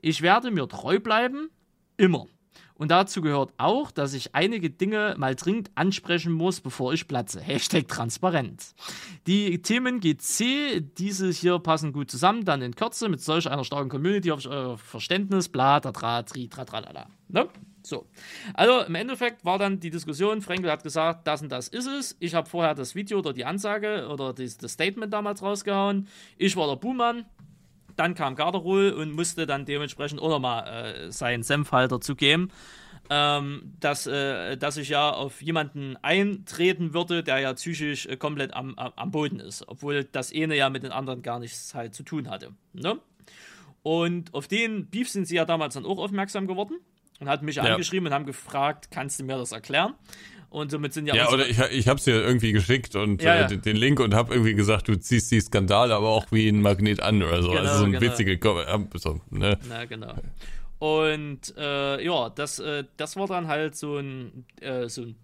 Ich 0.00 0.20
werde 0.20 0.50
mir 0.50 0.68
treu 0.68 0.98
bleiben, 0.98 1.48
immer. 1.96 2.26
Und 2.82 2.90
dazu 2.90 3.22
gehört 3.22 3.52
auch, 3.58 3.92
dass 3.92 4.12
ich 4.12 4.34
einige 4.34 4.68
Dinge 4.68 5.14
mal 5.16 5.36
dringend 5.36 5.70
ansprechen 5.76 6.32
muss, 6.32 6.60
bevor 6.60 6.92
ich 6.92 7.06
platze. 7.06 7.40
Hashtag 7.40 7.86
Transparenz. 7.86 8.74
Die 9.28 9.62
Themen 9.62 10.00
GC, 10.00 10.80
diese 10.98 11.30
hier 11.30 11.60
passen 11.60 11.92
gut 11.92 12.10
zusammen, 12.10 12.44
dann 12.44 12.60
in 12.60 12.74
Kürze 12.74 13.08
mit 13.08 13.20
solch 13.20 13.48
einer 13.48 13.62
starken 13.62 13.88
Community 13.88 14.32
auf 14.32 14.44
euer 14.46 14.78
Verständnis, 14.78 15.48
bla, 15.48 15.78
da, 15.78 15.92
tra, 15.92 16.24
tri, 16.24 16.48
tra, 16.48 16.64
tra, 16.64 16.80
la, 16.80 17.06
Ne? 17.28 17.48
So. 17.84 18.06
Also 18.52 18.80
im 18.80 18.96
Endeffekt 18.96 19.44
war 19.44 19.58
dann 19.58 19.78
die 19.78 19.90
Diskussion, 19.90 20.42
Frenkel 20.42 20.68
hat 20.68 20.82
gesagt, 20.82 21.24
das 21.28 21.40
und 21.40 21.52
das 21.52 21.68
ist 21.68 21.86
es. 21.86 22.16
Ich 22.18 22.34
habe 22.34 22.50
vorher 22.50 22.74
das 22.74 22.96
Video 22.96 23.20
oder 23.20 23.32
die 23.32 23.44
Ansage 23.44 24.08
oder 24.08 24.32
das 24.32 24.58
Statement 24.72 25.12
damals 25.12 25.40
rausgehauen. 25.40 26.08
Ich 26.36 26.56
war 26.56 26.66
der 26.66 26.76
Buhmann, 26.76 27.26
dann 27.96 28.14
kam 28.14 28.34
Garderol 28.34 28.90
und 28.92 29.12
musste 29.12 29.46
dann 29.46 29.64
dementsprechend 29.64 30.20
auch 30.20 30.28
nochmal 30.28 30.66
äh, 30.66 31.12
seinen 31.12 31.42
Senfhalter 31.42 32.00
zugeben. 32.00 32.50
Ähm, 33.10 33.74
dass, 33.80 34.06
äh, 34.06 34.56
dass 34.56 34.76
ich 34.76 34.88
ja 34.88 35.10
auf 35.10 35.42
jemanden 35.42 35.96
eintreten 36.02 36.94
würde, 36.94 37.22
der 37.24 37.40
ja 37.40 37.52
psychisch 37.52 38.06
äh, 38.06 38.16
komplett 38.16 38.54
am, 38.54 38.74
am 38.76 39.10
Boden 39.10 39.40
ist, 39.40 39.66
obwohl 39.68 40.04
das 40.04 40.32
eine 40.32 40.56
ja 40.56 40.70
mit 40.70 40.84
den 40.84 40.92
anderen 40.92 41.20
gar 41.20 41.40
nichts 41.40 41.74
halt 41.74 41.94
zu 41.94 42.04
tun 42.04 42.30
hatte. 42.30 42.52
Ne? 42.72 43.00
Und 43.82 44.32
auf 44.32 44.46
den 44.46 44.86
Beef 44.86 45.10
sind 45.10 45.26
sie 45.26 45.34
ja 45.34 45.44
damals 45.44 45.74
dann 45.74 45.84
auch 45.84 45.98
aufmerksam 45.98 46.46
geworden 46.46 46.76
und 47.22 47.28
hatten 47.28 47.44
mich 47.44 47.56
ja. 47.56 47.62
angeschrieben 47.62 48.08
und 48.08 48.12
haben 48.12 48.26
gefragt, 48.26 48.88
kannst 48.90 49.20
du 49.20 49.24
mir 49.24 49.38
das 49.38 49.52
erklären? 49.52 49.94
Und 50.50 50.70
somit 50.70 50.92
sind 50.92 51.06
ja. 51.06 51.14
Ja, 51.14 51.30
oder 51.30 51.48
ich, 51.48 51.58
ich 51.58 51.88
habe 51.88 51.96
es 51.96 52.04
dir 52.04 52.22
irgendwie 52.22 52.52
geschickt 52.52 52.94
und 52.94 53.22
ja, 53.22 53.34
äh, 53.34 53.40
ja. 53.40 53.46
den 53.46 53.76
Link 53.76 54.00
und 54.00 54.12
habe 54.12 54.34
irgendwie 54.34 54.54
gesagt, 54.54 54.86
du 54.88 54.96
ziehst 54.96 55.30
die 55.30 55.40
Skandale 55.40 55.94
aber 55.94 56.08
auch 56.08 56.26
wie 56.30 56.46
ein 56.46 56.60
Magnet 56.60 57.00
an 57.00 57.22
oder 57.22 57.42
so. 57.42 57.48
Genau, 57.48 57.62
also 57.62 57.78
so 57.78 57.84
ein 57.84 57.92
genau. 57.92 58.02
witzige. 58.02 58.38
So, 58.96 59.20
ne? 59.30 59.58
Na, 59.66 59.86
genau. 59.86 60.14
Und 60.78 61.56
äh, 61.56 62.04
ja, 62.04 62.28
das, 62.28 62.58
äh, 62.58 62.84
das 62.98 63.16
war 63.16 63.28
dann 63.28 63.46
halt 63.46 63.76
so 63.76 63.96
ein, 63.96 64.44
äh, 64.60 64.88
so 64.88 65.02
ein 65.02 65.16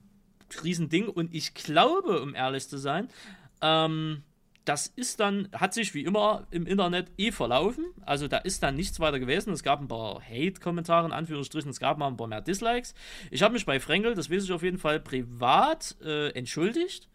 Riesending. 0.65 1.09
Und 1.09 1.35
ich 1.35 1.53
glaube, 1.53 2.23
um 2.23 2.35
ehrlich 2.35 2.67
zu 2.69 2.79
sein, 2.79 3.09
ähm, 3.61 4.23
das 4.69 4.87
ist 4.87 5.19
dann, 5.19 5.49
hat 5.53 5.73
sich 5.73 5.95
wie 5.95 6.05
immer 6.05 6.47
im 6.51 6.67
Internet 6.67 7.11
eh 7.17 7.33
verlaufen. 7.33 7.87
Also 8.05 8.29
da 8.29 8.37
ist 8.37 8.63
dann 8.63 8.77
nichts 8.77 9.01
weiter 9.01 9.19
gewesen. 9.19 9.51
Es 9.55 9.63
gab 9.63 9.81
ein 9.81 9.89
paar 9.89 10.21
Hate-Kommentare 10.21 11.07
in 11.07 11.13
Anführungsstrichen, 11.13 11.71
es 11.71 11.81
gab 11.81 11.97
mal 11.97 12.09
ein 12.09 12.19
paar 12.19 12.27
mehr 12.27 12.43
Dislikes. 12.43 12.95
Ich 13.31 13.43
habe 13.43 13.55
mich 13.55 13.65
bei 13.65 13.81
Frenkel, 13.81 14.15
das 14.15 14.31
weiß 14.31 14.45
ich 14.45 14.53
auf 14.53 14.63
jeden 14.63 14.77
Fall, 14.77 15.01
privat 15.01 15.97
äh, 16.05 16.29
entschuldigt. 16.33 17.09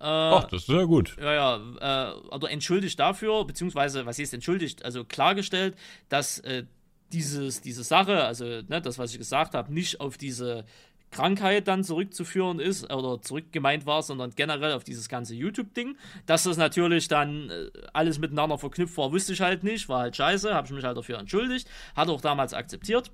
Äh, 0.00 0.04
Ach, 0.04 0.44
das 0.48 0.62
ist 0.62 0.68
ja 0.68 0.84
gut. 0.84 1.16
Ja, 1.18 1.32
ja, 1.32 2.12
äh, 2.12 2.34
oder 2.34 2.50
entschuldigt 2.50 3.00
dafür, 3.00 3.46
beziehungsweise, 3.46 4.04
was 4.04 4.18
ist 4.18 4.34
entschuldigt? 4.34 4.84
Also 4.84 5.04
klargestellt, 5.04 5.76
dass 6.10 6.40
äh, 6.40 6.64
dieses, 7.12 7.62
diese 7.62 7.84
Sache, 7.84 8.24
also 8.24 8.44
ne, 8.44 8.82
das, 8.82 8.98
was 8.98 9.12
ich 9.12 9.18
gesagt 9.18 9.54
habe, 9.54 9.72
nicht 9.72 10.00
auf 10.00 10.18
diese 10.18 10.66
Krankheit 11.10 11.68
dann 11.68 11.84
zurückzuführen 11.84 12.60
ist 12.60 12.92
oder 12.92 13.20
zurückgemeint 13.22 13.86
war, 13.86 14.02
sondern 14.02 14.32
generell 14.36 14.72
auf 14.72 14.84
dieses 14.84 15.08
ganze 15.08 15.34
YouTube-Ding. 15.34 15.96
Dass 16.26 16.42
das 16.42 16.56
natürlich 16.56 17.08
dann 17.08 17.50
äh, 17.50 17.70
alles 17.92 18.18
miteinander 18.18 18.58
verknüpft 18.58 18.96
war, 18.96 19.12
wusste 19.12 19.32
ich 19.32 19.40
halt 19.40 19.64
nicht, 19.64 19.88
war 19.88 20.00
halt 20.00 20.16
scheiße, 20.16 20.54
habe 20.54 20.66
ich 20.66 20.72
mich 20.72 20.84
halt 20.84 20.96
dafür 20.96 21.18
entschuldigt, 21.18 21.68
hat 21.96 22.08
auch 22.08 22.20
damals 22.20 22.54
akzeptiert. 22.54 23.10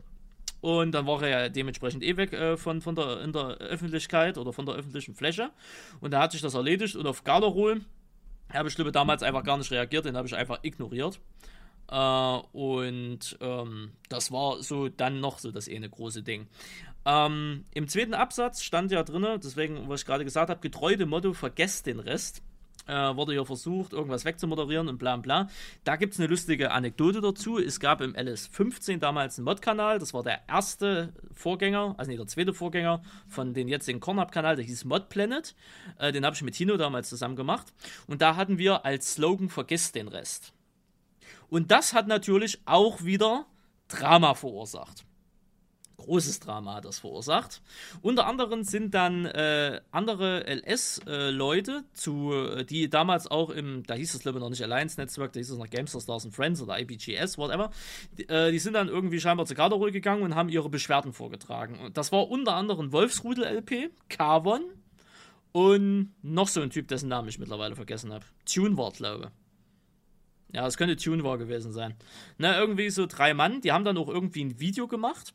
Und 0.60 0.92
dann 0.92 1.06
war 1.06 1.22
er 1.22 1.28
ja 1.28 1.48
dementsprechend 1.50 2.02
eh 2.02 2.16
weg 2.16 2.32
äh, 2.32 2.56
von, 2.56 2.80
von 2.80 2.94
der, 2.94 3.20
in 3.20 3.32
der 3.32 3.58
Öffentlichkeit 3.58 4.38
oder 4.38 4.52
von 4.52 4.64
der 4.64 4.74
öffentlichen 4.74 5.14
Fläche. 5.14 5.50
Und 6.00 6.12
da 6.12 6.22
hat 6.22 6.32
sich 6.32 6.40
das 6.40 6.54
erledigt 6.54 6.96
und 6.96 7.06
auf 7.06 7.22
Garderol 7.22 7.82
habe 8.52 8.68
ich 8.68 8.74
glaube 8.74 8.92
damals 8.92 9.22
einfach 9.22 9.44
gar 9.44 9.58
nicht 9.58 9.70
reagiert, 9.70 10.06
den 10.06 10.16
habe 10.16 10.26
ich 10.26 10.34
einfach 10.34 10.60
ignoriert. 10.62 11.20
Äh, 11.90 11.96
und 12.52 13.36
ähm, 13.40 13.92
das 14.08 14.32
war 14.32 14.62
so 14.62 14.88
dann 14.88 15.20
noch 15.20 15.38
so 15.38 15.50
das 15.50 15.68
eine 15.68 15.88
große 15.88 16.22
Ding. 16.22 16.48
Ähm, 17.06 17.64
Im 17.74 17.88
zweiten 17.88 18.14
Absatz 18.14 18.62
stand 18.62 18.90
ja 18.90 19.02
drin, 19.02 19.26
deswegen, 19.42 19.88
was 19.88 20.00
ich 20.00 20.06
gerade 20.06 20.24
gesagt 20.24 20.50
habe, 20.50 20.60
getreu 20.60 20.96
dem 20.96 21.10
Motto, 21.10 21.32
vergesst 21.32 21.86
den 21.86 22.00
Rest. 22.00 22.42
Äh, 22.86 23.16
wurde 23.16 23.34
ja 23.34 23.46
versucht, 23.46 23.94
irgendwas 23.94 24.26
wegzumoderieren 24.26 24.88
und 24.88 24.98
bla 24.98 25.16
bla. 25.16 25.48
Da 25.84 25.96
gibt 25.96 26.12
es 26.12 26.20
eine 26.20 26.28
lustige 26.28 26.70
Anekdote 26.70 27.22
dazu. 27.22 27.58
Es 27.58 27.80
gab 27.80 28.02
im 28.02 28.12
LS15 28.12 28.98
damals 28.98 29.38
einen 29.38 29.46
Mod-Kanal, 29.46 29.98
das 29.98 30.12
war 30.12 30.22
der 30.22 30.46
erste 30.48 31.14
Vorgänger, 31.32 31.94
also 31.96 32.10
nicht 32.10 32.20
der 32.20 32.26
zweite 32.26 32.52
Vorgänger 32.52 33.02
von 33.26 33.54
den 33.54 33.68
jetzigen 33.68 34.00
Cornhub-Kanal, 34.00 34.56
der 34.56 34.66
hieß 34.66 34.84
Mod 34.84 35.08
Planet. 35.08 35.54
Äh, 35.98 36.12
den 36.12 36.26
habe 36.26 36.36
ich 36.36 36.42
mit 36.42 36.56
Tino 36.56 36.76
damals 36.76 37.08
zusammen 37.08 37.36
gemacht. 37.36 37.72
Und 38.06 38.20
da 38.20 38.36
hatten 38.36 38.58
wir 38.58 38.84
als 38.84 39.14
Slogan 39.14 39.48
Vergesst 39.48 39.94
den 39.94 40.08
Rest. 40.08 40.52
Und 41.48 41.70
das 41.70 41.94
hat 41.94 42.06
natürlich 42.06 42.60
auch 42.66 43.02
wieder 43.02 43.46
Drama 43.88 44.34
verursacht 44.34 45.06
großes 46.04 46.40
Drama 46.40 46.74
hat 46.74 46.84
das 46.84 46.98
verursacht. 46.98 47.62
Unter 48.02 48.26
anderem 48.26 48.62
sind 48.62 48.94
dann 48.94 49.26
äh, 49.26 49.80
andere 49.90 50.44
LS-Leute, 50.46 51.84
äh, 52.06 52.64
die 52.64 52.88
damals 52.88 53.26
auch 53.30 53.50
im, 53.50 53.82
da 53.84 53.94
hieß 53.94 54.14
es 54.14 54.20
glaube 54.20 54.38
ich 54.38 54.42
noch 54.42 54.50
nicht 54.50 54.62
Alliance 54.62 55.00
Netzwerk, 55.00 55.32
da 55.32 55.38
hieß 55.38 55.50
es 55.50 55.58
noch 55.58 55.70
Gamester 55.70 56.00
Stars 56.00 56.24
and 56.24 56.34
Friends 56.34 56.60
oder 56.60 56.78
IPGS, 56.78 57.38
whatever, 57.38 57.70
die, 58.18 58.28
äh, 58.28 58.52
die 58.52 58.58
sind 58.58 58.74
dann 58.74 58.88
irgendwie 58.88 59.20
scheinbar 59.20 59.46
zu 59.46 59.54
Garderol 59.54 59.90
gegangen 59.90 60.22
und 60.22 60.34
haben 60.34 60.48
ihre 60.48 60.68
Beschwerden 60.68 61.12
vorgetragen. 61.12 61.78
Und 61.80 61.96
das 61.96 62.12
war 62.12 62.28
unter 62.28 62.54
anderem 62.54 62.92
Wolfsrudel-LP, 62.92 63.90
Carvon 64.08 64.62
und 65.52 66.12
noch 66.22 66.48
so 66.48 66.60
ein 66.60 66.70
Typ, 66.70 66.88
dessen 66.88 67.08
Namen 67.08 67.28
ich 67.28 67.38
mittlerweile 67.38 67.76
vergessen 67.76 68.12
habe. 68.12 68.24
Tune 68.44 68.74
glaube 68.74 69.30
ich. 69.32 70.54
Ja, 70.54 70.66
es 70.66 70.76
könnte 70.76 70.96
Tune 70.96 71.24
war 71.24 71.38
gewesen 71.38 71.72
sein. 71.72 71.94
Na, 72.38 72.56
irgendwie 72.58 72.90
so 72.90 73.06
drei 73.06 73.34
Mann, 73.34 73.60
die 73.60 73.72
haben 73.72 73.84
dann 73.84 73.96
auch 73.96 74.08
irgendwie 74.08 74.44
ein 74.44 74.60
Video 74.60 74.86
gemacht 74.86 75.34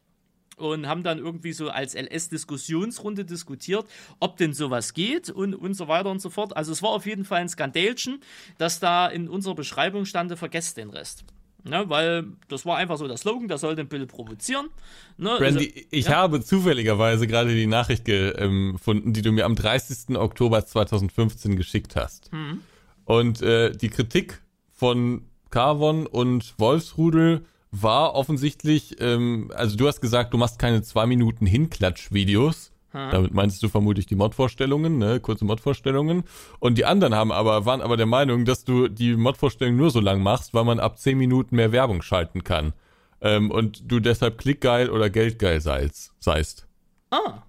und 0.59 0.87
haben 0.87 1.03
dann 1.03 1.17
irgendwie 1.17 1.53
so 1.53 1.69
als 1.69 1.95
LS-Diskussionsrunde 1.95 3.25
diskutiert, 3.25 3.85
ob 4.19 4.37
denn 4.37 4.53
sowas 4.53 4.93
geht 4.93 5.29
und, 5.29 5.55
und 5.55 5.73
so 5.73 5.87
weiter 5.87 6.11
und 6.11 6.21
so 6.21 6.29
fort. 6.29 6.55
Also 6.55 6.71
es 6.71 6.83
war 6.83 6.89
auf 6.89 7.05
jeden 7.05 7.25
Fall 7.25 7.41
ein 7.41 7.49
Skandälchen, 7.49 8.21
dass 8.57 8.79
da 8.79 9.07
in 9.07 9.29
unserer 9.29 9.55
Beschreibung 9.55 10.05
stand, 10.05 10.37
vergesst 10.37 10.77
den 10.77 10.89
Rest. 10.89 11.23
Ne, 11.65 11.83
weil 11.89 12.25
das 12.47 12.65
war 12.65 12.77
einfach 12.77 12.97
so 12.97 13.05
der 13.05 13.17
Slogan, 13.17 13.49
der 13.49 13.57
sollte 13.57 13.81
ein 13.81 13.89
bisschen 13.89 14.07
provozieren. 14.07 14.69
Ne, 15.17 15.35
Brandy, 15.37 15.67
also, 15.67 15.87
ich 15.91 16.05
ja. 16.05 16.15
habe 16.15 16.41
zufälligerweise 16.41 17.27
gerade 17.27 17.53
die 17.53 17.67
Nachricht 17.67 18.05
gefunden, 18.05 19.11
die 19.11 19.21
du 19.21 19.33
mir 19.33 19.43
am 19.43 19.55
30. 19.55 20.15
Oktober 20.15 20.65
2015 20.65 21.57
geschickt 21.57 21.97
hast. 21.97 22.31
Mhm. 22.31 22.61
Und 23.03 23.41
äh, 23.41 23.71
die 23.71 23.89
Kritik 23.89 24.41
von 24.71 25.23
Carvon 25.49 26.07
und 26.07 26.53
Wolfsrudel 26.57 27.45
war 27.71 28.15
offensichtlich, 28.15 28.99
ähm, 28.99 29.51
also 29.53 29.77
du 29.77 29.87
hast 29.87 30.01
gesagt, 30.01 30.33
du 30.33 30.37
machst 30.37 30.59
keine 30.59 30.81
zwei 30.81 31.05
Minuten 31.05 31.45
Hinklatsch-Videos. 31.45 32.71
Hm. 32.91 33.11
Damit 33.11 33.33
meinst 33.33 33.61
du 33.61 33.69
vermutlich 33.69 34.07
die 34.07 34.15
Mod-Vorstellungen, 34.15 34.97
ne? 34.97 35.19
kurze 35.19 35.45
Mod-Vorstellungen. 35.45 36.23
Und 36.59 36.79
die 36.79 36.85
anderen 36.85 37.13
haben 37.13 37.31
aber, 37.31 37.65
waren 37.65 37.81
aber 37.81 37.97
der 37.97 38.07
Meinung, 38.07 38.45
dass 38.45 38.63
du 38.63 38.87
die 38.87 39.15
Mod-Vorstellung 39.15 39.75
nur 39.75 39.91
so 39.91 39.99
lang 39.99 40.23
machst, 40.23 40.55
weil 40.55 40.63
man 40.63 40.79
ab 40.79 40.97
zehn 40.97 41.17
Minuten 41.17 41.55
mehr 41.55 41.71
Werbung 41.71 42.01
schalten 42.01 42.43
kann. 42.43 42.73
Ähm, 43.21 43.51
und 43.51 43.91
du 43.91 43.99
deshalb 43.99 44.39
klickgeil 44.39 44.89
oder 44.89 45.09
geldgeil 45.09 45.61
seist. 45.61 46.13
seist. 46.19 46.67
Ah. 47.11 47.43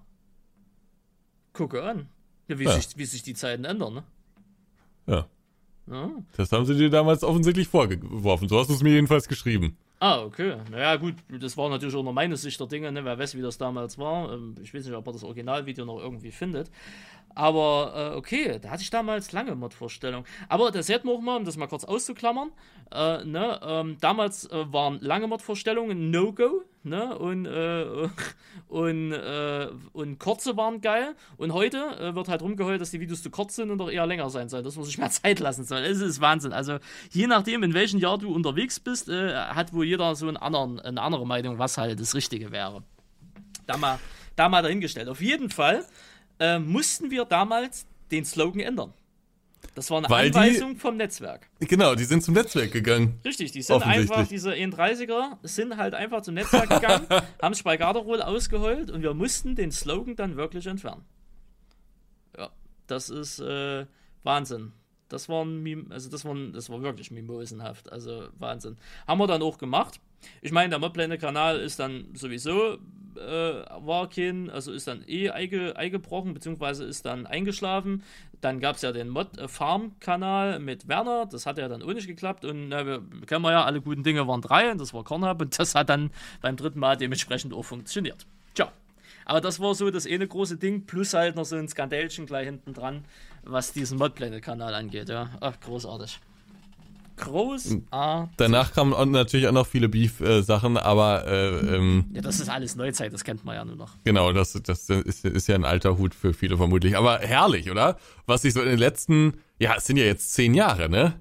Gucke 1.53 1.81
an. 1.81 2.09
Ja, 2.47 2.59
wie, 2.59 2.65
ja. 2.65 2.73
Sich, 2.73 2.97
wie 2.97 3.05
sich 3.05 3.23
die 3.23 3.33
Zeiten 3.33 3.65
ändern, 3.65 3.93
ne? 3.95 4.03
Ja. 5.07 5.25
ja. 5.87 6.09
Das 6.37 6.51
haben 6.51 6.65
sie 6.65 6.75
dir 6.77 6.89
damals 6.91 7.23
offensichtlich 7.23 7.67
vorgeworfen. 7.67 8.47
So 8.47 8.59
hast 8.59 8.69
du 8.69 8.73
es 8.73 8.83
mir 8.83 8.91
jedenfalls 8.91 9.27
geschrieben. 9.27 9.77
Ah, 10.03 10.23
okay. 10.23 10.57
Naja, 10.71 10.95
gut, 10.95 11.13
das 11.29 11.55
war 11.57 11.69
natürlich 11.69 11.93
auch 11.95 12.01
nur 12.01 12.11
meine 12.11 12.35
Sicht 12.35 12.59
der 12.59 12.65
Dinge, 12.65 12.91
ne? 12.91 13.05
wer 13.05 13.19
weiß, 13.19 13.35
wie 13.37 13.41
das 13.43 13.59
damals 13.59 13.99
war. 13.99 14.33
Ähm, 14.33 14.55
ich 14.59 14.73
weiß 14.73 14.83
nicht, 14.85 14.95
ob 14.95 15.05
er 15.05 15.13
das 15.13 15.23
Originalvideo 15.23 15.85
noch 15.85 15.99
irgendwie 15.99 16.31
findet. 16.31 16.71
Aber 17.35 18.13
äh, 18.13 18.17
okay, 18.17 18.59
da 18.61 18.69
hatte 18.71 18.83
ich 18.83 18.89
damals 18.89 19.31
lange 19.31 19.55
Mod-Vorstellungen. 19.55 20.25
Aber 20.49 20.71
das 20.71 20.89
hätten 20.89 21.07
wir 21.07 21.13
auch 21.13 21.21
mal, 21.21 21.37
um 21.37 21.45
das 21.45 21.57
mal 21.57 21.67
kurz 21.67 21.83
auszuklammern. 21.83 22.51
Äh, 22.91 23.23
ne, 23.23 23.59
ähm, 23.63 23.97
damals 24.01 24.45
äh, 24.51 24.71
waren 24.71 24.99
lange 24.99 25.27
Mod-Vorstellungen 25.27 26.11
No-Go. 26.11 26.63
Ne? 26.83 27.17
Und, 27.17 27.45
äh, 27.45 27.85
und, 28.67 29.11
äh, 29.13 29.67
und 29.93 30.19
kurze 30.19 30.57
waren 30.57 30.81
geil. 30.81 31.15
Und 31.37 31.53
heute 31.53 31.77
äh, 31.99 32.15
wird 32.15 32.27
halt 32.27 32.41
rumgeheult, 32.41 32.81
dass 32.81 32.91
die 32.91 32.99
Videos 32.99 33.21
zu 33.23 33.29
kurz 33.29 33.55
sind 33.55 33.71
und 33.71 33.77
doch 33.77 33.89
eher 33.89 34.05
länger 34.05 34.29
sein 34.29 34.49
sollen, 34.49 34.63
dass 34.63 34.75
man 34.75 34.85
sich 34.85 34.97
mehr 34.97 35.09
Zeit 35.11 35.39
lassen 35.39 35.63
soll. 35.63 35.79
Es 35.79 36.01
ist 36.01 36.19
Wahnsinn. 36.21 36.53
Also 36.53 36.79
je 37.11 37.27
nachdem, 37.27 37.63
in 37.63 37.73
welchem 37.73 37.99
Jahr 37.99 38.17
du 38.17 38.33
unterwegs 38.33 38.79
bist, 38.79 39.09
hat 39.09 39.73
wohl 39.73 39.85
jeder 39.85 40.15
so 40.15 40.27
einen 40.27 40.37
anderen, 40.37 40.79
eine 40.79 41.01
andere 41.01 41.25
Meinung, 41.25 41.59
was 41.59 41.77
halt 41.77 41.99
das 41.99 42.15
Richtige 42.15 42.51
wäre. 42.51 42.83
Da 43.67 43.77
mal, 43.77 43.99
da 44.35 44.49
mal 44.49 44.61
dahingestellt. 44.61 45.07
Auf 45.07 45.21
jeden 45.21 45.49
Fall 45.49 45.85
äh, 46.41 46.59
mussten 46.59 47.11
wir 47.11 47.23
damals 47.25 47.85
den 48.11 48.25
Slogan 48.25 48.59
ändern. 48.59 48.93
Das 49.75 49.91
war 49.91 49.99
eine 49.99 50.09
Weil 50.09 50.27
Anweisung 50.27 50.73
die, 50.73 50.79
vom 50.79 50.97
Netzwerk. 50.97 51.47
Genau, 51.59 51.93
die 51.93 52.03
sind 52.03 52.23
zum 52.23 52.33
Netzwerk 52.33 52.71
gegangen. 52.71 53.19
Richtig, 53.23 53.51
die 53.51 53.61
sind 53.61 53.85
einfach, 53.85 54.27
diese 54.27 54.51
31er 54.51 55.37
sind 55.43 55.77
halt 55.77 55.93
einfach 55.93 56.23
zum 56.23 56.33
Netzwerk 56.33 56.69
gegangen, 56.69 57.05
haben 57.41 57.53
sich 57.53 57.63
bei 57.63 57.77
Garderol 57.77 58.23
ausgeheult 58.23 58.89
und 58.89 59.03
wir 59.03 59.13
mussten 59.13 59.55
den 59.55 59.71
Slogan 59.71 60.15
dann 60.15 60.35
wirklich 60.35 60.65
entfernen. 60.65 61.05
Ja, 62.35 62.49
das 62.87 63.09
ist 63.09 63.39
äh, 63.39 63.85
Wahnsinn. 64.23 64.73
Das 65.09 65.29
war, 65.29 65.45
ein, 65.45 65.91
also 65.91 66.09
das, 66.09 66.25
war, 66.25 66.35
das 66.53 66.69
war 66.69 66.81
wirklich 66.81 67.11
mimosenhaft. 67.11 67.91
Also 67.91 68.29
Wahnsinn. 68.39 68.77
Haben 69.07 69.19
wir 69.19 69.27
dann 69.27 69.43
auch 69.43 69.59
gemacht. 69.59 69.99
Ich 70.41 70.51
meine, 70.51 70.69
der 70.69 70.79
Modpläne-Kanal 70.79 71.59
ist 71.59 71.79
dann 71.79 72.15
sowieso, 72.15 72.77
äh, 73.17 73.63
war 73.85 74.09
kein, 74.09 74.49
also 74.49 74.71
ist 74.71 74.87
dann 74.87 75.03
eh 75.07 75.29
einge, 75.29 75.75
eingebrochen, 75.75 76.33
beziehungsweise 76.33 76.85
ist 76.85 77.05
dann 77.05 77.25
eingeschlafen. 77.25 78.03
Dann 78.41 78.59
gab 78.59 78.77
es 78.77 78.81
ja 78.81 78.91
den 78.91 79.09
Mod-Farm-Kanal 79.09 80.59
mit 80.59 80.87
Werner, 80.87 81.27
das 81.27 81.45
hat 81.45 81.57
ja 81.57 81.67
dann 81.67 81.83
auch 81.83 81.93
nicht 81.93 82.07
geklappt. 82.07 82.45
Und 82.45 82.69
na, 82.69 82.85
wir 82.85 83.01
kennen 83.27 83.43
wir 83.43 83.51
ja, 83.51 83.63
alle 83.63 83.81
guten 83.81 84.03
Dinge 84.03 84.27
waren 84.27 84.41
drei 84.41 84.71
und 84.71 84.81
das 84.81 84.93
war 84.93 85.03
Kornhub 85.03 85.41
und 85.41 85.57
das 85.59 85.75
hat 85.75 85.89
dann 85.89 86.11
beim 86.41 86.55
dritten 86.55 86.79
Mal 86.79 86.97
dementsprechend 86.97 87.53
auch 87.53 87.63
funktioniert. 87.63 88.25
Tja. 88.53 88.71
Aber 89.25 89.41
das 89.41 89.59
war 89.59 89.75
so 89.75 89.91
das 89.91 90.07
eine 90.07 90.27
große 90.27 90.57
Ding, 90.57 90.85
plus 90.85 91.13
halt 91.13 91.35
noch 91.35 91.45
so 91.45 91.55
ein 91.55 91.67
Skandälchen 91.67 92.25
gleich 92.25 92.45
hinten 92.45 92.73
dran, 92.73 93.05
was 93.43 93.73
diesen 93.73 93.97
Modpläne-Kanal 93.97 94.73
angeht. 94.73 95.09
Ja, 95.09 95.29
ach, 95.39 95.59
großartig. 95.59 96.19
Großartig. 97.21 97.83
Danach 98.37 98.73
kamen 98.73 99.11
natürlich 99.11 99.47
auch 99.47 99.51
noch 99.51 99.67
viele 99.67 99.87
Beef-Sachen, 99.89 100.77
aber 100.77 101.25
äh, 101.27 101.75
ähm, 101.75 102.05
Ja, 102.13 102.21
das 102.21 102.39
ist 102.39 102.49
alles 102.49 102.75
Neuzeit, 102.75 103.13
das 103.13 103.23
kennt 103.23 103.45
man 103.45 103.55
ja 103.55 103.63
nur 103.63 103.75
noch. 103.75 103.95
Genau, 104.03 104.33
das, 104.33 104.53
das 104.53 104.89
ist, 104.89 105.23
ist 105.23 105.47
ja 105.47 105.55
ein 105.55 105.63
alter 105.63 105.97
Hut 105.97 106.15
für 106.15 106.33
viele 106.33 106.57
vermutlich. 106.57 106.97
Aber 106.97 107.19
herrlich, 107.19 107.69
oder? 107.69 107.97
Was 108.25 108.41
sich 108.41 108.53
so 108.53 108.61
in 108.61 108.69
den 108.69 108.79
letzten, 108.79 109.35
ja, 109.59 109.75
es 109.77 109.85
sind 109.85 109.97
ja 109.97 110.03
jetzt 110.03 110.33
zehn 110.33 110.53
Jahre, 110.53 110.89
ne? 110.89 111.13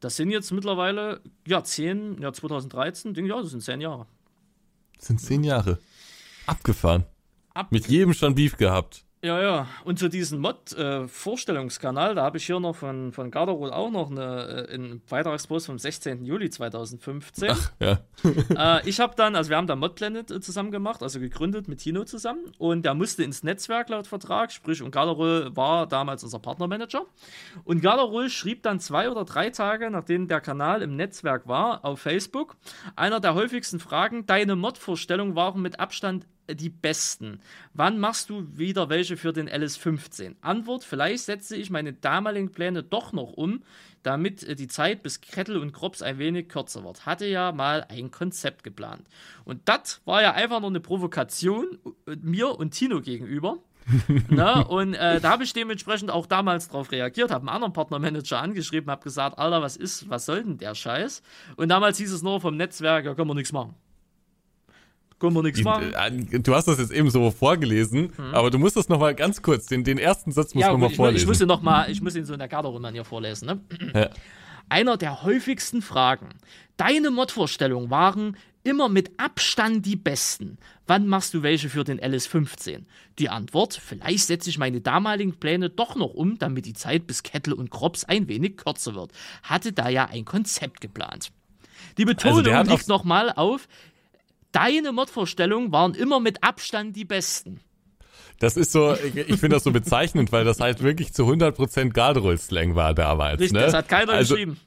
Das 0.00 0.16
sind 0.16 0.30
jetzt 0.30 0.50
mittlerweile, 0.50 1.20
ja, 1.46 1.62
zehn, 1.62 2.20
ja, 2.20 2.32
2013, 2.32 3.14
denke 3.14 3.28
ich, 3.28 3.36
ja, 3.36 3.40
das 3.40 3.50
sind 3.52 3.62
zehn 3.62 3.80
Jahre. 3.80 4.06
Das 4.96 5.06
sind 5.06 5.20
zehn 5.20 5.44
Jahre. 5.44 5.78
Abgefahren. 6.46 7.04
Ab 7.54 7.70
Mit 7.70 7.86
jedem 7.86 8.14
schon 8.14 8.34
Beef 8.34 8.56
gehabt. 8.56 9.04
Ja, 9.24 9.40
ja. 9.40 9.68
Und 9.84 10.00
zu 10.00 10.08
diesem 10.08 10.40
Mod-Vorstellungskanal, 10.40 12.10
äh, 12.10 12.14
da 12.16 12.24
habe 12.24 12.38
ich 12.38 12.46
hier 12.46 12.58
noch 12.58 12.74
von, 12.74 13.12
von 13.12 13.30
Garderol 13.30 13.70
auch 13.70 13.88
noch 13.88 14.10
eine, 14.10 14.66
äh, 14.68 14.74
einen 14.74 15.00
Beitragspost 15.08 15.66
vom 15.66 15.78
16. 15.78 16.24
Juli 16.24 16.50
2015. 16.50 17.50
Ach, 17.52 17.72
ja. 17.78 18.00
äh, 18.80 18.82
ich 18.88 18.98
habe 18.98 19.14
dann, 19.14 19.36
also 19.36 19.50
wir 19.50 19.58
haben 19.58 19.68
da 19.68 19.76
Mod 19.76 19.94
Planet 19.94 20.28
äh, 20.32 20.40
zusammen 20.40 20.72
gemacht, 20.72 21.04
also 21.04 21.20
gegründet 21.20 21.68
mit 21.68 21.78
Tino 21.78 22.02
zusammen. 22.02 22.50
Und 22.58 22.84
der 22.84 22.94
musste 22.94 23.22
ins 23.22 23.44
Netzwerk 23.44 23.90
laut 23.90 24.08
Vertrag, 24.08 24.50
sprich, 24.50 24.82
und 24.82 24.90
Garderol 24.90 25.54
war 25.54 25.86
damals 25.86 26.24
unser 26.24 26.40
Partnermanager. 26.40 27.06
Und 27.62 27.80
Garderol 27.80 28.28
schrieb 28.28 28.64
dann 28.64 28.80
zwei 28.80 29.08
oder 29.08 29.24
drei 29.24 29.50
Tage, 29.50 29.88
nachdem 29.92 30.26
der 30.26 30.40
Kanal 30.40 30.82
im 30.82 30.96
Netzwerk 30.96 31.46
war, 31.46 31.84
auf 31.84 32.00
Facebook, 32.00 32.56
einer 32.96 33.20
der 33.20 33.34
häufigsten 33.34 33.78
Fragen, 33.78 34.26
deine 34.26 34.56
Mod-Vorstellungen 34.56 35.36
waren 35.36 35.62
mit 35.62 35.78
Abstand 35.78 36.26
die 36.54 36.70
besten. 36.70 37.40
Wann 37.74 37.98
machst 37.98 38.30
du 38.30 38.46
wieder 38.56 38.88
welche 38.88 39.16
für 39.16 39.32
den 39.32 39.48
LS15? 39.48 40.36
Antwort: 40.40 40.84
Vielleicht 40.84 41.24
setze 41.24 41.56
ich 41.56 41.70
meine 41.70 41.92
damaligen 41.92 42.52
Pläne 42.52 42.82
doch 42.82 43.12
noch 43.12 43.32
um, 43.32 43.62
damit 44.02 44.42
äh, 44.42 44.54
die 44.54 44.68
Zeit 44.68 45.02
bis 45.02 45.20
Krettel 45.20 45.56
und 45.56 45.72
Krops 45.72 46.02
ein 46.02 46.18
wenig 46.18 46.48
kürzer 46.48 46.84
wird. 46.84 47.06
Hatte 47.06 47.26
ja 47.26 47.52
mal 47.52 47.86
ein 47.88 48.10
Konzept 48.10 48.64
geplant. 48.64 49.06
Und 49.44 49.60
das 49.66 50.00
war 50.04 50.22
ja 50.22 50.32
einfach 50.32 50.60
nur 50.60 50.70
eine 50.70 50.80
Provokation 50.80 51.78
äh, 52.06 52.16
mir 52.16 52.58
und 52.58 52.72
Tino 52.72 53.00
gegenüber. 53.00 53.58
Ne? 54.28 54.64
und 54.68 54.94
äh, 54.94 55.20
da 55.20 55.30
habe 55.30 55.42
ich 55.42 55.52
dementsprechend 55.52 56.08
auch 56.08 56.26
damals 56.26 56.68
darauf 56.68 56.92
reagiert, 56.92 57.32
habe 57.32 57.42
einen 57.42 57.48
anderen 57.48 57.72
Partnermanager 57.72 58.40
angeschrieben, 58.40 58.88
habe 58.88 59.02
gesagt, 59.02 59.38
Alter, 59.38 59.60
was 59.60 59.76
ist, 59.76 60.08
was 60.08 60.24
soll 60.24 60.44
denn 60.44 60.56
der 60.56 60.76
Scheiß? 60.76 61.20
Und 61.56 61.68
damals 61.68 61.98
hieß 61.98 62.12
es 62.12 62.22
nur 62.22 62.40
vom 62.40 62.56
Netzwerk, 62.56 63.04
ja, 63.04 63.14
können 63.14 63.28
wir 63.28 63.34
nichts 63.34 63.52
machen. 63.52 63.74
Können 65.22 65.36
wir 65.36 65.42
nichts 65.44 65.62
machen. 65.62 65.94
Äh, 65.94 66.40
du 66.40 66.52
hast 66.52 66.66
das 66.66 66.78
jetzt 66.80 66.90
eben 66.90 67.08
so 67.08 67.30
vorgelesen, 67.30 68.12
mhm. 68.16 68.34
aber 68.34 68.50
du 68.50 68.58
musst 68.58 68.76
das 68.76 68.88
nochmal 68.88 69.14
ganz 69.14 69.40
kurz, 69.40 69.66
den, 69.66 69.84
den 69.84 69.96
ersten 69.96 70.32
Satz 70.32 70.52
musst 70.52 70.62
ja, 70.62 70.72
du 70.72 70.72
nochmal 70.72 70.90
vorlesen. 70.90 71.22
Ich 71.22 71.28
muss 71.28 71.40
ihn 71.40 71.46
nochmal, 71.46 71.88
ich 71.92 72.02
muss 72.02 72.16
ihn 72.16 72.24
so 72.24 72.32
in 72.32 72.40
der 72.40 72.48
Garderobe 72.48 72.90
hier 72.90 73.04
vorlesen. 73.04 73.46
Ne? 73.46 73.60
Ja. 73.94 74.10
Einer 74.68 74.96
der 74.96 75.22
häufigsten 75.22 75.80
Fragen. 75.80 76.30
Deine 76.76 77.12
Mod-Vorstellungen 77.12 77.88
waren 77.88 78.36
immer 78.64 78.88
mit 78.88 79.12
Abstand 79.16 79.86
die 79.86 79.94
besten. 79.94 80.58
Wann 80.88 81.06
machst 81.06 81.34
du 81.34 81.44
welche 81.44 81.68
für 81.68 81.84
den 81.84 82.00
LS15? 82.00 82.80
Die 83.20 83.28
Antwort, 83.28 83.74
vielleicht 83.74 84.26
setze 84.26 84.50
ich 84.50 84.58
meine 84.58 84.80
damaligen 84.80 85.34
Pläne 85.38 85.70
doch 85.70 85.94
noch 85.94 86.14
um, 86.14 86.36
damit 86.38 86.66
die 86.66 86.72
Zeit 86.72 87.06
bis 87.06 87.22
Kettle 87.22 87.54
und 87.54 87.70
Krops 87.70 88.02
ein 88.02 88.26
wenig 88.26 88.56
kürzer 88.56 88.96
wird. 88.96 89.12
Hatte 89.44 89.72
da 89.72 89.88
ja 89.88 90.06
ein 90.06 90.24
Konzept 90.24 90.80
geplant. 90.80 91.30
Die 91.96 92.06
Betonung 92.06 92.44
also 92.46 92.72
liegt 92.72 92.88
nochmal 92.88 93.32
auf, 93.32 93.68
deine 94.52 94.92
Mordvorstellungen 94.92 95.72
waren 95.72 95.94
immer 95.94 96.20
mit 96.20 96.42
Abstand 96.42 96.96
die 96.96 97.04
besten. 97.04 97.60
Das 98.38 98.56
ist 98.56 98.72
so, 98.72 98.94
ich 98.94 99.38
finde 99.38 99.50
das 99.50 99.64
so 99.64 99.70
bezeichnend, 99.70 100.32
weil 100.32 100.44
das 100.44 100.58
halt 100.58 100.82
wirklich 100.82 101.12
zu 101.12 101.24
100% 101.24 101.90
Garderoll-Slang 101.90 102.74
war 102.74 102.92
damals. 102.92 103.40
Richtig, 103.40 103.52
ne? 103.52 103.60
das 103.60 103.74
hat 103.74 103.88
keiner 103.88 104.14
also, 104.14 104.34
geschrieben. 104.34 104.58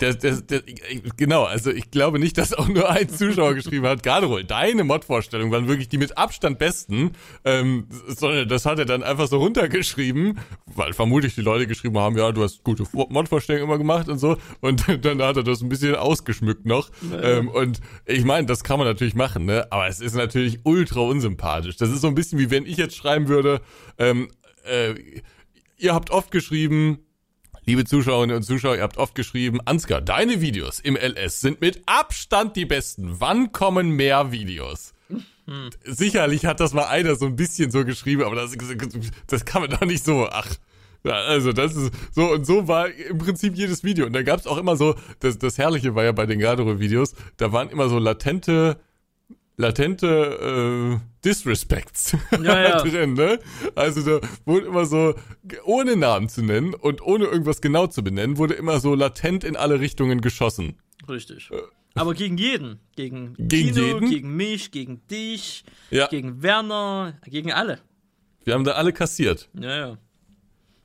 Der, 0.00 0.14
der, 0.14 0.40
der, 0.40 0.62
genau, 1.16 1.44
also 1.44 1.70
ich 1.70 1.90
glaube 1.90 2.18
nicht, 2.18 2.38
dass 2.38 2.52
auch 2.54 2.68
nur 2.68 2.88
ein 2.90 3.08
Zuschauer 3.08 3.54
geschrieben 3.54 3.86
hat, 3.86 4.02
Garderol, 4.02 4.44
deine 4.44 4.84
Mod-Vorstellungen 4.84 5.52
waren 5.52 5.68
wirklich 5.68 5.88
die 5.88 5.98
mit 5.98 6.16
Abstand 6.16 6.58
besten, 6.58 7.12
ähm, 7.44 7.86
sondern 8.06 8.48
das 8.48 8.66
hat 8.66 8.78
er 8.78 8.84
dann 8.84 9.02
einfach 9.02 9.26
so 9.26 9.38
runtergeschrieben, 9.38 10.38
weil 10.66 10.92
vermutlich 10.92 11.34
die 11.34 11.42
Leute 11.42 11.66
geschrieben 11.66 11.98
haben, 11.98 12.16
ja, 12.16 12.32
du 12.32 12.42
hast 12.42 12.64
gute 12.64 12.84
Mod-Vorstellungen 12.92 13.64
immer 13.64 13.78
gemacht 13.78 14.08
und 14.08 14.18
so 14.18 14.36
und 14.60 14.84
dann 15.04 15.22
hat 15.22 15.36
er 15.36 15.42
das 15.42 15.60
ein 15.60 15.68
bisschen 15.68 15.94
ausgeschmückt 15.94 16.66
noch 16.66 16.90
naja. 17.02 17.38
ähm, 17.38 17.48
und 17.48 17.80
ich 18.06 18.24
meine, 18.24 18.46
das 18.46 18.64
kann 18.64 18.78
man 18.78 18.86
natürlich 18.86 19.14
machen, 19.14 19.44
ne? 19.44 19.66
aber 19.70 19.86
es 19.86 20.00
ist 20.00 20.14
natürlich 20.14 20.60
ultra 20.64 21.00
unsympathisch. 21.00 21.76
Das 21.76 21.90
ist 21.90 22.00
so 22.00 22.08
ein 22.08 22.14
bisschen 22.14 22.38
wie 22.38 22.50
wenn 22.50 22.66
ich 22.66 22.76
jetzt 22.76 22.96
schreiben 22.96 23.28
würde, 23.28 23.60
ähm, 23.98 24.28
äh, 24.64 24.94
ihr 25.76 25.94
habt 25.94 26.10
oft 26.10 26.30
geschrieben, 26.30 26.98
Liebe 27.70 27.84
Zuschauerinnen 27.84 28.34
und 28.34 28.42
Zuschauer, 28.42 28.74
ihr 28.74 28.82
habt 28.82 28.96
oft 28.96 29.14
geschrieben, 29.14 29.60
Ansgar, 29.64 30.00
deine 30.00 30.40
Videos 30.40 30.80
im 30.80 30.96
LS 30.96 31.40
sind 31.40 31.60
mit 31.60 31.80
Abstand 31.86 32.56
die 32.56 32.64
besten. 32.64 33.20
Wann 33.20 33.52
kommen 33.52 33.90
mehr 33.90 34.32
Videos? 34.32 34.92
Hm. 35.08 35.70
Sicherlich 35.84 36.46
hat 36.46 36.58
das 36.58 36.74
mal 36.74 36.88
einer 36.88 37.14
so 37.14 37.26
ein 37.26 37.36
bisschen 37.36 37.70
so 37.70 37.84
geschrieben, 37.84 38.24
aber 38.24 38.34
das, 38.34 38.56
das 39.28 39.44
kann 39.44 39.62
man 39.62 39.70
doch 39.70 39.82
nicht 39.82 40.04
so, 40.04 40.26
ach. 40.28 40.48
Ja, 41.04 41.12
also 41.12 41.52
das 41.52 41.76
ist 41.76 41.92
so 42.10 42.32
und 42.32 42.44
so 42.44 42.66
war 42.66 42.90
im 42.90 43.18
Prinzip 43.18 43.54
jedes 43.54 43.84
Video. 43.84 44.04
Und 44.04 44.14
da 44.14 44.24
gab 44.24 44.40
es 44.40 44.48
auch 44.48 44.58
immer 44.58 44.74
so, 44.74 44.96
das, 45.20 45.38
das 45.38 45.56
Herrliche 45.56 45.94
war 45.94 46.02
ja 46.02 46.10
bei 46.10 46.26
den 46.26 46.40
Gardero-Videos, 46.40 47.14
da 47.36 47.52
waren 47.52 47.70
immer 47.70 47.88
so 47.88 48.00
latente 48.00 48.80
latente 49.60 50.08
äh, 50.08 50.98
Disrespects 51.24 52.16
ja, 52.42 52.62
ja. 52.62 52.78
drin, 52.82 53.14
ne? 53.14 53.38
Also 53.74 54.02
da 54.02 54.20
wurde 54.46 54.66
immer 54.66 54.86
so, 54.86 55.14
ohne 55.64 55.96
Namen 55.96 56.28
zu 56.28 56.42
nennen 56.42 56.74
und 56.74 57.02
ohne 57.02 57.26
irgendwas 57.26 57.60
genau 57.60 57.86
zu 57.86 58.02
benennen, 58.02 58.38
wurde 58.38 58.54
immer 58.54 58.80
so 58.80 58.94
latent 58.94 59.44
in 59.44 59.56
alle 59.56 59.80
Richtungen 59.80 60.20
geschossen. 60.20 60.76
Richtig. 61.08 61.50
Äh. 61.52 61.60
Aber 61.94 62.14
gegen 62.14 62.38
jeden. 62.38 62.80
Gegen, 62.96 63.34
gegen 63.36 63.74
Kino, 63.74 63.86
jeden? 63.86 64.10
gegen 64.10 64.36
mich, 64.36 64.70
gegen 64.70 65.06
dich, 65.08 65.64
ja. 65.90 66.06
gegen 66.06 66.42
Werner, 66.42 67.18
gegen 67.26 67.52
alle. 67.52 67.80
Wir 68.44 68.54
haben 68.54 68.64
da 68.64 68.72
alle 68.72 68.92
kassiert. 68.92 69.48
Ja, 69.58 69.76
ja. 69.76 69.98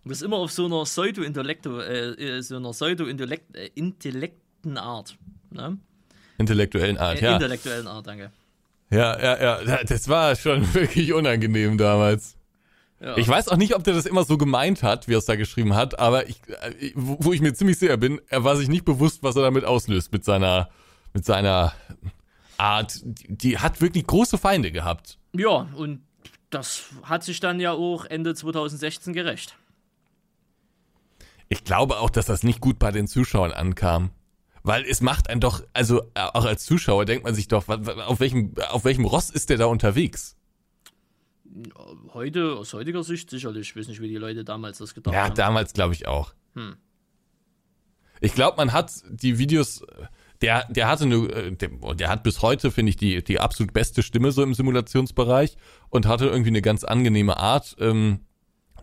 Du 0.04 0.10
bist 0.10 0.22
immer 0.22 0.38
auf 0.38 0.52
so 0.52 0.66
einer 0.66 0.84
Pseudo-Intellekto, 0.84 1.80
äh, 1.80 2.12
äh 2.12 2.42
so 2.42 2.58
einer 2.58 2.72
Pseudo-Intellekten 2.72 4.78
Art. 4.78 5.18
Ne? 5.52 5.78
Intellektuellen 6.38 6.98
Art, 6.98 7.22
äh, 7.22 7.26
ja. 7.26 7.34
Intellektuellen 7.36 7.88
Art, 7.88 8.06
danke. 8.06 8.32
Ja, 8.90 9.20
ja, 9.20 9.62
ja, 9.64 9.84
das 9.84 10.08
war 10.08 10.36
schon 10.36 10.74
wirklich 10.74 11.14
unangenehm 11.14 11.78
damals. 11.78 12.36
Ja. 13.00 13.18
Ich 13.18 13.28
weiß 13.28 13.50
auch 13.50 13.58
nicht, 13.58 13.76
ob 13.76 13.84
der 13.84 13.94
das 13.94 14.06
immer 14.06 14.24
so 14.24 14.38
gemeint 14.38 14.82
hat, 14.82 15.08
wie 15.08 15.14
er 15.14 15.18
es 15.18 15.26
da 15.26 15.36
geschrieben 15.36 15.76
hat, 15.76 16.00
aber 16.00 16.30
ich, 16.30 16.42
äh, 16.48 16.92
wo 16.96 17.34
ich 17.34 17.42
mir 17.42 17.54
ziemlich 17.54 17.78
sicher 17.78 17.98
bin, 17.98 18.22
er 18.30 18.44
war 18.44 18.56
sich 18.56 18.70
nicht 18.70 18.86
bewusst, 18.86 19.22
was 19.22 19.36
er 19.36 19.44
damit 19.44 19.66
auslöst 19.66 20.12
mit 20.12 20.24
seiner, 20.24 20.70
mit 21.14 21.26
seiner 21.26 21.74
Art, 22.58 23.02
die, 23.04 23.36
die 23.36 23.58
hat 23.60 23.82
wirklich 23.82 24.08
große 24.08 24.38
Feinde 24.38 24.72
gehabt. 24.72 25.18
Ja, 25.34 25.68
und 25.76 26.02
das 26.50 26.86
hat 27.04 27.24
sich 27.24 27.40
dann 27.40 27.60
ja 27.60 27.74
auch 27.74 28.06
Ende 28.06 28.34
2016 28.34 29.14
gerecht. 29.14 29.58
Ich 31.50 31.64
glaube 31.64 32.00
auch, 32.00 32.10
dass 32.10 32.26
das 32.26 32.44
nicht 32.44 32.62
gut 32.62 32.80
bei 32.80 32.92
den 32.92 33.08
Zuschauern 33.08 33.52
ankam. 33.52 34.12
Weil 34.66 34.84
es 34.86 35.00
macht 35.00 35.30
einen 35.30 35.42
doch, 35.42 35.62
also 35.74 36.02
äh, 36.16 36.22
auch 36.34 36.44
als 36.44 36.66
Zuschauer 36.66 37.06
denkt 37.06 37.24
man 37.24 37.36
sich 37.36 37.48
doch, 37.48 37.68
auf 37.68 38.20
welchem, 38.20 38.56
auf 38.70 38.84
welchem 38.84 39.06
Ross 39.06 39.30
ist 39.30 39.52
der 39.52 39.58
da 39.58 39.68
unterwegs? 39.68 40.36
Heute, 42.14 42.54
aus 42.54 42.74
heutiger 42.74 43.04
Sicht 43.04 43.30
sicherlich. 43.30 43.70
Ich 43.70 43.76
weiß 43.76 43.88
nicht, 43.88 44.02
wie 44.02 44.08
die 44.08 44.16
Leute 44.16 44.44
damals 44.44 44.80
das 44.80 44.96
gedacht 44.96 45.14
ja, 45.14 45.26
haben. 45.26 45.30
Ja, 45.30 45.36
damals 45.36 45.74
glaube 45.74 45.94
ich 45.94 46.08
auch. 46.08 46.34
Hm. 46.56 46.78
Ich 48.22 48.34
glaube, 48.34 48.58
man 48.58 48.74
hat 48.74 48.92
die 49.08 49.38
Videos, 49.38 49.86
der, 50.42 50.66
der 50.72 50.88
hatte 50.88 51.04
eine, 51.04 51.16
äh, 51.16 51.52
der, 51.52 51.70
der 51.94 52.10
hat 52.10 52.24
bis 52.24 52.42
heute, 52.42 52.72
finde 52.72 52.90
ich, 52.90 52.98
die, 52.98 53.24
die 53.24 53.40
absolut 53.40 53.72
beste 53.72 54.02
Stimme 54.02 54.32
so 54.32 54.42
im 54.42 54.56
Simulationsbereich 54.56 55.58
und 55.90 56.08
hatte 56.08 56.26
irgendwie 56.26 56.50
eine 56.50 56.64
ganz 56.64 56.84
angenehme 56.84 57.38
Art. 57.38 57.76
Ähm, 57.80 58.22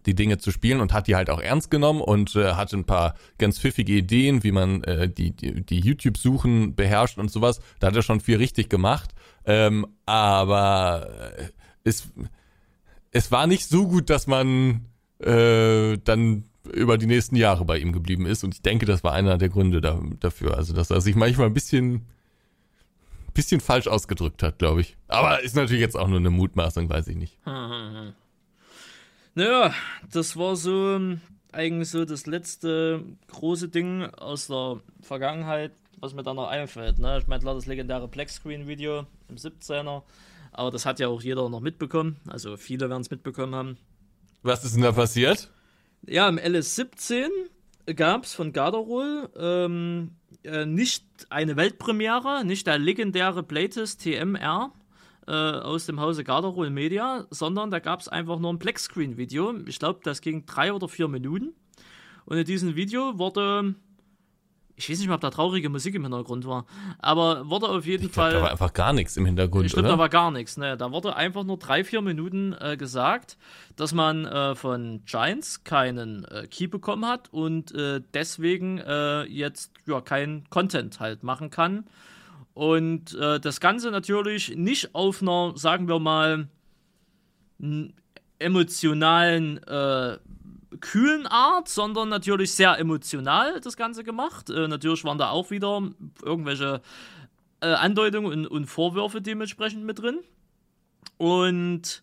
die 0.07 0.15
Dinge 0.15 0.39
zu 0.39 0.51
spielen 0.51 0.81
und 0.81 0.93
hat 0.93 1.07
die 1.07 1.17
halt 1.17 1.31
auch 1.31 1.41
ernst 1.41 1.71
genommen 1.71 2.01
und 2.01 2.35
äh, 2.37 2.55
hatte 2.55 2.77
ein 2.77 2.85
paar 2.85 3.15
ganz 3.39 3.59
pfiffige 3.59 3.93
Ideen, 3.93 4.43
wie 4.45 4.53
man 4.53 4.83
äh, 4.85 5.09
die, 5.09 5.31
die, 5.31 5.63
die 5.63 5.81
YouTube-Suchen 5.81 6.75
beherrscht 6.75 7.19
und 7.19 7.31
sowas. 7.31 7.61
Da 7.81 7.89
hat 7.89 7.97
er 7.97 8.03
schon 8.03 8.21
viel 8.21 8.37
richtig 8.37 8.69
gemacht. 8.69 9.11
Ähm, 9.45 9.87
aber 10.07 11.09
äh, 11.39 11.49
es, 11.85 12.11
es 13.11 13.31
war 13.31 13.47
nicht 13.47 13.69
so 13.69 13.87
gut, 13.87 14.11
dass 14.11 14.27
man 14.27 14.87
äh, 15.21 15.99
dann 16.05 16.45
über 16.73 16.99
die 16.99 17.07
nächsten 17.07 17.37
Jahre 17.37 17.65
bei 17.65 17.79
ihm 17.79 17.93
geblieben 17.93 18.27
ist. 18.27 18.45
Und 18.45 18.55
ich 18.55 18.63
denke, 18.63 18.87
das 18.87 19.03
war 19.03 19.13
einer 19.13 19.39
der 19.39 19.49
Gründe 19.49 19.81
da, 19.81 20.01
dafür. 20.21 20.57
Also, 20.57 20.75
dass 20.75 20.91
er 20.91 21.01
sich 21.01 21.17
manchmal 21.17 21.47
ein 21.47 21.55
bisschen, 21.55 22.07
bisschen 23.35 23.61
falsch 23.61 23.89
ausgedrückt 23.89 24.43
hat, 24.43 24.59
glaube 24.59 24.81
ich. 24.81 24.97
Aber 25.09 25.43
ist 25.43 25.57
natürlich 25.57 25.81
jetzt 25.81 25.97
auch 25.97 26.09
nur 26.09 26.19
eine 26.19 26.31
Mutmaßung, 26.31 26.89
weiß 26.89 27.09
ich 27.09 27.17
nicht. 27.17 27.39
Naja, 29.35 29.75
das 30.11 30.37
war 30.37 30.57
so 30.57 30.95
ähm, 30.95 31.21
eigentlich 31.53 31.91
so 31.91 32.05
das 32.05 32.27
letzte 32.27 33.03
große 33.29 33.69
Ding 33.69 34.05
aus 34.05 34.49
der 34.49 34.81
Vergangenheit, 35.01 35.73
was 35.99 36.13
mir 36.15 36.23
da 36.23 36.35
noch 36.35 36.49
einfällt. 36.49 36.99
Ne? 36.99 37.19
Ich 37.19 37.27
meine, 37.27 37.41
klar, 37.41 37.55
das 37.55 37.67
legendäre 37.67 38.09
Black 38.09 38.29
Screen 38.29 38.67
Video 38.69 39.07
im 39.29 39.37
17er, 39.37 40.03
aber 40.53 40.71
das 40.71 40.85
hat 40.85 41.01
ja 41.01 41.09
auch 41.09 41.23
jeder 41.23 41.49
noch 41.49 41.61
mitbekommen. 41.61 42.21
Also 42.29 42.57
viele 42.57 42.91
werden 42.91 43.03
es 43.03 43.11
mitbekommen 43.11 43.55
haben. 43.55 43.79
Was 44.43 44.65
ist 44.65 44.75
denn 44.75 44.83
da 44.83 44.93
passiert? 44.93 45.51
Ja, 46.07 46.29
im 46.29 46.37
LS17 46.37 47.29
gab 47.95 48.25
es 48.25 48.35
von 48.35 48.53
Garderol 48.53 49.31
ähm, 49.37 50.17
äh, 50.45 50.67
nicht 50.67 51.05
eine 51.31 51.57
Weltpremiere, 51.57 52.45
nicht 52.45 52.67
der 52.67 52.79
legendäre 52.79 53.43
Playtest 53.43 54.03
TMR, 54.03 54.73
äh, 55.27 55.33
aus 55.33 55.87
dem 55.87 56.01
Hause 56.01 56.25
Garderol 56.25 56.71
Media, 56.71 57.27
sondern 57.31 57.71
da 57.71 57.79
gab 57.79 58.01
es 58.01 58.09
einfach 58.09 58.39
nur 58.39 58.53
ein 58.53 58.59
Blackscreen-Video. 58.59 59.55
Ich 59.67 59.79
glaube, 59.79 60.01
das 60.03 60.21
ging 60.21 60.47
drei 60.47 60.73
oder 60.73 60.89
vier 60.89 61.09
Minuten. 61.09 61.55
Und 62.25 62.37
in 62.37 62.45
diesem 62.45 62.77
Video 62.77 63.19
wurde, 63.19 63.75
ich 64.77 64.89
weiß 64.89 64.99
nicht 64.99 65.09
mal, 65.09 65.17
ob 65.17 65.21
da 65.21 65.31
traurige 65.31 65.69
Musik 65.69 65.95
im 65.95 66.03
Hintergrund 66.03 66.47
war, 66.47 66.67
aber 66.99 67.49
wurde 67.49 67.69
auf 67.69 67.85
jeden 67.87 68.07
ich 68.07 68.13
glaub, 68.13 68.25
Fall. 68.27 68.33
Da 68.35 68.43
war 68.43 68.51
einfach 68.51 68.73
gar 68.73 68.93
nichts 68.93 69.17
im 69.17 69.27
Hintergrund. 69.27 69.67
Ich 69.67 69.73
glaube, 69.73 69.89
da 69.89 69.99
war 69.99 70.09
gar 70.09 70.31
nichts. 70.31 70.57
Ne? 70.57 70.77
Da 70.77 70.93
wurde 70.93 71.17
einfach 71.17 71.45
nur 71.45 71.59
drei, 71.59 71.85
vier 71.85 72.01
Minuten 72.01 72.55
äh, 72.59 72.77
gesagt, 72.77 73.39
dass 73.77 73.93
man 73.93 74.25
äh, 74.25 74.55
von 74.55 75.03
Giants 75.05 75.65
keinen 75.65 76.25
äh, 76.25 76.47
Key 76.49 76.67
bekommen 76.67 77.07
hat 77.07 77.33
und 77.33 77.75
äh, 77.75 78.01
deswegen 78.15 78.79
äh, 78.79 79.25
jetzt 79.25 79.73
ja 79.87 80.01
keinen 80.01 80.49
Content 80.51 81.01
halt 81.01 81.23
machen 81.23 81.51
kann. 81.51 81.85
Und 82.55 83.15
äh, 83.15 83.41
das 83.41 83.61
Ganze 83.61 83.91
natürlich 83.91 84.55
nicht 84.57 84.95
auf 84.95 85.23
einer, 85.23 85.53
sagen 85.57 85.89
wir 85.89 85.99
mal, 85.99 86.49
emotionalen, 88.39 89.63
äh, 89.65 90.19
kühlen 90.81 91.27
Art, 91.27 91.69
sondern 91.69 92.09
natürlich 92.09 92.53
sehr 92.53 92.79
emotional 92.79 93.61
das 93.61 93.77
Ganze 93.77 94.05
gemacht. 94.05 94.51
Äh, 94.51 94.69
natürlich 94.69 95.05
waren 95.05 95.19
da 95.19 95.31
auch 95.31 95.51
wieder 95.51 95.91
irgendwelche 96.23 96.83
äh, 97.61 97.67
Andeutungen 97.67 98.33
und, 98.33 98.47
und, 98.47 98.67
Vorwürfe 98.67 99.21
dementsprechend 99.21 99.85
mit 99.85 100.01
drin. 100.01 100.19
Und 101.19 102.03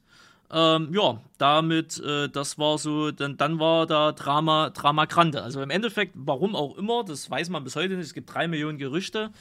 ähm, 0.51 0.89
ja, 0.93 1.21
damit, 1.37 1.99
äh, 1.99 2.27
das 2.27 2.57
war 2.57 2.77
so, 2.77 3.11
dann, 3.11 3.37
dann 3.37 3.59
war 3.59 3.85
da 3.85 4.11
Drama, 4.11 4.71
Drama 4.71 5.05
Grande. 5.05 5.43
Also 5.43 5.61
im 5.61 5.69
Endeffekt, 5.69 6.13
warum 6.15 6.55
auch 6.55 6.75
immer, 6.77 7.03
das 7.03 7.29
weiß 7.29 7.49
man 7.49 7.63
bis 7.63 7.75
heute 7.75 7.95
nicht. 7.95 8.05
Es 8.05 8.13
gibt 8.13 8.33
drei 8.33 8.47
Millionen 8.47 8.77
Gerüchte. 8.77 9.31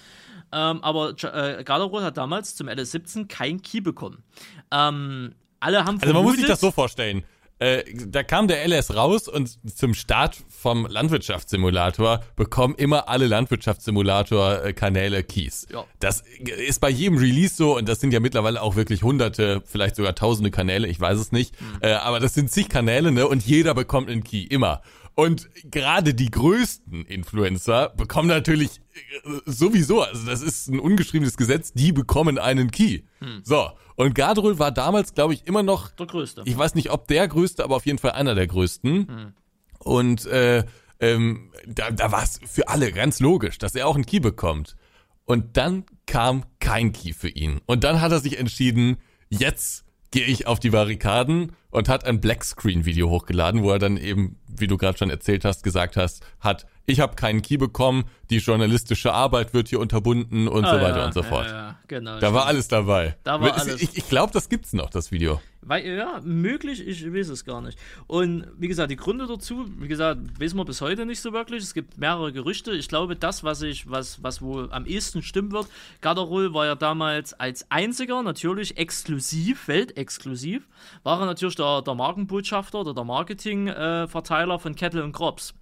Ähm, 0.52 0.82
aber 0.82 1.10
äh, 1.10 1.64
Garderol 1.64 2.02
hat 2.02 2.16
damals 2.16 2.56
zum 2.56 2.68
LS17 2.68 3.26
kein 3.26 3.62
Key 3.62 3.80
bekommen. 3.80 4.22
Ähm, 4.70 5.34
alle 5.60 5.84
haben 5.84 5.98
Also 6.00 6.14
man 6.14 6.22
muss 6.22 6.36
sich 6.36 6.46
das 6.46 6.60
so 6.60 6.70
vorstellen. 6.70 7.24
Äh, 7.58 7.82
da 8.06 8.22
kam 8.22 8.46
der 8.46 8.66
LS 8.66 8.94
raus 8.94 9.26
und 9.28 9.58
zum 9.74 9.94
Start 9.94 10.36
vom 10.48 10.86
Landwirtschaftssimulator 10.86 12.20
bekommen 12.36 12.74
immer 12.76 13.08
alle 13.08 13.26
Landwirtschaftssimulator-Kanäle 13.26 15.24
Keys. 15.24 15.66
Ja. 15.72 15.84
Das 15.98 16.22
ist 16.66 16.80
bei 16.80 16.90
jedem 16.90 17.18
Release 17.18 17.56
so 17.56 17.76
und 17.76 17.88
das 17.88 18.00
sind 18.00 18.12
ja 18.12 18.20
mittlerweile 18.20 18.62
auch 18.62 18.76
wirklich 18.76 19.02
hunderte, 19.02 19.62
vielleicht 19.66 19.96
sogar 19.96 20.14
tausende 20.14 20.50
Kanäle, 20.50 20.86
ich 20.86 21.00
weiß 21.00 21.18
es 21.18 21.32
nicht. 21.32 21.60
Mhm. 21.60 21.78
Äh, 21.80 21.92
aber 21.94 22.20
das 22.20 22.34
sind 22.34 22.50
zig 22.50 22.68
Kanäle, 22.68 23.10
ne? 23.10 23.26
Und 23.26 23.44
jeder 23.44 23.74
bekommt 23.74 24.08
einen 24.08 24.22
Key, 24.22 24.44
immer. 24.44 24.82
Und 25.18 25.48
gerade 25.64 26.14
die 26.14 26.30
größten 26.30 27.04
Influencer 27.04 27.88
bekommen 27.88 28.28
natürlich 28.28 28.80
äh, 28.94 29.40
sowieso, 29.46 30.02
also 30.02 30.24
das 30.24 30.42
ist 30.42 30.68
ein 30.68 30.78
ungeschriebenes 30.78 31.36
Gesetz, 31.36 31.72
die 31.72 31.90
bekommen 31.90 32.38
einen 32.38 32.70
Key. 32.70 33.02
Hm. 33.18 33.40
So, 33.42 33.68
und 33.96 34.14
Gardrul 34.14 34.60
war 34.60 34.70
damals, 34.70 35.14
glaube 35.14 35.34
ich, 35.34 35.44
immer 35.44 35.64
noch 35.64 35.90
der 35.90 36.06
größte. 36.06 36.42
Ich 36.44 36.56
weiß 36.56 36.76
nicht, 36.76 36.92
ob 36.92 37.08
der 37.08 37.26
größte, 37.26 37.64
aber 37.64 37.74
auf 37.74 37.84
jeden 37.84 37.98
Fall 37.98 38.12
einer 38.12 38.36
der 38.36 38.46
größten. 38.46 39.08
Hm. 39.08 39.32
Und 39.80 40.26
äh, 40.26 40.64
ähm, 41.00 41.50
da, 41.66 41.90
da 41.90 42.12
war 42.12 42.22
es 42.22 42.38
für 42.46 42.68
alle 42.68 42.92
ganz 42.92 43.18
logisch, 43.18 43.58
dass 43.58 43.74
er 43.74 43.88
auch 43.88 43.96
einen 43.96 44.06
Key 44.06 44.20
bekommt. 44.20 44.76
Und 45.24 45.56
dann 45.56 45.84
kam 46.06 46.44
kein 46.60 46.92
Key 46.92 47.12
für 47.12 47.28
ihn. 47.28 47.60
Und 47.66 47.82
dann 47.82 48.00
hat 48.00 48.12
er 48.12 48.20
sich 48.20 48.38
entschieden, 48.38 48.98
jetzt 49.30 49.84
gehe 50.10 50.24
ich 50.24 50.46
auf 50.46 50.58
die 50.60 50.70
Barrikaden 50.70 51.52
und 51.70 51.88
hat 51.88 52.04
ein 52.04 52.20
Blackscreen-Video 52.20 53.10
hochgeladen, 53.10 53.62
wo 53.62 53.70
er 53.70 53.78
dann 53.78 53.96
eben, 53.96 54.38
wie 54.48 54.66
du 54.66 54.76
gerade 54.76 54.98
schon 54.98 55.10
erzählt 55.10 55.44
hast, 55.44 55.62
gesagt 55.62 55.96
hast, 55.96 56.24
hat, 56.40 56.66
ich 56.88 57.00
habe 57.00 57.16
keinen 57.16 57.42
Key 57.42 57.58
bekommen, 57.58 58.04
die 58.30 58.38
journalistische 58.38 59.12
Arbeit 59.12 59.52
wird 59.52 59.68
hier 59.68 59.78
unterbunden 59.78 60.48
und 60.48 60.64
ah, 60.64 60.74
so 60.74 60.80
weiter 60.80 60.98
ja, 60.98 61.06
und 61.06 61.12
so 61.12 61.22
fort. 61.22 61.46
Ja, 61.46 61.52
ja, 61.52 61.78
genau. 61.86 62.18
Da 62.18 62.32
war 62.32 62.46
alles 62.46 62.66
dabei. 62.68 63.16
Da 63.24 63.40
war 63.40 63.58
alles. 63.58 63.82
Ich, 63.82 63.96
ich 63.98 64.08
glaube, 64.08 64.32
das 64.32 64.48
gibt's 64.48 64.72
noch, 64.72 64.88
das 64.88 65.12
Video. 65.12 65.38
Weil, 65.60 65.84
ja, 65.86 66.20
möglich, 66.24 66.86
ich 66.86 67.12
weiß 67.12 67.28
es 67.28 67.44
gar 67.44 67.60
nicht. 67.60 67.78
Und 68.06 68.46
wie 68.56 68.68
gesagt, 68.68 68.90
die 68.90 68.96
Gründe 68.96 69.26
dazu, 69.26 69.66
wie 69.78 69.88
gesagt, 69.88 70.40
wissen 70.40 70.56
wir 70.56 70.64
bis 70.64 70.80
heute 70.80 71.04
nicht 71.04 71.20
so 71.20 71.34
wirklich. 71.34 71.62
Es 71.62 71.74
gibt 71.74 71.98
mehrere 71.98 72.32
Gerüchte. 72.32 72.72
Ich 72.72 72.88
glaube, 72.88 73.16
das, 73.16 73.44
was 73.44 73.60
ich, 73.60 73.90
was, 73.90 74.22
was 74.22 74.40
wohl 74.40 74.72
am 74.72 74.86
ehesten 74.86 75.22
stimmen 75.22 75.52
wird, 75.52 75.68
Garderol 76.00 76.54
war 76.54 76.64
ja 76.64 76.74
damals 76.74 77.34
als 77.34 77.70
einziger, 77.70 78.22
natürlich 78.22 78.78
exklusiv, 78.78 79.68
weltexklusiv, 79.68 80.66
war 81.02 81.20
er 81.20 81.26
natürlich 81.26 81.56
der, 81.56 81.82
der 81.82 81.94
Markenbotschafter 81.94 82.80
oder 82.80 82.94
der 82.94 83.04
Marketingverteiler 83.04 84.54
äh, 84.54 84.58
von 84.58 84.74
Kettle 84.74 85.04
und 85.04 85.12
Krops. 85.12 85.52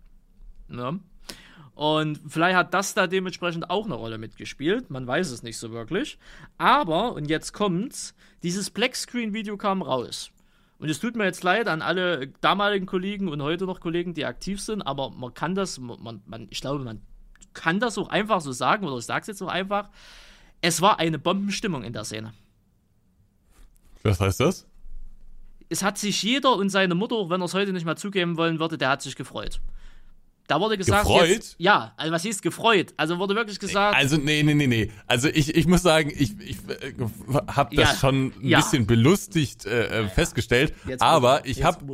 Ja. 0.69 0.95
Und 1.77 2.23
vielleicht 2.27 2.57
hat 2.57 2.73
das 2.73 2.95
da 2.95 3.07
dementsprechend 3.07 3.69
auch 3.69 3.85
eine 3.85 3.95
Rolle 3.95 4.17
mitgespielt. 4.17 4.89
Man 4.89 5.07
weiß 5.07 5.31
es 5.31 5.43
nicht 5.43 5.59
so 5.59 5.73
wirklich. 5.73 6.19
Aber, 6.57 7.13
und 7.13 7.29
jetzt 7.29 7.53
kommt's, 7.53 8.15
dieses 8.43 8.71
Black 8.71 8.97
Screen 8.97 9.35
Video 9.35 9.59
kam 9.59 9.83
raus. 9.83 10.31
Und 10.79 10.89
es 10.89 10.99
tut 11.01 11.17
mir 11.17 11.25
jetzt 11.25 11.45
leid 11.45 11.69
an 11.69 11.83
alle 11.83 12.29
damaligen 12.41 12.87
Kollegen 12.87 13.29
und 13.29 13.43
heute 13.43 13.67
noch 13.67 13.81
Kollegen, 13.81 14.15
die 14.15 14.25
aktiv 14.25 14.59
sind, 14.61 14.81
aber 14.83 15.11
man 15.11 15.35
kann 15.35 15.55
das, 15.55 15.79
man, 15.79 16.23
man, 16.25 16.47
ich 16.49 16.63
glaube, 16.63 16.83
man 16.83 17.03
kann 17.53 17.79
das 17.79 17.99
auch 17.99 18.09
einfach 18.09 18.41
so 18.41 18.53
sagen, 18.53 18.87
oder 18.87 18.97
ich 18.97 19.05
sag's 19.05 19.27
jetzt 19.27 19.43
auch 19.43 19.49
einfach. 19.49 19.91
Es 20.63 20.81
war 20.81 20.99
eine 20.99 21.19
Bombenstimmung 21.19 21.85
in 21.85 21.93
der 21.93 22.05
Szene. 22.05 22.33
Was 24.03 24.19
heißt 24.19 24.41
das? 24.41 24.67
Es 25.69 25.83
hat 25.83 25.99
sich 25.99 26.23
jeder 26.23 26.57
und 26.57 26.71
seine 26.71 26.95
Mutter, 26.95 27.17
auch 27.17 27.29
wenn 27.29 27.43
er 27.43 27.47
es 27.47 27.55
heute 27.55 27.75
nicht 27.75 27.85
mehr 27.85 27.97
zugeben 27.97 28.39
wollen 28.39 28.61
würde, 28.61 28.79
der 28.79 28.89
hat 28.89 29.03
sich 29.03 29.17
gefreut. 29.17 29.61
Da 30.49 30.61
wurde 30.61 30.79
gesagt, 30.79 31.07
gefreut? 31.07 31.29
Jetzt, 31.29 31.57
ja, 31.59 31.93
also 31.97 32.13
was 32.13 32.23
hieß 32.23 32.41
gefreut? 32.41 32.95
Also 32.97 33.19
wurde 33.19 33.35
wirklich 33.35 33.59
gesagt. 33.59 33.97
Also 33.97 34.17
nee, 34.17 34.43
nee, 34.43 34.55
nee, 34.55 34.67
nee. 34.67 34.93
Also 35.07 35.29
ich, 35.29 35.55
ich 35.55 35.67
muss 35.67 35.83
sagen, 35.83 36.13
ich, 36.17 36.39
ich 36.41 36.57
äh, 36.69 36.93
habe 37.49 37.75
das 37.75 37.93
ja, 37.93 37.97
schon 37.97 38.27
ein 38.27 38.33
ja. 38.43 38.59
bisschen 38.59 38.87
belustigt 38.87 39.67
äh, 39.67 40.05
äh 40.05 40.09
festgestellt, 40.09 40.75
jetzt 40.87 41.03
aber 41.03 41.47
ich 41.47 41.65
habe 41.65 41.85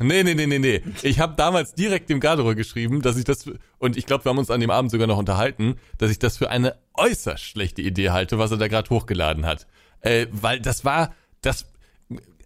Nee, 0.00 0.22
nee, 0.22 0.34
nee, 0.34 0.46
nee, 0.46 0.60
nee. 0.60 0.82
Ich 1.02 1.18
habe 1.18 1.34
damals 1.36 1.74
direkt 1.74 2.08
dem 2.08 2.20
Garderobe 2.20 2.54
geschrieben, 2.54 3.02
dass 3.02 3.16
ich 3.16 3.24
das 3.24 3.50
und 3.78 3.96
ich 3.96 4.06
glaube, 4.06 4.24
wir 4.24 4.30
haben 4.30 4.38
uns 4.38 4.50
an 4.50 4.60
dem 4.60 4.70
Abend 4.70 4.92
sogar 4.92 5.08
noch 5.08 5.18
unterhalten, 5.18 5.76
dass 5.98 6.10
ich 6.12 6.20
das 6.20 6.36
für 6.36 6.50
eine 6.50 6.76
äußerst 6.94 7.42
schlechte 7.42 7.82
Idee 7.82 8.10
halte, 8.10 8.38
was 8.38 8.52
er 8.52 8.58
da 8.58 8.68
gerade 8.68 8.90
hochgeladen 8.90 9.44
hat. 9.44 9.66
Äh, 10.00 10.26
weil 10.30 10.60
das 10.60 10.84
war 10.84 11.14
das 11.42 11.66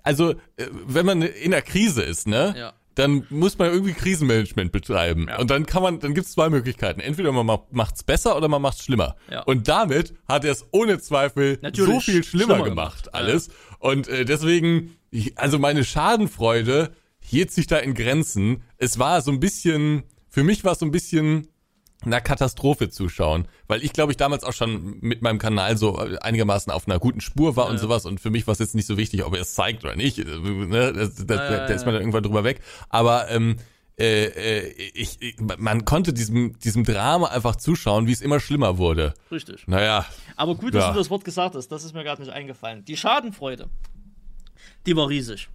also 0.03 0.31
äh, 0.57 0.67
wenn 0.87 1.05
man 1.05 1.21
in 1.21 1.51
der 1.51 1.63
Krise 1.63 2.03
ist, 2.03 2.27
ne? 2.27 2.55
Ja 2.57 2.73
dann 2.95 3.27
muss 3.31 3.59
man 3.59 3.71
irgendwie 3.71 3.93
Krisenmanagement 3.93 4.73
betreiben. 4.73 5.27
Ja. 5.29 5.39
Und 5.39 5.51
dann 5.51 5.67
kann 5.67 5.83
man, 5.83 5.99
dann 6.01 6.15
gibt 6.15 6.27
es 6.27 6.33
zwei 6.33 6.51
Möglichkeiten. 6.51 7.01
Entweder 7.01 7.33
man 7.33 7.61
macht 7.71 7.95
es 7.97 8.03
besser 8.03 8.37
oder 8.37 8.49
man 8.49 8.61
macht 8.61 8.79
es 8.79 8.85
schlimmer. 8.85 9.17
Ja. 9.31 9.43
Und 9.43 9.69
damit 9.69 10.15
hat 10.29 10.45
er 10.45 10.53
es 10.53 10.67
ohne 10.73 10.99
Zweifel 10.99 11.59
Natürlich 11.63 11.95
so 11.95 12.01
viel 12.01 12.25
schlimmer, 12.25 12.55
schlimmer 12.55 12.69
gemacht, 12.69 13.05
gemacht, 13.05 13.15
alles. 13.15 13.47
Ja. 13.47 13.53
Und 13.79 14.09
äh, 14.09 14.25
deswegen, 14.25 14.97
also 15.37 15.59
meine 15.59 15.85
Schadenfreude 15.85 16.93
hielt 17.21 17.51
sich 17.51 17.67
da 17.67 17.79
in 17.79 17.95
Grenzen. 17.95 18.63
Es 18.79 18.99
war 18.99 19.23
so 19.23 19.31
ein 19.31 19.41
bisschen, 19.41 20.03
für 20.29 20.45
mich 20.45 20.65
war 20.65 20.73
es 20.73 20.81
so 20.81 20.87
ein 20.87 20.91
bisschen 20.93 21.49
einer 22.05 22.21
Katastrophe 22.21 22.91
zuschauen, 22.91 23.47
weil 23.69 23.83
ich 23.85 23.93
glaube 23.93 24.13
ich 24.13 24.17
damals 24.17 24.45
auch 24.45 24.53
schon 24.53 24.99
mit 25.01 25.23
meinem 25.23 25.39
Kanal 25.39 25.77
so 25.77 25.97
einigermaßen 25.97 26.73
auf 26.73 26.87
einer 26.87 26.99
guten 26.99 27.21
Spur 27.21 27.57
war 27.57 27.67
ja. 27.67 27.71
und 27.71 27.79
sowas 27.79 28.07
und 28.07 28.21
für 28.21 28.31
mich 28.31 28.47
war 28.47 28.53
es 28.53 28.59
jetzt 28.59 28.75
nicht 28.75 28.87
so 28.87 28.97
wichtig, 28.97 29.25
ob 29.25 29.35
er 29.35 29.43
es 29.43 29.55
zeigt 29.55 29.85
oder 29.85 29.97
nicht, 29.97 30.19
ne? 30.19 30.93
das, 30.93 31.15
das, 31.15 31.39
ja, 31.39 31.53
ja, 31.53 31.67
da 31.67 31.75
ist 31.75 31.85
man 31.85 31.95
dann 31.95 32.03
irgendwann 32.03 32.23
drüber 32.23 32.45
weg, 32.45 32.61
aber 32.89 33.31
ähm, 33.31 33.57
äh, 33.99 34.25
äh, 34.25 34.91
ich, 34.95 35.21
ich, 35.21 35.37
man 35.39 35.85
konnte 35.85 36.13
diesem, 36.13 36.59
diesem 36.59 36.85
Drama 36.85 37.29
einfach 37.29 37.57
zuschauen, 37.57 38.07
wie 38.07 38.13
es 38.13 38.23
immer 38.23 38.41
schlimmer 38.41 38.79
wurde. 38.79 39.15
Richtig. 39.31 39.69
Naja. 39.69 40.07
Aber 40.35 40.55
gut, 40.55 40.75
dass 40.75 40.89
du 40.93 40.99
das 40.99 41.11
Wort 41.11 41.25
gesagt 41.25 41.55
hast, 41.55 41.69
das 41.69 41.85
ist 41.85 41.95
mir 41.95 42.03
gerade 42.03 42.23
nicht 42.23 42.33
eingefallen. 42.33 42.85
Die 42.87 42.97
Schadenfreude, 42.97 43.69
die 44.87 44.97
war 44.97 45.09
riesig. 45.09 45.49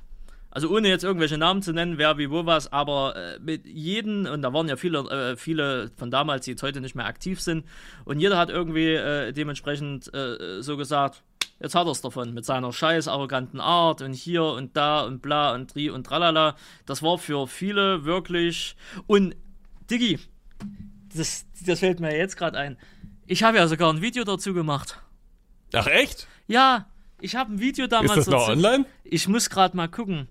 Also 0.49 0.69
ohne 0.69 0.88
jetzt 0.88 1.03
irgendwelche 1.03 1.38
Namen 1.38 1.61
zu 1.61 1.74
nennen, 1.74 1.98
wer 1.98 2.18
wie 2.18 2.32
wo 2.32 2.45
was, 2.45 2.72
aber 2.72 3.15
äh, 3.15 3.40
mit 3.40 3.65
jedem, 3.65 4.26
und 4.26 4.41
da 4.41 4.53
waren 4.53 4.68
ja 4.68 4.76
viele, 4.76 4.99
äh, 4.99 5.36
viele 5.36 5.91
von 5.98 6.10
damals, 6.10 6.45
die 6.45 6.52
jetzt 6.52 6.64
heute 6.64 6.82
nicht 6.82 6.95
mehr 6.95 7.06
aktiv 7.06 7.41
sind, 7.41 7.65
und 8.06 8.19
jeder 8.19 8.38
hat 8.38 8.49
irgendwie 8.49 8.94
äh, 8.94 9.34
dementsprechend 9.34 10.11
äh, 10.14 10.61
so 10.61 10.78
gesagt, 10.78 11.24
jetzt 11.60 11.76
hat 11.76 11.88
er 11.88 11.91
es 11.91 12.02
davon, 12.02 12.34
mit 12.34 12.45
seiner 12.45 12.72
scheiß 12.72 13.07
arroganten 13.07 13.60
Art 13.60 14.02
und 14.02 14.14
hier 14.14 14.44
und 14.44 14.78
da 14.78 15.02
und 15.02 15.22
bla 15.22 15.53
und 15.53 15.72
tri 15.72 15.90
und 15.90 16.06
tralala. 16.06 16.56
Das 16.86 17.03
war 17.03 17.18
für 17.18 17.48
viele 17.48 18.06
wirklich. 18.06 18.76
Und 19.07 19.36
Diggi, 19.90 20.19
das, 21.15 21.45
das 21.65 21.80
fällt 21.80 21.99
mir 21.99 22.15
jetzt 22.15 22.38
gerade 22.38 22.57
ein. 22.57 22.78
Ich 23.26 23.44
habe 23.44 23.57
ja 23.57 23.68
sogar 23.68 23.91
ein 23.91 24.02
Video 24.02 24.24
dazu 24.24 24.53
gemacht. 24.53 24.99
Ach 25.74 25.88
echt? 25.88 26.28
Ja, 26.48 26.88
ich 27.19 27.36
habe 27.36 27.53
ein 27.53 27.60
Video 27.60 27.88
damals. 27.88 28.18
Ist 28.18 28.28
das 28.28 28.28
noch 28.28 28.48
online? 28.48 28.86
Ich 29.03 29.28
muss 29.28 29.49
gerade 29.49 29.76
mal 29.76 29.88
gucken. 29.88 30.28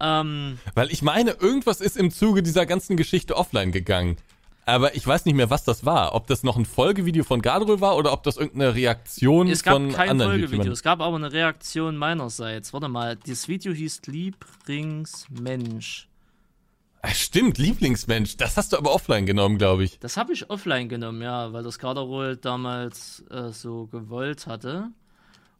Ähm, 0.00 0.58
Weil 0.74 0.90
ich 0.90 1.02
meine, 1.02 1.32
irgendwas 1.32 1.80
ist 1.80 1.96
im 1.96 2.10
Zuge 2.10 2.42
dieser 2.42 2.66
ganzen 2.66 2.96
Geschichte 2.96 3.36
offline 3.36 3.72
gegangen. 3.72 4.16
Aber 4.68 4.96
ich 4.96 5.06
weiß 5.06 5.26
nicht 5.26 5.36
mehr, 5.36 5.48
was 5.48 5.62
das 5.62 5.84
war. 5.84 6.12
Ob 6.16 6.26
das 6.26 6.42
noch 6.42 6.56
ein 6.56 6.64
Folgevideo 6.64 7.22
von 7.22 7.40
Gadrol 7.40 7.80
war 7.80 7.96
oder 7.96 8.12
ob 8.12 8.24
das 8.24 8.36
irgendeine 8.36 8.74
Reaktion 8.74 9.46
es 9.46 9.62
gab 9.62 9.74
von 9.74 9.92
kein 9.92 10.10
anderen 10.10 10.32
Folgevideo. 10.32 10.72
Es 10.72 10.82
gab 10.82 11.00
aber 11.00 11.14
eine 11.14 11.32
Reaktion 11.32 11.96
meinerseits. 11.96 12.72
Warte 12.72 12.88
mal, 12.88 13.16
das 13.16 13.46
Video 13.46 13.72
hieß 13.72 14.02
Lieblingsmensch. 14.06 16.08
Ach, 17.00 17.14
stimmt, 17.14 17.58
Lieblingsmensch. 17.58 18.38
Das 18.38 18.56
hast 18.56 18.72
du 18.72 18.78
aber 18.78 18.92
offline 18.92 19.24
genommen, 19.24 19.58
glaube 19.58 19.84
ich. 19.84 20.00
Das 20.00 20.16
habe 20.16 20.32
ich 20.32 20.50
offline 20.50 20.88
genommen, 20.88 21.22
ja, 21.22 21.52
weil 21.52 21.62
das 21.62 21.78
Kaderol 21.78 22.36
damals 22.36 23.24
äh, 23.30 23.52
so 23.52 23.86
gewollt 23.86 24.48
hatte. 24.48 24.90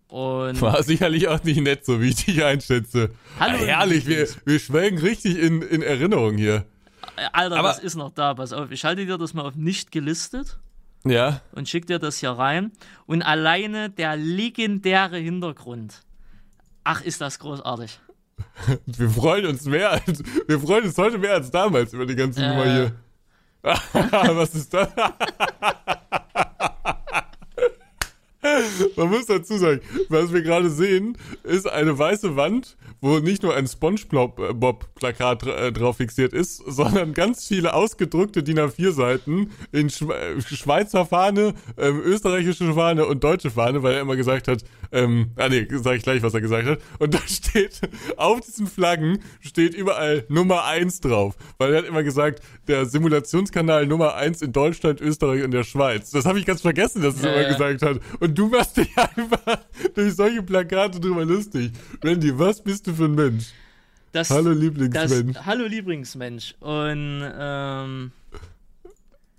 Und 0.09 0.61
War 0.61 0.83
sicherlich 0.83 1.27
auch 1.28 1.43
nicht 1.43 1.61
nett, 1.61 1.85
so 1.85 2.01
wie 2.01 2.11
ich 2.11 2.24
dich 2.24 2.45
einschätze. 2.45 3.11
Hallo, 3.41 3.59
ja, 3.59 3.81
herrlich, 3.81 4.07
wir, 4.07 4.28
wir 4.45 4.59
schwelgen 4.61 4.99
richtig 4.99 5.39
in, 5.39 5.62
in 5.62 5.83
Erinnerung 5.83 6.37
hier. 6.37 6.65
Alter, 7.33 7.57
Aber, 7.57 7.69
das 7.69 7.81
ist 7.81 7.97
noch 7.97 8.11
da, 8.11 8.35
pass 8.35 8.53
auf. 8.53 8.70
Ich 8.70 8.85
halte 8.85 9.05
dir 9.05 9.19
das 9.19 9.35
mal 9.35 9.43
auf 9.43 9.57
nicht 9.57 9.91
gelistet. 9.91 10.59
Ja. 11.05 11.41
Und 11.53 11.69
schick 11.69 11.87
dir 11.87 11.99
das 11.99 12.19
hier 12.19 12.31
rein. 12.31 12.73
Und 13.07 13.23
alleine 13.23 13.91
der 13.91 14.16
legendäre 14.16 15.19
Hintergrund. 15.19 16.03
Ach, 16.85 17.01
ist 17.01 17.20
das 17.20 17.39
großartig. 17.39 17.99
Wir 18.87 19.11
freuen 19.11 19.47
uns 19.47 19.65
mehr 19.65 19.91
als, 19.91 20.23
wir 20.47 20.61
freuen 20.61 20.85
uns 20.85 20.99
heute 20.99 21.16
mehr 21.16 21.33
als 21.33 21.51
damals 21.51 21.95
über 21.95 22.05
die 22.05 22.15
ganze 22.15 22.43
äh. 22.43 22.49
Nummer 22.49 22.65
hier. 22.65 22.93
Was 24.37 24.55
ist 24.55 24.73
das? 24.73 24.89
Man 28.97 29.11
muss 29.11 29.27
dazu 29.27 29.59
sagen, 29.59 29.81
was 30.09 30.33
wir 30.33 30.43
gerade 30.43 30.70
sehen, 30.70 31.16
ist 31.43 31.69
eine 31.69 31.99
weiße 31.99 32.37
Wand, 32.37 32.77
wo 33.01 33.19
nicht 33.19 33.43
nur 33.43 33.55
ein 33.55 33.66
SpongeBob-Plakat 33.66 35.47
äh, 35.47 35.73
drauf 35.73 35.99
fixiert 35.99 36.33
ist, 36.33 36.57
sondern 36.66 37.15
ganz 37.15 37.47
viele 37.47 37.74
ausgedrückte 37.74 38.43
DIN 38.43 38.59
A4-Seiten 38.59 39.51
in 39.73 39.91
Schweizer 39.91 41.07
Fahne, 41.07 41.55
ähm, 41.77 42.01
österreichische 42.01 42.73
Fahne 42.74 43.07
und 43.07 43.23
deutsche 43.23 43.51
Fahne, 43.51 43.83
weil 43.83 43.95
er 43.95 44.01
immer 44.01 44.16
gesagt 44.16 44.49
hat, 44.49 44.65
ähm, 44.93 45.31
ah 45.37 45.49
nee, 45.49 45.66
sag 45.70 45.97
ich 45.97 46.03
gleich, 46.03 46.23
was 46.23 46.35
er 46.35 46.41
gesagt 46.41 46.66
hat. 46.66 46.78
Und 46.99 47.15
da 47.15 47.20
steht, 47.27 47.81
auf 48.16 48.41
diesen 48.41 48.66
Flaggen 48.66 49.19
steht 49.41 49.74
überall 49.74 50.24
Nummer 50.28 50.65
1 50.65 51.01
drauf, 51.01 51.35
weil 51.59 51.73
er 51.73 51.78
hat 51.78 51.87
immer 51.87 52.03
gesagt, 52.03 52.41
der 52.69 52.87
Simulationskanal 52.87 53.87
Nummer 53.87 54.15
1 54.15 54.43
in 54.43 54.53
Deutschland, 54.53 55.01
Österreich 55.01 55.45
und 55.45 55.51
der 55.51 55.65
Schweiz. 55.65 56.11
Das 56.11 56.24
habe 56.24 56.39
ich 56.39 56.47
ganz 56.47 56.62
vergessen, 56.62 57.03
dass 57.03 57.23
er 57.23 57.31
ja, 57.31 57.33
immer 57.33 57.43
ja. 57.43 57.53
gesagt 57.53 57.83
hat. 57.83 58.01
Und 58.20 58.37
du 58.37 58.45
machst 58.47 58.77
dich 58.77 58.97
einfach 58.97 59.59
durch 59.94 60.14
solche 60.14 60.43
Plakate 60.43 61.01
drüber 61.01 61.24
lustig. 61.24 61.73
Randy, 62.02 62.39
was 62.39 62.62
bist 62.62 62.86
du 62.86 62.94
für 62.94 63.05
ein 63.05 63.14
Mensch? 63.14 63.47
Das, 64.12 64.31
hallo 64.31 64.52
Lieblingsmensch. 64.52 65.35
Das, 65.35 65.47
hallo 65.47 65.66
Lieblingsmensch. 65.66 66.55
Und 66.60 67.23
ähm, 67.39 68.12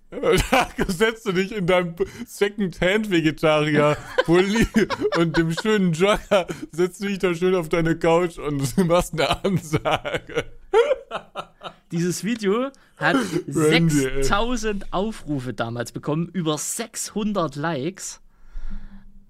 da 0.09 0.69
setzt 0.87 1.25
du 1.25 1.33
dich 1.33 1.51
in 1.51 1.67
deinem 1.67 1.93
Second-Hand-Vegetarier-Pulli 2.25 4.67
und 5.17 5.35
dem 5.37 5.51
schönen 5.51 5.91
Jogger, 5.93 6.47
setzt 6.71 7.03
du 7.03 7.07
dich 7.07 7.19
da 7.19 7.35
schön 7.35 7.55
auf 7.55 7.67
deine 7.69 7.97
Couch 7.97 8.37
und 8.37 8.77
machst 8.87 9.13
eine 9.13 9.43
Ansage. 9.43 10.45
Dieses 11.91 12.23
Video 12.23 12.69
hat 12.97 13.17
6000 13.47 14.93
Aufrufe 14.93 15.53
damals 15.53 15.91
bekommen, 15.91 16.29
über 16.31 16.57
600 16.57 17.55
Likes. 17.55 18.21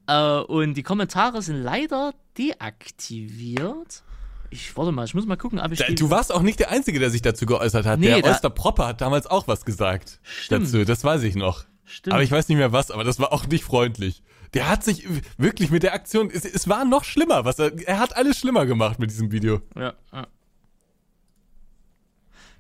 Äh, 0.08 0.40
und 0.40 0.74
die 0.76 0.84
Kommentare 0.84 1.42
sind 1.42 1.62
leider 1.62 2.14
deaktiviert. 2.38 4.04
Ich 4.50 4.76
warte 4.78 4.92
mal, 4.92 5.06
ich 5.06 5.14
muss 5.14 5.26
mal 5.26 5.36
gucken, 5.36 5.60
ob 5.60 5.72
ich. 5.72 5.80
Da, 5.80 5.88
du 5.88 6.10
warst 6.10 6.34
auch 6.34 6.42
nicht 6.42 6.60
der 6.60 6.72
Einzige, 6.72 7.00
der 7.00 7.10
sich 7.10 7.22
dazu 7.22 7.46
geäußert 7.46 7.86
hat. 7.86 8.00
Nee, 8.00 8.22
der 8.22 8.40
da, 8.40 8.50
Propper 8.50 8.88
hat 8.88 9.02
damals 9.02 9.28
auch 9.28 9.48
was 9.48 9.66
gesagt 9.66 10.20
stimmt. 10.24 10.68
dazu. 10.68 10.86
Das 10.86 11.04
weiß 11.04 11.24
ich 11.24 11.36
noch. 11.36 11.66
Stimmt. 11.84 12.14
Aber 12.14 12.24
ich 12.24 12.32
weiß 12.32 12.48
nicht 12.50 12.58
mehr 12.58 12.72
was, 12.72 12.92
aber 12.92 13.04
das 13.04 13.20
war 13.20 13.34
auch 13.34 13.46
nicht 13.48 13.64
freundlich. 13.64 14.24
Der 14.54 14.70
hat 14.70 14.84
sich 14.84 15.06
wirklich 15.38 15.72
mit 15.72 15.84
der 15.84 15.94
Aktion, 15.94 16.30
es, 16.34 16.46
es 16.46 16.68
war 16.70 16.86
noch 16.86 17.04
schlimmer, 17.04 17.44
was 17.44 17.60
er, 17.60 17.78
er 17.86 18.00
hat 18.00 18.16
alles 18.16 18.38
schlimmer 18.38 18.66
gemacht 18.66 19.00
mit 19.00 19.10
diesem 19.10 19.32
Video. 19.32 19.62
Ja, 19.76 19.94
ja. 20.14 20.28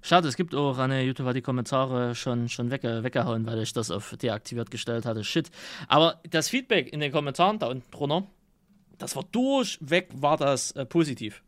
Schade, 0.07 0.29
es 0.29 0.37
gibt 0.37 0.55
auch 0.55 0.77
eine 0.77 1.03
YouTube 1.03 1.27
hat 1.27 1.35
die 1.35 1.41
Kommentare 1.41 2.15
schon, 2.15 2.47
schon 2.47 2.71
wegge 2.71 3.03
weggehauen, 3.03 3.45
weil 3.45 3.61
ich 3.61 3.73
das 3.73 3.91
auf 3.91 4.15
deaktiviert 4.15 4.71
gestellt 4.71 5.05
hatte. 5.05 5.25
Shit. 5.25 5.51
Aber 5.89 6.21
das 6.29 6.47
Feedback 6.47 6.93
in 6.93 7.01
den 7.01 7.11
Kommentaren 7.11 7.59
da 7.59 7.67
unten 7.67 7.91
drunter, 7.91 8.25
das 8.99 9.17
war 9.17 9.25
durchweg, 9.33 10.07
war 10.13 10.37
das 10.37 10.71
äh, 10.71 10.85
positiv. 10.85 11.43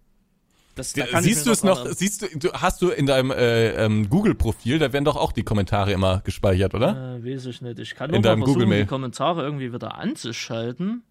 Das, 0.76 0.92
da 0.92 1.22
siehst 1.22 1.48
du 1.48 1.52
es 1.52 1.64
noch, 1.64 1.86
noch 1.86 1.92
siehst 1.94 2.22
du, 2.22 2.52
hast 2.52 2.82
du 2.82 2.90
in 2.90 3.06
deinem 3.06 3.32
äh, 3.32 3.86
ähm, 3.86 4.10
Google-Profil, 4.10 4.78
da 4.78 4.92
werden 4.92 5.06
doch 5.06 5.16
auch 5.16 5.32
die 5.32 5.44
Kommentare 5.44 5.94
immer 5.94 6.20
gespeichert, 6.26 6.76
oder? 6.76 7.16
Äh, 7.16 7.24
weiß 7.24 7.46
ich 7.46 7.62
nicht. 7.62 7.80
Ich 7.80 7.96
kann 7.96 8.14
in 8.14 8.22
nur 8.22 8.36
mal 8.36 8.46
versuchen, 8.46 8.72
die 8.72 8.86
Kommentare 8.86 9.44
irgendwie 9.44 9.72
wieder 9.72 9.96
anzuschalten. 9.96 11.04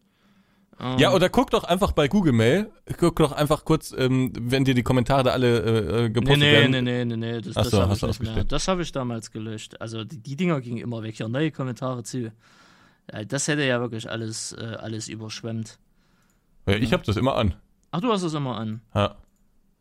Ja, 0.80 1.08
ähm. 1.08 1.14
oder 1.14 1.28
guck 1.28 1.50
doch 1.50 1.64
einfach 1.64 1.92
bei 1.92 2.06
Google 2.06 2.32
Mail, 2.32 2.70
guck 2.98 3.16
doch 3.16 3.32
einfach 3.32 3.64
kurz, 3.64 3.92
ähm, 3.96 4.32
wenn 4.38 4.64
dir 4.64 4.74
die 4.74 4.84
Kommentare 4.84 5.24
da 5.24 5.30
alle 5.32 5.58
äh, 5.58 6.04
äh 6.04 6.10
gepostet 6.10 6.38
nee, 6.38 6.46
nee, 6.46 6.52
werden. 6.52 6.70
Nee, 6.70 7.04
nee, 7.04 7.04
nee, 7.04 7.16
nee, 7.16 7.40
das, 7.40 7.54
das 7.54 7.72
habe 7.72 7.94
ich 7.94 8.02
nicht 8.02 8.22
mehr. 8.22 8.44
Das 8.44 8.68
habe 8.68 8.82
ich 8.82 8.92
damals 8.92 9.32
gelöscht. 9.32 9.80
Also 9.80 10.04
die, 10.04 10.18
die 10.18 10.36
Dinger 10.36 10.60
gingen 10.60 10.78
immer 10.78 11.02
weg, 11.02 11.18
ja, 11.18 11.26
neue 11.28 11.50
Kommentare 11.50 12.04
zu. 12.04 12.32
Ja, 13.12 13.24
das 13.24 13.48
hätte 13.48 13.64
ja 13.64 13.80
wirklich 13.80 14.08
alles, 14.08 14.52
äh, 14.52 14.76
alles 14.78 15.08
überschwemmt. 15.08 15.78
Ja, 16.66 16.74
ich 16.74 16.92
habe 16.92 17.02
das 17.04 17.16
immer 17.16 17.34
an. 17.34 17.54
Ach, 17.90 18.00
du 18.00 18.12
hast 18.12 18.22
das 18.22 18.34
immer 18.34 18.56
an. 18.56 18.80
Ja. 18.94 19.16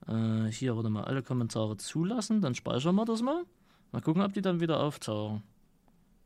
Äh, 0.08 0.52
hier, 0.52 0.76
warte 0.76 0.90
mal, 0.90 1.04
alle 1.04 1.22
Kommentare 1.22 1.78
zulassen, 1.78 2.42
dann 2.42 2.56
speichern 2.56 2.96
wir 2.96 3.06
das 3.06 3.22
mal. 3.22 3.44
Mal 3.92 4.02
gucken, 4.02 4.22
ob 4.24 4.34
die 4.34 4.42
dann 4.42 4.62
wieder 4.62 4.80
auftauchen. 4.80 5.44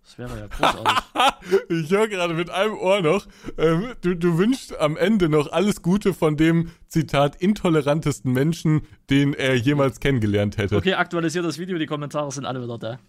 Das 0.03 0.18
wäre 0.18 0.40
ja 0.40 0.48
großartig. 0.48 1.69
ich 1.69 1.91
höre 1.91 2.07
gerade 2.07 2.34
mit 2.34 2.49
einem 2.49 2.73
Ohr 2.73 3.02
noch, 3.02 3.26
ähm, 3.57 3.94
du, 4.02 4.15
du 4.15 4.38
wünschst 4.38 4.78
am 4.80 4.98
Ende 4.98 5.30
noch 5.30 5.52
alles 5.52 5.82
Gute 5.82 6.14
von 6.14 6.38
dem, 6.38 6.72
Zitat, 6.88 7.36
intolerantesten 7.41 8.34
Menschen, 8.34 8.82
den 9.10 9.34
er 9.34 9.56
jemals 9.56 9.99
kennengelernt 9.99 10.57
hätte. 10.57 10.76
Okay, 10.76 10.95
aktualisiert 10.95 11.45
das 11.45 11.60
Video, 11.60 11.78
die 11.78 11.86
Kommentare 11.86 12.32
sind 12.32 12.45
alle 12.45 12.61
wieder 12.61 12.78
da. 12.78 12.99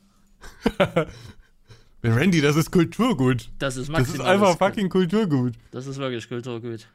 Randy, 2.05 2.41
das 2.41 2.57
ist 2.57 2.73
Kulturgut. 2.73 3.51
Das 3.59 3.77
ist 3.77 3.89
maximal. 3.89 4.03
Das 4.03 4.15
ist 4.15 4.21
einfach 4.21 4.59
fucking 4.59 4.89
Kulturgut. 4.89 5.55
Das 5.71 5.87
ist 5.87 5.99
wirklich 5.99 6.29
Kulturgut. 6.29 6.89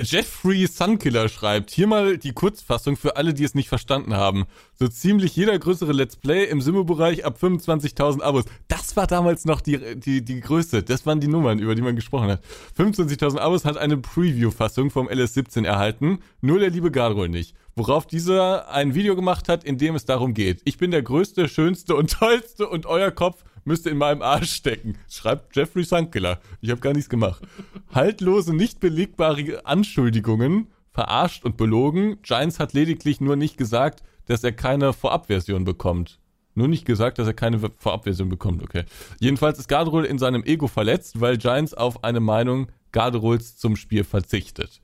Jeffrey 0.00 0.66
Sunkiller 0.68 1.28
schreibt, 1.28 1.72
hier 1.72 1.88
mal 1.88 2.16
die 2.16 2.32
Kurzfassung 2.32 2.96
für 2.96 3.16
alle, 3.16 3.34
die 3.34 3.42
es 3.42 3.56
nicht 3.56 3.68
verstanden 3.68 4.14
haben. 4.14 4.44
So 4.78 4.86
ziemlich 4.86 5.34
jeder 5.34 5.58
größere 5.58 5.92
Let's 5.92 6.14
Play 6.14 6.44
im 6.44 6.60
Simo-Bereich 6.60 7.24
ab 7.24 7.36
25.000 7.42 8.22
Abos. 8.22 8.44
Das 8.68 8.96
war 8.96 9.08
damals 9.08 9.44
noch 9.44 9.60
die, 9.60 9.96
die, 9.98 10.24
die 10.24 10.40
Größe. 10.40 10.84
Das 10.84 11.04
waren 11.04 11.18
die 11.18 11.26
Nummern, 11.26 11.58
über 11.58 11.74
die 11.74 11.82
man 11.82 11.96
gesprochen 11.96 12.28
hat. 12.28 12.44
25.000 12.78 13.38
Abos 13.38 13.64
hat 13.64 13.76
eine 13.76 13.96
Preview-Fassung 13.96 14.90
vom 14.90 15.08
LS17 15.08 15.66
erhalten. 15.66 16.20
Nur 16.40 16.60
der 16.60 16.70
liebe 16.70 16.92
Garrol 16.92 17.28
nicht. 17.28 17.56
Worauf 17.74 18.06
dieser 18.06 18.70
ein 18.70 18.94
Video 18.94 19.16
gemacht 19.16 19.48
hat, 19.48 19.64
in 19.64 19.78
dem 19.78 19.96
es 19.96 20.04
darum 20.04 20.32
geht. 20.32 20.60
Ich 20.64 20.78
bin 20.78 20.92
der 20.92 21.02
größte, 21.02 21.48
schönste 21.48 21.96
und 21.96 22.12
tollste 22.18 22.68
und 22.68 22.86
euer 22.86 23.10
Kopf 23.10 23.42
müsste 23.64 23.90
in 23.90 23.98
meinem 23.98 24.22
Arsch 24.22 24.52
stecken. 24.52 24.98
Schreibt 25.08 25.54
Jeffrey 25.56 25.84
Sankela. 25.84 26.40
Ich 26.60 26.70
habe 26.70 26.80
gar 26.80 26.92
nichts 26.92 27.08
gemacht. 27.08 27.42
Haltlose, 27.92 28.54
nicht 28.54 28.80
belegbare 28.80 29.66
Anschuldigungen, 29.66 30.68
verarscht 30.90 31.44
und 31.44 31.56
belogen. 31.56 32.20
Giants 32.22 32.58
hat 32.58 32.72
lediglich 32.72 33.20
nur 33.20 33.36
nicht 33.36 33.56
gesagt, 33.56 34.02
dass 34.26 34.44
er 34.44 34.52
keine 34.52 34.92
Vorabversion 34.92 35.64
bekommt. 35.64 36.18
Nur 36.54 36.68
nicht 36.68 36.84
gesagt, 36.84 37.18
dass 37.18 37.26
er 37.26 37.34
keine 37.34 37.58
Vorabversion 37.58 38.28
bekommt, 38.28 38.62
okay. 38.62 38.84
Jedenfalls 39.18 39.58
ist 39.58 39.68
Garderol 39.68 40.04
in 40.04 40.18
seinem 40.18 40.44
Ego 40.44 40.68
verletzt, 40.68 41.20
weil 41.20 41.38
Giants 41.38 41.72
auf 41.72 42.04
eine 42.04 42.20
Meinung 42.20 42.68
Garderols 42.92 43.56
zum 43.56 43.74
Spiel 43.76 44.04
verzichtet. 44.04 44.80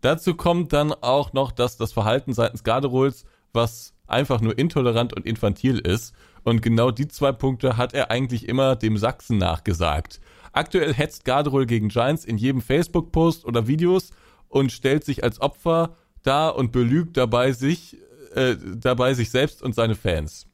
Dazu 0.00 0.34
kommt 0.34 0.72
dann 0.72 0.92
auch 0.92 1.32
noch, 1.32 1.52
dass 1.52 1.76
das 1.76 1.92
Verhalten 1.92 2.32
seitens 2.32 2.64
Garderols, 2.64 3.24
was 3.52 3.94
einfach 4.08 4.40
nur 4.40 4.58
intolerant 4.58 5.12
und 5.12 5.24
infantil 5.24 5.78
ist, 5.78 6.12
und 6.44 6.62
genau 6.62 6.90
die 6.90 7.08
zwei 7.08 7.32
Punkte 7.32 7.76
hat 7.76 7.94
er 7.94 8.10
eigentlich 8.10 8.48
immer 8.48 8.76
dem 8.76 8.96
Sachsen 8.96 9.38
nachgesagt. 9.38 10.20
Aktuell 10.52 10.92
hetzt 10.92 11.24
Garderol 11.24 11.66
gegen 11.66 11.88
Giants 11.88 12.24
in 12.24 12.36
jedem 12.36 12.60
Facebook-Post 12.60 13.44
oder 13.44 13.66
Videos 13.66 14.10
und 14.48 14.70
stellt 14.70 15.04
sich 15.04 15.24
als 15.24 15.40
Opfer 15.40 15.96
dar 16.22 16.56
und 16.56 16.72
belügt 16.72 17.16
dabei 17.16 17.52
sich, 17.52 17.96
äh, 18.34 18.56
dabei 18.76 19.14
sich 19.14 19.30
selbst 19.30 19.62
und 19.62 19.74
seine 19.74 19.94
Fans. 19.94 20.46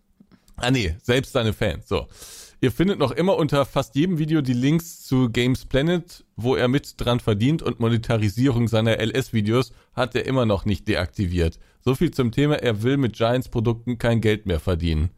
Ah 0.56 0.70
nee, 0.70 0.96
selbst 1.02 1.32
seine 1.32 1.52
Fans. 1.52 1.88
So. 1.88 2.06
Ihr 2.60 2.72
findet 2.72 2.98
noch 2.98 3.12
immer 3.12 3.36
unter 3.36 3.64
fast 3.64 3.94
jedem 3.94 4.18
Video 4.18 4.40
die 4.40 4.52
Links 4.52 5.04
zu 5.04 5.30
Games 5.30 5.64
Planet, 5.64 6.24
wo 6.34 6.56
er 6.56 6.66
mit 6.66 6.94
dran 6.96 7.20
verdient 7.20 7.62
und 7.62 7.78
Monetarisierung 7.78 8.66
seiner 8.66 8.98
LS-Videos 8.98 9.72
hat 9.94 10.16
er 10.16 10.26
immer 10.26 10.44
noch 10.44 10.64
nicht 10.64 10.88
deaktiviert. 10.88 11.60
So 11.84 11.94
viel 11.94 12.10
zum 12.10 12.32
Thema, 12.32 12.56
er 12.56 12.82
will 12.82 12.96
mit 12.96 13.12
Giants 13.12 13.48
Produkten 13.48 13.98
kein 13.98 14.20
Geld 14.20 14.46
mehr 14.46 14.58
verdienen. 14.58 15.10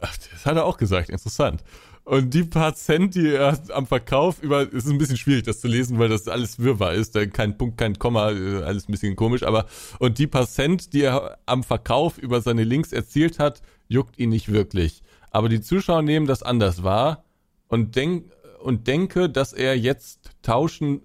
Das 0.00 0.46
hat 0.46 0.56
er 0.56 0.64
auch 0.64 0.76
gesagt, 0.76 1.08
interessant. 1.08 1.62
Und 2.04 2.32
die 2.32 2.44
paar 2.44 2.74
Cent, 2.74 3.14
die 3.16 3.34
er 3.34 3.60
am 3.70 3.86
Verkauf 3.86 4.42
über, 4.42 4.62
es 4.62 4.86
ist 4.86 4.90
ein 4.90 4.96
bisschen 4.96 5.18
schwierig, 5.18 5.44
das 5.44 5.60
zu 5.60 5.68
lesen, 5.68 5.98
weil 5.98 6.08
das 6.08 6.26
alles 6.26 6.58
Wirrwarr 6.58 6.94
ist, 6.94 7.14
da 7.14 7.26
kein 7.26 7.58
Punkt, 7.58 7.76
kein 7.76 7.98
Komma, 7.98 8.30
äh, 8.30 8.62
alles 8.62 8.88
ein 8.88 8.92
bisschen 8.92 9.14
komisch, 9.14 9.42
aber, 9.42 9.66
und 9.98 10.18
die 10.18 10.26
paar 10.26 10.46
Cent, 10.46 10.94
die 10.94 11.02
er 11.02 11.36
am 11.44 11.62
Verkauf 11.62 12.16
über 12.16 12.40
seine 12.40 12.64
Links 12.64 12.92
erzielt 12.92 13.38
hat, 13.38 13.60
juckt 13.88 14.18
ihn 14.18 14.30
nicht 14.30 14.50
wirklich. 14.50 15.02
Aber 15.30 15.50
die 15.50 15.60
Zuschauer 15.60 16.00
nehmen 16.00 16.26
das 16.26 16.42
anders 16.42 16.82
wahr 16.82 17.24
und 17.68 17.94
denk, 17.94 18.32
und 18.62 18.86
denke, 18.86 19.28
dass 19.28 19.52
er 19.52 19.76
jetzt 19.76 20.30
tauschen, 20.42 21.02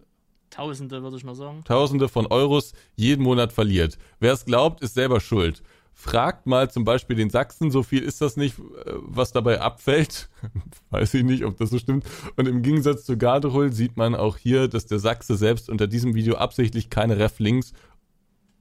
Tausende, 0.50 1.02
würde 1.02 1.18
ich 1.18 1.24
mal 1.24 1.34
sagen. 1.34 1.64
Tausende 1.66 2.08
von 2.08 2.28
Euros 2.28 2.74
jeden 2.96 3.24
Monat 3.24 3.52
verliert. 3.52 3.98
Wer 4.20 4.34
es 4.34 4.46
glaubt, 4.46 4.84
ist 4.84 4.94
selber 4.94 5.20
schuld. 5.20 5.64
Fragt 5.96 6.48
mal 6.48 6.72
zum 6.72 6.84
Beispiel 6.86 7.16
den 7.16 7.30
Sachsen, 7.30 7.70
so 7.70 7.84
viel 7.84 8.02
ist 8.02 8.20
das 8.20 8.36
nicht, 8.36 8.58
äh, 8.58 8.94
was 8.98 9.32
dabei 9.32 9.62
abfällt. 9.62 10.30
Weiß 10.90 11.14
ich 11.14 11.24
nicht, 11.24 11.46
ob 11.46 11.58
das 11.58 11.70
so 11.70 11.78
stimmt. 11.78 12.06
Und 12.36 12.48
im 12.48 12.64
Gegensatz 12.64 13.06
zu 13.06 13.18
Garderol 13.18 13.72
sieht 13.72 13.96
man 13.96 14.16
auch 14.16 14.38
hier, 14.38 14.68
dass 14.68 14.88
der 14.88 15.00
Sachse 15.00 15.38
selbst 15.38 15.70
unter 15.70 15.88
diesem 15.88 16.16
Video 16.16 16.36
absichtlich 16.36 16.90
keine 16.90 17.20
Ref-Links 17.20 17.74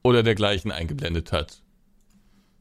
oder 0.02 0.22
dergleichen 0.22 0.70
eingeblendet 0.70 1.32
hat. 1.32 1.62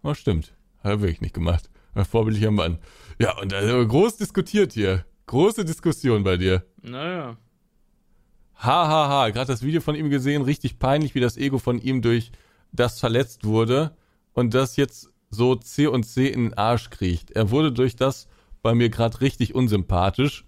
Oh, 0.04 0.14
stimmt. 0.14 0.54
Er 0.84 1.02
wirklich 1.02 1.22
nicht 1.22 1.36
gemacht. 1.36 1.70
Ein 1.94 2.06
vorbildlicher 2.06 2.52
Mann. 2.52 2.80
Ja, 3.20 3.38
und 3.40 3.54
also 3.54 3.86
groß 3.86 4.18
diskutiert 4.18 4.72
hier. 4.72 5.06
Große 5.28 5.66
Diskussion 5.66 6.24
bei 6.24 6.38
dir. 6.38 6.64
Naja. 6.82 7.38
Hahaha, 8.56 8.88
ha, 8.88 9.10
ha. 9.10 9.30
gerade 9.30 9.52
das 9.52 9.64
Video 9.64 9.82
von 9.82 9.96
ihm 9.96 10.10
gesehen, 10.10 10.44
richtig 10.44 10.80
peinlich, 10.80 11.14
wie 11.14 11.20
das 11.20 11.36
Ego 11.36 11.60
von 11.60 11.80
ihm 11.80 12.02
durch 12.02 12.32
das 12.72 13.00
verletzt 13.00 13.44
wurde 13.44 13.96
und 14.34 14.54
das 14.54 14.76
jetzt 14.76 15.10
so 15.30 15.56
C 15.56 15.88
und 15.88 16.04
C 16.04 16.28
in 16.28 16.44
den 16.44 16.54
Arsch 16.54 16.90
kriegt. 16.90 17.32
Er 17.32 17.52
wurde 17.52 17.72
durch 17.72 17.96
das 17.96 18.28
bei 18.62 18.76
mir 18.76 18.90
gerade 18.90 19.22
richtig 19.22 19.56
unsympathisch, 19.56 20.46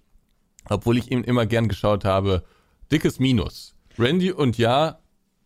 obwohl 0.68 0.98
ich 0.98 1.10
ihm 1.10 1.22
immer 1.24 1.46
gern 1.46 1.68
geschaut 1.68 2.04
habe. 2.04 2.44
Dickes 2.92 3.18
Minus. 3.18 3.74
Randy 3.98 4.30
und 4.30 4.58
ja, 4.58 4.98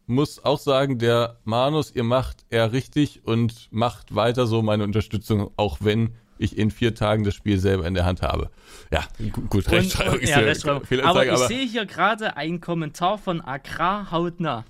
muss 0.06 0.44
auch 0.44 0.59
sagen, 0.59 0.98
der 0.98 1.39
Manus, 1.44 1.94
ihr 1.94 2.05
macht 2.05 2.44
er 2.51 2.73
richtig 2.73 3.24
und 3.24 3.69
macht 3.70 4.15
weiter 4.15 4.47
so 4.47 4.62
meine 4.62 4.85
Unterstützung, 4.85 5.51
auch 5.56 5.78
wenn 5.81 6.15
ich 6.39 6.56
in 6.56 6.70
vier 6.70 6.94
Tagen 6.94 7.24
das 7.24 7.35
Spiel 7.35 7.59
selber 7.59 7.86
in 7.86 7.94
der 7.94 8.06
Hand 8.06 8.23
habe. 8.23 8.51
Ja, 8.93 9.05
gut, 9.51 9.70
Rechtschreibung 9.70 10.20
ist 10.20 10.31
ja, 10.31 10.39
Rechtschreibung. 10.39 10.82
Aber 11.02 11.27
ich 11.27 11.39
sehe 11.40 11.66
hier 11.66 11.85
gerade 11.85 12.36
einen 12.36 12.60
Kommentar 12.60 13.19
von 13.19 13.40
Agrar 13.40 14.10
Hautner. 14.10 14.65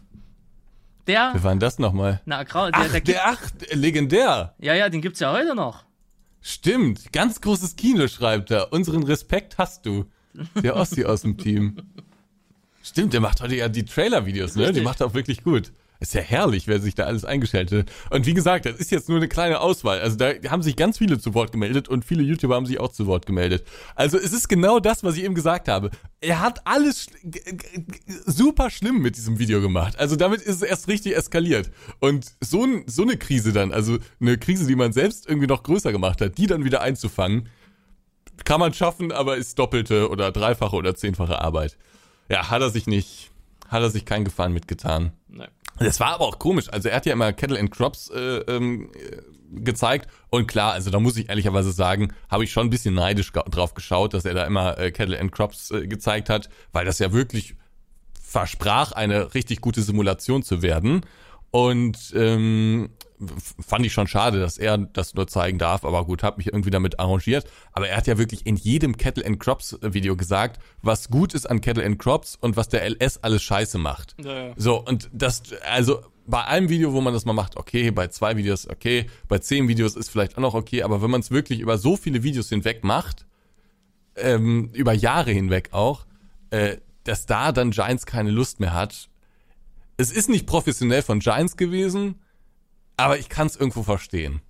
Der. 1.09 1.32
War 1.43 1.51
denn 1.51 1.59
das 1.59 1.78
nochmal? 1.78 2.20
Na, 2.26 2.44
Grau, 2.44 2.70
der, 2.70 2.80
ach, 2.80 2.90
der, 2.93 3.01
der, 3.01 3.26
ach, 3.26 3.51
legendär. 3.72 4.55
Ja, 4.59 4.74
ja, 4.74 4.89
den 4.90 5.01
gibt's 5.01 5.20
ja 5.20 5.32
heute 5.32 5.55
noch. 5.55 5.85
Stimmt, 6.40 7.12
ganz 7.12 7.40
großes 7.40 7.76
Kino 7.76 8.06
schreibt 8.06 8.51
er. 8.51 8.72
Unseren 8.72 9.02
Respekt 9.02 9.59
hast 9.59 9.86
du. 9.86 10.05
Der 10.62 10.76
Ossi 10.76 11.05
aus 11.05 11.22
dem 11.22 11.36
Team. 11.36 11.78
Stimmt, 12.82 13.12
der 13.12 13.20
macht 13.20 13.40
heute 13.40 13.56
ja 13.56 13.68
die 13.68 13.85
Trailer-Videos, 13.85 14.55
ne? 14.55 14.72
Die 14.72 14.82
macht 14.82 15.01
er 15.01 15.09
auch 15.09 15.14
wirklich 15.14 15.43
gut. 15.43 15.72
Ist 16.01 16.15
ja 16.15 16.20
herrlich, 16.20 16.69
wer 16.69 16.81
sich 16.81 16.95
da 16.95 17.05
alles 17.05 17.25
eingeschaltet 17.25 17.91
hat. 17.91 18.12
Und 18.12 18.25
wie 18.25 18.35
gesagt, 18.35 18.66
das 18.66 18.77
ist 18.77 18.93
jetzt 18.93 19.09
nur 19.09 19.19
eine 19.19 19.27
kleine 19.27 19.61
Auswahl. 19.61 20.01
Also 20.01 20.16
da 20.16 20.31
haben 20.49 20.62
sich 20.62 20.77
ganz 20.77 20.99
viele 20.99 21.19
zu 21.19 21.35
Wort 21.35 21.51
gemeldet 21.51 21.89
und 21.89 22.05
viele 22.05 22.23
YouTuber 22.23 22.55
haben 22.55 22.66
sich 22.66 22.79
auch 22.79 22.93
zu 22.93 23.07
Wort 23.07 23.27
gemeldet. 23.27 23.66
Also 23.97 24.16
es 24.16 24.33
ist 24.33 24.49
genau 24.49 24.79
das, 24.79 25.03
was 25.03 25.16
ich 25.16 25.25
eben 25.25 25.35
gesagt 25.35 25.66
habe. 25.66 25.91
Er 26.20 26.41
hat 26.41 26.65
alles 26.66 27.09
super 28.27 28.70
schlimm 28.70 29.03
mit 29.03 29.16
diesem 29.16 29.41
Video 29.41 29.61
gemacht. 29.61 29.99
Also 29.99 30.15
damit 30.15 30.41
ist 30.41 30.57
es 30.57 30.62
erst 30.62 30.87
richtig 30.87 31.16
eskaliert. 31.16 31.70
Und 31.99 32.33
so, 32.41 32.65
so 32.87 33.03
eine 33.03 33.16
Krise 33.16 33.53
dann, 33.53 33.73
also 33.73 33.99
eine 34.20 34.39
Krise, 34.39 34.69
die 34.69 34.77
man 34.77 34.93
selbst 34.93 35.29
irgendwie 35.29 35.49
noch 35.49 35.65
größer 35.65 35.91
gemacht 35.91 36.20
hat, 36.20 36.39
die 36.39 36.47
dann 36.47 36.65
wieder 36.65 36.81
einzufangen, 36.81 37.49
kann 38.45 38.61
man 38.61 38.73
schaffen, 38.73 39.11
aber 39.11 39.37
ist 39.37 39.59
doppelte 39.59 40.11
oder 40.11 40.31
dreifache 40.31 40.77
oder 40.77 40.95
zehnfache 40.95 41.41
Arbeit. 41.41 41.77
Ja, 42.29 42.51
hat 42.51 42.62
er 42.62 42.70
sich 42.70 42.87
nicht, 42.87 43.33
hat 43.66 43.83
er 43.83 43.91
sich 43.91 44.05
keinen 44.05 44.25
Gefallen 44.25 44.53
mitgetan. 44.53 45.12
Nein. 45.27 45.49
Das 45.80 46.00
war 46.00 46.14
aber 46.14 46.24
auch 46.24 46.38
komisch. 46.38 46.68
Also 46.70 46.88
er 46.88 46.96
hat 46.96 47.06
ja 47.06 47.12
immer 47.12 47.32
Kettle 47.32 47.59
and 47.59 47.70
Crops 47.70 48.10
äh, 48.10 48.38
ähm, 48.48 48.90
gezeigt 49.50 50.09
und 50.30 50.46
klar, 50.46 50.72
also 50.72 50.90
da 50.90 51.00
muss 51.00 51.16
ich 51.16 51.28
ehrlicherweise 51.28 51.72
sagen, 51.72 52.12
habe 52.28 52.44
ich 52.44 52.52
schon 52.52 52.66
ein 52.66 52.70
bisschen 52.70 52.94
neidisch 52.94 53.32
drauf 53.32 53.74
geschaut, 53.74 54.14
dass 54.14 54.24
er 54.24 54.34
da 54.34 54.44
immer 54.44 54.78
äh, 54.78 54.90
Kettle 54.90 55.18
and 55.18 55.32
Crops 55.32 55.70
äh, 55.70 55.86
gezeigt 55.86 56.28
hat, 56.28 56.48
weil 56.72 56.84
das 56.84 56.98
ja 56.98 57.12
wirklich 57.12 57.55
versprach, 58.20 58.92
eine 58.92 59.34
richtig 59.34 59.60
gute 59.60 59.82
Simulation 59.82 60.42
zu 60.42 60.62
werden. 60.62 61.02
Und 61.50 62.12
ähm, 62.14 62.90
fand 63.65 63.85
ich 63.85 63.93
schon 63.93 64.07
schade, 64.07 64.40
dass 64.40 64.59
er 64.59 64.78
das 64.78 65.15
nur 65.15 65.27
zeigen 65.27 65.59
darf, 65.59 65.85
aber 65.85 66.05
gut, 66.05 66.23
hab 66.23 66.39
mich 66.39 66.49
irgendwie 66.49 66.70
damit 66.70 67.01
arrangiert. 67.01 67.47
Aber 67.73 67.89
er 67.89 67.97
hat 67.97 68.07
ja 68.07 68.19
wirklich 68.19 68.47
in 68.47 68.57
jedem 68.57 68.97
Kettle 68.97 69.27
and 69.27 69.40
Crops 69.40 69.78
Video 69.82 70.16
gesagt, 70.16 70.61
was 70.82 71.09
gut 71.09 71.35
ist 71.35 71.47
an 71.47 71.61
Kettle 71.61 71.85
and 71.85 71.99
Crops 71.99 72.36
und 72.40 72.57
was 72.57 72.69
der 72.69 72.89
LS 72.89 73.19
alles 73.19 73.43
scheiße 73.43 73.78
macht. 73.78 74.15
Ja, 74.23 74.49
ja. 74.49 74.55
So, 74.57 74.85
und 74.85 75.11
das, 75.12 75.43
also 75.69 76.03
bei 76.27 76.45
einem 76.45 76.69
Video, 76.69 76.93
wo 76.93 77.01
man 77.01 77.15
das 77.15 77.24
mal 77.24 77.32
macht, 77.32 77.57
okay, 77.57 77.90
bei 77.90 78.09
zwei 78.09 78.36
Videos, 78.36 78.69
okay, 78.69 79.07
bei 79.28 79.39
zehn 79.39 79.66
Videos 79.66 79.97
ist 79.97 80.11
vielleicht 80.11 80.36
auch 80.36 80.43
noch 80.43 80.55
okay, 80.55 80.82
aber 80.82 81.03
wenn 81.03 81.11
man 81.11 81.20
es 81.20 81.31
wirklich 81.31 81.61
über 81.61 81.78
so 81.78 81.97
viele 81.97 82.23
Videos 82.23 82.51
hinweg 82.51 82.85
macht, 82.85 83.27
ähm, 84.16 84.70
über 84.74 84.93
Jahre 84.93 85.31
hinweg 85.31 85.70
auch, 85.73 86.07
äh, 86.51 86.77
dass 87.05 87.27
da 87.27 87.53
dann 87.53 87.70
Giants 87.70 88.05
keine 88.05 88.31
Lust 88.31 88.61
mehr 88.61 88.74
hat. 88.74 89.09
Es 89.97 90.12
ist 90.12 90.28
nicht 90.28 90.47
professionell 90.47 91.03
von 91.03 91.20
Giants 91.20 91.57
gewesen, 91.57 92.16
aber 92.99 93.19
ich 93.19 93.29
kann 93.29 93.47
es 93.47 93.57
irgendwo 93.57 93.83
verstehen. 93.83 94.43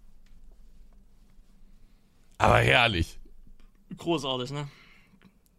Aber 2.38 2.58
herrlich. 2.58 3.18
Großartig, 3.96 4.50
ne? 4.50 4.68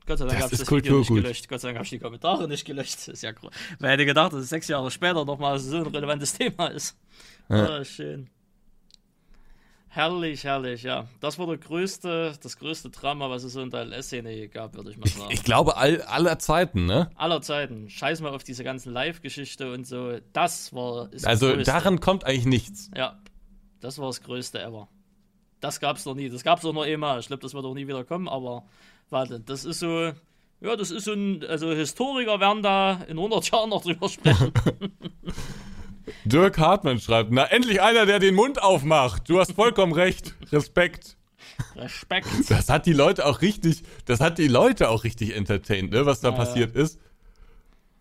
Gott 0.05 0.17
sei 0.17 0.25
Dank 0.25 0.41
habe 0.41 0.53
ich 0.53 0.59
das 0.59 0.71
Video 0.71 0.99
nicht 0.99 1.07
gelöscht. 1.09 1.47
Gott 1.47 1.61
sei 1.61 1.67
Dank 1.67 1.77
habe 1.77 1.83
ich 1.85 1.91
die 1.91 1.99
Kommentare 1.99 2.47
nicht 2.47 2.65
gelöscht. 2.65 2.95
Das 2.95 3.07
ist 3.09 3.21
ja 3.21 3.31
groß. 3.31 3.51
Wer 3.77 3.91
hätte 3.91 4.05
gedacht, 4.05 4.33
dass 4.33 4.41
es 4.41 4.49
sechs 4.49 4.67
Jahre 4.67 4.89
später 4.89 5.23
nochmal 5.23 5.59
so 5.59 5.77
ein 5.77 5.85
relevantes 5.85 6.33
Thema 6.33 6.67
ist. 6.67 6.97
Ja. 7.47 7.79
Oh, 7.79 7.83
schön. 7.83 8.29
Herrlich, 9.91 10.43
herrlich, 10.43 10.83
ja. 10.83 11.07
Das 11.19 11.39
war 11.39 11.47
der 11.47 11.57
größte, 11.57 12.33
das 12.41 12.57
größte 12.57 12.91
Drama, 12.91 13.29
was 13.31 13.43
es 13.43 13.53
so 13.53 13.61
in 13.61 13.71
der 13.71 13.85
LS-Szene 13.85 14.47
gab, 14.47 14.75
würde 14.75 14.91
ich 14.91 14.97
mal 14.97 15.09
sagen. 15.09 15.31
Ich 15.31 15.43
glaube, 15.43 15.77
all, 15.77 16.03
aller 16.03 16.37
Zeiten, 16.37 16.85
ne? 16.85 17.09
Aller 17.15 17.41
Zeiten. 17.41 17.89
Scheiß 17.89 18.21
mal 18.21 18.29
auf 18.29 18.43
diese 18.43 18.63
ganzen 18.63 18.93
Live-Geschichte 18.93 19.73
und 19.73 19.87
so. 19.87 20.19
Das 20.31 20.73
war. 20.73 21.09
also 21.23 21.55
daran 21.55 21.99
kommt 21.99 22.23
eigentlich 22.23 22.45
nichts. 22.45 22.91
Ja. 22.95 23.19
Das 23.79 23.97
war 23.97 24.07
das 24.07 24.21
größte 24.21 24.61
ever. 24.61 24.89
Das 25.59 25.79
gab's 25.79 26.05
noch 26.05 26.13
nie. 26.13 26.29
Das 26.29 26.43
gab's 26.43 26.63
auch 26.65 26.73
nur 26.73 26.83
einmal. 26.83 27.19
Ich 27.19 27.27
glaube, 27.27 27.41
das 27.41 27.53
wird 27.55 27.65
auch 27.65 27.73
nie 27.73 27.87
wieder 27.87 28.03
kommen, 28.03 28.27
aber 28.27 28.65
warte, 29.09 29.39
das 29.39 29.65
ist 29.65 29.79
so 29.79 30.11
Ja, 30.61 30.75
das 30.75 30.91
ist 30.91 31.05
so 31.05 31.13
ein, 31.13 31.43
also 31.45 31.71
Historiker 31.71 32.39
werden 32.39 32.61
da 32.61 33.01
in 33.07 33.17
100 33.17 33.49
Jahren 33.49 33.69
noch 33.69 33.81
drüber 33.81 34.07
sprechen. 34.07 34.51
Dirk 36.29 36.57
Hartmann 36.57 36.99
schreibt, 36.99 37.31
na 37.31 37.45
endlich 37.45 37.81
einer, 37.81 38.05
der 38.05 38.19
den 38.19 38.35
Mund 38.35 38.61
aufmacht. 38.61 39.29
Du 39.29 39.39
hast 39.39 39.53
vollkommen 39.53 39.93
recht. 39.93 40.35
Respekt. 40.51 41.17
Respekt. 41.75 42.27
Das 42.47 42.69
hat 42.69 42.85
die 42.85 42.93
Leute 42.93 43.25
auch 43.25 43.41
richtig, 43.41 43.83
das 44.05 44.19
hat 44.19 44.37
die 44.37 44.47
Leute 44.47 44.89
auch 44.89 45.03
richtig 45.03 45.35
entertained, 45.35 45.91
ne, 45.91 46.05
was 46.05 46.21
da 46.21 46.29
ja, 46.29 46.35
passiert 46.35 46.75
ja. 46.75 46.81
ist. 46.81 46.99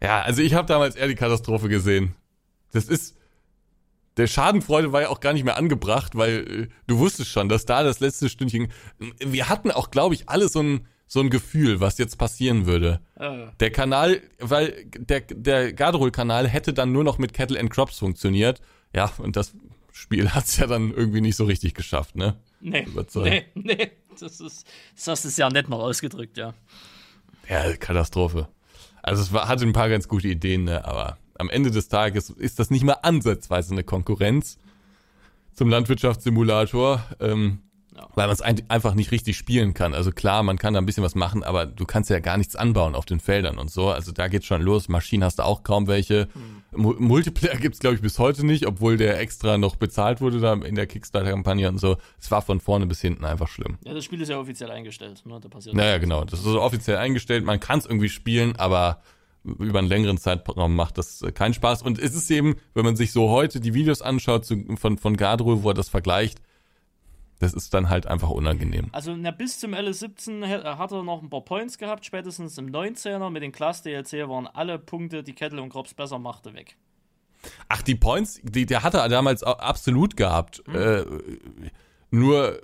Ja, 0.03 0.23
also 0.23 0.43
ich 0.43 0.55
habe 0.55 0.69
damals 0.69 0.95
eher 0.95 1.09
die 1.09 1.17
Katastrophe 1.17 1.69
gesehen. 1.69 2.15
Das 2.73 2.85
ist, 2.85 3.17
der 4.17 4.27
Schadenfreude 4.27 4.93
war 4.93 5.03
ja 5.03 5.09
auch 5.09 5.21
gar 5.21 5.33
nicht 5.33 5.45
mehr 5.45 5.57
angebracht, 5.57 6.15
weil 6.15 6.63
äh, 6.63 6.69
du 6.87 6.99
wusstest 6.99 7.31
schon, 7.31 7.49
dass 7.49 7.65
da 7.65 7.83
das 7.83 8.01
letzte 8.01 8.29
Stündchen, 8.29 8.69
wir 9.19 9.49
hatten 9.49 9.71
auch, 9.71 9.91
glaube 9.91 10.15
ich, 10.15 10.29
alle 10.29 10.49
so 10.49 10.61
ein, 10.61 10.87
so 11.09 11.21
ein 11.21 11.31
Gefühl, 11.31 11.81
was 11.81 11.99
jetzt 11.99 12.19
passieren 12.19 12.67
würde. 12.67 13.01
Uh. 13.19 13.49
Der 13.59 13.71
Kanal, 13.71 14.21
weil 14.39 14.85
der, 14.97 15.23
der 15.23 15.73
Garderol-Kanal 15.73 16.47
hätte 16.47 16.75
dann 16.75 16.93
nur 16.93 17.03
noch 17.03 17.19
mit 17.19 17.33
Kettle 17.33 17.59
and 17.59 17.71
Crops 17.71 17.99
funktioniert. 17.99 18.61
Ja, 18.95 19.11
und 19.19 19.35
das 19.35 19.55
Spiel 19.91 20.31
hat's 20.35 20.59
ja 20.59 20.67
dann 20.67 20.93
irgendwie 20.93 21.23
nicht 21.23 21.37
so 21.37 21.47
richtig 21.47 21.75
geschafft, 21.75 22.15
ne? 22.15 22.37
Nee, 22.61 22.87
nee, 23.15 23.45
nee. 23.55 23.91
Das 24.21 24.41
ist, 24.41 24.67
das 24.97 25.07
hast 25.07 25.25
du 25.25 25.41
ja 25.41 25.49
nett 25.49 25.69
noch 25.69 25.79
ausgedrückt, 25.79 26.37
ja. 26.37 26.53
Ja, 27.49 27.75
Katastrophe. 27.77 28.49
Also 29.03 29.23
es 29.23 29.33
war, 29.33 29.49
hatte 29.49 29.65
ein 29.65 29.73
paar 29.73 29.89
ganz 29.89 30.09
gute 30.09 30.29
Ideen, 30.29 30.65
ne? 30.65 30.85
aber 30.85 31.19
am 31.39 31.49
Ende 31.49 31.71
des 31.71 31.89
Tages 31.89 32.31
ist 32.31 32.59
das 32.59 32.71
nicht 32.71 32.83
mal 32.85 32.99
ansatzweise 33.03 33.73
eine 33.73 33.85
Konkurrenz 33.85 34.59
zum 35.55 35.71
Landwirtschaftssimulator. 35.71 37.05
Ähm, 37.21 37.61
weil 38.19 38.27
man 38.27 38.35
es 38.35 38.43
ein, 38.43 38.61
einfach 38.67 38.95
nicht 38.95 39.13
richtig 39.13 39.37
spielen 39.37 39.75
kann. 39.75 39.95
Also 39.95 40.11
klar, 40.11 40.43
man 40.43 40.59
kann 40.59 40.75
da 40.75 40.81
ein 40.81 40.87
bisschen 40.87 41.05
was 41.05 41.15
machen, 41.15 41.45
aber 41.45 41.67
du 41.67 41.87
kannst 41.87 42.11
ja 42.11 42.19
gar 42.19 42.37
nichts 42.37 42.57
anbauen 42.57 42.97
auf 42.97 43.05
den 43.05 43.21
Feldern 43.21 43.59
und 43.59 43.71
so. 43.71 43.91
Also 43.91 44.11
da 44.11 44.27
geht's 44.27 44.45
schon 44.45 44.61
los. 44.61 44.89
Maschinen 44.89 45.23
hast 45.23 45.39
du 45.39 45.45
auch 45.45 45.63
kaum 45.63 45.87
welche. 45.87 46.27
Mhm. 46.35 46.97
Multiplayer 46.99 47.57
gibt's 47.61 47.79
glaube 47.79 47.95
ich 47.95 48.03
bis 48.03 48.19
heute 48.19 48.45
nicht, 48.45 48.67
obwohl 48.67 48.97
der 48.97 49.21
extra 49.21 49.57
noch 49.57 49.77
bezahlt 49.77 50.21
wurde 50.21 50.41
da 50.41 50.55
in 50.55 50.75
der 50.75 50.89
Kickstarter-Kampagne 50.89 51.69
und 51.69 51.79
so. 51.79 51.97
Es 52.21 52.29
war 52.33 52.43
von 52.43 52.59
vorne 52.59 52.87
bis 52.87 53.01
hinten 53.01 53.25
einfach 53.25 53.47
schlimm. 53.47 53.79
Ja, 53.85 53.95
das 53.95 54.05
Spiel 54.05 54.21
ist 54.21 54.31
ja 54.31 54.41
offiziell 54.41 54.73
eingestellt. 54.73 55.23
Ne? 55.25 55.39
Da 55.41 55.49
passiert 55.49 55.77
naja, 55.77 55.99
genau. 55.99 56.25
Das 56.25 56.41
ist 56.41 56.47
also 56.47 56.61
offiziell 56.61 56.97
eingestellt. 56.97 57.45
Man 57.45 57.61
kann 57.61 57.79
es 57.79 57.87
irgendwie 57.87 58.09
spielen, 58.09 58.57
aber 58.57 59.01
über 59.45 59.79
einen 59.79 59.89
längeren 59.89 60.19
Zeitraum 60.19 60.75
macht 60.75 60.99
das 60.99 61.25
keinen 61.35 61.55
Spaß. 61.55 61.83
Und 61.83 62.01
es 62.01 62.17
ist 62.17 62.29
eben, 62.33 62.57
wenn 62.75 62.85
man 62.85 62.97
sich 62.97 63.13
so 63.13 63.31
heute 63.31 63.61
die 63.61 63.75
Videos 63.75 64.03
anschaut 64.03 64.45
zu, 64.45 64.65
von, 64.77 64.99
von 64.99 65.17
Gardrol, 65.17 65.63
wo 65.63 65.71
er 65.71 65.75
das 65.75 65.89
vergleicht, 65.89 66.41
das 67.39 67.55
ist 67.55 67.73
dann 67.75 67.89
halt 67.89 68.07
einfach 68.07 68.31
unangenehm. 68.31 68.89
Also 68.93 69.15
na, 69.15 69.31
bis 69.31 69.61
zum 69.61 69.75
LS17 69.75 70.47
hat 70.65 70.93
er 70.93 71.03
noch 71.03 71.23
ein 71.23 71.31
paar 71.31 71.45
Points 71.45 71.79
gehabt, 71.79 72.05
spätestens 72.05 72.59
im 72.59 72.71
19er 72.71 73.31
mit 73.31 73.43
den 73.43 73.53
Class 73.53 73.83
DLC 73.83 74.29
waren 74.29 74.47
alle 74.47 74.79
Punkte, 74.79 75.23
die 75.23 75.35
Kettle 75.35 75.63
und 75.63 75.71
Krops 75.71 75.95
besser 75.95 76.19
machte, 76.19 76.55
weg. 76.55 76.77
Ach, 77.69 77.83
die 77.83 77.95
Points, 77.95 78.41
die, 78.43 78.67
der 78.67 78.83
hatte 78.83 78.99
er 78.99 79.09
damals 79.09 79.43
absolut 79.43 80.17
gehabt. 80.17 80.63
Mhm. 80.67 80.75
Äh, 80.75 81.05
nur 82.11 82.61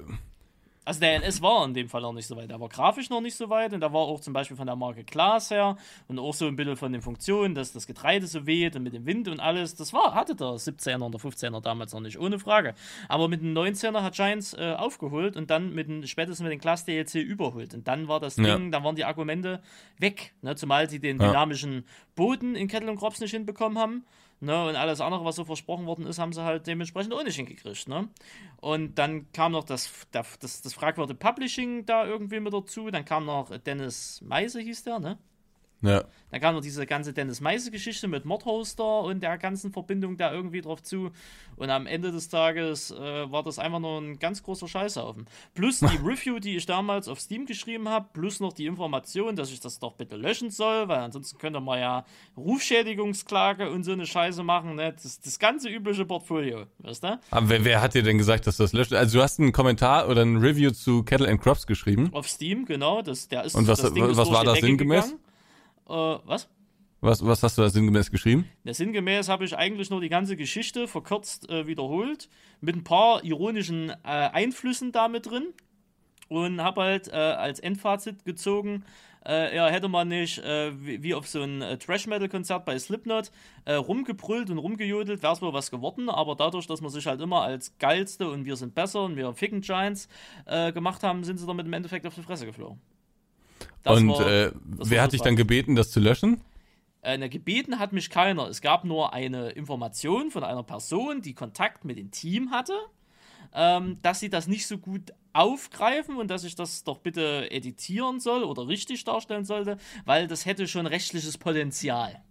also 0.84 1.00
der 1.00 1.14
NS 1.16 1.40
war 1.40 1.64
in 1.64 1.74
dem 1.74 1.88
Fall 1.88 2.04
auch 2.04 2.12
nicht 2.12 2.26
so 2.26 2.36
weit. 2.36 2.50
Der 2.50 2.60
war 2.60 2.68
grafisch 2.68 3.08
noch 3.10 3.20
nicht 3.20 3.36
so 3.36 3.48
weit 3.48 3.72
und 3.72 3.80
da 3.80 3.92
war 3.92 4.02
auch 4.02 4.20
zum 4.20 4.32
Beispiel 4.32 4.56
von 4.56 4.66
der 4.66 4.76
Marke 4.76 5.04
Klaas 5.04 5.50
her 5.50 5.76
und 6.08 6.18
auch 6.18 6.34
so 6.34 6.46
ein 6.46 6.56
bisschen 6.56 6.76
von 6.76 6.92
den 6.92 7.00
Funktionen, 7.00 7.54
dass 7.54 7.72
das 7.72 7.86
Getreide 7.86 8.26
so 8.26 8.46
weht 8.46 8.76
und 8.76 8.82
mit 8.82 8.92
dem 8.92 9.06
Wind 9.06 9.28
und 9.28 9.40
alles. 9.40 9.74
Das 9.74 9.92
war, 9.92 10.14
hatte 10.14 10.34
der 10.34 10.48
17er 10.48 11.00
und 11.00 11.12
der 11.12 11.20
15er 11.20 11.60
damals 11.60 11.92
noch 11.92 12.00
nicht, 12.00 12.18
ohne 12.18 12.38
Frage. 12.38 12.74
Aber 13.08 13.28
mit 13.28 13.40
dem 13.40 13.54
19er 13.54 14.02
hat 14.02 14.14
Giants 14.14 14.54
äh, 14.54 14.74
aufgeholt 14.76 15.36
und 15.36 15.50
dann 15.50 15.74
mit 15.74 15.88
dem, 15.88 16.06
spätestens 16.06 16.42
mit 16.42 16.52
dem 16.52 16.60
Class 16.60 16.84
DLC 16.84 17.16
überholt. 17.16 17.74
Und 17.74 17.88
dann 17.88 18.08
war 18.08 18.20
das 18.20 18.36
ja. 18.36 18.56
Ding, 18.56 18.70
dann 18.70 18.84
waren 18.84 18.96
die 18.96 19.04
Argumente 19.04 19.62
weg. 19.98 20.34
Ne? 20.42 20.54
Zumal 20.56 20.90
sie 20.90 21.00
den 21.00 21.18
dynamischen 21.18 21.84
Boden 22.14 22.54
in 22.56 22.68
Kettle 22.68 22.90
und 22.90 22.98
Crops 22.98 23.20
nicht 23.20 23.30
hinbekommen 23.30 23.78
haben. 23.78 24.04
Ne, 24.40 24.68
und 24.68 24.76
alles 24.76 25.00
andere, 25.00 25.24
was 25.24 25.36
so 25.36 25.44
versprochen 25.44 25.86
worden 25.86 26.06
ist, 26.06 26.18
haben 26.18 26.32
sie 26.32 26.42
halt 26.42 26.66
dementsprechend 26.66 27.14
auch 27.14 27.22
nicht 27.22 27.36
hingekriegt. 27.36 27.88
Ne? 27.88 28.08
Und 28.60 28.98
dann 28.98 29.32
kam 29.32 29.52
noch 29.52 29.64
das, 29.64 29.90
das, 30.10 30.38
das 30.38 30.74
fragwürdige 30.74 31.18
Publishing 31.18 31.86
da 31.86 32.04
irgendwie 32.04 32.40
mit 32.40 32.52
dazu. 32.52 32.90
Dann 32.90 33.04
kam 33.04 33.24
noch 33.24 33.56
Dennis 33.58 34.20
Meise, 34.22 34.60
hieß 34.60 34.84
der, 34.84 34.98
ne? 34.98 35.18
Ja. 35.84 36.04
Dann 36.34 36.40
kam 36.40 36.56
noch 36.56 36.62
diese 36.62 36.84
ganze 36.84 37.12
Dennis 37.12 37.40
Meise-Geschichte 37.40 38.08
mit 38.08 38.24
Mordhoster 38.24 39.02
und 39.02 39.22
der 39.22 39.38
ganzen 39.38 39.72
Verbindung 39.72 40.16
da 40.16 40.32
irgendwie 40.32 40.62
drauf 40.62 40.82
zu. 40.82 41.12
Und 41.54 41.70
am 41.70 41.86
Ende 41.86 42.10
des 42.10 42.28
Tages 42.28 42.90
äh, 42.90 43.30
war 43.30 43.44
das 43.44 43.60
einfach 43.60 43.78
nur 43.78 44.00
ein 44.00 44.18
ganz 44.18 44.42
großer 44.42 44.66
Scheißhaufen. 44.66 45.26
Plus 45.54 45.78
die 45.78 45.86
Review, 46.04 46.40
die 46.40 46.56
ich 46.56 46.66
damals 46.66 47.06
auf 47.06 47.20
Steam 47.20 47.46
geschrieben 47.46 47.88
habe, 47.88 48.08
plus 48.12 48.40
noch 48.40 48.52
die 48.52 48.66
Information, 48.66 49.36
dass 49.36 49.52
ich 49.52 49.60
das 49.60 49.78
doch 49.78 49.92
bitte 49.92 50.16
löschen 50.16 50.50
soll, 50.50 50.88
weil 50.88 50.98
ansonsten 50.98 51.38
könnte 51.38 51.60
man 51.60 51.78
ja 51.78 52.04
Rufschädigungsklage 52.36 53.70
und 53.70 53.84
so 53.84 53.92
eine 53.92 54.04
Scheiße 54.04 54.42
machen. 54.42 54.74
Ne? 54.74 54.92
Das, 55.00 55.20
das 55.20 55.38
ganze 55.38 55.68
übliche 55.68 56.04
Portfolio, 56.04 56.66
weißt 56.78 57.04
du? 57.04 57.20
Aber 57.30 57.48
wer, 57.48 57.64
wer, 57.64 57.80
hat 57.80 57.94
dir 57.94 58.02
denn 58.02 58.18
gesagt, 58.18 58.48
dass 58.48 58.56
das 58.56 58.72
löscht? 58.72 58.92
Also 58.92 59.18
du 59.18 59.22
hast 59.22 59.38
einen 59.38 59.52
Kommentar 59.52 60.08
oder 60.08 60.22
ein 60.22 60.38
Review 60.38 60.72
zu 60.72 61.04
Kettle 61.04 61.28
and 61.28 61.40
Crops 61.40 61.64
geschrieben? 61.66 62.10
Auf 62.12 62.28
Steam, 62.28 62.64
genau. 62.64 63.02
Das, 63.02 63.28
der 63.28 63.44
ist, 63.44 63.54
und 63.54 63.68
was, 63.68 63.84
was 63.84 64.30
war 64.32 64.42
das 64.42 64.58
sinngemäß? 64.58 65.04
Gegangen. 65.04 65.23
Äh, 65.88 65.92
was? 66.24 66.48
Was, 67.00 67.24
was 67.24 67.42
hast 67.42 67.58
du 67.58 67.62
da 67.62 67.68
sinngemäß 67.68 68.10
geschrieben? 68.10 68.48
Ja, 68.64 68.72
sinngemäß 68.72 69.28
habe 69.28 69.44
ich 69.44 69.56
eigentlich 69.56 69.90
nur 69.90 70.00
die 70.00 70.08
ganze 70.08 70.36
Geschichte 70.36 70.88
verkürzt 70.88 71.50
äh, 71.50 71.66
wiederholt, 71.66 72.30
mit 72.62 72.76
ein 72.76 72.84
paar 72.84 73.22
ironischen 73.22 73.90
äh, 73.90 73.94
Einflüssen 74.02 74.90
damit 74.90 75.26
drin 75.26 75.48
und 76.28 76.62
habe 76.62 76.82
halt 76.82 77.08
äh, 77.08 77.16
als 77.16 77.60
Endfazit 77.60 78.24
gezogen, 78.24 78.84
äh, 79.26 79.54
ja, 79.54 79.68
hätte 79.68 79.88
man 79.88 80.08
nicht 80.08 80.38
äh, 80.38 80.72
wie, 80.82 81.02
wie, 81.02 81.14
auf 81.14 81.28
so 81.28 81.42
ein 81.42 81.62
äh, 81.62 81.78
Trash-Metal-Konzert 81.78 82.64
bei 82.64 82.78
Slipknot 82.78 83.30
rumgebrüllt 83.66 84.50
und 84.50 84.58
rumgejodelt, 84.58 85.22
wäre 85.22 85.32
es 85.32 85.40
wohl 85.40 85.52
was 85.52 85.70
geworden, 85.70 86.10
aber 86.10 86.36
dadurch, 86.36 86.66
dass 86.66 86.82
man 86.82 86.90
sich 86.90 87.06
halt 87.06 87.20
immer 87.20 87.42
als 87.42 87.76
geilste 87.78 88.28
und 88.30 88.44
wir 88.44 88.56
sind 88.56 88.74
besser 88.74 89.02
und 89.02 89.16
wir 89.16 89.32
ficken 89.34 89.62
Giants 89.62 90.08
gemacht 90.46 91.02
haben, 91.02 91.24
sind 91.24 91.38
sie 91.38 91.46
damit 91.46 91.64
im 91.64 91.72
Endeffekt 91.72 92.06
auf 92.06 92.14
die 92.14 92.22
Fresse 92.22 92.44
geflogen. 92.44 92.78
Das 93.82 93.98
und 93.98 94.08
war, 94.08 94.26
äh, 94.26 94.52
wer 94.64 95.02
hat 95.02 95.12
dich 95.12 95.22
dann 95.22 95.36
gebeten, 95.36 95.74
das 95.74 95.90
zu 95.90 96.00
löschen? 96.00 96.40
Äh, 97.02 97.28
gebeten 97.28 97.78
hat 97.78 97.92
mich 97.92 98.08
keiner. 98.10 98.48
Es 98.48 98.60
gab 98.60 98.84
nur 98.84 99.12
eine 99.12 99.50
Information 99.50 100.30
von 100.30 100.42
einer 100.42 100.62
Person, 100.62 101.20
die 101.20 101.34
Kontakt 101.34 101.84
mit 101.84 101.98
dem 101.98 102.10
Team 102.10 102.50
hatte, 102.50 102.74
ähm, 103.52 103.98
dass 104.02 104.20
sie 104.20 104.30
das 104.30 104.46
nicht 104.46 104.66
so 104.66 104.78
gut 104.78 105.12
aufgreifen 105.34 106.16
und 106.16 106.28
dass 106.28 106.44
ich 106.44 106.54
das 106.54 106.84
doch 106.84 106.98
bitte 106.98 107.50
editieren 107.50 108.20
soll 108.20 108.42
oder 108.42 108.68
richtig 108.68 109.04
darstellen 109.04 109.44
sollte, 109.44 109.76
weil 110.04 110.28
das 110.28 110.46
hätte 110.46 110.66
schon 110.66 110.86
rechtliches 110.86 111.36
Potenzial. 111.36 112.22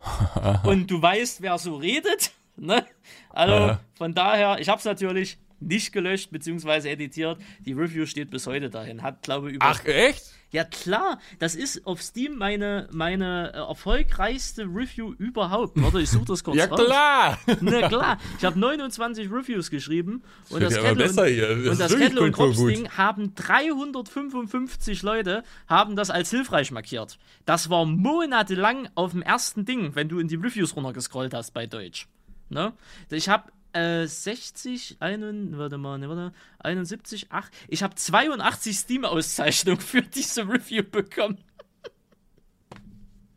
und 0.64 0.90
du 0.90 1.02
weißt, 1.02 1.42
wer 1.42 1.58
so 1.58 1.76
redet. 1.76 2.32
Ne? 2.60 2.84
Also 3.30 3.78
von 3.94 4.14
daher, 4.14 4.58
ich 4.58 4.68
habe 4.68 4.80
es 4.80 4.84
natürlich 4.84 5.38
nicht 5.60 5.92
gelöscht 5.92 6.32
bzw. 6.32 6.90
editiert. 6.90 7.40
Die 7.60 7.72
Review 7.72 8.04
steht 8.04 8.30
bis 8.30 8.48
heute 8.48 8.68
dahin. 8.68 9.02
Hat, 9.02 9.22
glaube 9.22 9.50
ich, 9.50 9.54
über. 9.54 9.66
Ach, 9.66 9.84
echt? 9.84 10.34
Ja, 10.50 10.64
klar. 10.64 11.18
Das 11.38 11.54
ist 11.54 11.86
auf 11.86 12.00
Steam 12.02 12.36
meine, 12.38 12.88
meine 12.90 13.52
äh, 13.52 13.58
erfolgreichste 13.58 14.62
Review 14.62 15.12
überhaupt. 15.18 15.80
Warte, 15.80 16.00
ich 16.00 16.08
suche 16.10 16.24
das 16.24 16.42
kurz 16.42 16.56
Ja, 16.56 16.66
raus. 16.66 16.80
klar. 16.86 17.38
Na 17.60 17.88
klar. 17.88 18.18
Ich 18.38 18.44
habe 18.44 18.58
29 18.58 19.30
Reviews 19.30 19.68
geschrieben. 19.70 20.22
Und 20.48 20.62
das, 20.62 20.72
das 20.74 20.82
Kettle 20.82 21.04
und, 21.04 21.16
das, 21.16 21.70
und 21.72 21.80
das 21.80 21.96
Kettle 21.96 22.20
und 22.22 22.32
Crops 22.32 22.56
Ding 22.64 22.88
haben 22.96 23.34
355 23.34 25.02
Leute 25.02 25.42
haben 25.66 25.96
das 25.96 26.10
als 26.10 26.30
hilfreich 26.30 26.70
markiert. 26.70 27.18
Das 27.44 27.68
war 27.70 27.84
monatelang 27.84 28.88
auf 28.94 29.12
dem 29.12 29.22
ersten 29.22 29.64
Ding, 29.64 29.94
wenn 29.94 30.08
du 30.08 30.18
in 30.18 30.28
die 30.28 30.36
Reviews 30.36 30.74
runtergescrollt 30.76 31.34
hast 31.34 31.52
bei 31.52 31.66
Deutsch. 31.66 32.08
Ne? 32.48 32.72
Ich 33.10 33.28
habe 33.28 33.52
äh, 33.72 34.06
60, 34.06 34.96
einen, 35.00 35.58
warte 35.58 35.78
mal, 35.78 35.98
ne, 35.98 36.08
warte, 36.08 36.32
71, 36.60 37.30
8. 37.30 37.52
Ich 37.68 37.82
habe 37.82 37.94
82 37.94 38.76
Steam-Auszeichnungen 38.76 39.80
für 39.80 40.02
diese 40.02 40.48
Review 40.48 40.82
bekommen. 40.82 41.38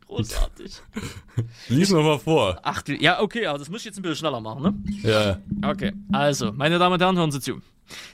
Großartig. 0.06 0.82
Lies 1.68 1.90
nochmal 1.90 2.18
vor. 2.18 2.60
Ach, 2.62 2.82
ja, 2.86 3.20
okay, 3.20 3.46
aber 3.46 3.58
das 3.58 3.70
muss 3.70 3.80
ich 3.80 3.86
jetzt 3.86 3.98
ein 3.98 4.02
bisschen 4.02 4.16
schneller 4.16 4.40
machen, 4.40 4.62
ne? 4.62 4.74
Ja. 5.02 5.38
Okay, 5.68 5.92
also, 6.12 6.52
meine 6.52 6.78
Damen 6.78 6.94
und 6.94 7.00
Herren, 7.00 7.16
hören 7.16 7.32
Sie 7.32 7.40
zu. 7.40 7.62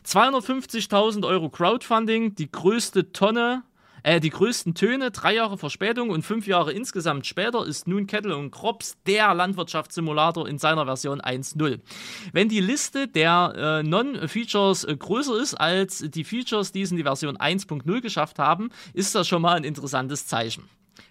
250.000 0.06 1.26
Euro 1.26 1.50
Crowdfunding, 1.50 2.34
die 2.34 2.50
größte 2.50 3.12
Tonne 3.12 3.62
äh, 4.02 4.20
die 4.20 4.30
größten 4.30 4.74
Töne, 4.74 5.10
drei 5.10 5.34
Jahre 5.34 5.58
Verspätung 5.58 6.10
und 6.10 6.22
fünf 6.22 6.46
Jahre 6.46 6.72
insgesamt 6.72 7.26
später 7.26 7.66
ist 7.66 7.88
nun 7.88 8.06
Kettle 8.06 8.36
und 8.36 8.50
Krops 8.50 8.96
der 9.06 9.34
Landwirtschaftssimulator 9.34 10.48
in 10.48 10.58
seiner 10.58 10.84
Version 10.84 11.20
1.0. 11.20 11.80
Wenn 12.32 12.48
die 12.48 12.60
Liste 12.60 13.08
der 13.08 13.80
äh, 13.82 13.82
Non-Features 13.82 14.84
äh, 14.84 14.96
größer 14.96 15.40
ist 15.40 15.54
als 15.54 16.04
die 16.08 16.24
Features, 16.24 16.72
die 16.72 16.82
es 16.82 16.90
in 16.90 16.96
die 16.96 17.02
Version 17.02 17.36
1.0 17.36 18.00
geschafft 18.00 18.38
haben, 18.38 18.70
ist 18.94 19.14
das 19.14 19.28
schon 19.28 19.42
mal 19.42 19.56
ein 19.56 19.64
interessantes 19.64 20.26
Zeichen. 20.26 20.64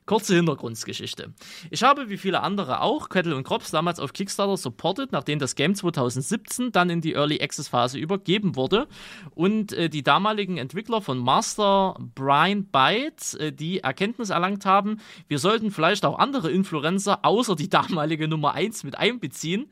Kurze 0.07 0.35
Hintergrundgeschichte. 0.35 1.33
Ich 1.69 1.83
habe, 1.83 2.07
wie 2.07 2.15
viele 2.15 2.41
andere 2.41 2.79
auch, 2.79 3.09
Kettle 3.09 3.35
und 3.35 3.43
Krops 3.43 3.71
damals 3.71 3.99
auf 3.99 4.13
Kickstarter 4.13 4.55
supported, 4.55 5.11
nachdem 5.11 5.37
das 5.37 5.55
Game 5.55 5.75
2017 5.75 6.71
dann 6.71 6.89
in 6.89 7.01
die 7.01 7.11
Early 7.11 7.41
Access 7.41 7.67
Phase 7.67 7.99
übergeben 7.99 8.55
wurde 8.55 8.87
und 9.35 9.73
äh, 9.73 9.89
die 9.89 10.03
damaligen 10.03 10.57
Entwickler 10.57 11.01
von 11.01 11.17
Master 11.17 11.97
Brian 12.15 12.67
Bytes 12.67 13.33
äh, 13.33 13.51
die 13.51 13.79
Erkenntnis 13.79 14.29
erlangt 14.29 14.65
haben, 14.65 15.01
wir 15.27 15.39
sollten 15.39 15.71
vielleicht 15.71 16.05
auch 16.05 16.19
andere 16.19 16.51
Influencer 16.51 17.25
außer 17.25 17.57
die 17.57 17.69
damalige 17.69 18.29
Nummer 18.29 18.53
1 18.53 18.85
mit 18.85 18.97
einbeziehen, 18.97 19.69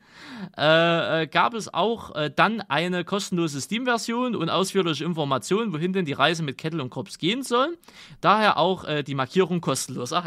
äh, 0.58 1.22
äh, 1.22 1.26
gab 1.28 1.54
es 1.54 1.72
auch 1.72 2.14
äh, 2.14 2.30
dann 2.30 2.60
eine 2.60 3.04
kostenlose 3.04 3.58
Steam-Version 3.58 4.36
und 4.36 4.50
ausführliche 4.50 5.04
Informationen, 5.04 5.72
wohin 5.72 5.94
denn 5.94 6.04
die 6.04 6.12
Reise 6.12 6.42
mit 6.42 6.58
Kettle 6.58 6.82
und 6.82 6.90
Krops 6.90 7.16
gehen 7.16 7.42
soll. 7.42 7.78
Daher 8.20 8.58
auch 8.58 8.84
äh, 8.84 9.02
die 9.02 9.14
Markierung 9.14 9.62
kostenlos 9.62 10.10
erhalten 10.10 10.25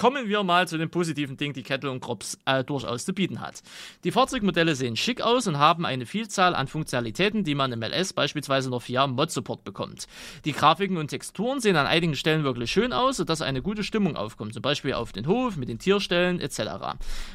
kommen 0.00 0.30
wir 0.30 0.42
mal 0.44 0.66
zu 0.66 0.78
den 0.78 0.88
positiven 0.88 1.36
Dingen, 1.36 1.52
die 1.52 1.62
Kettle 1.62 1.90
und 1.90 2.00
Krops 2.00 2.38
äh, 2.46 2.64
durchaus 2.64 3.04
zu 3.04 3.12
bieten 3.12 3.42
hat. 3.42 3.62
Die 4.02 4.10
Fahrzeugmodelle 4.10 4.74
sehen 4.74 4.96
schick 4.96 5.20
aus 5.20 5.46
und 5.46 5.58
haben 5.58 5.84
eine 5.84 6.06
Vielzahl 6.06 6.54
an 6.54 6.68
Funktionalitäten, 6.68 7.44
die 7.44 7.54
man 7.54 7.70
im 7.70 7.82
LS 7.82 8.14
beispielsweise 8.14 8.70
noch 8.70 8.88
via 8.88 9.06
Mod-Support 9.06 9.62
bekommt. 9.62 10.06
Die 10.46 10.52
Grafiken 10.52 10.96
und 10.96 11.08
Texturen 11.08 11.60
sehen 11.60 11.76
an 11.76 11.86
einigen 11.86 12.16
Stellen 12.16 12.44
wirklich 12.44 12.72
schön 12.72 12.94
aus, 12.94 13.18
sodass 13.18 13.42
eine 13.42 13.60
gute 13.60 13.84
Stimmung 13.84 14.16
aufkommt, 14.16 14.54
zum 14.54 14.62
Beispiel 14.62 14.94
auf 14.94 15.12
den 15.12 15.26
Hof, 15.26 15.58
mit 15.58 15.68
den 15.68 15.78
Tierstellen 15.78 16.40
etc. 16.40 16.60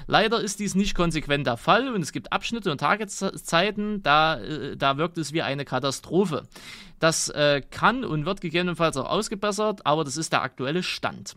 Leider 0.07 0.41
ist 0.41 0.59
dies 0.59 0.73
nicht 0.73 0.95
konsequent 0.95 1.45
der 1.45 1.57
Fall 1.57 1.93
und 1.93 2.01
es 2.01 2.11
gibt 2.11 2.33
Abschnitte 2.33 2.71
und 2.71 2.79
Tageszeiten, 2.79 4.01
da, 4.01 4.39
äh, 4.39 4.75
da 4.75 4.97
wirkt 4.97 5.19
es 5.19 5.33
wie 5.33 5.43
eine 5.43 5.65
Katastrophe. 5.65 6.47
Das 6.99 7.29
äh, 7.29 7.61
kann 7.71 8.03
und 8.03 8.25
wird 8.25 8.41
gegebenenfalls 8.41 8.97
auch 8.97 9.09
ausgebessert, 9.09 9.85
aber 9.85 10.03
das 10.03 10.17
ist 10.17 10.31
der 10.33 10.41
aktuelle 10.41 10.83
Stand. 10.83 11.35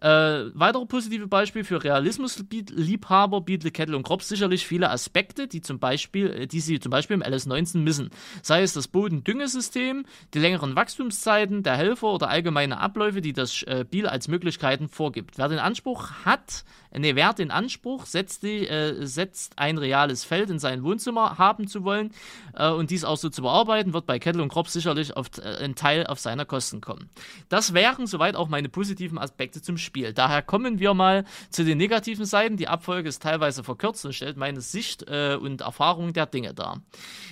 Äh, 0.00 0.50
weitere 0.54 0.86
positive 0.86 1.26
Beispiele 1.26 1.64
für 1.64 1.84
Realismusliebhaber 1.84 3.42
bietet 3.42 3.74
Kettle 3.74 3.96
und 3.96 4.02
Krops 4.02 4.28
sicherlich 4.28 4.66
viele 4.66 4.90
Aspekte, 4.90 5.46
die 5.46 5.60
zum 5.60 5.78
Beispiel, 5.78 6.30
äh, 6.30 6.46
die 6.46 6.60
sie 6.60 6.80
zum 6.80 6.90
Beispiel 6.90 7.14
im 7.14 7.22
LS19 7.22 7.78
missen. 7.78 8.10
Sei 8.42 8.62
es 8.62 8.72
das 8.72 8.88
Bodendüngesystem, 8.88 10.06
die 10.32 10.38
längeren 10.38 10.74
Wachstumszeiten 10.74 11.62
der 11.62 11.76
Helfer 11.76 12.08
oder 12.08 12.30
allgemeine 12.30 12.78
Abläufe, 12.80 13.20
die 13.20 13.34
das 13.34 13.62
äh, 13.64 13.84
Spiel 13.90 14.06
als 14.06 14.28
Möglichkeiten 14.28 14.88
vorgibt. 14.88 15.36
Wer 15.36 15.48
den 15.48 15.58
Anspruch 15.58 16.10
hat, 16.24 16.64
nee, 16.96 17.14
wer 17.14 17.34
den 17.34 17.50
Anspruch 17.50 18.06
setzt, 18.06 18.42
die, 18.42 18.66
äh, 18.66 19.06
setzt 19.06 19.58
ein 19.58 19.78
reales 19.78 20.24
Feld 20.24 20.50
in 20.50 20.58
sein 20.58 20.82
Wohnzimmer 20.82 21.38
haben 21.38 21.68
zu 21.68 21.84
wollen 21.84 22.12
äh, 22.54 22.70
und 22.70 22.90
dies 22.90 23.04
auch 23.04 23.16
so 23.16 23.28
zu 23.28 23.42
bearbeiten, 23.42 23.92
wird 23.92 24.06
bei 24.06 24.18
Kettle 24.18 24.42
und 24.42 24.48
Krops 24.48 24.72
sicherlich 24.72 25.16
auf, 25.16 25.26
äh, 25.38 25.62
ein 25.62 25.74
Teil 25.74 26.06
auf 26.06 26.18
seiner 26.18 26.46
Kosten 26.46 26.80
kommen. 26.80 27.10
Das 27.48 27.74
wären 27.74 28.06
soweit 28.06 28.34
auch 28.34 28.48
meine 28.48 28.68
positiven 28.68 29.18
Aspekte 29.18 29.60
zum 29.62 29.76
Spiel. 29.76 29.90
Spiel. 29.90 30.12
Daher 30.12 30.42
kommen 30.42 30.78
wir 30.78 30.94
mal 30.94 31.24
zu 31.50 31.64
den 31.64 31.78
negativen 31.78 32.24
Seiten. 32.24 32.56
Die 32.56 32.68
Abfolge 32.68 33.08
ist 33.08 33.22
teilweise 33.22 33.64
verkürzt 33.64 34.04
und 34.04 34.12
stellt 34.12 34.36
meine 34.36 34.60
Sicht 34.60 35.04
äh, 35.08 35.34
und 35.34 35.62
Erfahrung 35.62 36.12
der 36.12 36.26
Dinge 36.26 36.54
dar. 36.54 36.80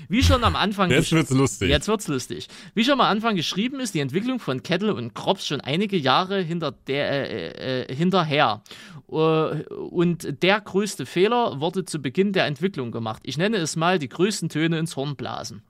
Wie 0.09 0.25
schon 0.25 0.43
am 0.43 0.57
Anfang. 0.57 0.91
Jetzt 0.99 1.13
wird's 1.13 1.31
lustig. 1.31 1.69
Jetzt 1.69 1.87
wird's 1.87 2.09
lustig. 2.09 2.49
Wie 2.75 2.83
schon 2.83 2.95
am 2.95 3.03
Anfang 3.03 3.37
geschrieben 3.37 3.79
ist 3.79 3.95
die 3.95 4.01
Entwicklung 4.01 4.41
von 4.41 4.65
Kettle 4.65 4.95
und 4.95 5.15
Krops 5.15 5.47
schon 5.47 5.61
einige 5.61 5.97
Jahre 5.97 6.41
hinter 6.41 6.73
der, 6.73 7.31
äh, 7.31 7.83
äh, 7.83 7.95
hinterher. 7.95 8.63
Uh, 9.11 9.48
und 9.91 10.43
der 10.43 10.61
größte 10.61 11.07
Fehler 11.07 11.61
wurde 11.61 11.85
zu 11.85 12.01
Beginn 12.01 12.33
der 12.33 12.47
Entwicklung 12.47 12.91
gemacht. 12.91 13.23
Ich 13.25 13.39
nenne 13.39 13.57
es 13.59 13.77
mal 13.77 13.99
die 13.99 14.09
größten 14.09 14.49
Töne 14.49 14.79
ins 14.79 14.97
Horn 14.97 15.17
blasen. 15.17 15.63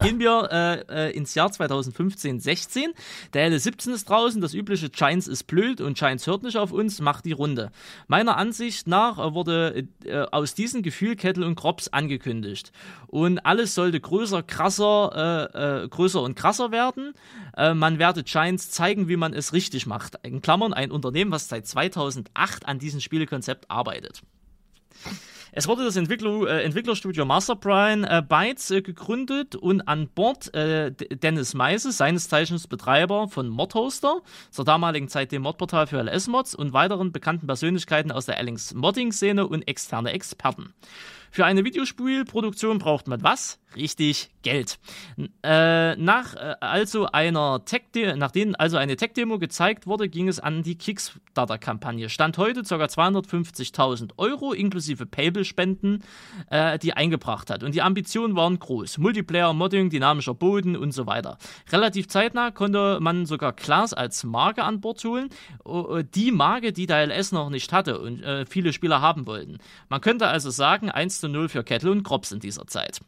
Gehen 0.00 0.18
wir 0.18 0.48
äh, 0.50 1.08
äh, 1.08 1.16
ins 1.16 1.34
Jahr 1.34 1.50
2015-16. 1.50 2.88
Der 3.32 3.50
L17 3.50 3.92
ist 3.92 4.08
draußen, 4.08 4.40
das 4.40 4.52
übliche 4.52 4.90
Giants 4.90 5.28
ist 5.28 5.44
blöd 5.44 5.80
und 5.80 5.96
Giants 5.96 6.26
hört 6.26 6.42
nicht 6.42 6.56
auf 6.56 6.72
uns, 6.72 7.00
macht 7.00 7.24
die 7.24 7.32
Runde. 7.32 7.70
Meiner 8.08 8.36
Ansicht 8.36 8.88
nach 8.88 9.18
äh, 9.18 9.34
wurde 9.34 9.86
äh, 10.04 10.26
aus 10.32 10.54
diesem 10.54 10.82
Gefühl 10.82 11.16
Kettle 11.16 11.46
und 11.46 11.54
Krops 11.54 11.88
angekündigt. 11.88 12.72
Und 13.06 13.46
alles 13.46 13.74
sollte 13.74 14.00
größer, 14.00 14.42
krasser, 14.42 15.50
äh, 15.54 15.84
äh, 15.84 15.88
größer 15.88 16.22
und 16.22 16.34
krasser 16.34 16.72
werden. 16.72 17.14
man 17.56 17.98
werde 17.98 18.24
Giants 18.24 18.70
zeigen, 18.70 19.08
wie 19.08 19.16
man 19.16 19.32
es 19.32 19.52
richtig 19.52 19.86
macht. 19.86 20.16
In 20.22 20.42
Klammern 20.42 20.72
ein 20.72 20.90
Unternehmen, 20.90 21.30
was 21.30 21.48
seit 21.48 21.66
2008 21.66 22.66
an 22.66 22.78
diesem 22.78 23.00
Spielekonzept 23.00 23.70
arbeitet. 23.70 24.22
Es 25.56 25.68
wurde 25.68 25.84
das 25.84 25.94
Entwickler, 25.94 26.48
äh, 26.48 26.64
Entwicklerstudio 26.64 27.24
Masterbrain 27.24 28.02
äh, 28.02 28.24
Bytes 28.28 28.72
äh, 28.72 28.82
gegründet 28.82 29.54
und 29.54 29.82
an 29.82 30.08
Bord 30.08 30.52
äh, 30.52 30.90
Dennis 30.90 31.54
Meise, 31.54 31.92
seines 31.92 32.28
Zeichens 32.28 32.66
Betreiber 32.66 33.28
von 33.28 33.48
Modhoster, 33.48 34.22
zur 34.50 34.64
damaligen 34.64 35.06
Zeit 35.06 35.30
dem 35.30 35.42
Modportal 35.42 35.86
für 35.86 36.02
LS-Mods 36.02 36.56
und 36.56 36.72
weiteren 36.72 37.12
bekannten 37.12 37.46
Persönlichkeiten 37.46 38.10
aus 38.10 38.26
der 38.26 38.36
Allings 38.38 38.74
Modding-Szene 38.74 39.46
und 39.46 39.68
externe 39.68 40.10
Experten. 40.10 40.74
Für 41.30 41.44
eine 41.44 41.64
Videospielproduktion 41.64 42.78
braucht 42.78 43.06
man 43.06 43.22
was? 43.22 43.60
Richtig, 43.76 44.30
Geld. 44.42 44.78
Äh, 45.42 45.96
nach 45.96 46.34
äh, 46.34 46.54
also 46.60 47.06
einer 47.06 47.64
Tech 47.64 47.82
nachdem 48.16 48.54
also 48.56 48.76
eine 48.76 48.96
Tech-Demo 48.96 49.38
gezeigt 49.38 49.86
wurde, 49.86 50.08
ging 50.08 50.28
es 50.28 50.40
an 50.40 50.62
die 50.62 50.76
Kickstarter-Kampagne. 50.76 52.08
Stand 52.08 52.38
heute 52.38 52.62
ca. 52.62 52.76
250.000 52.76 54.12
Euro 54.16 54.52
inklusive 54.52 55.06
Payable-Spenden, 55.06 56.04
äh, 56.50 56.78
die 56.78 56.92
eingebracht 56.92 57.50
hat. 57.50 57.62
Und 57.62 57.74
die 57.74 57.82
Ambitionen 57.82 58.36
waren 58.36 58.58
groß. 58.58 58.98
Multiplayer, 58.98 59.52
Modding, 59.52 59.90
dynamischer 59.90 60.34
Boden 60.34 60.76
und 60.76 60.92
so 60.92 61.06
weiter. 61.06 61.38
Relativ 61.70 62.08
zeitnah 62.08 62.50
konnte 62.50 62.98
man 63.00 63.26
sogar 63.26 63.52
Klaas 63.52 63.92
als 63.92 64.24
Marke 64.24 64.62
an 64.62 64.80
Bord 64.80 65.02
holen. 65.04 65.30
Die 66.14 66.32
Marke, 66.32 66.72
die 66.72 66.86
der 66.86 67.06
LS 67.06 67.32
noch 67.32 67.50
nicht 67.50 67.72
hatte 67.72 67.98
und 68.00 68.22
äh, 68.22 68.46
viele 68.46 68.72
Spieler 68.72 69.00
haben 69.00 69.26
wollten. 69.26 69.58
Man 69.88 70.00
könnte 70.00 70.28
also 70.28 70.50
sagen, 70.50 70.90
1 70.90 71.20
zu 71.20 71.28
0 71.28 71.48
für 71.48 71.64
Kettle 71.64 71.90
und 71.90 72.02
Krops 72.02 72.32
in 72.32 72.40
dieser 72.40 72.66
Zeit. 72.66 73.00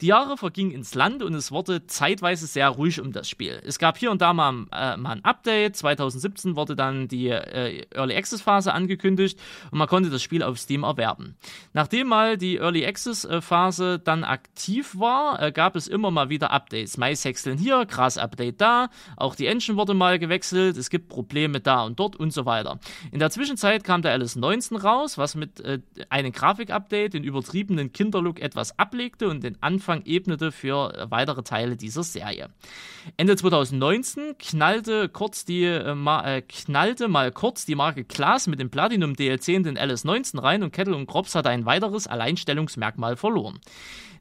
Die 0.00 0.06
Jahre 0.06 0.36
vergingen 0.36 0.72
ins 0.72 0.94
Land 0.94 1.22
und 1.22 1.34
es 1.34 1.52
wurde 1.52 1.86
zeitweise 1.86 2.46
sehr 2.46 2.68
ruhig 2.68 3.00
um 3.00 3.12
das 3.12 3.28
Spiel. 3.28 3.60
Es 3.64 3.78
gab 3.78 3.98
hier 3.98 4.10
und 4.10 4.20
da 4.20 4.32
mal, 4.32 4.66
äh, 4.72 4.96
mal 4.96 5.12
ein 5.12 5.24
Update. 5.24 5.76
2017 5.76 6.56
wurde 6.56 6.76
dann 6.76 7.08
die 7.08 7.28
äh, 7.28 7.84
Early 7.94 8.16
Access 8.16 8.42
Phase 8.42 8.72
angekündigt 8.72 9.38
und 9.70 9.78
man 9.78 9.88
konnte 9.88 10.10
das 10.10 10.22
Spiel 10.22 10.42
auf 10.42 10.58
Steam 10.58 10.82
erwerben. 10.82 11.36
Nachdem 11.72 12.08
mal 12.08 12.36
die 12.36 12.56
Early 12.56 12.86
Access 12.86 13.24
äh, 13.24 13.40
Phase 13.40 13.98
dann 13.98 14.24
aktiv 14.24 14.98
war, 14.98 15.42
äh, 15.42 15.52
gab 15.52 15.76
es 15.76 15.88
immer 15.88 16.10
mal 16.10 16.28
wieder 16.28 16.50
Updates. 16.50 16.96
MySexteln 16.96 17.58
hier, 17.58 17.86
krass 17.86 18.18
Update 18.18 18.60
da, 18.60 18.90
auch 19.16 19.34
die 19.34 19.46
Engine 19.46 19.76
wurde 19.76 19.94
mal 19.94 20.18
gewechselt, 20.18 20.76
es 20.76 20.90
gibt 20.90 21.08
Probleme 21.08 21.60
da 21.60 21.82
und 21.84 21.98
dort 21.98 22.16
und 22.16 22.32
so 22.32 22.46
weiter. 22.46 22.78
In 23.12 23.18
der 23.18 23.30
Zwischenzeit 23.30 23.84
kam 23.84 24.02
der 24.02 24.18
LS19 24.18 24.80
raus, 24.80 25.18
was 25.18 25.34
mit 25.34 25.60
äh, 25.60 25.80
einem 26.08 26.32
Grafik-Update 26.32 27.14
den 27.14 27.24
übertriebenen 27.24 27.92
Kinderlook 27.92 28.40
etwas 28.40 28.78
ablegte 28.78 29.28
und 29.28 29.42
den 29.42 29.57
Anfang 29.60 30.04
ebnete 30.04 30.52
für 30.52 31.06
weitere 31.10 31.42
Teile 31.42 31.76
dieser 31.76 32.02
Serie. 32.02 32.48
Ende 33.16 33.36
2019 33.36 34.36
knallte, 34.38 35.08
kurz 35.08 35.44
die, 35.44 35.64
äh, 35.64 35.94
ma, 35.94 36.24
äh, 36.24 36.42
knallte 36.42 37.08
mal 37.08 37.32
kurz 37.32 37.64
die 37.64 37.74
Marke 37.74 38.04
Klaas 38.04 38.46
mit 38.46 38.60
dem 38.60 38.70
Platinum 38.70 39.14
DLC 39.14 39.48
in 39.48 39.62
den 39.62 39.78
LS19 39.78 40.42
rein 40.42 40.62
und 40.62 40.72
Kettle 40.72 40.96
und 40.96 41.06
Krops 41.06 41.34
hatte 41.34 41.48
ein 41.48 41.64
weiteres 41.64 42.06
Alleinstellungsmerkmal 42.06 43.16
verloren. 43.16 43.60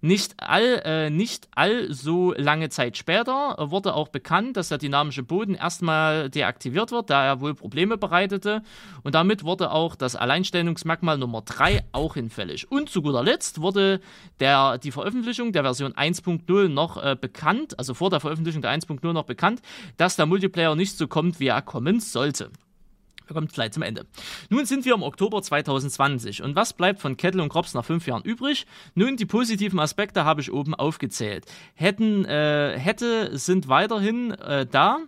Nicht, 0.01 0.35
all, 0.37 0.81
äh, 0.85 1.09
nicht 1.09 1.47
allso 1.55 2.33
lange 2.37 2.69
Zeit 2.69 2.97
später 2.97 3.55
wurde 3.59 3.95
auch 3.95 4.09
bekannt, 4.09 4.55
dass 4.55 4.69
der 4.69 4.77
dynamische 4.77 5.23
Boden 5.23 5.55
erstmal 5.55 6.29
deaktiviert 6.29 6.91
wird, 6.91 7.09
da 7.09 7.25
er 7.25 7.41
wohl 7.41 7.55
Probleme 7.55 7.97
bereitete. 7.97 8.61
Und 9.03 9.15
damit 9.15 9.43
wurde 9.43 9.71
auch 9.71 9.95
das 9.95 10.15
Alleinstellungsmerkmal 10.15 11.17
Nummer 11.17 11.41
3 11.41 11.83
auch 11.93 12.13
hinfällig. 12.13 12.71
Und 12.71 12.89
zu 12.89 13.01
guter 13.01 13.23
Letzt 13.23 13.61
wurde 13.61 13.99
der, 14.39 14.77
die 14.77 14.91
Veröffentlichung 14.91 15.26
der 15.27 15.63
Version 15.63 15.93
1.0 15.93 16.67
noch 16.69 16.97
äh, 17.03 17.17
bekannt, 17.19 17.77
also 17.77 17.93
vor 17.93 18.09
der 18.09 18.19
Veröffentlichung 18.19 18.61
der 18.61 18.71
1.0 18.71 19.13
noch 19.13 19.25
bekannt, 19.25 19.61
dass 19.97 20.15
der 20.15 20.25
Multiplayer 20.25 20.75
nicht 20.75 20.97
so 20.97 21.07
kommt, 21.07 21.39
wie 21.39 21.47
er 21.47 21.61
kommen 21.61 21.99
sollte. 21.99 22.49
Wir 23.27 23.33
kommen 23.33 23.47
gleich 23.47 23.71
zum 23.71 23.83
Ende. 23.83 24.05
Nun 24.49 24.65
sind 24.65 24.85
wir 24.85 24.93
im 24.93 25.03
Oktober 25.03 25.41
2020 25.41 26.43
und 26.43 26.55
was 26.55 26.71
bleibt 26.71 27.01
von 27.01 27.17
Kettle 27.17 27.43
und 27.43 27.49
Krops 27.49 27.73
nach 27.73 27.83
fünf 27.83 28.07
Jahren 28.07 28.23
übrig? 28.23 28.65
Nun, 28.95 29.17
die 29.17 29.25
positiven 29.25 29.79
Aspekte 29.79 30.23
habe 30.23 30.39
ich 30.39 30.51
oben 30.51 30.73
aufgezählt. 30.73 31.45
Hätten, 31.75 32.23
äh, 32.23 32.79
hätte 32.79 33.37
sind 33.37 33.67
weiterhin 33.67 34.31
äh, 34.31 34.65
da. 34.65 34.99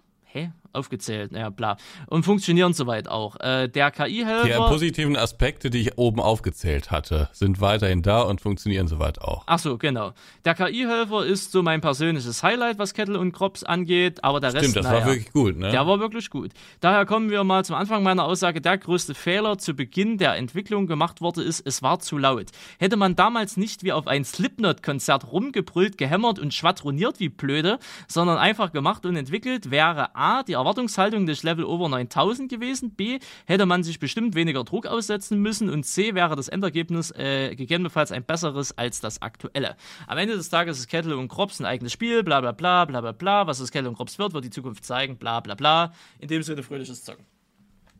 Aufgezählt, 0.73 1.31
ja, 1.31 1.49
bla. 1.49 1.77
Und 2.07 2.23
funktionieren 2.23 2.73
soweit 2.73 3.07
auch. 3.07 3.39
Äh, 3.39 3.67
der 3.67 3.91
KI-Helfer. 3.91 4.47
Die 4.47 4.53
positiven 4.53 5.15
Aspekte, 5.15 5.69
die 5.69 5.79
ich 5.81 5.97
oben 5.97 6.19
aufgezählt 6.19 6.91
hatte, 6.91 7.29
sind 7.33 7.61
weiterhin 7.61 8.01
da 8.01 8.21
und 8.21 8.41
funktionieren 8.41 8.87
soweit 8.87 9.21
auch. 9.21 9.43
Ach 9.47 9.59
so, 9.59 9.77
genau. 9.77 10.13
Der 10.45 10.55
KI-Helfer 10.55 11.25
ist 11.25 11.51
so 11.51 11.63
mein 11.63 11.81
persönliches 11.81 12.43
Highlight, 12.43 12.79
was 12.79 12.93
Kettle 12.93 13.19
und 13.19 13.31
Krops 13.31 13.63
angeht, 13.63 14.23
aber 14.23 14.39
der 14.39 14.49
Stimmt, 14.49 14.63
Rest. 14.63 14.71
Stimmt, 14.71 14.85
das 14.85 14.91
naja, 14.91 15.05
war 15.05 15.11
wirklich 15.13 15.31
gut, 15.31 15.57
ne? 15.57 15.71
Der 15.71 15.87
war 15.87 15.99
wirklich 15.99 16.29
gut. 16.29 16.51
Daher 16.79 17.05
kommen 17.05 17.29
wir 17.29 17.43
mal 17.43 17.65
zum 17.65 17.75
Anfang 17.75 18.03
meiner 18.03 18.25
Aussage. 18.25 18.61
Der 18.61 18.77
größte 18.77 19.15
Fehler 19.15 19.57
zu 19.57 19.73
Beginn 19.73 20.17
der 20.17 20.35
Entwicklung 20.35 20.87
gemacht 20.87 21.21
wurde, 21.21 21.41
ist, 21.41 21.65
es 21.65 21.81
war 21.81 21.99
zu 21.99 22.17
laut. 22.17 22.47
Hätte 22.77 22.97
man 22.97 23.15
damals 23.15 23.57
nicht 23.57 23.83
wie 23.83 23.91
auf 23.91 24.07
ein 24.07 24.23
Slipknot-Konzert 24.23 25.31
rumgebrüllt, 25.31 25.97
gehämmert 25.97 26.39
und 26.39 26.53
schwadroniert 26.53 27.19
wie 27.19 27.29
blöde, 27.29 27.79
sondern 28.07 28.37
einfach 28.37 28.71
gemacht 28.71 29.05
und 29.05 29.15
entwickelt, 29.15 29.71
wäre 29.71 30.15
A, 30.15 30.43
die 30.43 30.55
Erwartungshaltung 30.59 31.23
nicht 31.23 31.43
Level 31.43 31.65
over 31.65 31.89
9000 31.89 32.49
gewesen? 32.49 32.91
B. 32.91 33.19
Hätte 33.45 33.65
man 33.65 33.83
sich 33.83 33.99
bestimmt 33.99 34.35
weniger 34.35 34.63
Druck 34.63 34.85
aussetzen 34.85 35.39
müssen? 35.39 35.69
Und 35.69 35.83
C. 35.85 36.15
Wäre 36.15 36.35
das 36.35 36.47
Endergebnis 36.47 37.11
äh, 37.11 37.55
gegebenenfalls 37.55 38.11
ein 38.11 38.23
besseres 38.23 38.77
als 38.77 38.99
das 38.99 39.21
aktuelle? 39.21 39.75
Am 40.07 40.17
Ende 40.17 40.35
des 40.35 40.49
Tages 40.49 40.79
ist 40.79 40.87
Kettle 40.87 41.17
und 41.17 41.27
Krops 41.27 41.59
ein 41.59 41.65
eigenes 41.65 41.93
Spiel, 41.93 42.23
bla 42.23 42.41
bla 42.41 42.51
bla 42.51 42.85
bla 42.85 43.01
bla 43.01 43.11
bla. 43.11 43.47
Was 43.47 43.59
das 43.59 43.71
Kettle 43.71 43.89
und 43.89 43.95
Krops 43.95 44.19
wird, 44.19 44.33
wird 44.33 44.45
die 44.45 44.49
Zukunft 44.49 44.85
zeigen, 44.85 45.17
bla 45.17 45.39
bla 45.39 45.55
bla. 45.55 45.93
In 46.19 46.27
dem 46.27 46.43
Sinne 46.43 46.63
fröhliches 46.63 47.03
Zocken. 47.03 47.25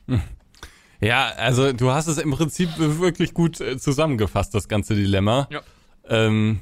Hm. 0.08 0.22
Ja, 1.02 1.30
also 1.38 1.72
du 1.72 1.92
hast 1.92 2.08
es 2.08 2.18
im 2.18 2.32
Prinzip 2.32 2.70
wirklich 2.78 3.34
gut 3.34 3.62
äh, 3.62 3.78
zusammengefasst, 3.78 4.54
das 4.54 4.68
ganze 4.68 4.96
Dilemma. 4.96 5.48
Ja. 5.50 5.62
Ähm, 6.10 6.60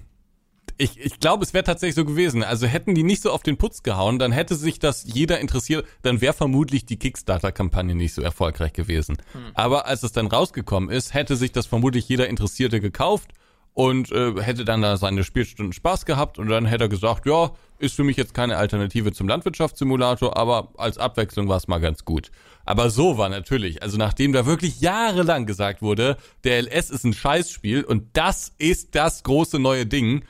ich, 0.78 1.00
ich 1.00 1.20
glaube, 1.20 1.44
es 1.44 1.54
wäre 1.54 1.64
tatsächlich 1.64 1.96
so 1.96 2.06
gewesen. 2.06 2.44
Also 2.44 2.68
hätten 2.68 2.96
die 2.96 3.04
nicht 3.04 3.22
so 3.22 3.32
auf 3.32 3.44
den 3.44 3.58
Putz 3.58 3.84
gehauen, 3.84 4.20
dann 4.20 4.32
hätte 4.32 4.56
sich 4.56 4.80
das 4.80 5.04
jeder 5.06 5.40
interessiert, 5.40 5.86
dann 6.04 6.22
wäre 6.22 6.34
vermutlich 6.34 6.86
die 6.86 6.98
Kickstarter-Kampagne 6.98 7.96
nicht 7.96 8.14
so 8.14 8.22
erfolgreich 8.22 8.74
gewesen. 8.74 9.18
Hm. 9.34 9.42
Aber 9.54 9.88
als 9.88 10.04
es 10.04 10.12
dann 10.12 10.28
rausgekommen 10.28 10.90
ist, 10.90 11.14
hätte 11.14 11.36
sich 11.36 11.52
das 11.52 11.66
vermutlich 11.66 12.08
jeder 12.08 12.28
Interessierte 12.28 12.80
gekauft 12.80 13.32
und 13.74 14.12
äh, 14.12 14.42
hätte 14.42 14.66
dann 14.66 14.82
da 14.82 14.98
seine 14.98 15.24
Spielstunden 15.24 15.74
Spaß 15.74 16.06
gehabt 16.06 16.40
und 16.40 16.48
dann 16.48 16.66
hätte 16.66 16.86
er 16.86 16.90
gesagt, 16.90 17.28
ja, 17.28 17.52
ist 17.80 17.96
für 17.96 18.04
mich 18.04 18.18
jetzt 18.18 18.34
keine 18.34 18.58
Alternative 18.58 19.12
zum 19.12 19.28
Landwirtschaftssimulator, 19.28 20.36
aber 20.36 20.70
als 20.78 20.98
Abwechslung 20.98 21.48
war 21.48 21.58
es 21.58 21.68
mal 21.68 21.78
ganz 21.78 22.04
gut. 22.04 22.32
Aber 22.66 22.90
so 22.90 23.20
war 23.20 23.30
natürlich, 23.30 23.84
also 23.84 23.98
nachdem 23.98 24.34
da 24.34 24.48
wirklich 24.48 24.82
jahrelang 24.82 25.46
gesagt 25.46 25.84
wurde, 25.84 26.18
der 26.44 26.64
LS 26.64 26.90
ist 26.90 27.04
ein 27.04 27.14
Scheißspiel 27.14 27.84
und 27.84 28.06
das 28.14 28.52
ist 28.58 28.96
das 28.96 29.22
große 29.22 29.60
neue 29.60 29.86
Ding, 29.86 30.24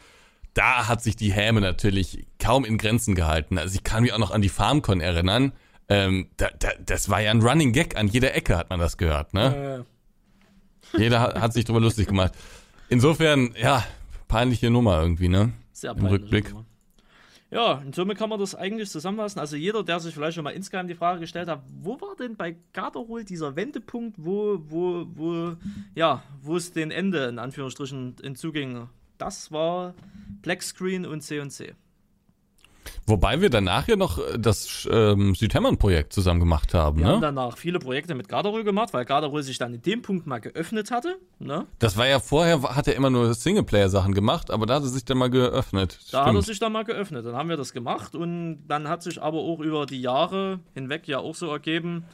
da 0.58 0.88
hat 0.88 1.04
sich 1.04 1.16
die 1.16 1.32
Häme 1.32 1.62
natürlich 1.62 2.26
kaum 2.40 2.66
in 2.66 2.78
Grenzen 2.78 3.14
gehalten. 3.14 3.58
Also 3.58 3.76
ich 3.76 3.84
kann 3.84 4.02
mich 4.02 4.14
auch 4.14 4.18
noch 4.18 4.32
an 4.32 4.42
die 4.42 4.50
FarmCon 4.50 5.02
erinnern. 5.02 5.54
Ähm, 5.88 6.30
da, 6.38 6.50
da, 6.58 6.70
das 6.84 7.10
war 7.10 7.22
ja 7.22 7.32
ein 7.32 7.42
Running 7.42 7.74
Gag, 7.74 7.96
an 7.96 8.08
jeder 8.08 8.34
Ecke 8.36 8.58
hat 8.58 8.70
man 8.70 8.80
das 8.80 8.98
gehört, 8.98 9.34
ne? 9.34 9.86
Äh. 10.94 11.00
Jeder 11.00 11.22
hat, 11.22 11.40
hat 11.40 11.54
sich 11.54 11.66
drüber 11.66 11.80
lustig 11.80 12.08
gemacht. 12.08 12.34
Insofern, 12.90 13.54
ja, 13.62 13.86
peinliche 14.28 14.70
Nummer 14.70 15.02
irgendwie, 15.02 15.28
ne? 15.28 15.54
Sehr 15.74 15.92
Im 15.92 16.06
Rückblick. 16.06 16.50
Nummer. 16.50 16.66
Ja, 17.50 17.74
und 17.74 17.96
somit 17.96 18.18
kann 18.18 18.30
man 18.30 18.40
das 18.40 18.56
eigentlich 18.56 18.90
zusammenfassen. 18.90 19.40
Also 19.40 19.56
jeder, 19.56 19.84
der 19.84 20.02
sich 20.02 20.14
vielleicht 20.14 20.36
schon 20.36 20.44
mal 20.44 20.52
insgeheim 20.52 20.88
die 20.88 20.96
Frage 20.96 21.22
gestellt 21.22 21.48
hat, 21.48 21.62
wo 21.82 22.02
war 22.02 22.16
denn 22.18 22.36
bei 22.36 22.58
Garderol 22.74 23.24
dieser 23.24 23.56
Wendepunkt, 23.56 24.18
wo, 24.18 24.60
wo, 24.68 25.06
wo, 25.14 25.56
ja, 25.96 26.24
wo 26.42 26.58
es 26.58 26.74
den 26.74 26.92
Ende 26.92 27.26
in 27.28 27.40
Anführungsstrichen 27.40 28.16
hinzuging? 28.22 28.90
Das 29.18 29.52
war 29.52 29.94
Black 30.41 30.64
Screen 30.64 31.05
und 31.05 31.22
C&C. 31.22 31.73
Wobei 33.05 33.41
wir 33.41 33.49
danach 33.49 33.88
ja 33.88 33.95
noch 33.95 34.19
äh, 34.19 34.38
das 34.38 34.88
ähm, 34.91 35.35
Südhämmern-Projekt 35.35 36.14
zusammen 36.14 36.39
gemacht 36.39 36.73
haben. 36.73 36.99
Wir 36.99 37.05
ne? 37.05 37.11
haben 37.14 37.22
danach 37.22 37.57
viele 37.57 37.80
Projekte 37.80 38.15
mit 38.15 38.27
Garderol 38.27 38.64
gemacht, 38.64 38.93
weil 38.93 39.05
Garderol 39.05 39.43
sich 39.43 39.57
dann 39.57 39.73
in 39.73 39.81
dem 39.81 40.01
Punkt 40.01 40.27
mal 40.27 40.39
geöffnet 40.39 40.91
hatte. 40.91 41.18
Ne? 41.39 41.65
Das 41.80 41.97
war 41.97 42.07
ja 42.07 42.19
vorher, 42.19 42.61
hat 42.64 42.88
er 42.88 42.95
immer 42.95 43.09
nur 43.09 43.34
Singleplayer-Sachen 43.34 44.14
gemacht, 44.14 44.51
aber 44.51 44.65
da 44.65 44.76
hat 44.76 44.84
er 44.84 44.89
sich 44.89 45.05
dann 45.05 45.18
mal 45.18 45.30
geöffnet. 45.30 45.99
Da 46.11 46.23
Stimmt. 46.23 46.26
hat 46.26 46.35
er 46.35 46.41
sich 46.41 46.59
dann 46.59 46.72
mal 46.72 46.84
geöffnet. 46.84 47.26
Dann 47.26 47.35
haben 47.35 47.49
wir 47.49 47.57
das 47.57 47.73
gemacht 47.73 48.15
und 48.15 48.65
dann 48.68 48.88
hat 48.88 49.03
sich 49.03 49.22
aber 49.22 49.38
auch 49.38 49.59
über 49.59 49.85
die 49.85 50.01
Jahre 50.01 50.59
hinweg 50.73 51.07
ja 51.07 51.19
auch 51.19 51.35
so 51.35 51.49
ergeben, 51.49 52.05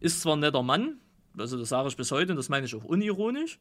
ist 0.00 0.20
zwar 0.20 0.36
ein 0.36 0.40
netter 0.40 0.62
Mann, 0.62 0.98
also 1.36 1.58
das 1.58 1.68
sage 1.68 1.88
ich 1.88 1.96
bis 1.96 2.12
heute 2.12 2.32
und 2.32 2.36
das 2.36 2.48
meine 2.48 2.66
ich 2.66 2.74
auch 2.74 2.84
unironisch, 2.84 3.58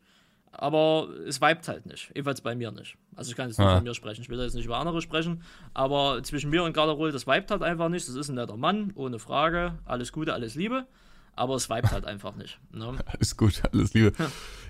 aber 0.57 1.07
es 1.27 1.39
vibet 1.39 1.67
halt 1.67 1.85
nicht. 1.85 2.09
Ebenfalls 2.15 2.41
bei 2.41 2.55
mir 2.55 2.71
nicht. 2.71 2.95
Also 3.15 3.31
ich 3.31 3.37
kann 3.37 3.47
jetzt 3.47 3.59
nicht 3.59 3.67
ah. 3.67 3.75
von 3.75 3.83
mir 3.83 3.93
sprechen, 3.93 4.21
ich 4.21 4.29
will 4.29 4.39
jetzt 4.39 4.55
nicht 4.55 4.65
über 4.65 4.77
andere 4.77 5.01
sprechen, 5.01 5.43
aber 5.73 6.21
zwischen 6.23 6.49
mir 6.49 6.63
und 6.63 6.73
Garderol, 6.73 7.11
das 7.11 7.27
vibet 7.27 7.51
halt 7.51 7.61
einfach 7.61 7.89
nicht. 7.89 8.07
Das 8.07 8.15
ist 8.15 8.29
ein 8.29 8.35
netter 8.35 8.57
Mann, 8.57 8.91
ohne 8.95 9.19
Frage. 9.19 9.75
Alles 9.85 10.11
Gute, 10.11 10.33
alles 10.33 10.55
Liebe. 10.55 10.85
Aber 11.35 11.53
es 11.53 11.69
vibet 11.69 11.91
halt 11.91 12.05
einfach 12.05 12.35
nicht. 12.35 12.59
Ne? 12.71 12.97
Alles 13.05 13.37
gut, 13.37 13.61
alles 13.71 13.93
Liebe. 13.93 14.11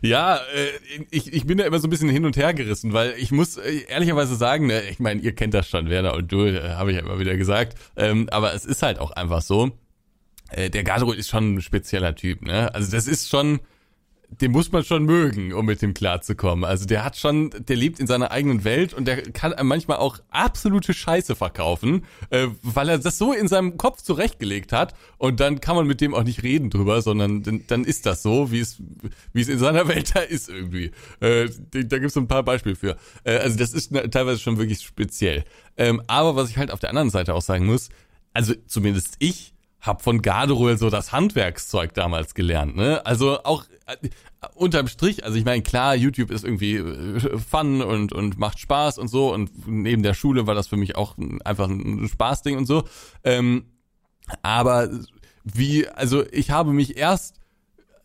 ja, 0.02 0.36
äh, 0.36 1.06
ich, 1.12 1.32
ich 1.32 1.48
bin 1.48 1.58
da 1.58 1.64
immer 1.64 1.80
so 1.80 1.88
ein 1.88 1.90
bisschen 1.90 2.10
hin 2.10 2.26
und 2.26 2.36
her 2.36 2.54
gerissen, 2.54 2.92
weil 2.92 3.14
ich 3.18 3.32
muss 3.32 3.56
äh, 3.56 3.86
ehrlicherweise 3.88 4.36
sagen, 4.36 4.68
ne, 4.68 4.82
ich 4.90 5.00
meine, 5.00 5.22
ihr 5.22 5.34
kennt 5.34 5.54
das 5.54 5.70
schon, 5.70 5.90
Werner 5.90 6.14
und 6.14 6.30
du, 6.30 6.46
äh, 6.46 6.72
habe 6.72 6.92
ich 6.92 6.98
ja 6.98 7.04
immer 7.04 7.20
wieder 7.20 7.38
gesagt, 7.38 7.78
ähm, 7.96 8.28
aber 8.32 8.54
es 8.54 8.66
ist 8.66 8.84
halt 8.84 9.00
auch 9.00 9.12
einfach 9.12 9.42
so, 9.42 9.72
äh, 10.50 10.70
der 10.70 10.84
Garderol 10.84 11.16
ist 11.16 11.30
schon 11.30 11.56
ein 11.56 11.62
spezieller 11.62 12.14
Typ, 12.16 12.42
ne? 12.42 12.76
Also 12.76 12.92
das 12.92 13.08
ist 13.08 13.30
schon 13.30 13.62
den 14.30 14.52
muss 14.52 14.72
man 14.72 14.84
schon 14.84 15.06
mögen, 15.06 15.54
um 15.54 15.66
mit 15.66 15.82
dem 15.82 15.94
klarzukommen. 15.94 16.66
Also 16.66 16.86
der 16.86 17.04
hat 17.06 17.18
schon, 17.18 17.50
der 17.58 17.76
lebt 17.76 18.00
in 18.00 18.08
seiner 18.08 18.32
eigenen 18.32 18.66
Welt 18.66 18.94
und 18.94 19.06
der 19.06 19.22
kann 19.32 19.54
manchmal 19.64 19.98
auch 19.98 20.20
absolute 20.30 20.94
Scheiße 20.94 21.36
verkaufen, 21.36 22.06
äh, 22.30 22.48
weil 22.62 22.90
er 22.90 22.98
das 22.98 23.18
so 23.18 23.32
in 23.32 23.48
seinem 23.48 23.78
Kopf 23.78 24.02
zurechtgelegt 24.02 24.74
hat 24.74 24.94
und 25.18 25.40
dann 25.40 25.62
kann 25.62 25.76
man 25.76 25.88
mit 25.88 26.02
dem 26.02 26.14
auch 26.14 26.24
nicht 26.24 26.44
reden 26.44 26.70
drüber, 26.70 27.02
sondern 27.02 27.42
dann, 27.44 27.64
dann 27.68 27.86
ist 27.86 28.06
das 28.06 28.22
so, 28.22 28.52
wie 28.52 28.60
es, 28.60 28.82
wie 29.32 29.42
es 29.42 29.48
in 29.48 29.60
seiner 29.60 29.88
Welt 29.88 30.14
da 30.14 30.20
ist 30.20 30.50
irgendwie. 30.50 30.92
Äh, 31.22 31.50
da 31.72 31.98
gibt's 31.98 32.16
so 32.16 32.20
ein 32.20 32.28
paar 32.28 32.44
Beispiele 32.44 32.76
für. 32.76 32.98
Äh, 33.24 33.38
also 33.38 33.58
das 33.58 33.74
ist 33.74 33.94
teilweise 34.12 34.40
schon 34.40 34.58
wirklich 34.58 34.82
speziell. 34.82 35.46
Ähm, 35.78 36.02
aber 36.08 36.36
was 36.36 36.50
ich 36.50 36.58
halt 36.58 36.72
auf 36.72 36.80
der 36.80 36.90
anderen 36.90 37.10
Seite 37.10 37.34
auch 37.34 37.42
sagen 37.42 37.66
muss, 37.66 37.90
also 38.34 38.54
zumindest 38.68 39.16
ich 39.20 39.54
hab 39.82 40.02
von 40.02 40.22
Garderol 40.22 40.78
so 40.78 40.90
das 40.90 41.12
Handwerkszeug 41.12 41.94
damals 41.94 42.34
gelernt, 42.34 42.76
ne? 42.76 43.06
Also 43.06 43.44
auch 43.44 43.66
äh, 43.86 43.96
unterm 44.56 44.88
Strich, 44.88 45.24
also 45.24 45.38
ich 45.38 45.46
meine, 45.46 45.62
klar, 45.64 45.96
YouTube 45.96 46.32
ist 46.32 46.44
irgendwie 46.44 46.76
äh, 46.76 47.38
Fun 47.38 47.82
und, 47.82 48.14
und 48.14 48.38
macht 48.38 48.60
Spaß 48.60 48.98
und 48.98 49.08
so 49.08 49.34
und 49.34 49.68
neben 49.68 50.04
der 50.04 50.14
Schule 50.14 50.48
war 50.48 50.56
das 50.56 50.68
für 50.68 50.78
mich 50.78 50.96
auch 50.96 51.16
einfach 51.44 51.70
ein 51.70 52.08
Spaßding 52.08 52.58
und 52.58 52.66
so. 52.66 52.84
Ähm, 53.24 53.66
aber 54.42 54.90
wie, 55.44 55.88
also 55.88 56.26
ich 56.32 56.52
habe 56.52 56.74
mich 56.74 56.98
erst 56.98 57.36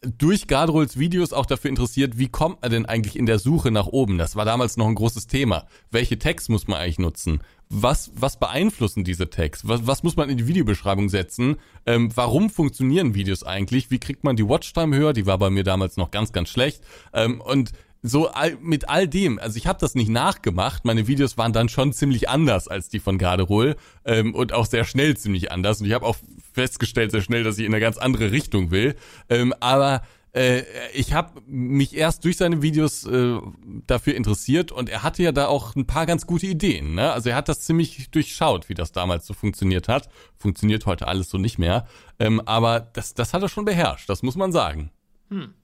durch 0.02 0.48
Gardrols 0.48 0.98
Videos 0.98 1.32
auch 1.32 1.46
dafür 1.46 1.70
interessiert, 1.70 2.18
wie 2.18 2.28
kommt 2.28 2.62
man 2.62 2.70
denn 2.70 2.86
eigentlich 2.86 3.16
in 3.16 3.26
der 3.26 3.38
Suche 3.38 3.70
nach 3.70 3.86
oben? 3.86 4.18
Das 4.18 4.34
war 4.36 4.44
damals 4.44 4.76
noch 4.76 4.88
ein 4.88 4.94
großes 4.94 5.28
Thema. 5.28 5.66
Welche 5.90 6.18
Tags 6.18 6.48
muss 6.48 6.66
man 6.66 6.78
eigentlich 6.78 6.98
nutzen? 6.98 7.40
Was, 7.68 8.10
was 8.14 8.38
beeinflussen 8.38 9.04
diese 9.04 9.30
Tags? 9.30 9.66
Was, 9.66 9.86
was 9.86 10.02
muss 10.02 10.16
man 10.16 10.28
in 10.28 10.36
die 10.36 10.46
Videobeschreibung 10.46 11.08
setzen? 11.08 11.56
Ähm, 11.86 12.10
warum 12.14 12.50
funktionieren 12.50 13.14
Videos 13.14 13.44
eigentlich? 13.44 13.90
Wie 13.90 14.00
kriegt 14.00 14.24
man 14.24 14.36
die 14.36 14.46
Watchtime 14.46 14.96
höher? 14.96 15.12
Die 15.12 15.26
war 15.26 15.38
bei 15.38 15.50
mir 15.50 15.64
damals 15.64 15.96
noch 15.96 16.10
ganz, 16.10 16.32
ganz 16.32 16.50
schlecht. 16.50 16.82
Ähm, 17.14 17.40
und 17.40 17.72
so 18.02 18.28
mit 18.60 18.88
all 18.88 19.06
dem, 19.06 19.38
also 19.38 19.56
ich 19.56 19.66
habe 19.66 19.78
das 19.78 19.94
nicht 19.94 20.08
nachgemacht, 20.08 20.84
meine 20.84 21.06
Videos 21.06 21.38
waren 21.38 21.52
dann 21.52 21.68
schon 21.68 21.92
ziemlich 21.92 22.28
anders 22.28 22.66
als 22.66 22.88
die 22.88 22.98
von 22.98 23.16
Garderol 23.16 23.76
ähm, 24.04 24.34
und 24.34 24.52
auch 24.52 24.66
sehr 24.66 24.84
schnell 24.84 25.16
ziemlich 25.16 25.52
anders 25.52 25.80
und 25.80 25.86
ich 25.86 25.92
habe 25.92 26.06
auch 26.06 26.16
festgestellt 26.52 27.12
sehr 27.12 27.22
schnell, 27.22 27.44
dass 27.44 27.58
ich 27.58 27.64
in 27.64 27.72
eine 27.72 27.80
ganz 27.80 27.98
andere 27.98 28.32
Richtung 28.32 28.72
will, 28.72 28.96
ähm, 29.28 29.54
aber 29.60 30.02
äh, 30.34 30.62
ich 30.94 31.12
habe 31.12 31.40
mich 31.46 31.94
erst 31.94 32.24
durch 32.24 32.38
seine 32.38 32.62
Videos 32.62 33.06
äh, 33.06 33.38
dafür 33.86 34.14
interessiert 34.14 34.72
und 34.72 34.88
er 34.88 35.02
hatte 35.02 35.22
ja 35.22 35.32
da 35.32 35.46
auch 35.46 35.76
ein 35.76 35.86
paar 35.86 36.06
ganz 36.06 36.26
gute 36.26 36.46
Ideen. 36.46 36.94
Ne? 36.94 37.12
Also 37.12 37.30
er 37.30 37.36
hat 37.36 37.48
das 37.48 37.60
ziemlich 37.60 38.10
durchschaut, 38.10 38.68
wie 38.68 38.74
das 38.74 38.92
damals 38.92 39.26
so 39.26 39.34
funktioniert 39.34 39.88
hat. 39.88 40.08
Funktioniert 40.38 40.86
heute 40.86 41.06
alles 41.06 41.28
so 41.28 41.38
nicht 41.38 41.58
mehr, 41.58 41.86
ähm, 42.18 42.40
aber 42.46 42.80
das, 42.80 43.14
das 43.14 43.34
hat 43.34 43.42
er 43.42 43.48
schon 43.48 43.64
beherrscht, 43.64 44.08
das 44.08 44.22
muss 44.22 44.36
man 44.36 44.52
sagen. 44.52 44.90
Hm. 45.30 45.54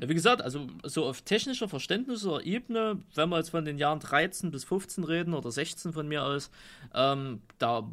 Na, 0.00 0.08
wie 0.08 0.14
gesagt, 0.14 0.40
also 0.40 0.66
so 0.82 1.04
auf 1.04 1.20
technischer 1.20 1.68
Verständnisebene, 1.68 3.00
wenn 3.14 3.28
wir 3.28 3.36
jetzt 3.36 3.50
von 3.50 3.66
den 3.66 3.76
Jahren 3.76 4.00
13 4.00 4.50
bis 4.50 4.64
15 4.64 5.04
reden 5.04 5.34
oder 5.34 5.50
16 5.50 5.92
von 5.92 6.08
mir 6.08 6.24
aus, 6.24 6.50
ähm, 6.94 7.42
da, 7.58 7.86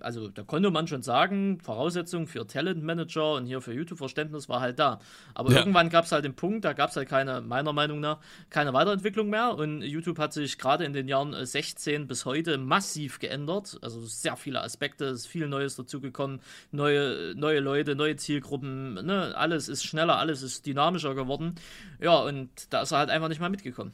also 0.00 0.28
da 0.28 0.44
konnte 0.44 0.70
man 0.70 0.86
schon 0.86 1.02
sagen, 1.02 1.58
Voraussetzung 1.60 2.28
für 2.28 2.46
Talentmanager 2.46 3.34
und 3.34 3.46
hier 3.46 3.60
für 3.60 3.72
YouTube-Verständnis 3.72 4.48
war 4.48 4.60
halt 4.60 4.78
da. 4.78 5.00
Aber 5.34 5.50
ja. 5.50 5.58
irgendwann 5.58 5.88
gab 5.88 6.04
es 6.04 6.12
halt 6.12 6.24
den 6.24 6.34
Punkt, 6.34 6.64
da 6.64 6.74
gab 6.74 6.90
es 6.90 6.96
halt 6.96 7.08
keine, 7.08 7.40
meiner 7.40 7.72
Meinung 7.72 7.98
nach, 7.98 8.18
keine 8.48 8.72
Weiterentwicklung 8.72 9.28
mehr 9.28 9.56
und 9.56 9.82
YouTube 9.82 10.18
hat 10.18 10.32
sich 10.32 10.58
gerade 10.58 10.84
in 10.84 10.92
den 10.92 11.08
Jahren 11.08 11.34
16 11.44 12.06
bis 12.06 12.24
heute 12.24 12.56
massiv 12.56 13.18
geändert. 13.18 13.78
Also 13.82 14.00
sehr 14.02 14.36
viele 14.36 14.62
Aspekte, 14.62 15.06
es 15.06 15.22
ist 15.22 15.26
viel 15.26 15.48
Neues 15.48 15.74
dazugekommen, 15.74 16.40
neue, 16.70 17.34
neue 17.34 17.58
Leute, 17.58 17.96
neue 17.96 18.14
Zielgruppen, 18.14 18.94
ne? 18.94 19.34
alles 19.36 19.68
ist 19.68 19.82
schneller, 19.82 20.18
alles 20.18 20.42
ist 20.42 20.66
dynamischer 20.66 21.16
geworden 21.16 21.31
geworden. 21.32 21.54
Ja, 22.00 22.20
und 22.20 22.50
da 22.70 22.82
ist 22.82 22.92
er 22.92 22.98
halt 22.98 23.10
einfach 23.10 23.28
nicht 23.28 23.40
mal 23.40 23.50
mitgekommen. 23.50 23.92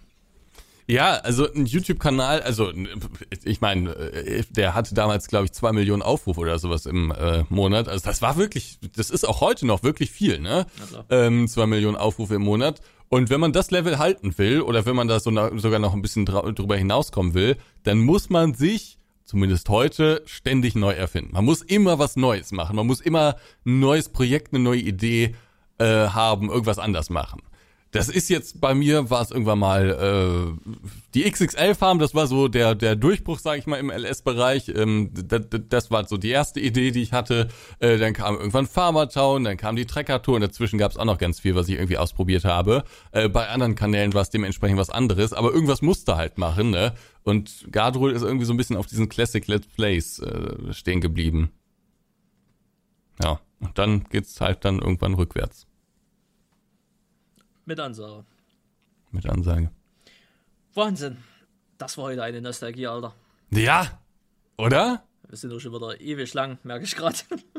Ja, 0.90 1.16
also 1.16 1.52
ein 1.52 1.66
YouTube-Kanal, 1.66 2.40
also 2.40 2.72
ich 3.44 3.60
meine, 3.60 3.90
äh, 3.90 4.42
der 4.48 4.74
hatte 4.74 4.94
damals, 4.94 5.28
glaube 5.28 5.44
ich, 5.44 5.52
zwei 5.52 5.72
Millionen 5.72 6.00
Aufrufe 6.00 6.40
oder 6.40 6.58
sowas 6.58 6.86
im 6.86 7.10
äh, 7.10 7.44
Monat. 7.50 7.88
Also 7.88 8.06
das 8.06 8.22
war 8.22 8.38
wirklich, 8.38 8.78
das 8.96 9.10
ist 9.10 9.28
auch 9.28 9.42
heute 9.42 9.66
noch 9.66 9.82
wirklich 9.82 10.10
viel, 10.10 10.40
ne? 10.40 10.66
Ähm, 11.10 11.46
zwei 11.46 11.66
Millionen 11.66 11.96
Aufrufe 11.96 12.36
im 12.36 12.42
Monat. 12.42 12.80
Und 13.10 13.28
wenn 13.28 13.38
man 13.38 13.52
das 13.52 13.70
Level 13.70 13.98
halten 13.98 14.36
will 14.38 14.62
oder 14.62 14.86
wenn 14.86 14.96
man 14.96 15.08
da 15.08 15.20
so 15.20 15.30
na, 15.30 15.50
sogar 15.58 15.78
noch 15.78 15.92
ein 15.92 16.00
bisschen 16.00 16.24
drüber 16.24 16.76
hinauskommen 16.76 17.34
will, 17.34 17.56
dann 17.82 17.98
muss 17.98 18.30
man 18.30 18.54
sich 18.54 18.98
zumindest 19.24 19.68
heute 19.68 20.22
ständig 20.24 20.74
neu 20.74 20.92
erfinden. 20.92 21.32
Man 21.34 21.44
muss 21.44 21.60
immer 21.60 21.98
was 21.98 22.16
Neues 22.16 22.50
machen. 22.50 22.76
Man 22.76 22.86
muss 22.86 23.02
immer 23.02 23.36
ein 23.66 23.78
neues 23.78 24.08
Projekt, 24.08 24.54
eine 24.54 24.62
neue 24.62 24.80
Idee 24.80 25.34
äh, 25.78 26.08
haben, 26.08 26.50
irgendwas 26.50 26.78
anders 26.78 27.10
machen. 27.10 27.42
Das 27.90 28.10
ist 28.10 28.28
jetzt 28.28 28.60
bei 28.60 28.74
mir, 28.74 29.08
war 29.08 29.22
es 29.22 29.30
irgendwann 29.30 29.60
mal 29.60 30.58
äh, 30.60 30.70
die 31.14 31.30
XXL-Farm, 31.30 31.98
das 31.98 32.14
war 32.14 32.26
so 32.26 32.48
der, 32.48 32.74
der 32.74 32.96
Durchbruch, 32.96 33.38
sage 33.38 33.60
ich 33.60 33.66
mal, 33.66 33.78
im 33.78 33.90
LS-Bereich. 33.90 34.68
Ähm, 34.68 35.10
das, 35.14 35.46
das 35.70 35.90
war 35.90 36.06
so 36.06 36.18
die 36.18 36.28
erste 36.28 36.60
Idee, 36.60 36.90
die 36.90 37.00
ich 37.00 37.14
hatte. 37.14 37.48
Äh, 37.78 37.96
dann 37.96 38.12
kam 38.12 38.36
irgendwann 38.36 38.66
Farmertown, 38.66 39.44
dann 39.44 39.56
kam 39.56 39.74
die 39.74 39.86
Trekker-Tour 39.86 40.34
und 40.34 40.42
dazwischen 40.42 40.78
gab 40.78 40.92
es 40.92 40.98
auch 40.98 41.06
noch 41.06 41.16
ganz 41.16 41.40
viel, 41.40 41.54
was 41.54 41.66
ich 41.68 41.76
irgendwie 41.76 41.96
ausprobiert 41.96 42.44
habe. 42.44 42.84
Äh, 43.12 43.30
bei 43.30 43.48
anderen 43.48 43.74
Kanälen 43.74 44.12
war 44.12 44.20
es 44.20 44.28
dementsprechend 44.28 44.78
was 44.78 44.90
anderes, 44.90 45.32
aber 45.32 45.50
irgendwas 45.50 45.80
musste 45.80 46.16
halt 46.16 46.36
machen, 46.36 46.70
ne? 46.70 46.92
Und 47.22 47.68
Gardrul 47.72 48.12
ist 48.12 48.22
irgendwie 48.22 48.44
so 48.44 48.52
ein 48.52 48.58
bisschen 48.58 48.76
auf 48.76 48.86
diesen 48.86 49.08
Classic 49.08 49.46
Let's 49.46 49.66
Plays 49.66 50.18
äh, 50.18 50.74
stehen 50.74 51.00
geblieben. 51.00 51.50
Ja, 53.22 53.40
und 53.60 53.78
dann 53.78 54.04
geht's 54.10 54.40
halt 54.42 54.66
dann 54.66 54.78
irgendwann 54.78 55.14
rückwärts. 55.14 55.67
Mit 57.68 57.80
Ansage. 57.80 58.24
Mit 59.10 59.26
Ansage. 59.26 59.70
Wahnsinn. 60.72 61.18
Das 61.76 61.98
war 61.98 62.04
heute 62.04 62.22
eine 62.22 62.40
Nostalgie, 62.40 62.86
Alter. 62.86 63.14
Ja, 63.50 64.00
oder? 64.56 65.04
Wir 65.28 65.36
sind 65.36 65.50
doch 65.50 65.60
schon 65.60 65.74
wieder 65.74 66.00
ewig 66.00 66.32
lang, 66.32 66.56
merke 66.62 66.86
ich 66.86 66.96
gerade. 66.96 67.18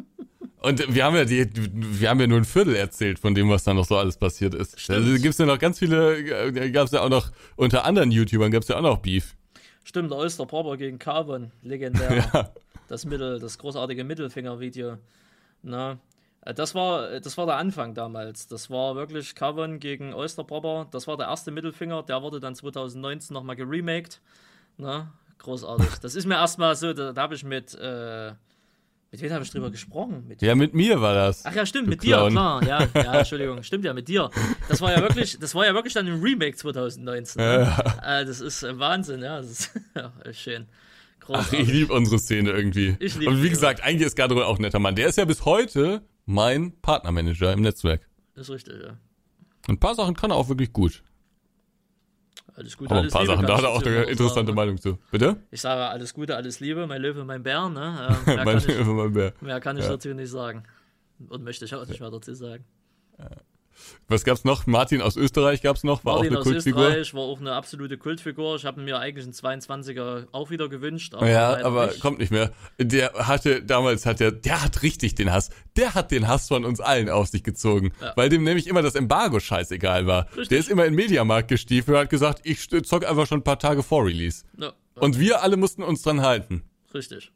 Und 0.64 0.96
wir 0.96 1.06
haben 1.06 1.16
ja 1.16 1.26
die, 1.26 1.48
wir 1.54 2.10
haben 2.10 2.20
ja 2.20 2.26
nur 2.26 2.40
ein 2.40 2.46
Viertel 2.46 2.76
erzählt 2.76 3.20
von 3.20 3.36
dem, 3.36 3.52
was 3.52 3.66
da 3.66 3.76
noch 3.76 3.86
so 3.86 3.98
alles 3.98 4.18
passiert 4.18 4.56
ist. 4.56 4.80
Stimmt. 4.80 4.98
Also 4.98 5.22
gibt's 5.22 5.38
ja 5.38 5.46
noch 5.46 5.60
ganz 5.60 5.78
viele, 5.78 6.18
äh, 6.18 6.72
gab's 6.72 6.92
ja 6.92 7.02
auch 7.02 7.10
noch, 7.10 7.30
unter 7.56 7.86
anderen 7.86 8.10
YouTubern 8.10 8.50
gab's 8.50 8.68
ja 8.68 8.78
auch 8.78 8.82
noch 8.82 8.98
Beef. 8.98 9.36
Stimmt, 9.84 10.10
der 10.10 10.18
Oyster 10.18 10.48
Popper 10.48 10.76
gegen 10.78 10.98
Carbon, 10.98 11.52
legendär. 11.62 12.28
Ja. 12.34 12.52
Das 12.88 13.06
Mittel, 13.06 13.38
das 13.40 13.60
großartige 13.60 14.04
Mittelfinger-Video. 14.04 14.98
Na, 15.62 15.92
äh, 15.92 15.98
das 16.46 16.76
war, 16.76 17.12
äh, 17.12 17.22
das 17.22 17.38
war 17.38 17.46
der 17.46 17.58
Anfang 17.58 17.94
damals. 17.94 18.48
Das 18.48 18.70
war 18.70 18.96
wirklich 18.96 19.36
Cavern 19.36 19.80
gegen 19.80 20.14
Oysterpropper. 20.14 20.88
Das 20.92 21.08
war 21.08 21.18
der 21.18 21.28
erste 21.28 21.52
Mittelfinger. 21.52 22.04
Der 22.04 22.22
wurde 22.22 22.40
dann 22.40 22.56
2019 22.56 23.34
nochmal 23.34 23.56
geremaked. 23.56 24.22
Na, 24.78 25.12
großartig. 25.40 26.00
Das 26.02 26.16
ist 26.16 26.26
mir 26.26 26.36
erstmal 26.36 26.76
so, 26.76 26.94
da, 26.94 27.12
da 27.12 27.22
habe 27.22 27.36
ich 27.36 27.44
mit, 27.44 27.76
äh, 27.76 28.32
mit 29.12 29.22
wem 29.22 29.34
habe 29.34 29.44
ich 29.44 29.52
drüber 29.52 29.72
gesprochen? 29.72 30.26
Mit 30.28 30.42
ja, 30.42 30.56
mit 30.56 30.74
mir 30.74 31.02
war 31.02 31.14
das. 31.14 31.46
Ach 31.46 31.54
ja, 31.54 31.66
stimmt, 31.66 31.88
mit 31.88 32.02
Clown. 32.02 32.30
dir, 32.30 32.32
klar. 32.32 32.64
Ja, 32.64 32.88
ja, 33.02 33.20
Entschuldigung, 33.20 33.62
stimmt 33.64 33.84
ja, 33.84 33.94
mit 33.94 34.08
dir. 34.08 34.30
Das 34.70 34.82
war 34.82 34.92
ja 34.92 35.02
wirklich, 35.02 35.38
das 35.40 35.56
war 35.56 35.66
ja 35.66 35.74
wirklich 35.74 35.94
dann 35.94 36.08
im 36.08 36.22
Remake 36.22 36.56
2019. 36.56 37.42
Ne? 37.42 37.74
Ja. 38.04 38.20
Äh, 38.22 38.26
das 38.26 38.40
ist 38.40 38.64
Wahnsinn, 38.80 39.22
ja. 39.22 39.38
Das 39.38 39.50
ist 39.50 39.72
ja, 39.96 40.14
schön. 40.32 40.68
Großartig. 41.20 41.60
Ach, 41.60 41.64
ich 41.64 41.74
liebe 41.74 41.94
unsere 41.94 42.20
Szene 42.20 42.52
irgendwie. 42.52 42.96
Ich 43.00 43.16
liebe 43.16 43.32
Und 43.32 43.44
wie 43.44 43.50
gesagt, 43.50 43.84
eigentlich 43.84 44.08
ist 44.08 44.16
Gardro 44.16 44.44
auch 44.44 44.58
ein 44.58 44.62
netter 44.62 44.80
Mann. 44.80 44.96
Der 44.96 45.08
ist 45.08 45.18
ja 45.18 45.26
bis 45.26 45.44
heute 45.44 46.02
mein 46.30 46.80
Partnermanager 46.82 47.54
im 47.54 47.62
Netzwerk. 47.62 48.08
Ist 48.36 48.52
richtig, 48.52 48.76
ja. 48.84 48.90
Und 49.68 49.76
ein 49.76 49.80
paar 49.80 49.96
Sachen 49.96 50.16
kann 50.16 50.30
er 50.30 50.38
auch 50.38 50.48
wirklich 50.48 50.72
gut. 50.72 51.04
Alles 52.54 52.78
Gute, 52.78 52.92
Aber 52.92 53.00
alles 53.00 53.14
ein 53.14 53.18
paar 53.18 53.22
Liebe, 53.24 53.34
Sachen, 53.34 53.48
da 53.48 53.58
hat 53.58 53.64
er 53.64 53.70
auch 53.70 53.82
eine 53.82 54.04
interessante 54.04 54.34
sagen, 54.34 54.48
ne? 54.48 54.54
Meinung 54.54 54.78
zu. 54.80 55.00
Bitte? 55.12 55.38
Ich 55.50 55.62
sage 55.62 55.88
alles 55.88 56.14
Gute, 56.14 56.36
alles 56.36 56.60
Liebe, 56.60 56.86
mein 56.86 57.02
Löwe, 57.02 57.26
mein 57.26 57.42
Bär, 57.42 57.70
ne? 57.70 58.16
Äh, 58.28 58.46
mein 58.46 58.60
Löwe, 58.60 58.94
mein 58.94 59.14
Bär. 59.14 59.34
Mehr 59.42 59.60
kann 59.60 59.78
ich 59.78 59.86
ja. 59.86 59.90
dazu 59.90 60.14
nicht 60.14 60.30
sagen. 60.30 60.64
Und 61.30 61.44
möchte 61.44 61.66
ich 61.66 61.74
auch 61.74 61.88
nicht 61.88 62.00
mehr 62.00 62.12
dazu 62.12 62.34
sagen. 62.36 62.64
Ja. 63.18 63.30
Was 64.08 64.24
gab's 64.24 64.44
noch? 64.44 64.66
Martin 64.66 65.02
aus 65.02 65.16
Österreich 65.16 65.62
gab's 65.62 65.84
noch, 65.84 66.04
war 66.04 66.16
Martin 66.16 66.36
auch 66.36 66.42
eine 66.42 66.44
Kultfigur. 66.44 66.88
Österreich 66.88 67.14
war 67.14 67.22
auch 67.22 67.40
eine 67.40 67.54
absolute 67.54 67.98
Kultfigur. 67.98 68.56
Ich 68.56 68.66
habe 68.66 68.82
mir 68.82 69.00
eigentlich 69.00 69.26
einen 69.26 69.62
22er 69.62 70.28
auch 70.32 70.50
wieder 70.50 70.68
gewünscht. 70.68 71.14
Aber 71.14 71.30
ja, 71.30 71.64
aber 71.64 71.88
nicht. 71.88 72.00
kommt 72.00 72.18
nicht 72.18 72.32
mehr. 72.32 72.52
Der 72.80 73.14
hatte 73.14 73.62
damals 73.62 74.08
hat 74.08 74.20
der, 74.20 74.32
der 74.32 74.64
hat 74.64 74.82
richtig 74.82 75.14
den 75.14 75.32
Hass. 75.32 75.52
Der 75.78 75.94
hat 75.94 76.10
den 76.10 76.28
Hass 76.28 76.48
von 76.48 76.66
uns 76.66 76.80
allen 76.80 77.10
auf 77.10 77.28
sich 77.28 77.44
gezogen, 77.44 77.92
ja. 78.02 78.14
weil 78.16 78.30
dem 78.30 78.44
nämlich 78.44 78.68
immer 78.68 78.82
das 78.82 78.96
Embargo 78.96 79.40
scheißegal 79.40 80.08
war. 80.08 80.26
Richtig. 80.30 80.48
Der 80.50 80.60
ist 80.60 80.70
immer 80.70 80.86
in 80.86 80.94
den 80.94 80.96
Mediamarkt 80.96 81.48
gestiefelt 81.48 81.96
und 81.96 82.02
hat 82.02 82.10
gesagt, 82.10 82.42
ich 82.44 82.68
zock 82.68 83.06
einfach 83.06 83.28
schon 83.28 83.42
ein 83.42 83.44
paar 83.44 83.60
Tage 83.60 83.84
vor 83.84 84.06
Release. 84.06 84.44
Ja. 84.58 84.74
Und 84.96 85.20
wir 85.20 85.44
alle 85.44 85.56
mussten 85.56 85.84
uns 85.84 86.02
dran 86.02 86.22
halten. 86.22 86.64
Richtig. 86.94 87.32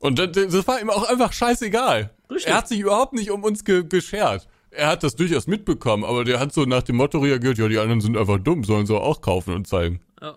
Und 0.00 0.18
das, 0.18 0.32
das 0.32 0.66
war 0.66 0.80
ihm 0.80 0.90
auch 0.90 1.08
einfach 1.08 1.32
scheißegal. 1.32 2.10
Richtig. 2.28 2.48
Er 2.48 2.56
hat 2.56 2.66
sich 2.66 2.80
überhaupt 2.80 3.12
nicht 3.12 3.30
um 3.30 3.44
uns 3.44 3.64
ge 3.64 3.84
geschert 3.84 4.48
er 4.72 4.88
hat 4.88 5.02
das 5.02 5.14
durchaus 5.16 5.46
mitbekommen, 5.46 6.04
aber 6.04 6.24
der 6.24 6.40
hat 6.40 6.52
so 6.52 6.64
nach 6.64 6.82
dem 6.82 6.96
Motto 6.96 7.18
reagiert, 7.18 7.58
ja, 7.58 7.68
die 7.68 7.78
anderen 7.78 8.00
sind 8.00 8.16
einfach 8.16 8.38
dumm, 8.38 8.64
sollen 8.64 8.86
sie 8.86 8.98
auch 8.98 9.20
kaufen 9.20 9.54
und 9.54 9.66
zeigen. 9.66 10.00
Ja. 10.20 10.36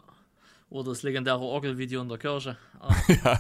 Oder 0.70 0.90
das 0.90 1.04
legendäre 1.04 1.40
Orgelvideo 1.40 2.02
in 2.02 2.10
der 2.10 2.18
Kirche. 2.18 2.58
Ah. 2.80 2.94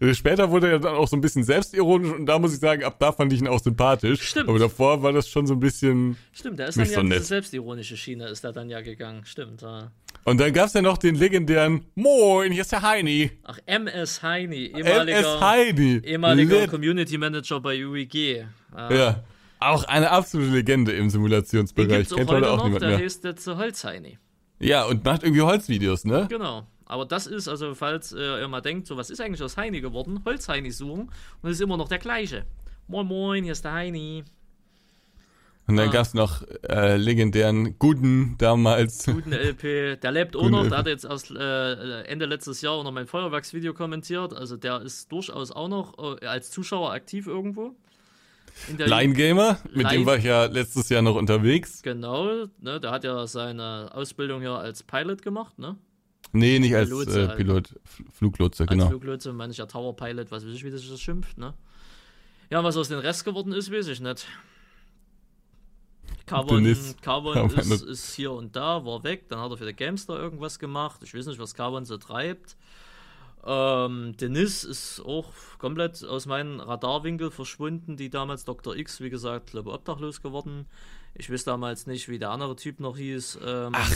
ja. 0.00 0.14
Später 0.14 0.50
wurde 0.50 0.70
er 0.70 0.78
dann 0.78 0.94
auch 0.94 1.08
so 1.08 1.16
ein 1.16 1.20
bisschen 1.20 1.44
selbstironisch 1.44 2.12
und 2.12 2.26
da 2.26 2.38
muss 2.38 2.54
ich 2.54 2.60
sagen, 2.60 2.84
ab 2.84 2.96
da 2.98 3.12
fand 3.12 3.32
ich 3.32 3.40
ihn 3.40 3.48
auch 3.48 3.60
sympathisch. 3.60 4.22
Stimmt. 4.22 4.48
Aber 4.48 4.58
davor 4.58 5.02
war 5.02 5.12
das 5.12 5.28
schon 5.28 5.46
so 5.46 5.54
ein 5.54 5.60
bisschen. 5.60 6.16
Stimmt, 6.32 6.58
der 6.58 6.68
ist 6.68 6.78
dann 6.78 6.86
ja 6.86 6.94
so 6.94 7.02
diese 7.02 7.20
selbstironische 7.20 7.96
Schiene, 7.96 8.28
ist 8.28 8.44
er 8.44 8.52
dann 8.52 8.70
ja 8.70 8.80
gegangen. 8.80 9.24
Stimmt, 9.24 9.62
ja. 9.62 9.90
Und 10.24 10.40
dann 10.40 10.52
gab 10.52 10.66
es 10.66 10.74
ja 10.74 10.82
noch 10.82 10.98
den 10.98 11.16
legendären 11.16 11.84
Moin, 11.94 12.52
hier 12.52 12.62
ist 12.62 12.72
der 12.72 12.82
Heini. 12.82 13.30
Ach, 13.44 13.58
MS 13.66 14.22
Heini, 14.22 14.66
ehemaliger, 14.66 15.18
MS 15.18 15.40
Heini. 15.40 16.00
ehemaliger 16.04 16.68
Community 16.68 17.18
Manager 17.18 17.60
bei 17.60 17.84
UEG. 17.84 18.46
Ah. 18.72 18.94
Ja. 18.94 19.24
Auch 19.60 19.84
eine 19.84 20.10
absolute 20.10 20.50
Legende 20.50 20.92
im 20.92 21.10
Simulationsbereich. 21.10 22.08
Kennt 22.08 22.30
heute 22.30 22.50
auch 22.50 22.58
noch, 22.58 22.64
niemand 22.64 22.82
der 22.82 22.90
mehr. 22.90 22.98
heißt 22.98 23.24
jetzt 23.24 23.46
Holzheini. 23.46 24.18
Ja, 24.60 24.84
und 24.84 25.04
macht 25.04 25.22
irgendwie 25.22 25.42
Holzvideos, 25.42 26.04
ne? 26.04 26.26
Genau. 26.28 26.66
Aber 26.86 27.04
das 27.04 27.26
ist, 27.26 27.48
also 27.48 27.74
falls 27.74 28.12
äh, 28.12 28.40
ihr 28.40 28.48
mal 28.48 28.62
denkt, 28.62 28.86
so 28.86 28.96
was 28.96 29.10
ist 29.10 29.20
eigentlich 29.20 29.42
aus 29.42 29.56
Heini 29.56 29.80
geworden, 29.80 30.22
Holzheini 30.24 30.70
suchen 30.70 31.10
und 31.42 31.50
es 31.50 31.56
ist 31.56 31.60
immer 31.60 31.76
noch 31.76 31.88
der 31.88 31.98
gleiche. 31.98 32.46
Moin 32.86 33.06
Moin, 33.06 33.44
hier 33.44 33.52
ist 33.52 33.64
der 33.64 33.74
Heini. 33.74 34.24
Und 35.66 35.76
dann 35.76 35.90
ah. 35.90 35.92
gab 35.92 36.06
es 36.06 36.14
noch 36.14 36.42
äh, 36.66 36.96
legendären 36.96 37.78
Guden 37.78 38.36
damals. 38.38 39.04
Guden 39.04 39.34
LP, 39.34 39.96
der 40.02 40.12
lebt 40.12 40.34
auch 40.34 40.48
noch, 40.48 40.66
der 40.66 40.78
hat 40.78 40.86
jetzt 40.86 41.04
erst 41.04 41.30
äh, 41.30 42.04
Ende 42.04 42.24
letztes 42.24 42.62
Jahr 42.62 42.72
auch 42.72 42.84
noch 42.84 42.92
mein 42.92 43.06
Feuerwerksvideo 43.06 43.74
kommentiert. 43.74 44.32
Also 44.32 44.56
der 44.56 44.80
ist 44.80 45.12
durchaus 45.12 45.52
auch 45.52 45.68
noch 45.68 46.22
äh, 46.22 46.26
als 46.26 46.50
Zuschauer 46.50 46.92
aktiv 46.92 47.26
irgendwo. 47.26 47.76
Line 48.76 49.14
Gamer, 49.14 49.58
mit 49.72 49.86
Line 49.86 49.90
dem 49.90 50.06
war 50.06 50.16
ich 50.16 50.24
ja 50.24 50.44
letztes 50.46 50.88
Jahr 50.88 51.02
noch 51.02 51.16
unterwegs. 51.16 51.82
Genau, 51.82 52.46
ne, 52.60 52.80
der 52.80 52.90
hat 52.90 53.04
ja 53.04 53.26
seine 53.26 53.90
Ausbildung 53.92 54.42
ja 54.42 54.56
als 54.56 54.82
Pilot 54.82 55.22
gemacht, 55.22 55.58
ne? 55.58 55.76
Nee, 56.32 56.58
nicht 56.58 56.74
als 56.74 56.90
Pilot, 56.90 57.08
äh, 57.08 57.36
Pilot 57.36 57.74
Fluglotse, 58.12 58.66
genau. 58.66 58.84
Als 58.84 58.90
Fluglotse, 58.90 59.32
mancher 59.32 59.66
Tower 59.66 59.96
Pilot, 59.96 60.30
was 60.30 60.46
weiß 60.46 60.54
ich, 60.54 60.64
wie 60.64 60.70
das 60.70 60.86
das 60.88 61.00
schimpft, 61.00 61.38
ne? 61.38 61.54
Ja, 62.50 62.64
was 62.64 62.76
aus 62.76 62.88
dem 62.88 62.98
Rest 62.98 63.24
geworden 63.24 63.52
ist, 63.52 63.72
weiß 63.72 63.88
ich 63.88 64.00
nicht. 64.00 64.26
Carbon, 66.26 66.76
Carbon 67.00 67.50
ist, 67.50 67.82
ist, 67.82 68.14
hier 68.14 68.32
und 68.32 68.54
da, 68.54 68.84
war 68.84 69.02
weg, 69.02 69.28
dann 69.28 69.40
hat 69.40 69.50
er 69.50 69.56
für 69.56 69.66
die 69.66 69.74
Gamester 69.74 70.18
irgendwas 70.18 70.58
gemacht. 70.58 71.00
Ich 71.02 71.14
weiß 71.14 71.26
nicht, 71.26 71.38
was 71.38 71.54
Carbon 71.54 71.86
so 71.86 71.96
treibt. 71.96 72.56
Ähm, 73.46 74.16
Denis 74.16 74.64
ist 74.64 75.00
auch 75.04 75.32
komplett 75.58 76.04
aus 76.04 76.26
meinem 76.26 76.60
Radarwinkel 76.60 77.30
verschwunden, 77.30 77.96
die 77.96 78.10
damals 78.10 78.44
Dr. 78.44 78.76
X, 78.76 79.00
wie 79.00 79.10
gesagt, 79.10 79.50
glaube 79.50 79.72
obdachlos 79.72 80.22
geworden. 80.22 80.66
Ich 81.14 81.30
weiß 81.30 81.44
damals 81.44 81.86
nicht, 81.86 82.08
wie 82.08 82.18
der 82.18 82.30
andere 82.30 82.56
Typ 82.56 82.80
noch 82.80 82.96
hieß. 82.96 83.38
Ähm, 83.44 83.72
Ach, 83.72 83.92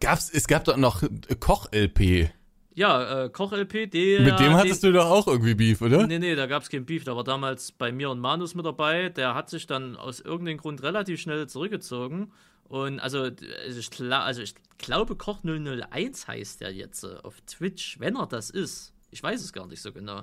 gab's, 0.00 0.30
es 0.30 0.46
gab 0.46 0.64
doch 0.64 0.76
noch 0.76 1.02
Koch-LP. 1.40 2.30
Ja, 2.76 3.24
äh, 3.24 3.28
Koch-LP, 3.30 3.88
Mit 4.20 4.40
dem 4.40 4.54
hattest 4.54 4.82
den, 4.82 4.92
du 4.92 4.98
doch 4.98 5.08
auch 5.08 5.28
irgendwie 5.28 5.54
Beef, 5.54 5.80
oder? 5.80 6.06
Nee, 6.08 6.18
nee, 6.18 6.34
da 6.34 6.46
gab 6.46 6.64
es 6.64 6.68
kein 6.68 6.84
Beef. 6.84 7.04
Da 7.04 7.14
war 7.14 7.22
damals 7.22 7.70
bei 7.70 7.92
mir 7.92 8.10
und 8.10 8.18
Manus 8.18 8.56
mit 8.56 8.66
dabei. 8.66 9.10
Der 9.10 9.36
hat 9.36 9.48
sich 9.48 9.66
dann 9.66 9.96
aus 9.96 10.18
irgendeinem 10.20 10.58
Grund 10.58 10.82
relativ 10.82 11.20
schnell 11.20 11.46
zurückgezogen. 11.46 12.32
Und 12.64 13.00
also, 13.00 13.22
also 13.22 13.78
ich, 13.78 14.12
also 14.12 14.42
ich 14.42 14.54
glaube, 14.78 15.16
Koch 15.16 15.40
001 15.44 16.26
heißt 16.26 16.60
der 16.60 16.72
jetzt 16.72 17.04
äh, 17.04 17.16
auf 17.22 17.40
Twitch, 17.42 18.00
wenn 18.00 18.16
er 18.16 18.26
das 18.26 18.50
ist. 18.50 18.92
Ich 19.10 19.22
weiß 19.22 19.42
es 19.42 19.52
gar 19.52 19.66
nicht 19.66 19.82
so 19.82 19.92
genau. 19.92 20.22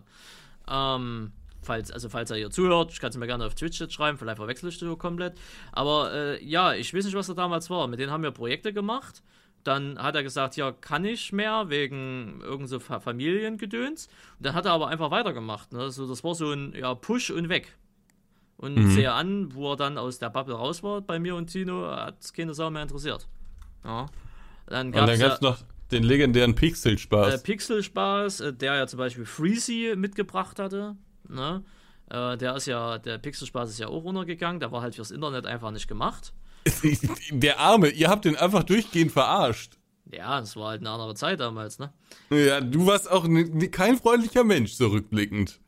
Ähm, 0.67 1.31
falls, 1.61 1.91
also 1.91 2.09
falls 2.09 2.31
er 2.31 2.37
hier 2.37 2.49
zuhört, 2.49 2.91
ich 2.91 2.99
kann 2.99 3.11
es 3.11 3.17
mir 3.17 3.27
gerne 3.27 3.45
auf 3.45 3.55
Twitch 3.55 3.79
jetzt 3.79 3.93
schreiben, 3.93 4.17
vielleicht 4.17 4.37
verwechsel 4.37 4.69
ich 4.69 4.79
das 4.79 4.97
komplett. 4.97 5.37
Aber 5.71 6.11
äh, 6.13 6.43
ja, 6.43 6.73
ich 6.73 6.93
weiß 6.93 7.05
nicht, 7.05 7.15
was 7.15 7.29
er 7.29 7.35
damals 7.35 7.69
war. 7.69 7.87
Mit 7.87 7.99
denen 7.99 8.11
haben 8.11 8.23
wir 8.23 8.31
Projekte 8.31 8.73
gemacht. 8.73 9.21
Dann 9.63 10.01
hat 10.01 10.15
er 10.15 10.23
gesagt, 10.23 10.55
ja, 10.55 10.71
kann 10.71 11.05
ich 11.05 11.31
mehr, 11.31 11.69
wegen 11.69 12.41
irgend 12.41 12.67
so 12.67 12.79
Familiengedöns. 12.79 14.07
Und 14.37 14.45
dann 14.45 14.55
hat 14.55 14.65
er 14.65 14.71
aber 14.71 14.87
einfach 14.87 15.11
weitergemacht. 15.11 15.71
Ne? 15.71 15.79
Also 15.81 16.07
das 16.07 16.23
war 16.23 16.33
so 16.33 16.51
ein 16.51 16.73
ja, 16.73 16.95
Push 16.95 17.29
und 17.29 17.47
weg. 17.49 17.77
Und 18.61 18.77
mhm. 18.77 18.91
sehe 18.91 19.11
an, 19.11 19.53
wo 19.53 19.71
er 19.71 19.75
dann 19.75 19.97
aus 19.97 20.19
der 20.19 20.29
Bubble 20.29 20.53
raus 20.53 20.83
war, 20.83 21.01
bei 21.01 21.19
mir 21.19 21.35
und 21.35 21.47
Tino, 21.47 21.87
hat 21.87 22.21
es 22.21 22.31
keine 22.31 22.53
Sau 22.53 22.69
mehr 22.69 22.83
interessiert. 22.83 23.27
Ja. 23.83 24.05
Dann 24.67 24.91
gab 24.91 25.09
es 25.09 25.19
ja, 25.19 25.37
noch 25.41 25.57
den 25.91 26.03
legendären 26.03 26.55
Pixelspaß. 26.55 27.33
Äh, 27.33 27.37
Pixelspaß, 27.39 28.39
äh, 28.41 28.53
der 28.53 28.75
ja 28.75 28.87
zum 28.87 28.99
Beispiel 28.99 29.25
Freezy 29.25 29.93
mitgebracht 29.97 30.59
hatte. 30.59 30.95
Ne? 31.27 31.63
Äh, 32.09 32.37
der 32.37 32.55
ist 32.55 32.67
ja, 32.67 32.99
der 32.99 33.17
Pixelspaß 33.17 33.69
ist 33.69 33.79
ja 33.79 33.87
auch 33.87 34.03
runtergegangen, 34.03 34.59
der 34.59 34.71
war 34.71 34.81
halt 34.81 34.95
fürs 34.95 35.11
Internet 35.11 35.45
einfach 35.45 35.71
nicht 35.71 35.87
gemacht. 35.87 36.33
Der 37.31 37.59
Arme, 37.59 37.89
ihr 37.89 38.07
habt 38.07 38.25
den 38.25 38.35
einfach 38.35 38.61
durchgehend 38.61 39.11
verarscht. 39.11 39.79
Ja, 40.11 40.39
es 40.39 40.55
war 40.55 40.69
halt 40.69 40.81
eine 40.81 40.91
andere 40.91 41.15
Zeit 41.15 41.39
damals, 41.39 41.79
ne? 41.79 41.91
Ja, 42.29 42.61
du 42.61 42.85
warst 42.85 43.09
auch 43.09 43.27
kein 43.71 43.97
freundlicher 43.97 44.43
Mensch, 44.43 44.75
zurückblickend. 44.75 45.59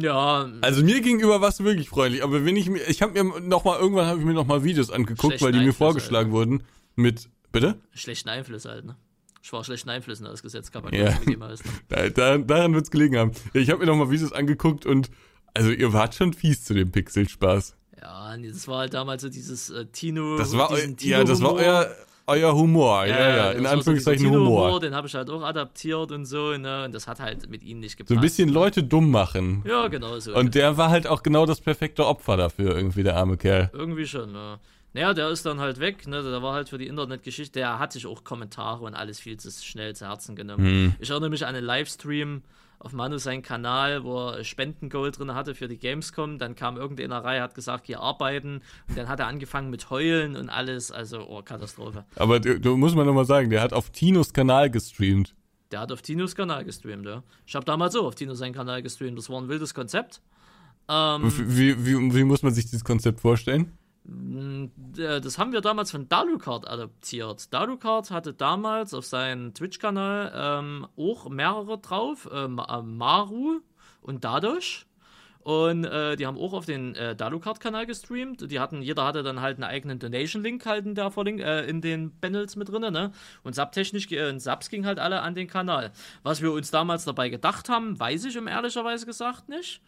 Ja. 0.00 0.50
Also 0.60 0.82
mir 0.82 1.00
gegenüber 1.00 1.40
warst 1.40 1.60
du 1.60 1.64
wirklich 1.64 1.88
freundlich, 1.88 2.22
aber 2.22 2.44
wenn 2.44 2.56
ich 2.56 2.68
mir, 2.68 2.82
ich 2.88 3.02
habe 3.02 3.22
mir 3.22 3.40
noch 3.40 3.64
mal 3.64 3.78
irgendwann 3.78 4.06
habe 4.06 4.18
ich 4.18 4.24
mir 4.24 4.34
noch 4.34 4.46
mal 4.46 4.64
Videos 4.64 4.90
angeguckt, 4.90 5.40
weil 5.42 5.52
die 5.52 5.60
mir 5.60 5.72
vorgeschlagen 5.72 6.32
halt. 6.32 6.48
wurden 6.48 6.62
mit, 6.94 7.28
bitte? 7.52 7.76
Schlechten 7.92 8.28
Einfluss 8.28 8.64
halt, 8.64 8.84
ne? 8.84 8.96
Ich 9.42 9.52
war 9.52 9.62
schlechten 9.62 9.90
Einflüssen 9.90 10.26
ausgesetzt, 10.26 10.72
kann 10.72 10.82
man 10.82 10.92
ja. 10.92 11.16
jemals, 11.26 11.64
ne? 11.64 11.70
da, 11.88 12.08
da, 12.08 12.38
Daran 12.38 12.74
wird's 12.74 12.90
gelegen 12.90 13.16
haben. 13.16 13.30
Ich 13.54 13.70
habe 13.70 13.80
mir 13.80 13.86
noch 13.86 13.96
mal 13.96 14.10
Videos 14.10 14.32
angeguckt 14.32 14.86
und 14.86 15.10
also 15.54 15.70
ihr 15.70 15.92
wart 15.92 16.14
schon 16.14 16.32
fies 16.32 16.64
zu 16.64 16.74
dem 16.74 16.90
Pixelspaß. 16.90 17.76
Ja, 18.00 18.36
nee, 18.36 18.48
das 18.48 18.66
war 18.68 18.78
halt 18.78 18.94
damals 18.94 19.22
so 19.22 19.28
dieses 19.28 19.70
äh, 19.70 19.86
Tino. 19.86 20.36
Das 20.36 20.56
war, 20.56 20.74
Tino 20.74 20.96
ja, 21.00 21.24
das 21.24 21.40
war 21.42 21.54
euer 21.54 21.94
euer 22.26 22.54
Humor, 22.54 23.06
ja, 23.06 23.18
ja, 23.18 23.36
ja 23.36 23.50
in 23.52 23.66
Anführungszeichen 23.66 24.26
so 24.26 24.30
Humor. 24.30 24.66
Humor. 24.66 24.80
Den 24.80 24.94
habe 24.94 25.06
ich 25.06 25.14
halt 25.14 25.30
auch 25.30 25.42
adaptiert 25.42 26.10
und 26.12 26.24
so, 26.24 26.56
ne? 26.56 26.84
Und 26.84 26.94
das 26.94 27.06
hat 27.06 27.20
halt 27.20 27.48
mit 27.48 27.62
ihnen 27.62 27.80
nicht 27.80 27.96
gepasst. 27.96 28.08
So 28.10 28.14
ein 28.16 28.20
bisschen 28.20 28.48
Leute 28.48 28.82
dumm 28.82 29.10
machen. 29.10 29.62
Ja, 29.66 29.88
genau 29.88 30.18
so. 30.18 30.34
Und 30.34 30.54
der 30.54 30.76
war 30.76 30.90
halt 30.90 31.06
auch 31.06 31.22
genau 31.22 31.46
das 31.46 31.60
perfekte 31.60 32.06
Opfer 32.06 32.36
dafür, 32.36 32.76
irgendwie, 32.76 33.02
der 33.02 33.16
arme 33.16 33.36
Kerl. 33.36 33.70
Irgendwie 33.72 34.06
schon, 34.06 34.34
ja. 34.34 34.58
Naja, 34.92 35.12
der 35.12 35.28
ist 35.28 35.44
dann 35.44 35.60
halt 35.60 35.78
weg, 35.78 36.08
ne? 36.08 36.22
Der 36.22 36.42
war 36.42 36.54
halt 36.54 36.70
für 36.70 36.78
die 36.78 36.86
Internetgeschichte, 36.86 37.58
der 37.58 37.78
hat 37.78 37.92
sich 37.92 38.06
auch 38.06 38.24
Kommentare 38.24 38.82
und 38.82 38.94
alles 38.94 39.20
viel 39.20 39.36
zu 39.36 39.50
schnell 39.50 39.94
zu 39.94 40.06
Herzen 40.06 40.34
genommen. 40.36 40.64
Hm. 40.64 40.94
Ich 40.98 41.10
erinnere 41.10 41.30
mich 41.30 41.44
an 41.44 41.54
einen 41.54 41.66
Livestream, 41.66 42.42
auf 42.78 42.92
Manu 42.92 43.18
seinen 43.18 43.42
Kanal, 43.42 44.04
wo 44.04 44.28
er 44.30 44.44
Spendengold 44.44 45.18
drin 45.18 45.34
hatte 45.34 45.54
für 45.54 45.68
die 45.68 45.78
Gamescom. 45.78 46.38
Dann 46.38 46.54
kam 46.54 46.76
irgendeiner 46.76 47.24
Reihe, 47.24 47.42
hat 47.42 47.54
gesagt, 47.54 47.86
hier 47.86 48.00
arbeiten. 48.00 48.62
Und 48.88 48.98
dann 48.98 49.08
hat 49.08 49.20
er 49.20 49.26
angefangen 49.26 49.70
mit 49.70 49.90
Heulen 49.90 50.36
und 50.36 50.48
alles. 50.48 50.90
Also, 50.90 51.26
oh, 51.28 51.42
Katastrophe. 51.42 52.04
Aber 52.16 52.40
du, 52.40 52.60
du 52.60 52.76
muss 52.76 52.94
man 52.94 53.06
nochmal 53.06 53.24
sagen, 53.24 53.50
der 53.50 53.62
hat 53.62 53.72
auf 53.72 53.90
Tinos 53.90 54.32
Kanal 54.32 54.70
gestreamt. 54.70 55.34
Der 55.72 55.80
hat 55.80 55.90
auf 55.90 56.02
Tinos 56.02 56.34
Kanal 56.36 56.64
gestreamt, 56.64 57.06
ja. 57.06 57.22
Ich 57.44 57.54
habe 57.54 57.64
damals 57.64 57.96
auch 57.96 58.04
auf 58.04 58.14
Tino 58.14 58.34
seinen 58.34 58.54
Kanal 58.54 58.82
gestreamt. 58.82 59.18
Das 59.18 59.28
war 59.28 59.40
ein 59.40 59.48
wildes 59.48 59.74
Konzept. 59.74 60.20
Ähm, 60.88 61.32
wie, 61.36 61.84
wie, 61.84 62.14
wie 62.14 62.24
muss 62.24 62.42
man 62.42 62.54
sich 62.54 62.66
dieses 62.66 62.84
Konzept 62.84 63.20
vorstellen? 63.20 63.72
Mm, 64.06 64.66
das 64.94 65.38
haben 65.38 65.52
wir 65.52 65.60
damals 65.60 65.90
von 65.90 66.08
Dalucard 66.08 66.68
adaptiert. 66.68 67.52
Dalucard 67.52 68.10
hatte 68.10 68.32
damals 68.32 68.94
auf 68.94 69.04
seinem 69.04 69.52
Twitch-Kanal 69.52 70.32
ähm, 70.34 70.86
auch 70.96 71.28
mehrere 71.28 71.78
drauf, 71.78 72.28
äh, 72.32 72.46
Maru 72.46 73.60
und 74.02 74.24
Dadosh. 74.24 74.86
Und 75.40 75.84
äh, 75.84 76.16
die 76.16 76.26
haben 76.26 76.38
auch 76.38 76.52
auf 76.52 76.66
den 76.66 76.96
äh, 76.96 77.14
Dalucard-Kanal 77.14 77.86
gestreamt. 77.86 78.50
Die 78.50 78.58
hatten, 78.58 78.82
jeder 78.82 79.04
hatte 79.04 79.22
dann 79.22 79.40
halt 79.40 79.58
einen 79.58 79.64
eigenen 79.64 80.00
Donation-Link 80.00 80.66
halt 80.66 80.86
in, 80.86 80.96
der 80.96 81.12
Verlink 81.12 81.40
äh, 81.40 81.64
in 81.66 81.80
den 81.80 82.12
Panels 82.20 82.56
mit 82.56 82.68
drin, 82.68 82.92
ne? 82.92 83.12
Und 83.44 83.54
Subtechnisch, 83.54 84.10
äh, 84.10 84.38
Subs 84.40 84.70
ging 84.70 84.86
halt 84.86 84.98
alle 84.98 85.22
an 85.22 85.36
den 85.36 85.46
Kanal. 85.46 85.92
Was 86.24 86.42
wir 86.42 86.50
uns 86.50 86.72
damals 86.72 87.04
dabei 87.04 87.28
gedacht 87.28 87.68
haben, 87.68 87.98
weiß 87.98 88.24
ich 88.24 88.36
um 88.36 88.48
ehrlicherweise 88.48 89.06
gesagt 89.06 89.48
nicht. 89.48 89.80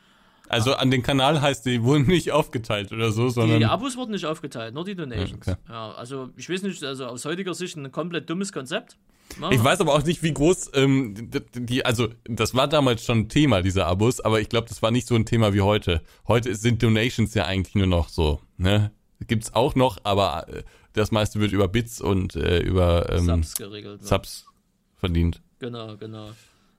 Also 0.48 0.74
an 0.74 0.90
den 0.90 1.02
Kanal 1.02 1.40
heißt, 1.40 1.66
die 1.66 1.82
wurden 1.82 2.06
nicht 2.06 2.32
aufgeteilt 2.32 2.92
oder 2.92 3.12
so, 3.12 3.28
sondern. 3.28 3.58
Die 3.58 3.66
Abos 3.66 3.96
wurden 3.96 4.12
nicht 4.12 4.26
aufgeteilt, 4.26 4.74
nur 4.74 4.84
die 4.84 4.94
Donations. 4.94 5.46
Okay. 5.46 5.56
Ja, 5.68 5.92
also 5.92 6.30
ich 6.36 6.48
weiß 6.48 6.62
nicht, 6.62 6.82
also 6.84 7.06
aus 7.06 7.24
heutiger 7.24 7.54
Sicht 7.54 7.76
ein 7.76 7.90
komplett 7.92 8.28
dummes 8.30 8.52
Konzept. 8.52 8.96
Ja. 9.40 9.50
Ich 9.50 9.62
weiß 9.62 9.80
aber 9.80 9.94
auch 9.94 10.04
nicht, 10.04 10.22
wie 10.22 10.32
groß 10.32 10.70
ähm, 10.74 11.30
die, 11.54 11.84
also 11.84 12.08
das 12.24 12.54
war 12.54 12.66
damals 12.66 13.04
schon 13.04 13.18
ein 13.20 13.28
Thema, 13.28 13.60
diese 13.62 13.84
Abos, 13.84 14.20
aber 14.20 14.40
ich 14.40 14.48
glaube, 14.48 14.68
das 14.68 14.80
war 14.82 14.90
nicht 14.90 15.06
so 15.06 15.14
ein 15.14 15.26
Thema 15.26 15.52
wie 15.52 15.60
heute. 15.60 16.02
Heute 16.26 16.54
sind 16.54 16.82
Donations 16.82 17.34
ja 17.34 17.44
eigentlich 17.44 17.74
nur 17.74 17.86
noch 17.86 18.08
so, 18.08 18.40
ne? 18.56 18.90
Gibt's 19.26 19.52
auch 19.52 19.74
noch, 19.74 19.98
aber 20.04 20.48
äh, 20.48 20.62
das 20.92 21.10
meiste 21.10 21.40
wird 21.40 21.52
über 21.52 21.68
Bits 21.68 22.00
und 22.00 22.36
äh, 22.36 22.60
über 22.60 23.10
ähm, 23.12 23.26
Subs 23.26 23.56
geregelt. 23.56 24.06
Subs 24.06 24.46
verdient. 24.96 25.42
Genau, 25.58 25.96
genau. 25.96 26.30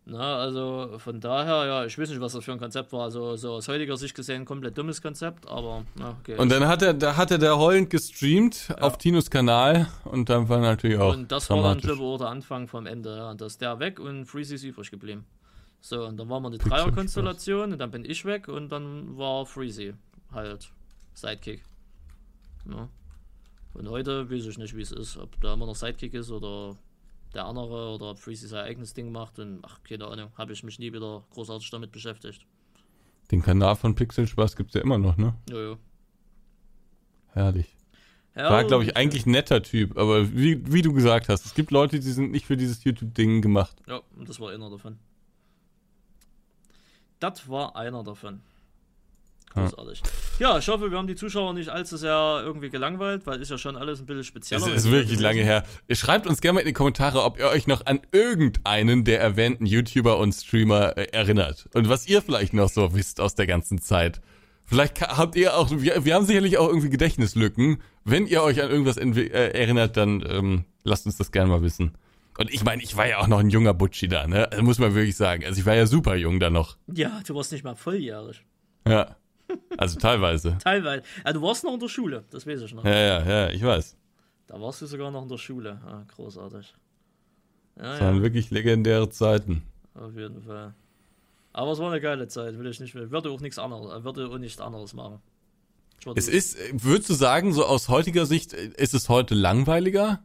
Na, 0.05 0.37
also 0.37 0.97
von 0.97 1.19
daher, 1.19 1.67
ja, 1.67 1.85
ich 1.85 1.97
weiß 1.97 2.09
nicht, 2.09 2.19
was 2.19 2.33
das 2.33 2.43
für 2.43 2.51
ein 2.51 2.57
Konzept 2.57 2.91
war. 2.93 3.03
Also 3.03 3.35
so 3.35 3.51
aus 3.53 3.67
heutiger 3.67 3.95
Sicht 3.95 4.15
gesehen 4.15 4.43
komplett 4.43 4.77
dummes 4.77 5.01
Konzept, 5.01 5.47
aber 5.47 5.85
na, 5.95 6.17
okay. 6.19 6.35
Und 6.35 6.51
dann 6.51 6.67
hat 6.67 6.81
er, 6.81 6.95
da 6.95 7.15
hatte 7.15 7.37
der 7.37 7.57
heulend 7.57 7.91
gestreamt 7.91 8.69
ja. 8.69 8.77
auf 8.77 8.97
Tinos 8.97 9.29
Kanal 9.29 9.87
und 10.05 10.29
dann 10.29 10.49
war 10.49 10.59
natürlich 10.59 10.97
auch. 10.97 11.13
Und 11.13 11.31
das 11.31 11.49
war 11.49 11.61
dann 11.61 11.77
glaube 11.79 12.03
ich 12.03 12.17
der 12.17 12.27
Anfang 12.27 12.67
vom 12.67 12.87
Ende. 12.87 13.15
Ja. 13.15 13.29
Und 13.29 13.41
da 13.41 13.45
ist 13.45 13.61
der 13.61 13.79
weg 13.79 13.99
und 13.99 14.25
Freezy 14.25 14.55
ist 14.55 14.63
übrig 14.63 14.89
geblieben. 14.89 15.25
So, 15.81 16.05
und 16.05 16.17
dann 16.17 16.27
waren 16.27 16.43
wir 16.43 16.47
eine 16.47 16.57
Dreierkonstellation 16.57 17.71
und 17.73 17.79
dann 17.79 17.91
bin 17.91 18.03
ich 18.03 18.25
weg 18.25 18.47
und 18.47 18.69
dann 18.69 19.17
war 19.17 19.45
Freezy 19.45 19.93
halt 20.31 20.69
Sidekick. 21.13 21.63
Ja. 22.69 22.89
Und 23.73 23.89
heute 23.89 24.29
weiß 24.29 24.45
ich 24.45 24.57
nicht, 24.57 24.75
wie 24.75 24.81
es 24.81 24.91
ist, 24.91 25.17
ob 25.17 25.39
da 25.39 25.53
immer 25.53 25.67
noch 25.67 25.75
Sidekick 25.75 26.13
ist 26.15 26.31
oder 26.31 26.75
der 27.33 27.45
andere 27.45 27.93
oder 27.95 28.11
ob 28.11 28.19
Freezy 28.19 28.47
sein 28.47 28.65
eigenes 28.65 28.93
Ding 28.93 29.11
macht 29.11 29.39
und 29.39 29.59
ach, 29.63 29.81
keine 29.83 30.07
Ahnung, 30.07 30.31
habe 30.37 30.53
ich 30.53 30.63
mich 30.63 30.79
nie 30.79 30.91
wieder 30.93 31.23
großartig 31.31 31.69
damit 31.69 31.91
beschäftigt. 31.91 32.45
Den 33.31 33.41
Kanal 33.41 33.75
von 33.75 33.95
Pixel 33.95 34.27
Spaß 34.27 34.55
gibt 34.55 34.69
es 34.69 34.75
ja 34.75 34.81
immer 34.81 34.97
noch, 34.97 35.17
ne? 35.17 35.35
Jojo. 35.49 35.77
Herrlich. 37.33 37.75
Ja, 38.35 38.49
War, 38.49 38.63
glaube 38.63 38.83
ich, 38.85 38.95
eigentlich 38.95 39.25
ein 39.25 39.31
netter 39.31 39.61
Typ, 39.61 39.97
aber 39.97 40.33
wie, 40.33 40.61
wie 40.71 40.81
du 40.81 40.93
gesagt 40.93 41.29
hast, 41.29 41.45
es 41.45 41.53
gibt 41.53 41.71
Leute, 41.71 41.99
die 41.99 42.11
sind 42.11 42.31
nicht 42.31 42.45
für 42.45 42.57
dieses 42.57 42.83
YouTube-Ding 42.83 43.41
gemacht. 43.41 43.75
Ja, 43.87 44.01
und 44.15 44.29
das 44.29 44.39
war 44.39 44.51
einer 44.51 44.69
davon. 44.69 44.97
Das 47.19 47.49
war 47.49 47.75
einer 47.75 48.03
davon. 48.03 48.41
Großartig. 49.49 50.01
Ja. 50.39 50.57
ich 50.57 50.67
hoffe, 50.67 50.91
wir 50.91 50.97
haben 50.97 51.07
die 51.07 51.15
Zuschauer 51.15 51.53
nicht 51.53 51.69
allzu 51.69 51.97
sehr 51.97 52.41
irgendwie 52.43 52.69
gelangweilt, 52.69 53.25
weil 53.25 53.41
ist 53.41 53.49
ja 53.49 53.57
schon 53.57 53.75
alles 53.75 53.99
ein 53.99 54.05
bisschen 54.05 54.23
spezieller. 54.23 54.67
Es 54.67 54.85
ist 54.85 54.91
wirklich 54.91 55.19
lange 55.19 55.41
her. 55.41 55.63
Schreibt 55.91 56.27
uns 56.27 56.41
gerne 56.41 56.55
mal 56.55 56.59
in 56.61 56.67
die 56.67 56.73
Kommentare, 56.73 57.23
ob 57.23 57.39
ihr 57.39 57.47
euch 57.47 57.67
noch 57.67 57.85
an 57.85 57.99
irgendeinen 58.11 59.03
der 59.03 59.19
erwähnten 59.19 59.65
YouTuber 59.65 60.17
und 60.17 60.33
Streamer 60.33 60.97
äh, 60.97 61.07
erinnert. 61.11 61.67
Und 61.73 61.89
was 61.89 62.07
ihr 62.07 62.21
vielleicht 62.21 62.53
noch 62.53 62.69
so 62.69 62.93
wisst 62.93 63.19
aus 63.21 63.35
der 63.35 63.47
ganzen 63.47 63.81
Zeit. 63.81 64.21
Vielleicht 64.65 65.01
habt 65.01 65.35
ihr 65.35 65.57
auch, 65.57 65.71
wir, 65.71 66.05
wir 66.05 66.13
haben 66.13 66.25
sicherlich 66.25 66.59
auch 66.59 66.67
irgendwie 66.67 66.91
Gedächtnislücken. 66.91 67.81
Wenn 68.03 68.27
ihr 68.27 68.43
euch 68.43 68.61
an 68.61 68.69
irgendwas 68.69 68.97
äh, 68.97 69.29
erinnert, 69.29 69.97
dann 69.97 70.23
ähm, 70.29 70.65
lasst 70.83 71.07
uns 71.07 71.17
das 71.17 71.31
gerne 71.31 71.49
mal 71.49 71.63
wissen. 71.63 71.93
Und 72.37 72.53
ich 72.53 72.63
meine, 72.63 72.81
ich 72.83 72.95
war 72.95 73.07
ja 73.07 73.17
auch 73.17 73.27
noch 73.27 73.39
ein 73.39 73.49
junger 73.49 73.73
Butschi 73.73 74.07
da, 74.07 74.27
ne? 74.27 74.49
Also 74.51 74.63
muss 74.63 74.79
man 74.79 74.93
wirklich 74.93 75.17
sagen. 75.17 75.43
Also 75.43 75.59
ich 75.59 75.65
war 75.65 75.75
ja 75.75 75.87
super 75.87 76.15
jung 76.15 76.39
da 76.39 76.49
noch. 76.49 76.77
Ja, 76.87 77.19
du 77.25 77.35
warst 77.35 77.51
nicht 77.51 77.63
mal 77.63 77.75
volljährig. 77.75 78.45
Ja. 78.87 79.15
Also 79.77 79.97
teilweise. 79.97 80.57
teilweise. 80.59 81.03
Ja, 81.25 81.33
du 81.33 81.41
warst 81.41 81.63
noch 81.63 81.73
in 81.73 81.79
der 81.79 81.87
Schule, 81.87 82.25
das 82.31 82.45
weiß 82.45 82.61
ich 82.61 82.73
noch. 82.73 82.83
Ja, 82.83 82.91
ja, 82.91 83.23
ja, 83.23 83.49
ich 83.49 83.63
weiß. 83.63 83.95
Da 84.47 84.59
warst 84.59 84.81
du 84.81 84.85
sogar 84.85 85.11
noch 85.11 85.23
in 85.23 85.29
der 85.29 85.37
Schule. 85.37 85.79
Ah, 85.85 86.03
großartig. 86.15 86.73
Ja, 87.77 87.83
das 87.83 88.01
waren 88.01 88.17
ja. 88.17 88.21
wirklich 88.23 88.51
legendäre 88.51 89.09
Zeiten. 89.09 89.63
Auf 89.93 90.15
jeden 90.15 90.41
Fall. 90.41 90.73
Aber 91.53 91.71
es 91.71 91.79
war 91.79 91.91
eine 91.91 92.01
geile 92.01 92.27
Zeit, 92.27 92.57
will 92.57 92.67
ich 92.67 92.79
nicht 92.79 92.93
mehr. 92.93 93.09
Würde 93.11 93.29
auch 93.29 93.41
nichts 93.41 93.57
anderes, 93.57 94.03
würde 94.03 94.27
auch 94.27 94.37
nichts 94.37 94.59
anderes 94.59 94.93
machen. 94.93 95.19
Es 96.15 96.27
ist, 96.27 96.57
würdest 96.71 97.09
du 97.09 97.13
sagen, 97.13 97.53
so 97.53 97.65
aus 97.65 97.89
heutiger 97.89 98.25
Sicht, 98.25 98.53
ist 98.53 98.93
es 98.93 99.09
heute 99.09 99.35
langweiliger? 99.35 100.23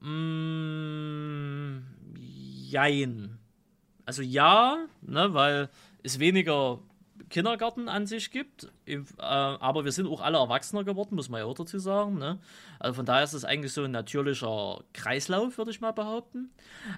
Mm, 0.00 1.82
jein. 2.14 3.38
Also 4.04 4.22
ja, 4.22 4.86
ne, 5.02 5.34
weil 5.34 5.68
es 6.02 6.20
weniger 6.20 6.78
Kindergarten 7.28 7.88
an 7.88 8.06
sich 8.06 8.30
gibt. 8.30 8.68
Äh, 8.86 9.00
aber 9.18 9.84
wir 9.84 9.92
sind 9.92 10.06
auch 10.06 10.20
alle 10.20 10.38
Erwachsener 10.38 10.84
geworden, 10.84 11.16
muss 11.16 11.28
man 11.28 11.40
ja 11.40 11.46
auch 11.46 11.54
dazu 11.54 11.78
sagen. 11.78 12.18
Ne? 12.18 12.38
Also 12.78 12.94
von 12.94 13.06
daher 13.06 13.24
ist 13.24 13.32
es 13.32 13.44
eigentlich 13.44 13.72
so 13.72 13.84
ein 13.84 13.90
natürlicher 13.90 14.82
Kreislauf, 14.92 15.58
würde 15.58 15.70
ich 15.70 15.80
mal 15.80 15.92
behaupten. 15.92 16.50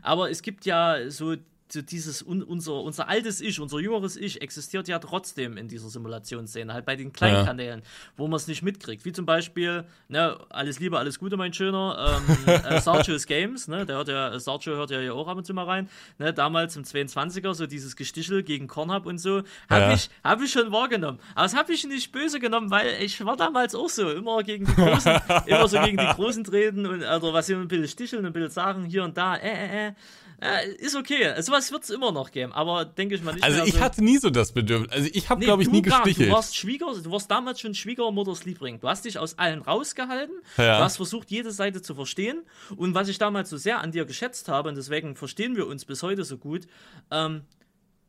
Aber 0.02 0.30
es 0.30 0.42
gibt 0.42 0.66
ja 0.66 1.10
so 1.10 1.36
so 1.72 1.82
dieses 1.82 2.22
unser, 2.22 2.74
unser 2.74 3.08
altes 3.08 3.40
Ich, 3.40 3.60
unser 3.60 3.78
jüngeres 3.78 4.16
Ich 4.16 4.40
existiert 4.40 4.88
ja 4.88 4.98
trotzdem 4.98 5.56
in 5.56 5.68
dieser 5.68 5.88
Simulationsszene, 5.88 6.72
halt 6.72 6.84
bei 6.84 6.96
den 6.96 7.12
kleinen 7.12 7.36
ja. 7.36 7.44
Kanälen, 7.44 7.82
wo 8.16 8.26
man 8.26 8.36
es 8.36 8.46
nicht 8.46 8.62
mitkriegt. 8.62 9.04
Wie 9.04 9.12
zum 9.12 9.26
Beispiel, 9.26 9.84
ne, 10.08 10.38
alles 10.48 10.80
Liebe, 10.80 10.98
alles 10.98 11.18
Gute, 11.18 11.36
mein 11.36 11.52
Schöner, 11.52 12.20
ähm, 12.26 12.54
äh, 12.64 12.80
Sargio's 12.80 13.26
Games, 13.26 13.68
ne, 13.68 13.84
der 13.84 13.96
hört 13.96 14.08
ja, 14.08 14.38
Sargio 14.38 14.76
hört 14.76 14.90
ja 14.90 15.00
hier 15.00 15.14
auch 15.14 15.28
ab 15.28 15.36
und 15.36 15.44
zu 15.44 15.54
mal 15.54 15.64
rein, 15.64 15.88
ne, 16.18 16.32
damals 16.32 16.76
im 16.76 16.84
22er, 16.84 17.54
so 17.54 17.66
dieses 17.66 17.96
Gestichel 17.96 18.42
gegen 18.42 18.66
Kornhub 18.66 19.06
und 19.06 19.18
so, 19.18 19.42
habe 19.68 19.82
ja. 19.82 19.92
ich, 19.94 20.10
hab 20.24 20.40
ich 20.42 20.50
schon 20.50 20.72
wahrgenommen. 20.72 21.18
Aber 21.34 21.44
das 21.44 21.54
habe 21.54 21.72
ich 21.72 21.86
nicht 21.86 22.12
böse 22.12 22.40
genommen, 22.40 22.70
weil 22.70 23.02
ich 23.02 23.24
war 23.24 23.36
damals 23.36 23.74
auch 23.74 23.88
so, 23.88 24.10
immer 24.10 24.42
gegen 24.42 24.64
die 24.64 24.74
Großen, 24.74 25.20
immer 25.46 25.68
so 25.68 25.80
gegen 25.80 25.98
die 25.98 26.06
Großen 26.06 26.44
treten 26.44 26.86
und, 26.86 27.02
oder 27.02 27.32
was 27.32 27.46
hier 27.46 27.58
ein 27.58 27.68
bisschen 27.68 27.88
sticheln, 27.88 28.24
ein 28.24 28.32
bisschen 28.32 28.50
sagen, 28.50 28.84
hier 28.84 29.04
und 29.04 29.16
da, 29.16 29.36
äh, 29.36 29.48
äh, 29.48 29.88
äh. 29.88 29.92
Äh, 30.40 30.68
ist 30.76 30.94
okay. 30.94 31.34
Sowas 31.42 31.72
wird 31.72 31.82
es 31.82 31.90
immer 31.90 32.12
noch 32.12 32.30
geben, 32.30 32.52
aber 32.52 32.84
denke 32.84 33.16
ich 33.16 33.22
mal 33.22 33.32
nicht. 33.32 33.42
Also 33.42 33.64
ich 33.64 33.74
so. 33.74 33.80
hatte 33.80 34.04
nie 34.04 34.18
so 34.18 34.30
das 34.30 34.52
Bedürfnis. 34.52 34.92
Also 34.92 35.10
ich 35.12 35.28
habe, 35.28 35.40
nee, 35.40 35.46
glaube 35.46 35.62
ich, 35.62 35.70
nie 35.70 35.82
gar, 35.82 36.04
gestichelt. 36.04 36.30
Du 36.30 36.34
warst 36.34 36.56
Schwieger, 36.56 36.86
du 37.02 37.10
warst 37.10 37.28
damals 37.30 37.60
schon 37.60 37.74
Schwiegermutters 37.74 38.44
Liebling. 38.44 38.78
Du 38.78 38.88
hast 38.88 39.04
dich 39.04 39.18
aus 39.18 39.36
allen 39.38 39.62
rausgehalten. 39.62 40.36
Ja. 40.56 40.78
Du 40.78 40.84
hast 40.84 40.96
versucht, 40.96 41.30
jede 41.32 41.50
Seite 41.50 41.82
zu 41.82 41.94
verstehen. 41.96 42.42
Und 42.76 42.94
was 42.94 43.08
ich 43.08 43.18
damals 43.18 43.50
so 43.50 43.56
sehr 43.56 43.80
an 43.80 43.90
dir 43.90 44.04
geschätzt 44.04 44.48
habe, 44.48 44.68
und 44.68 44.76
deswegen 44.76 45.16
verstehen 45.16 45.56
wir 45.56 45.66
uns 45.66 45.84
bis 45.84 46.04
heute 46.04 46.22
so 46.24 46.38
gut, 46.38 46.66
ähm, 47.10 47.42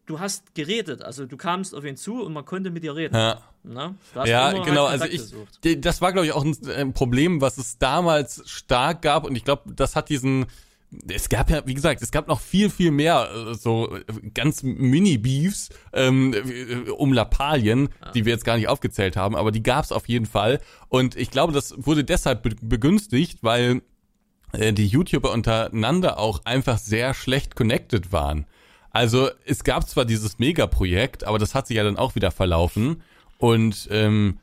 du 0.05 0.19
hast 0.19 0.53
geredet, 0.55 1.03
also 1.03 1.25
du 1.25 1.37
kamst 1.37 1.73
auf 1.75 1.83
ihn 1.83 1.95
zu 1.95 2.23
und 2.23 2.33
man 2.33 2.45
konnte 2.45 2.71
mit 2.71 2.83
dir 2.83 2.95
reden. 2.95 3.15
Ja, 3.15 3.41
ja 4.25 4.51
genau. 4.63 4.89
Halt 4.89 5.01
also 5.01 5.33
ich, 5.63 5.81
das 5.81 6.01
war 6.01 6.11
glaube 6.13 6.25
ich 6.25 6.33
auch 6.33 6.43
ein, 6.43 6.55
ein, 6.75 6.93
Problem, 6.93 7.41
was 7.41 7.57
es 7.57 7.77
damals 7.77 8.41
stark 8.45 9.03
gab 9.03 9.23
und 9.23 9.35
ich 9.35 9.43
glaube, 9.43 9.71
das 9.73 9.95
hat 9.95 10.09
diesen 10.09 10.47
es 11.07 11.29
gab 11.29 11.49
ja, 11.49 11.65
wie 11.65 11.73
gesagt, 11.73 12.01
es 12.01 12.11
gab 12.11 12.27
noch 12.27 12.39
viel, 12.39 12.69
viel 12.69 12.91
mehr 12.91 13.29
äh, 13.31 13.53
so 13.53 13.95
äh, 13.95 14.03
ganz 14.33 14.63
Mini-Beefs 14.63 15.69
ähm, 15.93 16.33
äh, 16.33 16.89
um 16.89 17.13
Lappalien, 17.13 17.89
ah. 18.01 18.11
die 18.11 18.25
wir 18.25 18.33
jetzt 18.33 18.45
gar 18.45 18.57
nicht 18.57 18.67
aufgezählt 18.67 19.15
haben, 19.15 19.35
aber 19.35 19.51
die 19.51 19.63
gab 19.63 19.85
es 19.85 19.91
auf 19.91 20.07
jeden 20.09 20.25
Fall. 20.25 20.59
Und 20.87 21.15
ich 21.15 21.29
glaube, 21.29 21.53
das 21.53 21.75
wurde 21.77 22.03
deshalb 22.03 22.41
begünstigt, 22.61 23.39
weil 23.43 23.81
äh, 24.51 24.73
die 24.73 24.87
YouTuber 24.87 25.31
untereinander 25.31 26.17
auch 26.17 26.45
einfach 26.45 26.77
sehr 26.77 27.13
schlecht 27.13 27.55
connected 27.55 28.11
waren. 28.11 28.45
Also 28.91 29.29
es 29.45 29.63
gab 29.63 29.87
zwar 29.87 30.05
dieses 30.05 30.39
Megaprojekt, 30.39 31.23
aber 31.23 31.37
das 31.37 31.53
hat 31.53 31.67
sich 31.67 31.77
ja 31.77 31.83
dann 31.83 31.97
auch 31.97 32.15
wieder 32.15 32.31
verlaufen. 32.31 33.03
Und 33.37 33.87
ähm, 33.91 34.39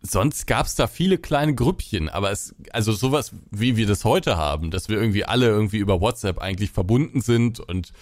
sonst 0.00 0.46
gab 0.46 0.66
es 0.66 0.74
da 0.74 0.86
viele 0.86 1.18
kleine 1.18 1.54
Grüppchen, 1.54 2.08
aber 2.08 2.30
es, 2.30 2.54
also 2.72 2.92
sowas, 2.92 3.32
wie 3.50 3.76
wir 3.76 3.86
das 3.86 4.04
heute 4.04 4.36
haben, 4.36 4.70
dass 4.70 4.88
wir 4.88 4.96
irgendwie 4.98 5.24
alle 5.24 5.46
irgendwie 5.46 5.78
über 5.78 6.00
WhatsApp 6.00 6.38
eigentlich 6.38 6.70
verbunden 6.70 7.20
sind 7.20 7.60
und 7.60 7.92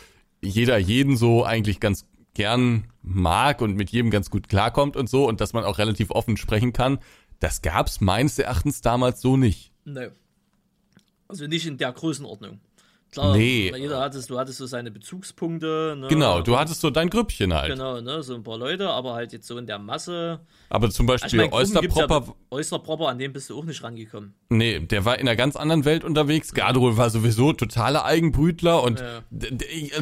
jeder 0.43 0.79
jeden 0.79 1.17
so 1.17 1.45
eigentlich 1.45 1.81
ganz 1.81 2.07
gern 2.35 2.85
mag 3.03 3.63
und 3.63 3.77
mit 3.77 3.91
jedem 3.91 4.11
ganz 4.11 4.29
gut 4.31 4.49
klarkommt 4.49 4.97
und 4.97 5.09
so 5.09 5.27
und 5.27 5.41
dass 5.41 5.55
man 5.55 5.65
auch 5.65 5.79
relativ 5.79 6.11
offen 6.11 6.37
sprechen 6.37 6.73
kann, 6.73 6.99
das 7.41 7.63
gab's 7.63 8.01
meines 8.01 8.39
Erachtens 8.39 8.83
damals 8.83 9.21
so 9.21 9.37
nicht. 9.37 9.73
Nee. 9.85 10.09
Also 11.29 11.47
nicht 11.47 11.67
in 11.67 11.79
der 11.79 11.93
Größenordnung. 11.93 12.61
Klar, 13.17 13.35
nee. 13.35 13.73
jeder 13.75 13.99
hattest, 14.01 14.29
du 14.29 14.39
hattest 14.39 14.59
so 14.59 14.67
seine 14.67 14.91
Bezugspunkte. 14.91 15.97
Ne? 15.99 16.09
Genau, 16.09 16.43
du 16.43 16.59
hattest 16.59 16.83
so 16.83 16.91
dein 16.91 17.09
Grüppchen 17.09 17.55
halt. 17.55 17.73
Genau, 17.73 17.99
ne, 18.03 18.23
so 18.23 18.35
ein 18.35 18.43
paar 18.43 18.59
Leute, 18.59 18.91
aber 18.91 19.15
halt 19.15 19.33
jetzt 19.33 19.47
so 19.47 19.57
in 19.57 19.67
der 19.67 19.79
Masse. 19.79 20.41
Aber 20.69 20.91
zum 20.91 21.07
Beispiel 21.07 21.41
also 21.41 21.57
Oysterpropper. 21.57 22.25
Ja, 22.27 22.35
Oysterpropper, 22.51 23.09
an 23.09 23.19
dem 23.19 23.33
bist 23.33 23.49
du 23.49 23.59
auch 23.59 23.65
nicht 23.65 23.83
rangekommen. 23.83 24.35
Nee, 24.51 24.81
der 24.81 25.07
war 25.07 25.19
in 25.19 25.27
einer 25.27 25.35
ganz 25.35 25.57
anderen 25.57 25.87
Welt 25.87 26.05
unterwegs. 26.05 26.53
Gardrol 26.53 26.99
war 26.99 27.09
sowieso 27.09 27.55
totaler 27.55 28.05
Eigenbrütler 28.05 28.83
und 28.83 29.01
ja. 29.01 29.23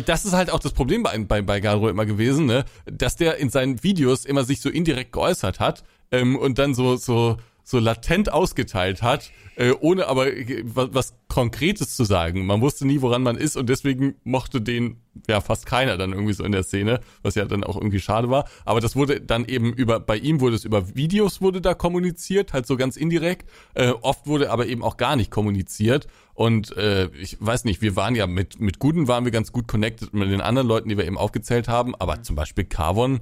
das 0.05 0.25
ist 0.25 0.33
halt 0.33 0.51
auch 0.51 0.59
das 0.59 0.73
Problem 0.73 1.05
bei, 1.05 1.17
bei, 1.19 1.41
bei 1.41 1.61
Gardrol 1.61 1.91
immer 1.91 2.07
gewesen, 2.07 2.47
ne, 2.47 2.65
dass 2.85 3.15
der 3.15 3.37
in 3.37 3.49
seinen 3.49 3.85
Videos 3.85 4.25
immer 4.25 4.43
sich 4.43 4.61
so 4.61 4.71
indirekt 4.71 5.13
geäußert 5.13 5.61
hat 5.61 5.85
ähm, 6.11 6.37
und 6.37 6.59
dann 6.59 6.75
so, 6.75 6.97
so, 6.97 7.37
so 7.65 7.79
latent 7.79 8.31
ausgeteilt 8.31 9.03
hat 9.03 9.31
äh, 9.57 9.73
ohne 9.81 10.07
aber 10.07 10.33
äh, 10.33 10.63
was, 10.65 11.15
Konkretes 11.29 11.97
zu 11.97 12.05
sagen. 12.05 12.47
Man 12.47 12.61
wusste 12.61 12.87
nie, 12.87 13.01
woran 13.01 13.23
man 13.23 13.37
ist 13.37 13.57
und 13.57 13.69
deswegen 13.69 14.15
mochte 14.23 14.61
den 14.61 14.99
ja 15.29 15.41
fast 15.41 15.67
keiner 15.67 15.97
dann 15.97 16.13
irgendwie 16.13 16.33
so 16.33 16.45
in 16.45 16.53
der 16.53 16.63
Szene, 16.63 17.01
was 17.23 17.35
ja 17.35 17.45
dann 17.45 17.65
auch 17.65 17.77
irgendwie 17.77 17.99
schade 17.99 18.31
war. 18.31 18.49
Aber 18.65 18.81
das 18.81 18.95
wurde 18.95 19.21
dann 19.21 19.45
eben 19.45 19.73
über, 19.73 19.99
bei 19.99 20.17
ihm 20.17 20.41
wurde 20.41 20.55
es 20.55 20.65
über 20.65 20.95
Videos 20.95 21.41
wurde 21.41 21.61
da 21.61 21.75
kommuniziert, 21.75 22.53
halt 22.53 22.67
so 22.67 22.77
ganz 22.77 22.97
indirekt. 22.97 23.49
Äh, 23.75 23.91
oft 24.01 24.29
wurde 24.29 24.51
aber 24.51 24.67
eben 24.67 24.83
auch 24.85 24.97
gar 24.97 25.17
nicht 25.17 25.33
kommuniziert. 25.33 26.07
Und 26.35 26.77
äh, 26.77 27.07
ich 27.21 27.37
weiß 27.41 27.65
nicht, 27.65 27.83
wir 27.83 27.97
waren 27.97 28.15
ja 28.15 28.29
mit, 28.29 28.61
mit 28.61 28.79
Guten 28.79 29.09
waren 29.09 29.25
wir 29.25 29.33
ganz 29.33 29.51
gut 29.51 29.67
connected 29.67 30.15
mit 30.15 30.31
den 30.31 30.41
anderen 30.41 30.69
Leuten, 30.69 30.89
die 30.89 30.97
wir 30.97 31.05
eben 31.05 31.19
aufgezählt 31.19 31.67
haben, 31.69 31.95
aber 31.97 32.23
zum 32.23 32.37
Beispiel 32.37 32.65
Carvon, 32.65 33.21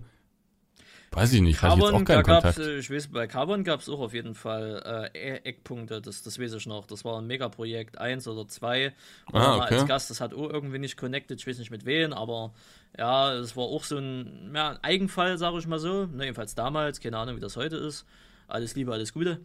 Weiß 1.12 1.32
ich 1.34 1.42
nicht, 1.42 1.60
Carbon, 1.60 1.78
ich 1.78 1.84
jetzt 1.84 1.94
auch 1.94 2.04
keinen 2.04 2.22
Kontakt. 2.22 2.58
Äh, 2.58 2.78
ich 2.78 2.90
weiß, 2.90 3.08
bei 3.08 3.26
Carbon 3.26 3.64
gab 3.64 3.80
es 3.80 3.88
auch 3.88 4.00
auf 4.00 4.14
jeden 4.14 4.34
Fall 4.34 5.10
äh, 5.14 5.34
e- 5.36 5.40
Eckpunkte, 5.44 6.00
das, 6.00 6.22
das 6.22 6.38
weiß 6.38 6.54
ich 6.54 6.66
noch. 6.66 6.86
Das 6.86 7.04
war 7.04 7.18
ein 7.18 7.26
Megaprojekt 7.26 7.98
1 7.98 8.26
oder 8.28 8.48
2. 8.48 8.94
Ah, 9.32 9.56
okay. 9.56 9.74
als 9.74 9.86
Gast, 9.86 10.10
das 10.10 10.20
hat 10.22 10.32
auch 10.32 10.48
irgendwie 10.50 10.78
nicht 10.78 10.96
connected, 10.96 11.38
ich 11.38 11.46
weiß 11.46 11.58
nicht 11.58 11.70
mit 11.70 11.84
wem, 11.84 12.14
aber 12.14 12.54
ja, 12.98 13.34
es 13.34 13.56
war 13.56 13.64
auch 13.64 13.84
so 13.84 13.98
ein, 13.98 14.52
ja, 14.54 14.70
ein 14.70 14.78
Eigenfall, 14.82 15.36
sage 15.36 15.58
ich 15.58 15.66
mal 15.66 15.78
so. 15.78 16.06
Ne, 16.06 16.24
jedenfalls 16.24 16.54
damals, 16.54 17.00
keine 17.00 17.18
Ahnung, 17.18 17.36
wie 17.36 17.40
das 17.40 17.56
heute 17.56 17.76
ist. 17.76 18.06
Alles 18.48 18.74
Liebe, 18.74 18.92
alles 18.92 19.12
Gute. 19.12 19.40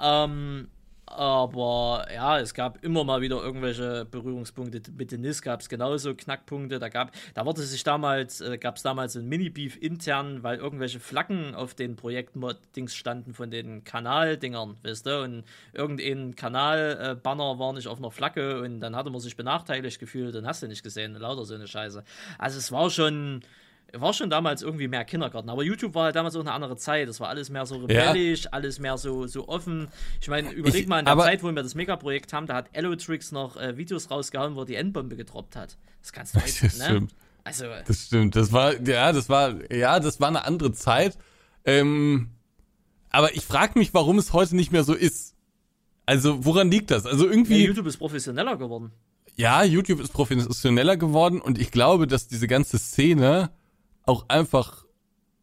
Ähm, 0.00 0.68
aber 1.12 2.06
ja, 2.12 2.38
es 2.38 2.54
gab 2.54 2.82
immer 2.82 3.04
mal 3.04 3.20
wieder 3.20 3.42
irgendwelche 3.42 4.04
Berührungspunkte. 4.04 4.80
Mit 4.96 5.12
Denis 5.12 5.42
gab 5.42 5.60
es 5.60 5.68
genauso 5.68 6.14
Knackpunkte. 6.14 6.78
Da 6.78 6.88
gab, 6.88 7.12
da 7.34 7.44
wurde 7.44 7.62
sich 7.62 7.84
damals, 7.84 8.40
äh, 8.40 8.58
gab 8.58 8.76
es 8.76 8.82
damals 8.82 9.16
ein 9.16 9.28
Mini-Beef 9.28 9.76
intern, 9.80 10.42
weil 10.42 10.58
irgendwelche 10.58 11.00
Flaggen 11.00 11.54
auf 11.54 11.74
den 11.74 11.96
Projektdings 11.96 12.94
standen 12.94 13.34
von 13.34 13.50
den 13.50 13.84
Kanaldingern, 13.84 14.76
weißt 14.82 15.06
du? 15.06 15.22
Und 15.22 15.44
irgendein 15.72 16.34
Kanalbanner 16.34 17.58
war 17.58 17.72
nicht 17.72 17.88
auf 17.88 17.98
einer 17.98 18.10
Flagge 18.10 18.62
und 18.62 18.80
dann 18.80 18.96
hatte 18.96 19.10
man 19.10 19.20
sich 19.20 19.36
benachteiligt 19.36 20.00
gefühlt 20.00 20.34
und 20.34 20.46
hast 20.46 20.62
du 20.62 20.68
nicht 20.68 20.82
gesehen. 20.82 21.14
Lauter 21.14 21.44
so 21.44 21.54
eine 21.54 21.68
Scheiße. 21.68 22.02
Also 22.38 22.58
es 22.58 22.72
war 22.72 22.88
schon 22.90 23.42
war 23.94 24.12
schon 24.14 24.30
damals 24.30 24.62
irgendwie 24.62 24.88
mehr 24.88 25.04
Kindergarten. 25.04 25.50
Aber 25.50 25.62
YouTube 25.62 25.94
war 25.94 26.04
halt 26.04 26.16
damals 26.16 26.34
auch 26.34 26.40
eine 26.40 26.52
andere 26.52 26.76
Zeit. 26.76 27.08
Das 27.08 27.20
war 27.20 27.28
alles 27.28 27.50
mehr 27.50 27.66
so 27.66 27.76
rebellisch, 27.76 28.44
ja. 28.44 28.50
alles 28.52 28.78
mehr 28.78 28.96
so, 28.96 29.26
so 29.26 29.48
offen. 29.48 29.88
Ich 30.20 30.28
meine, 30.28 30.50
überleg 30.50 30.82
ich, 30.82 30.88
mal 30.88 31.00
in 31.00 31.04
der 31.04 31.18
Zeit, 31.18 31.42
wo 31.42 31.50
wir 31.50 31.62
das 31.62 31.74
Megaprojekt 31.74 32.32
haben, 32.32 32.46
da 32.46 32.54
hat 32.54 32.70
Elotrix 32.72 33.32
noch 33.32 33.56
äh, 33.56 33.76
Videos 33.76 34.10
rausgehauen, 34.10 34.54
wo 34.54 34.60
er 34.60 34.66
die 34.66 34.76
Endbombe 34.76 35.16
gedroppt 35.16 35.56
hat. 35.56 35.76
Das 36.00 36.12
kannst 36.12 36.34
du 36.34 36.40
heute, 36.42 36.52
das 36.62 36.78
ne? 36.78 36.84
Stimmt. 36.84 37.14
Also, 37.44 37.64
das 37.86 38.06
stimmt. 38.06 38.36
Das 38.36 38.52
war, 38.52 38.80
ja, 38.80 39.12
das 39.12 39.28
war, 39.28 39.54
ja, 39.72 40.00
das 40.00 40.20
war 40.20 40.28
eine 40.28 40.44
andere 40.44 40.72
Zeit. 40.72 41.18
Ähm, 41.64 42.30
aber 43.10 43.34
ich 43.34 43.44
frage 43.44 43.78
mich, 43.78 43.92
warum 43.92 44.18
es 44.18 44.32
heute 44.32 44.56
nicht 44.56 44.72
mehr 44.72 44.84
so 44.84 44.94
ist. 44.94 45.34
Also, 46.06 46.44
woran 46.44 46.70
liegt 46.70 46.90
das? 46.90 47.04
Also 47.04 47.28
irgendwie. 47.28 47.60
Ja, 47.60 47.66
YouTube 47.66 47.86
ist 47.86 47.98
professioneller 47.98 48.56
geworden. 48.56 48.92
Ja, 49.36 49.62
YouTube 49.64 50.00
ist 50.00 50.12
professioneller 50.12 50.96
geworden 50.96 51.40
und 51.40 51.58
ich 51.58 51.70
glaube, 51.70 52.06
dass 52.06 52.28
diese 52.28 52.46
ganze 52.46 52.78
Szene 52.78 53.50
auch 54.04 54.28
einfach 54.28 54.84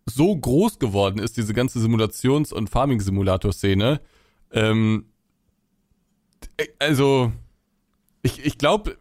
so 0.06 0.36
groß 0.36 0.80
geworden 0.80 1.20
ist, 1.20 1.38
diese 1.38 1.54
ganze 1.54 1.80
Simulations- 1.80 2.54
und 2.54 2.70
Farming-Simulator-Szene. 2.70 4.02
Ähm, 4.52 5.06
also, 6.80 7.32
ich, 8.22 8.44
ich 8.46 8.58
glaube, 8.58 8.98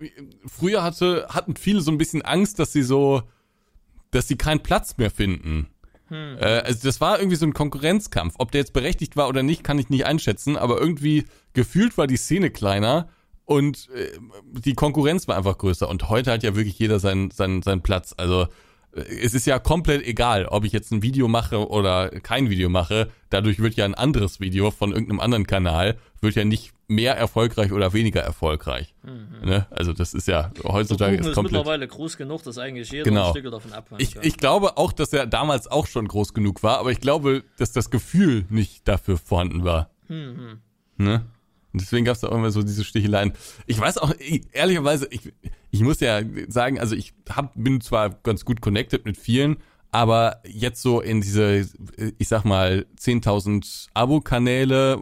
früher 0.46 0.82
hatte, 0.82 1.26
hatten 1.30 1.56
viele 1.56 1.80
so 1.80 1.90
ein 1.90 1.98
bisschen 1.98 2.22
Angst, 2.22 2.58
dass 2.58 2.72
sie 2.72 2.82
so, 2.82 3.22
dass 4.10 4.28
sie 4.28 4.36
keinen 4.36 4.62
Platz 4.62 4.96
mehr 4.98 5.10
finden. 5.10 5.68
Hm. 6.08 6.38
Äh, 6.38 6.60
also 6.60 6.86
das 6.86 7.00
war 7.00 7.18
irgendwie 7.18 7.36
so 7.36 7.46
ein 7.46 7.54
Konkurrenzkampf. 7.54 8.34
Ob 8.38 8.52
der 8.52 8.60
jetzt 8.60 8.72
berechtigt 8.72 9.16
war 9.16 9.28
oder 9.28 9.42
nicht, 9.42 9.64
kann 9.64 9.78
ich 9.78 9.90
nicht 9.90 10.06
einschätzen, 10.06 10.56
aber 10.56 10.80
irgendwie 10.80 11.24
gefühlt 11.52 11.98
war 11.98 12.06
die 12.06 12.16
Szene 12.16 12.50
kleiner 12.50 13.08
und 13.44 13.88
äh, 13.94 14.18
die 14.52 14.74
Konkurrenz 14.74 15.26
war 15.28 15.36
einfach 15.36 15.58
größer. 15.58 15.88
Und 15.88 16.08
heute 16.08 16.32
hat 16.32 16.42
ja 16.42 16.54
wirklich 16.54 16.78
jeder 16.78 17.00
seinen, 17.00 17.30
seinen, 17.30 17.62
seinen 17.62 17.82
Platz. 17.82 18.14
Also 18.16 18.46
es 18.98 19.34
ist 19.34 19.46
ja 19.46 19.58
komplett 19.58 20.06
egal, 20.06 20.46
ob 20.46 20.64
ich 20.64 20.72
jetzt 20.72 20.92
ein 20.92 21.02
Video 21.02 21.28
mache 21.28 21.68
oder 21.68 22.08
kein 22.08 22.50
Video 22.50 22.68
mache. 22.68 23.08
Dadurch 23.30 23.58
wird 23.60 23.74
ja 23.74 23.84
ein 23.84 23.94
anderes 23.94 24.40
Video 24.40 24.70
von 24.70 24.92
irgendeinem 24.92 25.20
anderen 25.20 25.46
Kanal, 25.46 25.98
wird 26.20 26.34
ja 26.34 26.44
nicht 26.44 26.72
mehr 26.88 27.16
erfolgreich 27.16 27.72
oder 27.72 27.92
weniger 27.92 28.22
erfolgreich. 28.22 28.94
Mhm. 29.02 29.48
Ne? 29.48 29.66
Also 29.70 29.92
das 29.92 30.14
ist 30.14 30.26
ja 30.26 30.50
heutzutage 30.64 31.16
ist, 31.16 31.26
ist 31.26 31.34
komplett. 31.34 31.52
mittlerweile 31.52 31.86
groß 31.86 32.16
genug, 32.16 32.42
dass 32.42 32.58
eigentlich 32.58 32.90
jeder 32.90 33.04
genau. 33.04 33.26
ein 33.26 33.30
Stück 33.30 33.50
davon 33.50 33.72
abhängt. 33.72 34.00
Ich, 34.00 34.16
ich 34.16 34.36
glaube 34.38 34.78
auch, 34.78 34.92
dass 34.92 35.12
er 35.12 35.26
damals 35.26 35.66
auch 35.70 35.86
schon 35.86 36.08
groß 36.08 36.32
genug 36.32 36.62
war, 36.62 36.78
aber 36.78 36.90
ich 36.90 37.00
glaube, 37.00 37.44
dass 37.58 37.72
das 37.72 37.90
Gefühl 37.90 38.46
nicht 38.48 38.88
dafür 38.88 39.18
vorhanden 39.18 39.64
war. 39.64 39.90
Mhm. 40.08 40.60
Ne? 40.96 41.26
Und 41.72 41.82
deswegen 41.82 42.04
gab 42.04 42.14
es 42.14 42.20
da 42.20 42.28
auch 42.28 42.36
immer 42.36 42.50
so 42.50 42.62
diese 42.62 42.84
Sticheleien. 42.84 43.32
Ich 43.66 43.78
weiß 43.78 43.98
auch, 43.98 44.14
ehrlicherweise, 44.52 45.06
ich, 45.10 45.32
ich 45.70 45.80
muss 45.80 46.00
ja 46.00 46.20
sagen, 46.48 46.80
also 46.80 46.94
ich 46.94 47.12
hab, 47.28 47.52
bin 47.54 47.80
zwar 47.80 48.10
ganz 48.10 48.44
gut 48.44 48.60
connected 48.60 49.04
mit 49.04 49.16
vielen, 49.16 49.58
aber 49.90 50.42
jetzt 50.46 50.82
so 50.82 51.00
in 51.00 51.20
diese, 51.20 51.66
ich 52.18 52.28
sag 52.28 52.44
mal, 52.44 52.86
10.000 53.00 53.88
Abo-Kanäle, 53.94 55.00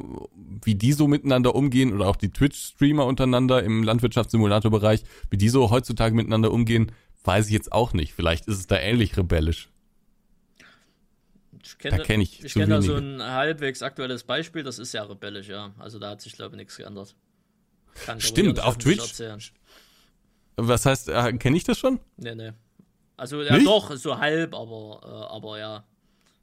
wie 0.63 0.75
die 0.75 0.93
so 0.93 1.09
miteinander 1.09 1.55
umgehen 1.55 1.93
oder 1.93 2.09
auch 2.09 2.17
die 2.17 2.31
Twitch-Streamer 2.31 3.05
untereinander 3.05 3.63
im 3.63 3.83
Landwirtschaftssimulator-Bereich, 3.83 5.03
wie 5.31 5.39
die 5.39 5.49
so 5.49 5.71
heutzutage 5.71 6.15
miteinander 6.15 6.53
umgehen, 6.53 6.93
weiß 7.25 7.47
ich 7.47 7.53
jetzt 7.53 7.73
auch 7.73 7.93
nicht. 7.93 8.13
Vielleicht 8.13 8.47
ist 8.47 8.59
es 8.59 8.67
da 8.67 8.77
ähnlich 8.77 9.17
rebellisch. 9.17 9.69
Ich 11.77 11.83
kenne, 11.83 11.99
da 11.99 12.05
kenn 12.05 12.23
ich, 12.23 12.43
ich 12.43 12.55
kenne 12.55 12.69
da 12.69 12.83
so 12.83 12.97
ein 12.97 13.23
halbwegs 13.23 13.83
aktuelles 13.83 14.25
Beispiel, 14.25 14.63
das 14.63 14.79
ist 14.79 14.95
ja 14.95 15.03
rebellisch, 15.03 15.49
ja. 15.49 15.75
Also 15.79 15.99
da 15.99 16.11
hat 16.11 16.23
sich, 16.23 16.33
glaube 16.33 16.55
ich, 16.55 16.59
nichts 16.59 16.77
geändert. 16.79 17.15
Kann 18.05 18.19
Stimmt, 18.21 18.61
auf 18.61 18.79
Twitch. 18.79 19.23
Was 20.57 20.87
heißt, 20.87 21.11
äh, 21.11 21.33
kenne 21.35 21.57
ich 21.57 21.65
das 21.65 21.79
schon? 21.79 22.01
Nee, 22.17 22.35
nee. 22.35 22.53
Also 23.19 23.43
ja 23.43 23.55
Nicht? 23.55 23.67
doch, 23.67 23.95
so 23.97 24.19
halb, 24.19 24.55
aber, 24.55 25.01
äh, 25.03 25.35
aber 25.35 25.59
ja. 25.59 25.85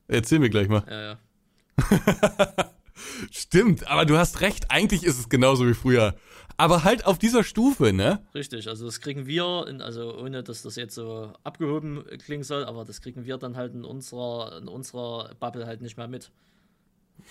Erzähl 0.07 0.37
mir 0.37 0.51
gleich 0.51 0.67
mal. 0.67 0.83
Ja, 0.87 1.01
ja. 1.01 2.69
Stimmt, 3.31 3.87
aber 3.87 4.05
du 4.05 4.17
hast 4.17 4.41
recht, 4.41 4.69
eigentlich 4.69 5.03
ist 5.03 5.17
es 5.19 5.29
genauso 5.29 5.67
wie 5.67 5.73
früher. 5.73 6.15
Aber 6.63 6.85
halt 6.85 7.05
auf 7.05 7.19
dieser 7.19 7.43
Stufe, 7.43 7.91
ne? 7.91 8.21
Richtig, 8.33 8.69
also 8.69 8.85
das 8.85 9.01
kriegen 9.01 9.25
wir, 9.25 9.65
in, 9.67 9.81
also 9.81 10.17
ohne 10.17 10.43
dass 10.43 10.61
das 10.61 10.77
jetzt 10.77 10.95
so 10.95 11.33
abgehoben 11.43 12.05
klingen 12.19 12.43
soll, 12.43 12.63
aber 12.63 12.85
das 12.85 13.01
kriegen 13.01 13.25
wir 13.25 13.37
dann 13.37 13.57
halt 13.57 13.73
in 13.73 13.83
unserer, 13.83 14.57
in 14.59 14.69
unserer 14.69 15.35
Bubble 15.41 15.65
halt 15.65 15.81
nicht 15.81 15.97
mehr 15.97 16.07
mit. 16.07 16.31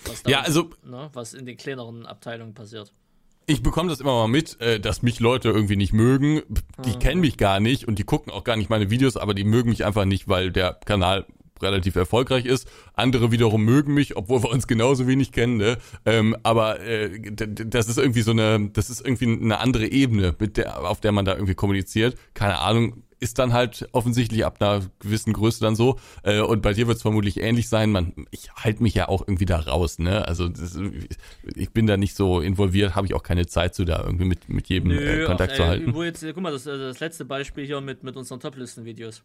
Was 0.05 0.23
ja, 0.27 0.41
also. 0.41 0.69
Ne, 0.83 1.09
was 1.13 1.33
in 1.33 1.47
den 1.47 1.57
kleineren 1.57 2.05
Abteilungen 2.05 2.53
passiert 2.53 2.93
ich 3.45 3.61
bekomme 3.61 3.89
das 3.89 3.99
immer 3.99 4.13
mal 4.13 4.29
mit, 4.29 4.61
äh, 4.61 4.79
dass 4.79 5.01
mich 5.01 5.19
Leute 5.19 5.49
irgendwie 5.49 5.75
nicht 5.75 5.91
mögen. 5.91 6.43
Die 6.85 6.91
mhm. 6.91 6.99
kennen 6.99 7.19
mich 7.19 7.35
gar 7.37 7.59
nicht 7.59 7.85
und 7.87 7.99
die 7.99 8.05
gucken 8.05 8.31
auch 8.31 8.45
gar 8.45 8.55
nicht 8.55 8.69
meine 8.69 8.89
Videos, 8.89 9.17
aber 9.17 9.33
die 9.33 9.43
mögen 9.43 9.69
mich 9.69 9.83
einfach 9.83 10.05
nicht, 10.05 10.29
weil 10.29 10.49
der 10.49 10.79
Kanal 10.85 11.25
relativ 11.63 11.95
erfolgreich 11.95 12.45
ist. 12.45 12.67
Andere 12.93 13.31
wiederum 13.31 13.63
mögen 13.63 13.93
mich, 13.93 14.15
obwohl 14.15 14.43
wir 14.43 14.51
uns 14.51 14.67
genauso 14.67 15.07
wenig 15.07 15.31
kennen. 15.31 15.57
Ne? 15.57 15.77
Ähm, 16.05 16.35
aber 16.43 16.79
äh, 16.81 17.19
das 17.31 17.87
ist 17.87 17.97
irgendwie 17.97 18.21
so 18.21 18.31
eine, 18.31 18.69
das 18.71 18.89
ist 18.89 19.05
irgendwie 19.05 19.25
eine 19.25 19.59
andere 19.59 19.87
Ebene, 19.87 20.35
mit 20.39 20.57
der, 20.57 20.87
auf 20.87 21.01
der 21.01 21.11
man 21.11 21.25
da 21.25 21.33
irgendwie 21.33 21.55
kommuniziert. 21.55 22.15
Keine 22.33 22.59
Ahnung, 22.59 23.03
ist 23.23 23.39
dann 23.39 23.53
halt 23.53 23.87
offensichtlich 23.93 24.45
ab 24.45 24.57
einer 24.59 24.81
gewissen 24.99 25.31
Größe 25.31 25.61
dann 25.61 25.77
so. 25.77 25.97
Äh, 26.23 26.41
und 26.41 26.61
bei 26.61 26.73
dir 26.73 26.87
wird 26.87 26.97
es 26.97 27.01
vermutlich 27.01 27.39
ähnlich 27.39 27.69
sein. 27.69 27.89
Man, 27.89 28.13
ich 28.31 28.51
halte 28.53 28.83
mich 28.83 28.93
ja 28.93 29.07
auch 29.07 29.21
irgendwie 29.25 29.45
da 29.45 29.59
raus, 29.59 29.97
ne? 29.97 30.27
Also 30.27 30.49
das, 30.49 30.77
ich 31.55 31.71
bin 31.71 31.87
da 31.87 31.95
nicht 31.95 32.15
so 32.15 32.41
involviert, 32.41 32.95
habe 32.95 33.07
ich 33.07 33.13
auch 33.13 33.23
keine 33.23 33.45
Zeit 33.45 33.75
zu 33.75 33.85
da 33.85 34.03
irgendwie 34.03 34.25
mit, 34.25 34.49
mit 34.49 34.67
jedem 34.67 34.89
Nö, 34.89 35.23
äh, 35.23 35.25
Kontakt 35.25 35.53
ach, 35.53 35.57
zu 35.57 35.65
halten. 35.65 35.93
Wo 35.93 36.03
jetzt, 36.03 36.21
guck 36.21 36.41
mal, 36.41 36.51
das, 36.51 36.65
das 36.65 36.99
letzte 36.99 37.23
Beispiel 37.23 37.65
hier 37.65 37.79
mit, 37.79 38.03
mit 38.03 38.17
unseren 38.17 38.41
Top-Listen-Videos. 38.41 39.23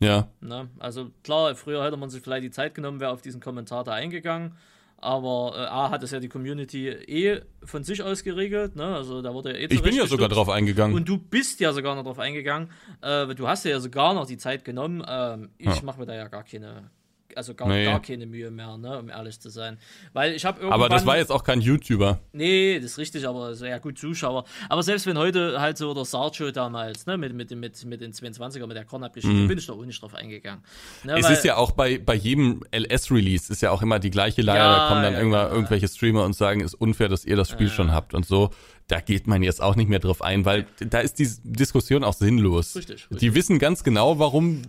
Ja. 0.00 0.28
Na, 0.40 0.68
also 0.78 1.10
klar, 1.22 1.54
früher 1.54 1.84
hätte 1.84 1.96
man 1.96 2.10
sich 2.10 2.22
vielleicht 2.22 2.44
die 2.44 2.50
Zeit 2.50 2.74
genommen, 2.74 3.00
wäre 3.00 3.12
auf 3.12 3.22
diesen 3.22 3.40
Kommentar 3.40 3.84
da 3.84 3.92
eingegangen. 3.92 4.56
Aber 5.02 5.54
äh, 5.56 5.60
A 5.66 5.90
hat 5.90 6.02
es 6.02 6.10
ja 6.10 6.20
die 6.20 6.28
Community 6.28 6.88
eh 6.88 7.40
von 7.64 7.84
sich 7.84 8.02
aus 8.02 8.22
geregelt, 8.22 8.76
ne? 8.76 8.84
Also 8.84 9.22
da 9.22 9.32
wurde 9.32 9.52
ja 9.52 9.56
eh 9.56 9.66
Ich 9.70 9.82
bin 9.82 9.94
ja 9.94 10.06
sogar 10.06 10.28
drauf 10.28 10.50
eingegangen. 10.50 10.94
Und 10.94 11.08
du 11.08 11.16
bist 11.16 11.58
ja 11.60 11.72
sogar 11.72 11.94
noch 11.94 12.04
drauf 12.04 12.18
eingegangen. 12.18 12.70
Äh, 13.00 13.34
du 13.34 13.48
hast 13.48 13.64
ja 13.64 13.80
sogar 13.80 14.12
noch 14.12 14.26
die 14.26 14.36
Zeit 14.36 14.64
genommen. 14.64 15.02
Ähm, 15.08 15.50
ich 15.56 15.66
ja. 15.66 15.82
mache 15.82 16.00
mir 16.00 16.06
da 16.06 16.14
ja 16.14 16.28
gar 16.28 16.44
keine 16.44 16.90
also 17.36 17.54
gar, 17.54 17.68
nee. 17.68 17.84
gar 17.84 18.00
keine 18.00 18.26
Mühe 18.26 18.50
mehr, 18.50 18.76
ne, 18.76 18.98
um 18.98 19.08
ehrlich 19.08 19.40
zu 19.40 19.50
sein. 19.50 19.78
Weil 20.12 20.34
ich 20.34 20.44
habe 20.44 20.62
Aber 20.70 20.88
das 20.88 21.06
war 21.06 21.16
jetzt 21.16 21.30
auch 21.30 21.44
kein 21.44 21.60
YouTuber. 21.60 22.20
Nee, 22.32 22.80
das 22.80 22.92
ist 22.92 22.98
richtig, 22.98 23.26
aber 23.26 23.52
ja 23.54 23.78
gut, 23.78 23.98
Zuschauer. 23.98 24.44
Aber 24.68 24.82
selbst 24.82 25.06
wenn 25.06 25.18
heute 25.18 25.60
halt 25.60 25.78
so 25.78 25.94
der 25.94 26.04
Sarcho 26.04 26.50
damals, 26.50 27.06
ne, 27.06 27.16
mit, 27.16 27.34
mit, 27.34 27.50
mit, 27.50 27.84
mit 27.84 28.00
den 28.00 28.12
22er, 28.12 28.66
mit 28.66 28.76
der 28.76 28.84
Kornabgeschichte, 28.84 29.36
mhm. 29.36 29.48
bin 29.48 29.58
ich 29.58 29.66
da 29.66 29.72
auch 29.72 29.84
nicht 29.84 30.00
drauf 30.00 30.14
eingegangen. 30.14 30.62
Ne, 31.04 31.18
es 31.18 31.30
ist 31.30 31.44
ja 31.44 31.56
auch 31.56 31.72
bei, 31.72 31.98
bei 31.98 32.14
jedem 32.14 32.62
LS-Release 32.72 33.52
ist 33.52 33.62
ja 33.62 33.70
auch 33.70 33.82
immer 33.82 33.98
die 33.98 34.10
gleiche 34.10 34.42
Leier, 34.42 34.56
ja, 34.56 34.76
da 34.76 34.88
kommen 34.88 35.02
dann 35.02 35.12
ja, 35.12 35.18
irgendwann 35.18 35.48
ja. 35.48 35.54
irgendwelche 35.54 35.88
Streamer 35.88 36.24
und 36.24 36.34
sagen, 36.34 36.60
ist 36.60 36.74
unfair, 36.74 37.08
dass 37.08 37.24
ihr 37.24 37.36
das 37.36 37.48
Spiel 37.48 37.68
schon 37.68 37.92
habt 37.92 38.14
und 38.14 38.26
so 38.26 38.50
da 38.90 39.00
geht 39.00 39.26
man 39.26 39.42
jetzt 39.42 39.62
auch 39.62 39.76
nicht 39.76 39.88
mehr 39.88 40.00
drauf 40.00 40.22
ein, 40.22 40.44
weil 40.44 40.66
da 40.80 41.00
ist 41.00 41.18
die 41.18 41.28
Diskussion 41.44 42.02
auch 42.02 42.14
sinnlos. 42.14 42.76
Richtig, 42.76 43.02
richtig. 43.02 43.18
Die 43.18 43.34
wissen 43.34 43.58
ganz 43.58 43.84
genau, 43.84 44.18
warum 44.18 44.62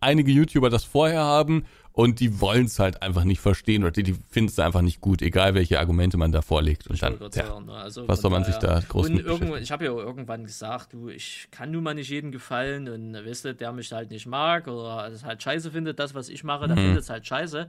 einige 0.00 0.30
YouTuber 0.30 0.70
das 0.70 0.84
vorher 0.84 1.20
haben 1.20 1.64
und 2.00 2.18
die 2.18 2.40
wollen 2.40 2.64
es 2.64 2.78
halt 2.78 3.02
einfach 3.02 3.24
nicht 3.24 3.40
verstehen 3.40 3.82
oder 3.82 3.90
die, 3.90 4.02
die 4.02 4.14
finden 4.30 4.48
es 4.48 4.58
einfach 4.58 4.80
nicht 4.80 5.02
gut, 5.02 5.20
egal 5.20 5.52
welche 5.52 5.78
Argumente 5.78 6.16
man 6.16 6.32
da 6.32 6.40
vorlegt. 6.40 6.86
Und 6.86 7.02
dann, 7.02 7.18
ja, 7.20 7.30
sagen, 7.30 7.66
ne? 7.66 7.74
also 7.74 8.08
was 8.08 8.22
soll 8.22 8.30
man 8.30 8.42
sich 8.42 8.56
da 8.56 8.80
groß 8.80 9.10
und 9.10 9.18
irgendwann, 9.18 9.62
Ich 9.62 9.70
habe 9.70 9.84
ja 9.84 9.90
irgendwann 9.90 10.44
gesagt, 10.44 10.94
du, 10.94 11.10
ich 11.10 11.48
kann 11.50 11.70
nun 11.70 11.84
mal 11.84 11.92
nicht 11.92 12.08
jedem 12.08 12.32
gefallen 12.32 12.88
und 12.88 13.12
wisst 13.26 13.44
ihr, 13.44 13.52
der 13.52 13.72
mich 13.72 13.92
halt 13.92 14.10
nicht 14.10 14.24
mag 14.24 14.66
oder 14.66 15.08
es 15.08 15.24
halt 15.24 15.42
scheiße 15.42 15.70
findet, 15.72 15.98
das, 15.98 16.14
was 16.14 16.30
ich 16.30 16.42
mache, 16.42 16.68
der 16.68 16.76
mhm. 16.76 16.80
findet 16.80 17.02
es 17.02 17.10
halt 17.10 17.26
scheiße. 17.26 17.68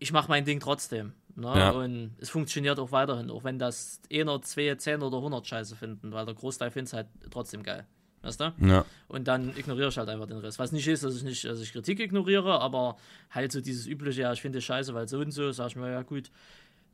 Ich 0.00 0.12
mache 0.12 0.28
mein 0.28 0.44
Ding 0.44 0.58
trotzdem. 0.58 1.12
Ne? 1.36 1.52
Ja. 1.54 1.70
Und 1.70 2.16
es 2.18 2.28
funktioniert 2.28 2.80
auch 2.80 2.90
weiterhin, 2.90 3.30
auch 3.30 3.44
wenn 3.44 3.60
das 3.60 4.00
einer, 4.12 4.42
zwei, 4.42 4.74
zehn 4.74 5.00
oder 5.00 5.20
hundert 5.20 5.46
scheiße 5.46 5.76
finden, 5.76 6.10
weil 6.10 6.26
der 6.26 6.34
Großteil 6.34 6.72
findet 6.72 6.88
es 6.88 6.94
halt 6.94 7.06
trotzdem 7.30 7.62
geil. 7.62 7.86
Weißt 8.22 8.40
du? 8.40 8.52
Ja. 8.60 8.84
Und 9.08 9.26
dann 9.26 9.56
ignoriere 9.56 9.88
ich 9.88 9.98
halt 9.98 10.08
einfach 10.08 10.26
den 10.26 10.38
Rest. 10.38 10.58
Was 10.58 10.70
nicht 10.72 10.86
ist, 10.86 11.02
dass 11.02 11.16
ich 11.16 11.24
nicht, 11.24 11.44
dass 11.44 11.60
ich 11.60 11.72
Kritik 11.72 11.98
ignoriere, 11.98 12.60
aber 12.60 12.96
halt 13.30 13.50
so 13.50 13.60
dieses 13.60 13.86
übliche, 13.86 14.22
ja, 14.22 14.32
ich 14.32 14.40
finde 14.40 14.58
es 14.58 14.64
scheiße, 14.64 14.94
weil 14.94 15.08
so 15.08 15.18
und 15.18 15.32
so, 15.32 15.50
sag 15.50 15.68
ich 15.68 15.76
mir, 15.76 15.90
ja 15.90 16.02
gut, 16.02 16.30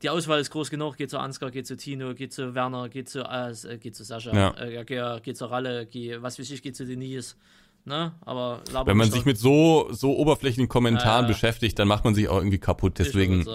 die 0.01 0.09
Auswahl 0.09 0.39
ist 0.39 0.49
groß 0.49 0.69
genug, 0.69 0.97
geht 0.97 1.09
zu 1.09 1.19
Ansgar, 1.19 1.51
geht 1.51 1.67
zu 1.67 1.75
Tino, 1.75 2.15
geht 2.15 2.33
zu 2.33 2.55
Werner, 2.55 2.89
geht 2.89 3.09
zu 3.09 3.19
äh, 3.19 3.77
geht 3.77 3.95
zu 3.95 4.03
Sascha, 4.03 4.33
ja. 4.33 4.57
äh, 4.57 4.83
geht, 4.85 5.23
geht 5.23 5.37
zu 5.37 5.45
Ralle, 5.45 5.85
geht, 5.85 6.21
was 6.21 6.39
weiß 6.39 6.49
ich, 6.51 6.61
geht 6.61 6.75
zu 6.75 6.85
Denise. 6.85 7.35
Ne? 7.85 8.13
Aber 8.21 8.61
Wenn 8.85 8.97
man 8.97 9.09
sich 9.09 9.25
mit 9.25 9.37
so, 9.37 9.87
so 9.91 10.15
oberflächlichen 10.17 10.67
Kommentaren 10.67 11.25
äh, 11.25 11.27
beschäftigt, 11.29 11.79
dann 11.79 11.87
macht 11.87 12.03
man 12.05 12.13
sich 12.13 12.27
auch 12.27 12.37
irgendwie 12.37 12.59
kaputt. 12.59 12.99
Deswegen. 12.99 13.45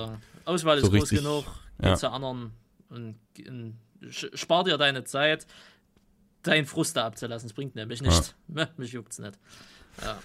Auswahl 0.45 0.79
ist 0.79 0.85
so 0.85 0.91
groß 0.91 1.03
richtig, 1.03 1.19
genug, 1.21 1.45
geht 1.79 1.91
ja. 1.91 1.97
zu 1.97 2.11
anderen 2.11 2.53
und, 2.91 3.17
und 3.49 3.79
spar 4.11 4.65
dir 4.65 4.77
deine 4.77 5.05
Zeit 5.05 5.47
deinen 6.47 6.67
Frust 6.67 6.97
da 6.97 7.07
abzulassen. 7.07 7.49
Das 7.49 7.55
bringt 7.55 7.75
nämlich 7.75 8.03
nichts. 8.03 8.35
Ja. 8.55 8.69
Mich 8.77 8.93
juckt's 8.93 9.19
nicht. 9.19 9.39
Ja. 10.03 10.19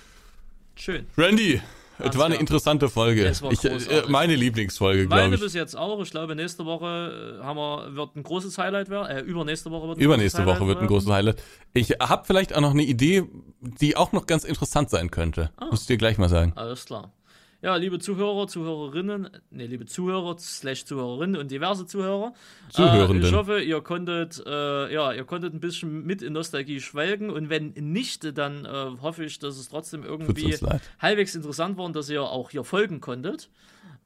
Schön. 0.76 1.08
Randy, 1.18 1.62
es 2.00 2.18
war 2.18 2.26
eine 2.26 2.36
interessante 2.36 2.90
Folge. 2.90 3.30
Ich, 3.52 3.66
äh, 3.66 4.04
meine 4.08 4.36
Lieblingsfolge, 4.36 5.08
glaube 5.08 5.22
ich. 5.24 5.30
Meine 5.30 5.38
bis 5.38 5.54
jetzt 5.54 5.76
auch. 5.76 6.02
Ich 6.02 6.12
glaube, 6.12 6.36
nächste 6.36 6.66
Woche 6.66 7.40
äh, 7.42 7.44
haben 7.44 7.58
wir, 7.58 7.96
wird 7.96 8.16
ein 8.16 8.24
großes 8.24 8.58
Highlight 8.58 8.90
werden. 8.90 9.08
Äh, 9.08 9.22
übernächste 9.22 9.70
Woche 9.72 9.90
wird 9.90 9.98
ein 9.98 10.02
Übernächste 10.02 10.46
Woche 10.46 10.66
wird 10.68 10.80
ein 10.80 10.88
großes 10.88 11.10
Highlight. 11.10 11.42
Ich 11.74 11.92
habe 12.00 12.26
vielleicht 12.26 12.56
auch 12.56 12.62
noch 12.62 12.72
eine 12.72 12.84
Idee, 12.84 13.24
die 13.60 13.98
auch 13.98 14.14
noch 14.14 14.26
ganz 14.26 14.46
interessant 14.46 14.90
sein 14.90 15.12
könnte. 15.12 15.52
Ah. 15.58 15.66
Muss 15.72 15.82
ich 15.82 15.88
dir 15.88 15.98
gleich 15.98 16.18
mal 16.18 16.30
sagen. 16.30 16.54
Alles 16.56 16.86
klar. 16.86 17.12
Ja, 17.62 17.76
liebe 17.76 18.00
Zuhörer, 18.00 18.48
Zuhörerinnen, 18.48 19.30
ne, 19.52 19.68
liebe 19.68 19.86
Zuhörer, 19.86 20.38
slash 20.40 20.86
Zuhörerinnen 20.86 21.42
und 21.42 21.52
diverse 21.52 21.86
Zuhörer. 21.86 22.34
Zuhörenden. 22.70 23.22
Äh, 23.22 23.28
ich 23.28 23.34
hoffe, 23.34 23.60
ihr 23.60 23.82
konntet, 23.82 24.42
äh, 24.46 24.94
ja, 24.94 25.12
ihr 25.12 25.26
konntet 25.26 25.54
ein 25.54 25.60
bisschen 25.60 26.06
mit 26.06 26.22
in 26.22 26.32
Nostalgie 26.32 26.80
schwelgen 26.80 27.30
und 27.30 27.50
wenn 27.50 27.72
nicht, 27.72 28.38
dann 28.38 28.64
äh, 28.64 29.02
hoffe 29.02 29.26
ich, 29.26 29.40
dass 29.40 29.58
es 29.58 29.68
trotzdem 29.68 30.06
irgendwie 30.06 30.56
halbwegs 31.00 31.36
interessant 31.36 31.78
war 31.78 31.84
und 31.84 31.98
dass 31.98 32.10
ihr 32.10 32.24
auch 32.24 32.50
hier 32.50 32.64
folgen 32.64 33.02
konntet. 33.02 33.50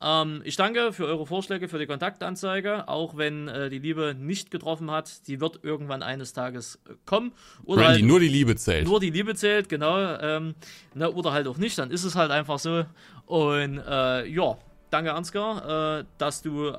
Ähm, 0.02 0.42
ich 0.44 0.56
danke 0.56 0.94
für 0.94 1.06
eure 1.06 1.26
Vorschläge, 1.26 1.68
für 1.68 1.80
die 1.80 1.86
Kontaktanzeige, 1.86 2.88
auch 2.88 3.18
wenn 3.18 3.48
äh, 3.48 3.70
die 3.70 3.80
Liebe 3.80 4.16
nicht 4.18 4.52
getroffen 4.52 4.92
hat. 4.92 5.28
Die 5.28 5.40
wird 5.40 5.60
irgendwann 5.64 6.04
eines 6.04 6.34
Tages 6.34 6.80
äh, 6.88 6.94
kommen. 7.06 7.32
Oder 7.64 7.84
Randy, 7.84 8.00
halt, 8.00 8.06
nur 8.06 8.20
die 8.20 8.28
Liebe 8.28 8.56
zählt. 8.56 8.88
Nur 8.88 9.00
die 9.00 9.10
Liebe 9.10 9.36
zählt, 9.36 9.70
genau. 9.70 9.98
Ähm, 10.20 10.56
ne, 10.94 11.12
oder 11.12 11.32
halt 11.32 11.48
auch 11.48 11.58
nicht, 11.58 11.78
dann 11.78 11.92
ist 11.92 12.04
es 12.04 12.16
halt 12.16 12.32
einfach 12.32 12.60
so. 12.60 12.86
Und 13.26 13.80
äh, 13.80 14.28
ja, 14.28 14.58
danke 14.94 15.14
Ansgar, 15.14 16.00
äh, 16.00 16.04
dass 16.18 16.42
du 16.42 16.68
äh, 16.68 16.74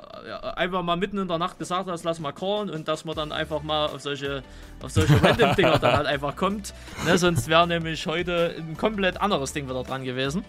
einfach 0.54 0.82
mal 0.82 0.96
mitten 0.96 1.18
in 1.18 1.28
der 1.28 1.38
Nacht 1.38 1.58
gesagt 1.58 1.88
hast, 1.90 2.04
lass 2.04 2.20
mal 2.20 2.32
callen 2.32 2.70
und 2.70 2.86
dass 2.86 3.04
man 3.04 3.16
dann 3.16 3.32
einfach 3.32 3.62
mal 3.62 3.86
auf 3.86 4.00
solche, 4.00 4.42
auf 4.82 4.90
solche 4.90 5.14
Random-Dinger 5.22 5.78
dann 5.78 5.96
halt 5.96 6.06
einfach 6.06 6.36
kommt. 6.36 6.74
Ne, 7.04 7.18
sonst 7.18 7.48
wäre 7.48 7.66
nämlich 7.66 8.06
heute 8.06 8.54
ein 8.56 8.76
komplett 8.76 9.20
anderes 9.20 9.52
Ding 9.52 9.68
wieder 9.68 9.82
dran 9.82 10.04
gewesen. 10.04 10.44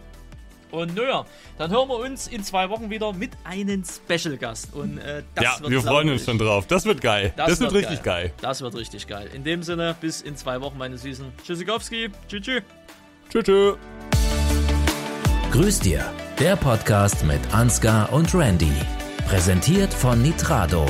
Und 0.72 0.96
naja, 0.96 1.26
dann 1.58 1.72
hören 1.72 1.88
wir 1.90 1.98
uns 1.98 2.28
in 2.28 2.44
zwei 2.44 2.70
Wochen 2.70 2.90
wieder 2.90 3.14
mit 3.14 3.32
einem 3.44 3.84
Special-Gast. 3.84 4.74
Und 4.74 4.98
äh, 4.98 5.24
das 5.36 5.44
ja, 5.44 5.60
wird 5.62 5.72
wir 5.72 5.82
freuen 5.82 6.10
uns 6.10 6.26
schon 6.26 6.38
drauf. 6.38 6.68
Das 6.68 6.86
wird 6.86 7.02
geil. 7.02 7.34
Das, 7.36 7.50
das 7.50 7.60
wird, 7.60 7.74
wird, 7.74 7.86
richtig 7.86 8.04
geil. 8.04 8.24
geil. 8.30 8.34
Das 8.42 8.62
wird 8.62 8.76
richtig 8.76 9.08
geil. 9.08 9.30
In 9.34 9.44
dem 9.44 9.64
Sinne, 9.64 9.96
bis 10.00 10.22
in 10.22 10.36
zwei 10.36 10.62
Wochen, 10.62 10.78
meine 10.78 10.98
Süßen. 10.98 11.26
Tschüssikowski. 11.46 12.10
Tschüss, 12.28 12.42
tschüss. 12.42 12.64
Tschüss, 13.30 13.44
tschüss. 13.44 13.76
Grüß 15.52 15.80
dir. 15.80 16.04
Der 16.40 16.58
Podcast 16.58 17.24
mit 17.24 17.40
Ansgar 17.54 18.12
und 18.12 18.34
Randy. 18.36 18.74
Präsentiert 19.28 19.94
von 19.94 20.22
Nitrado. 20.22 20.86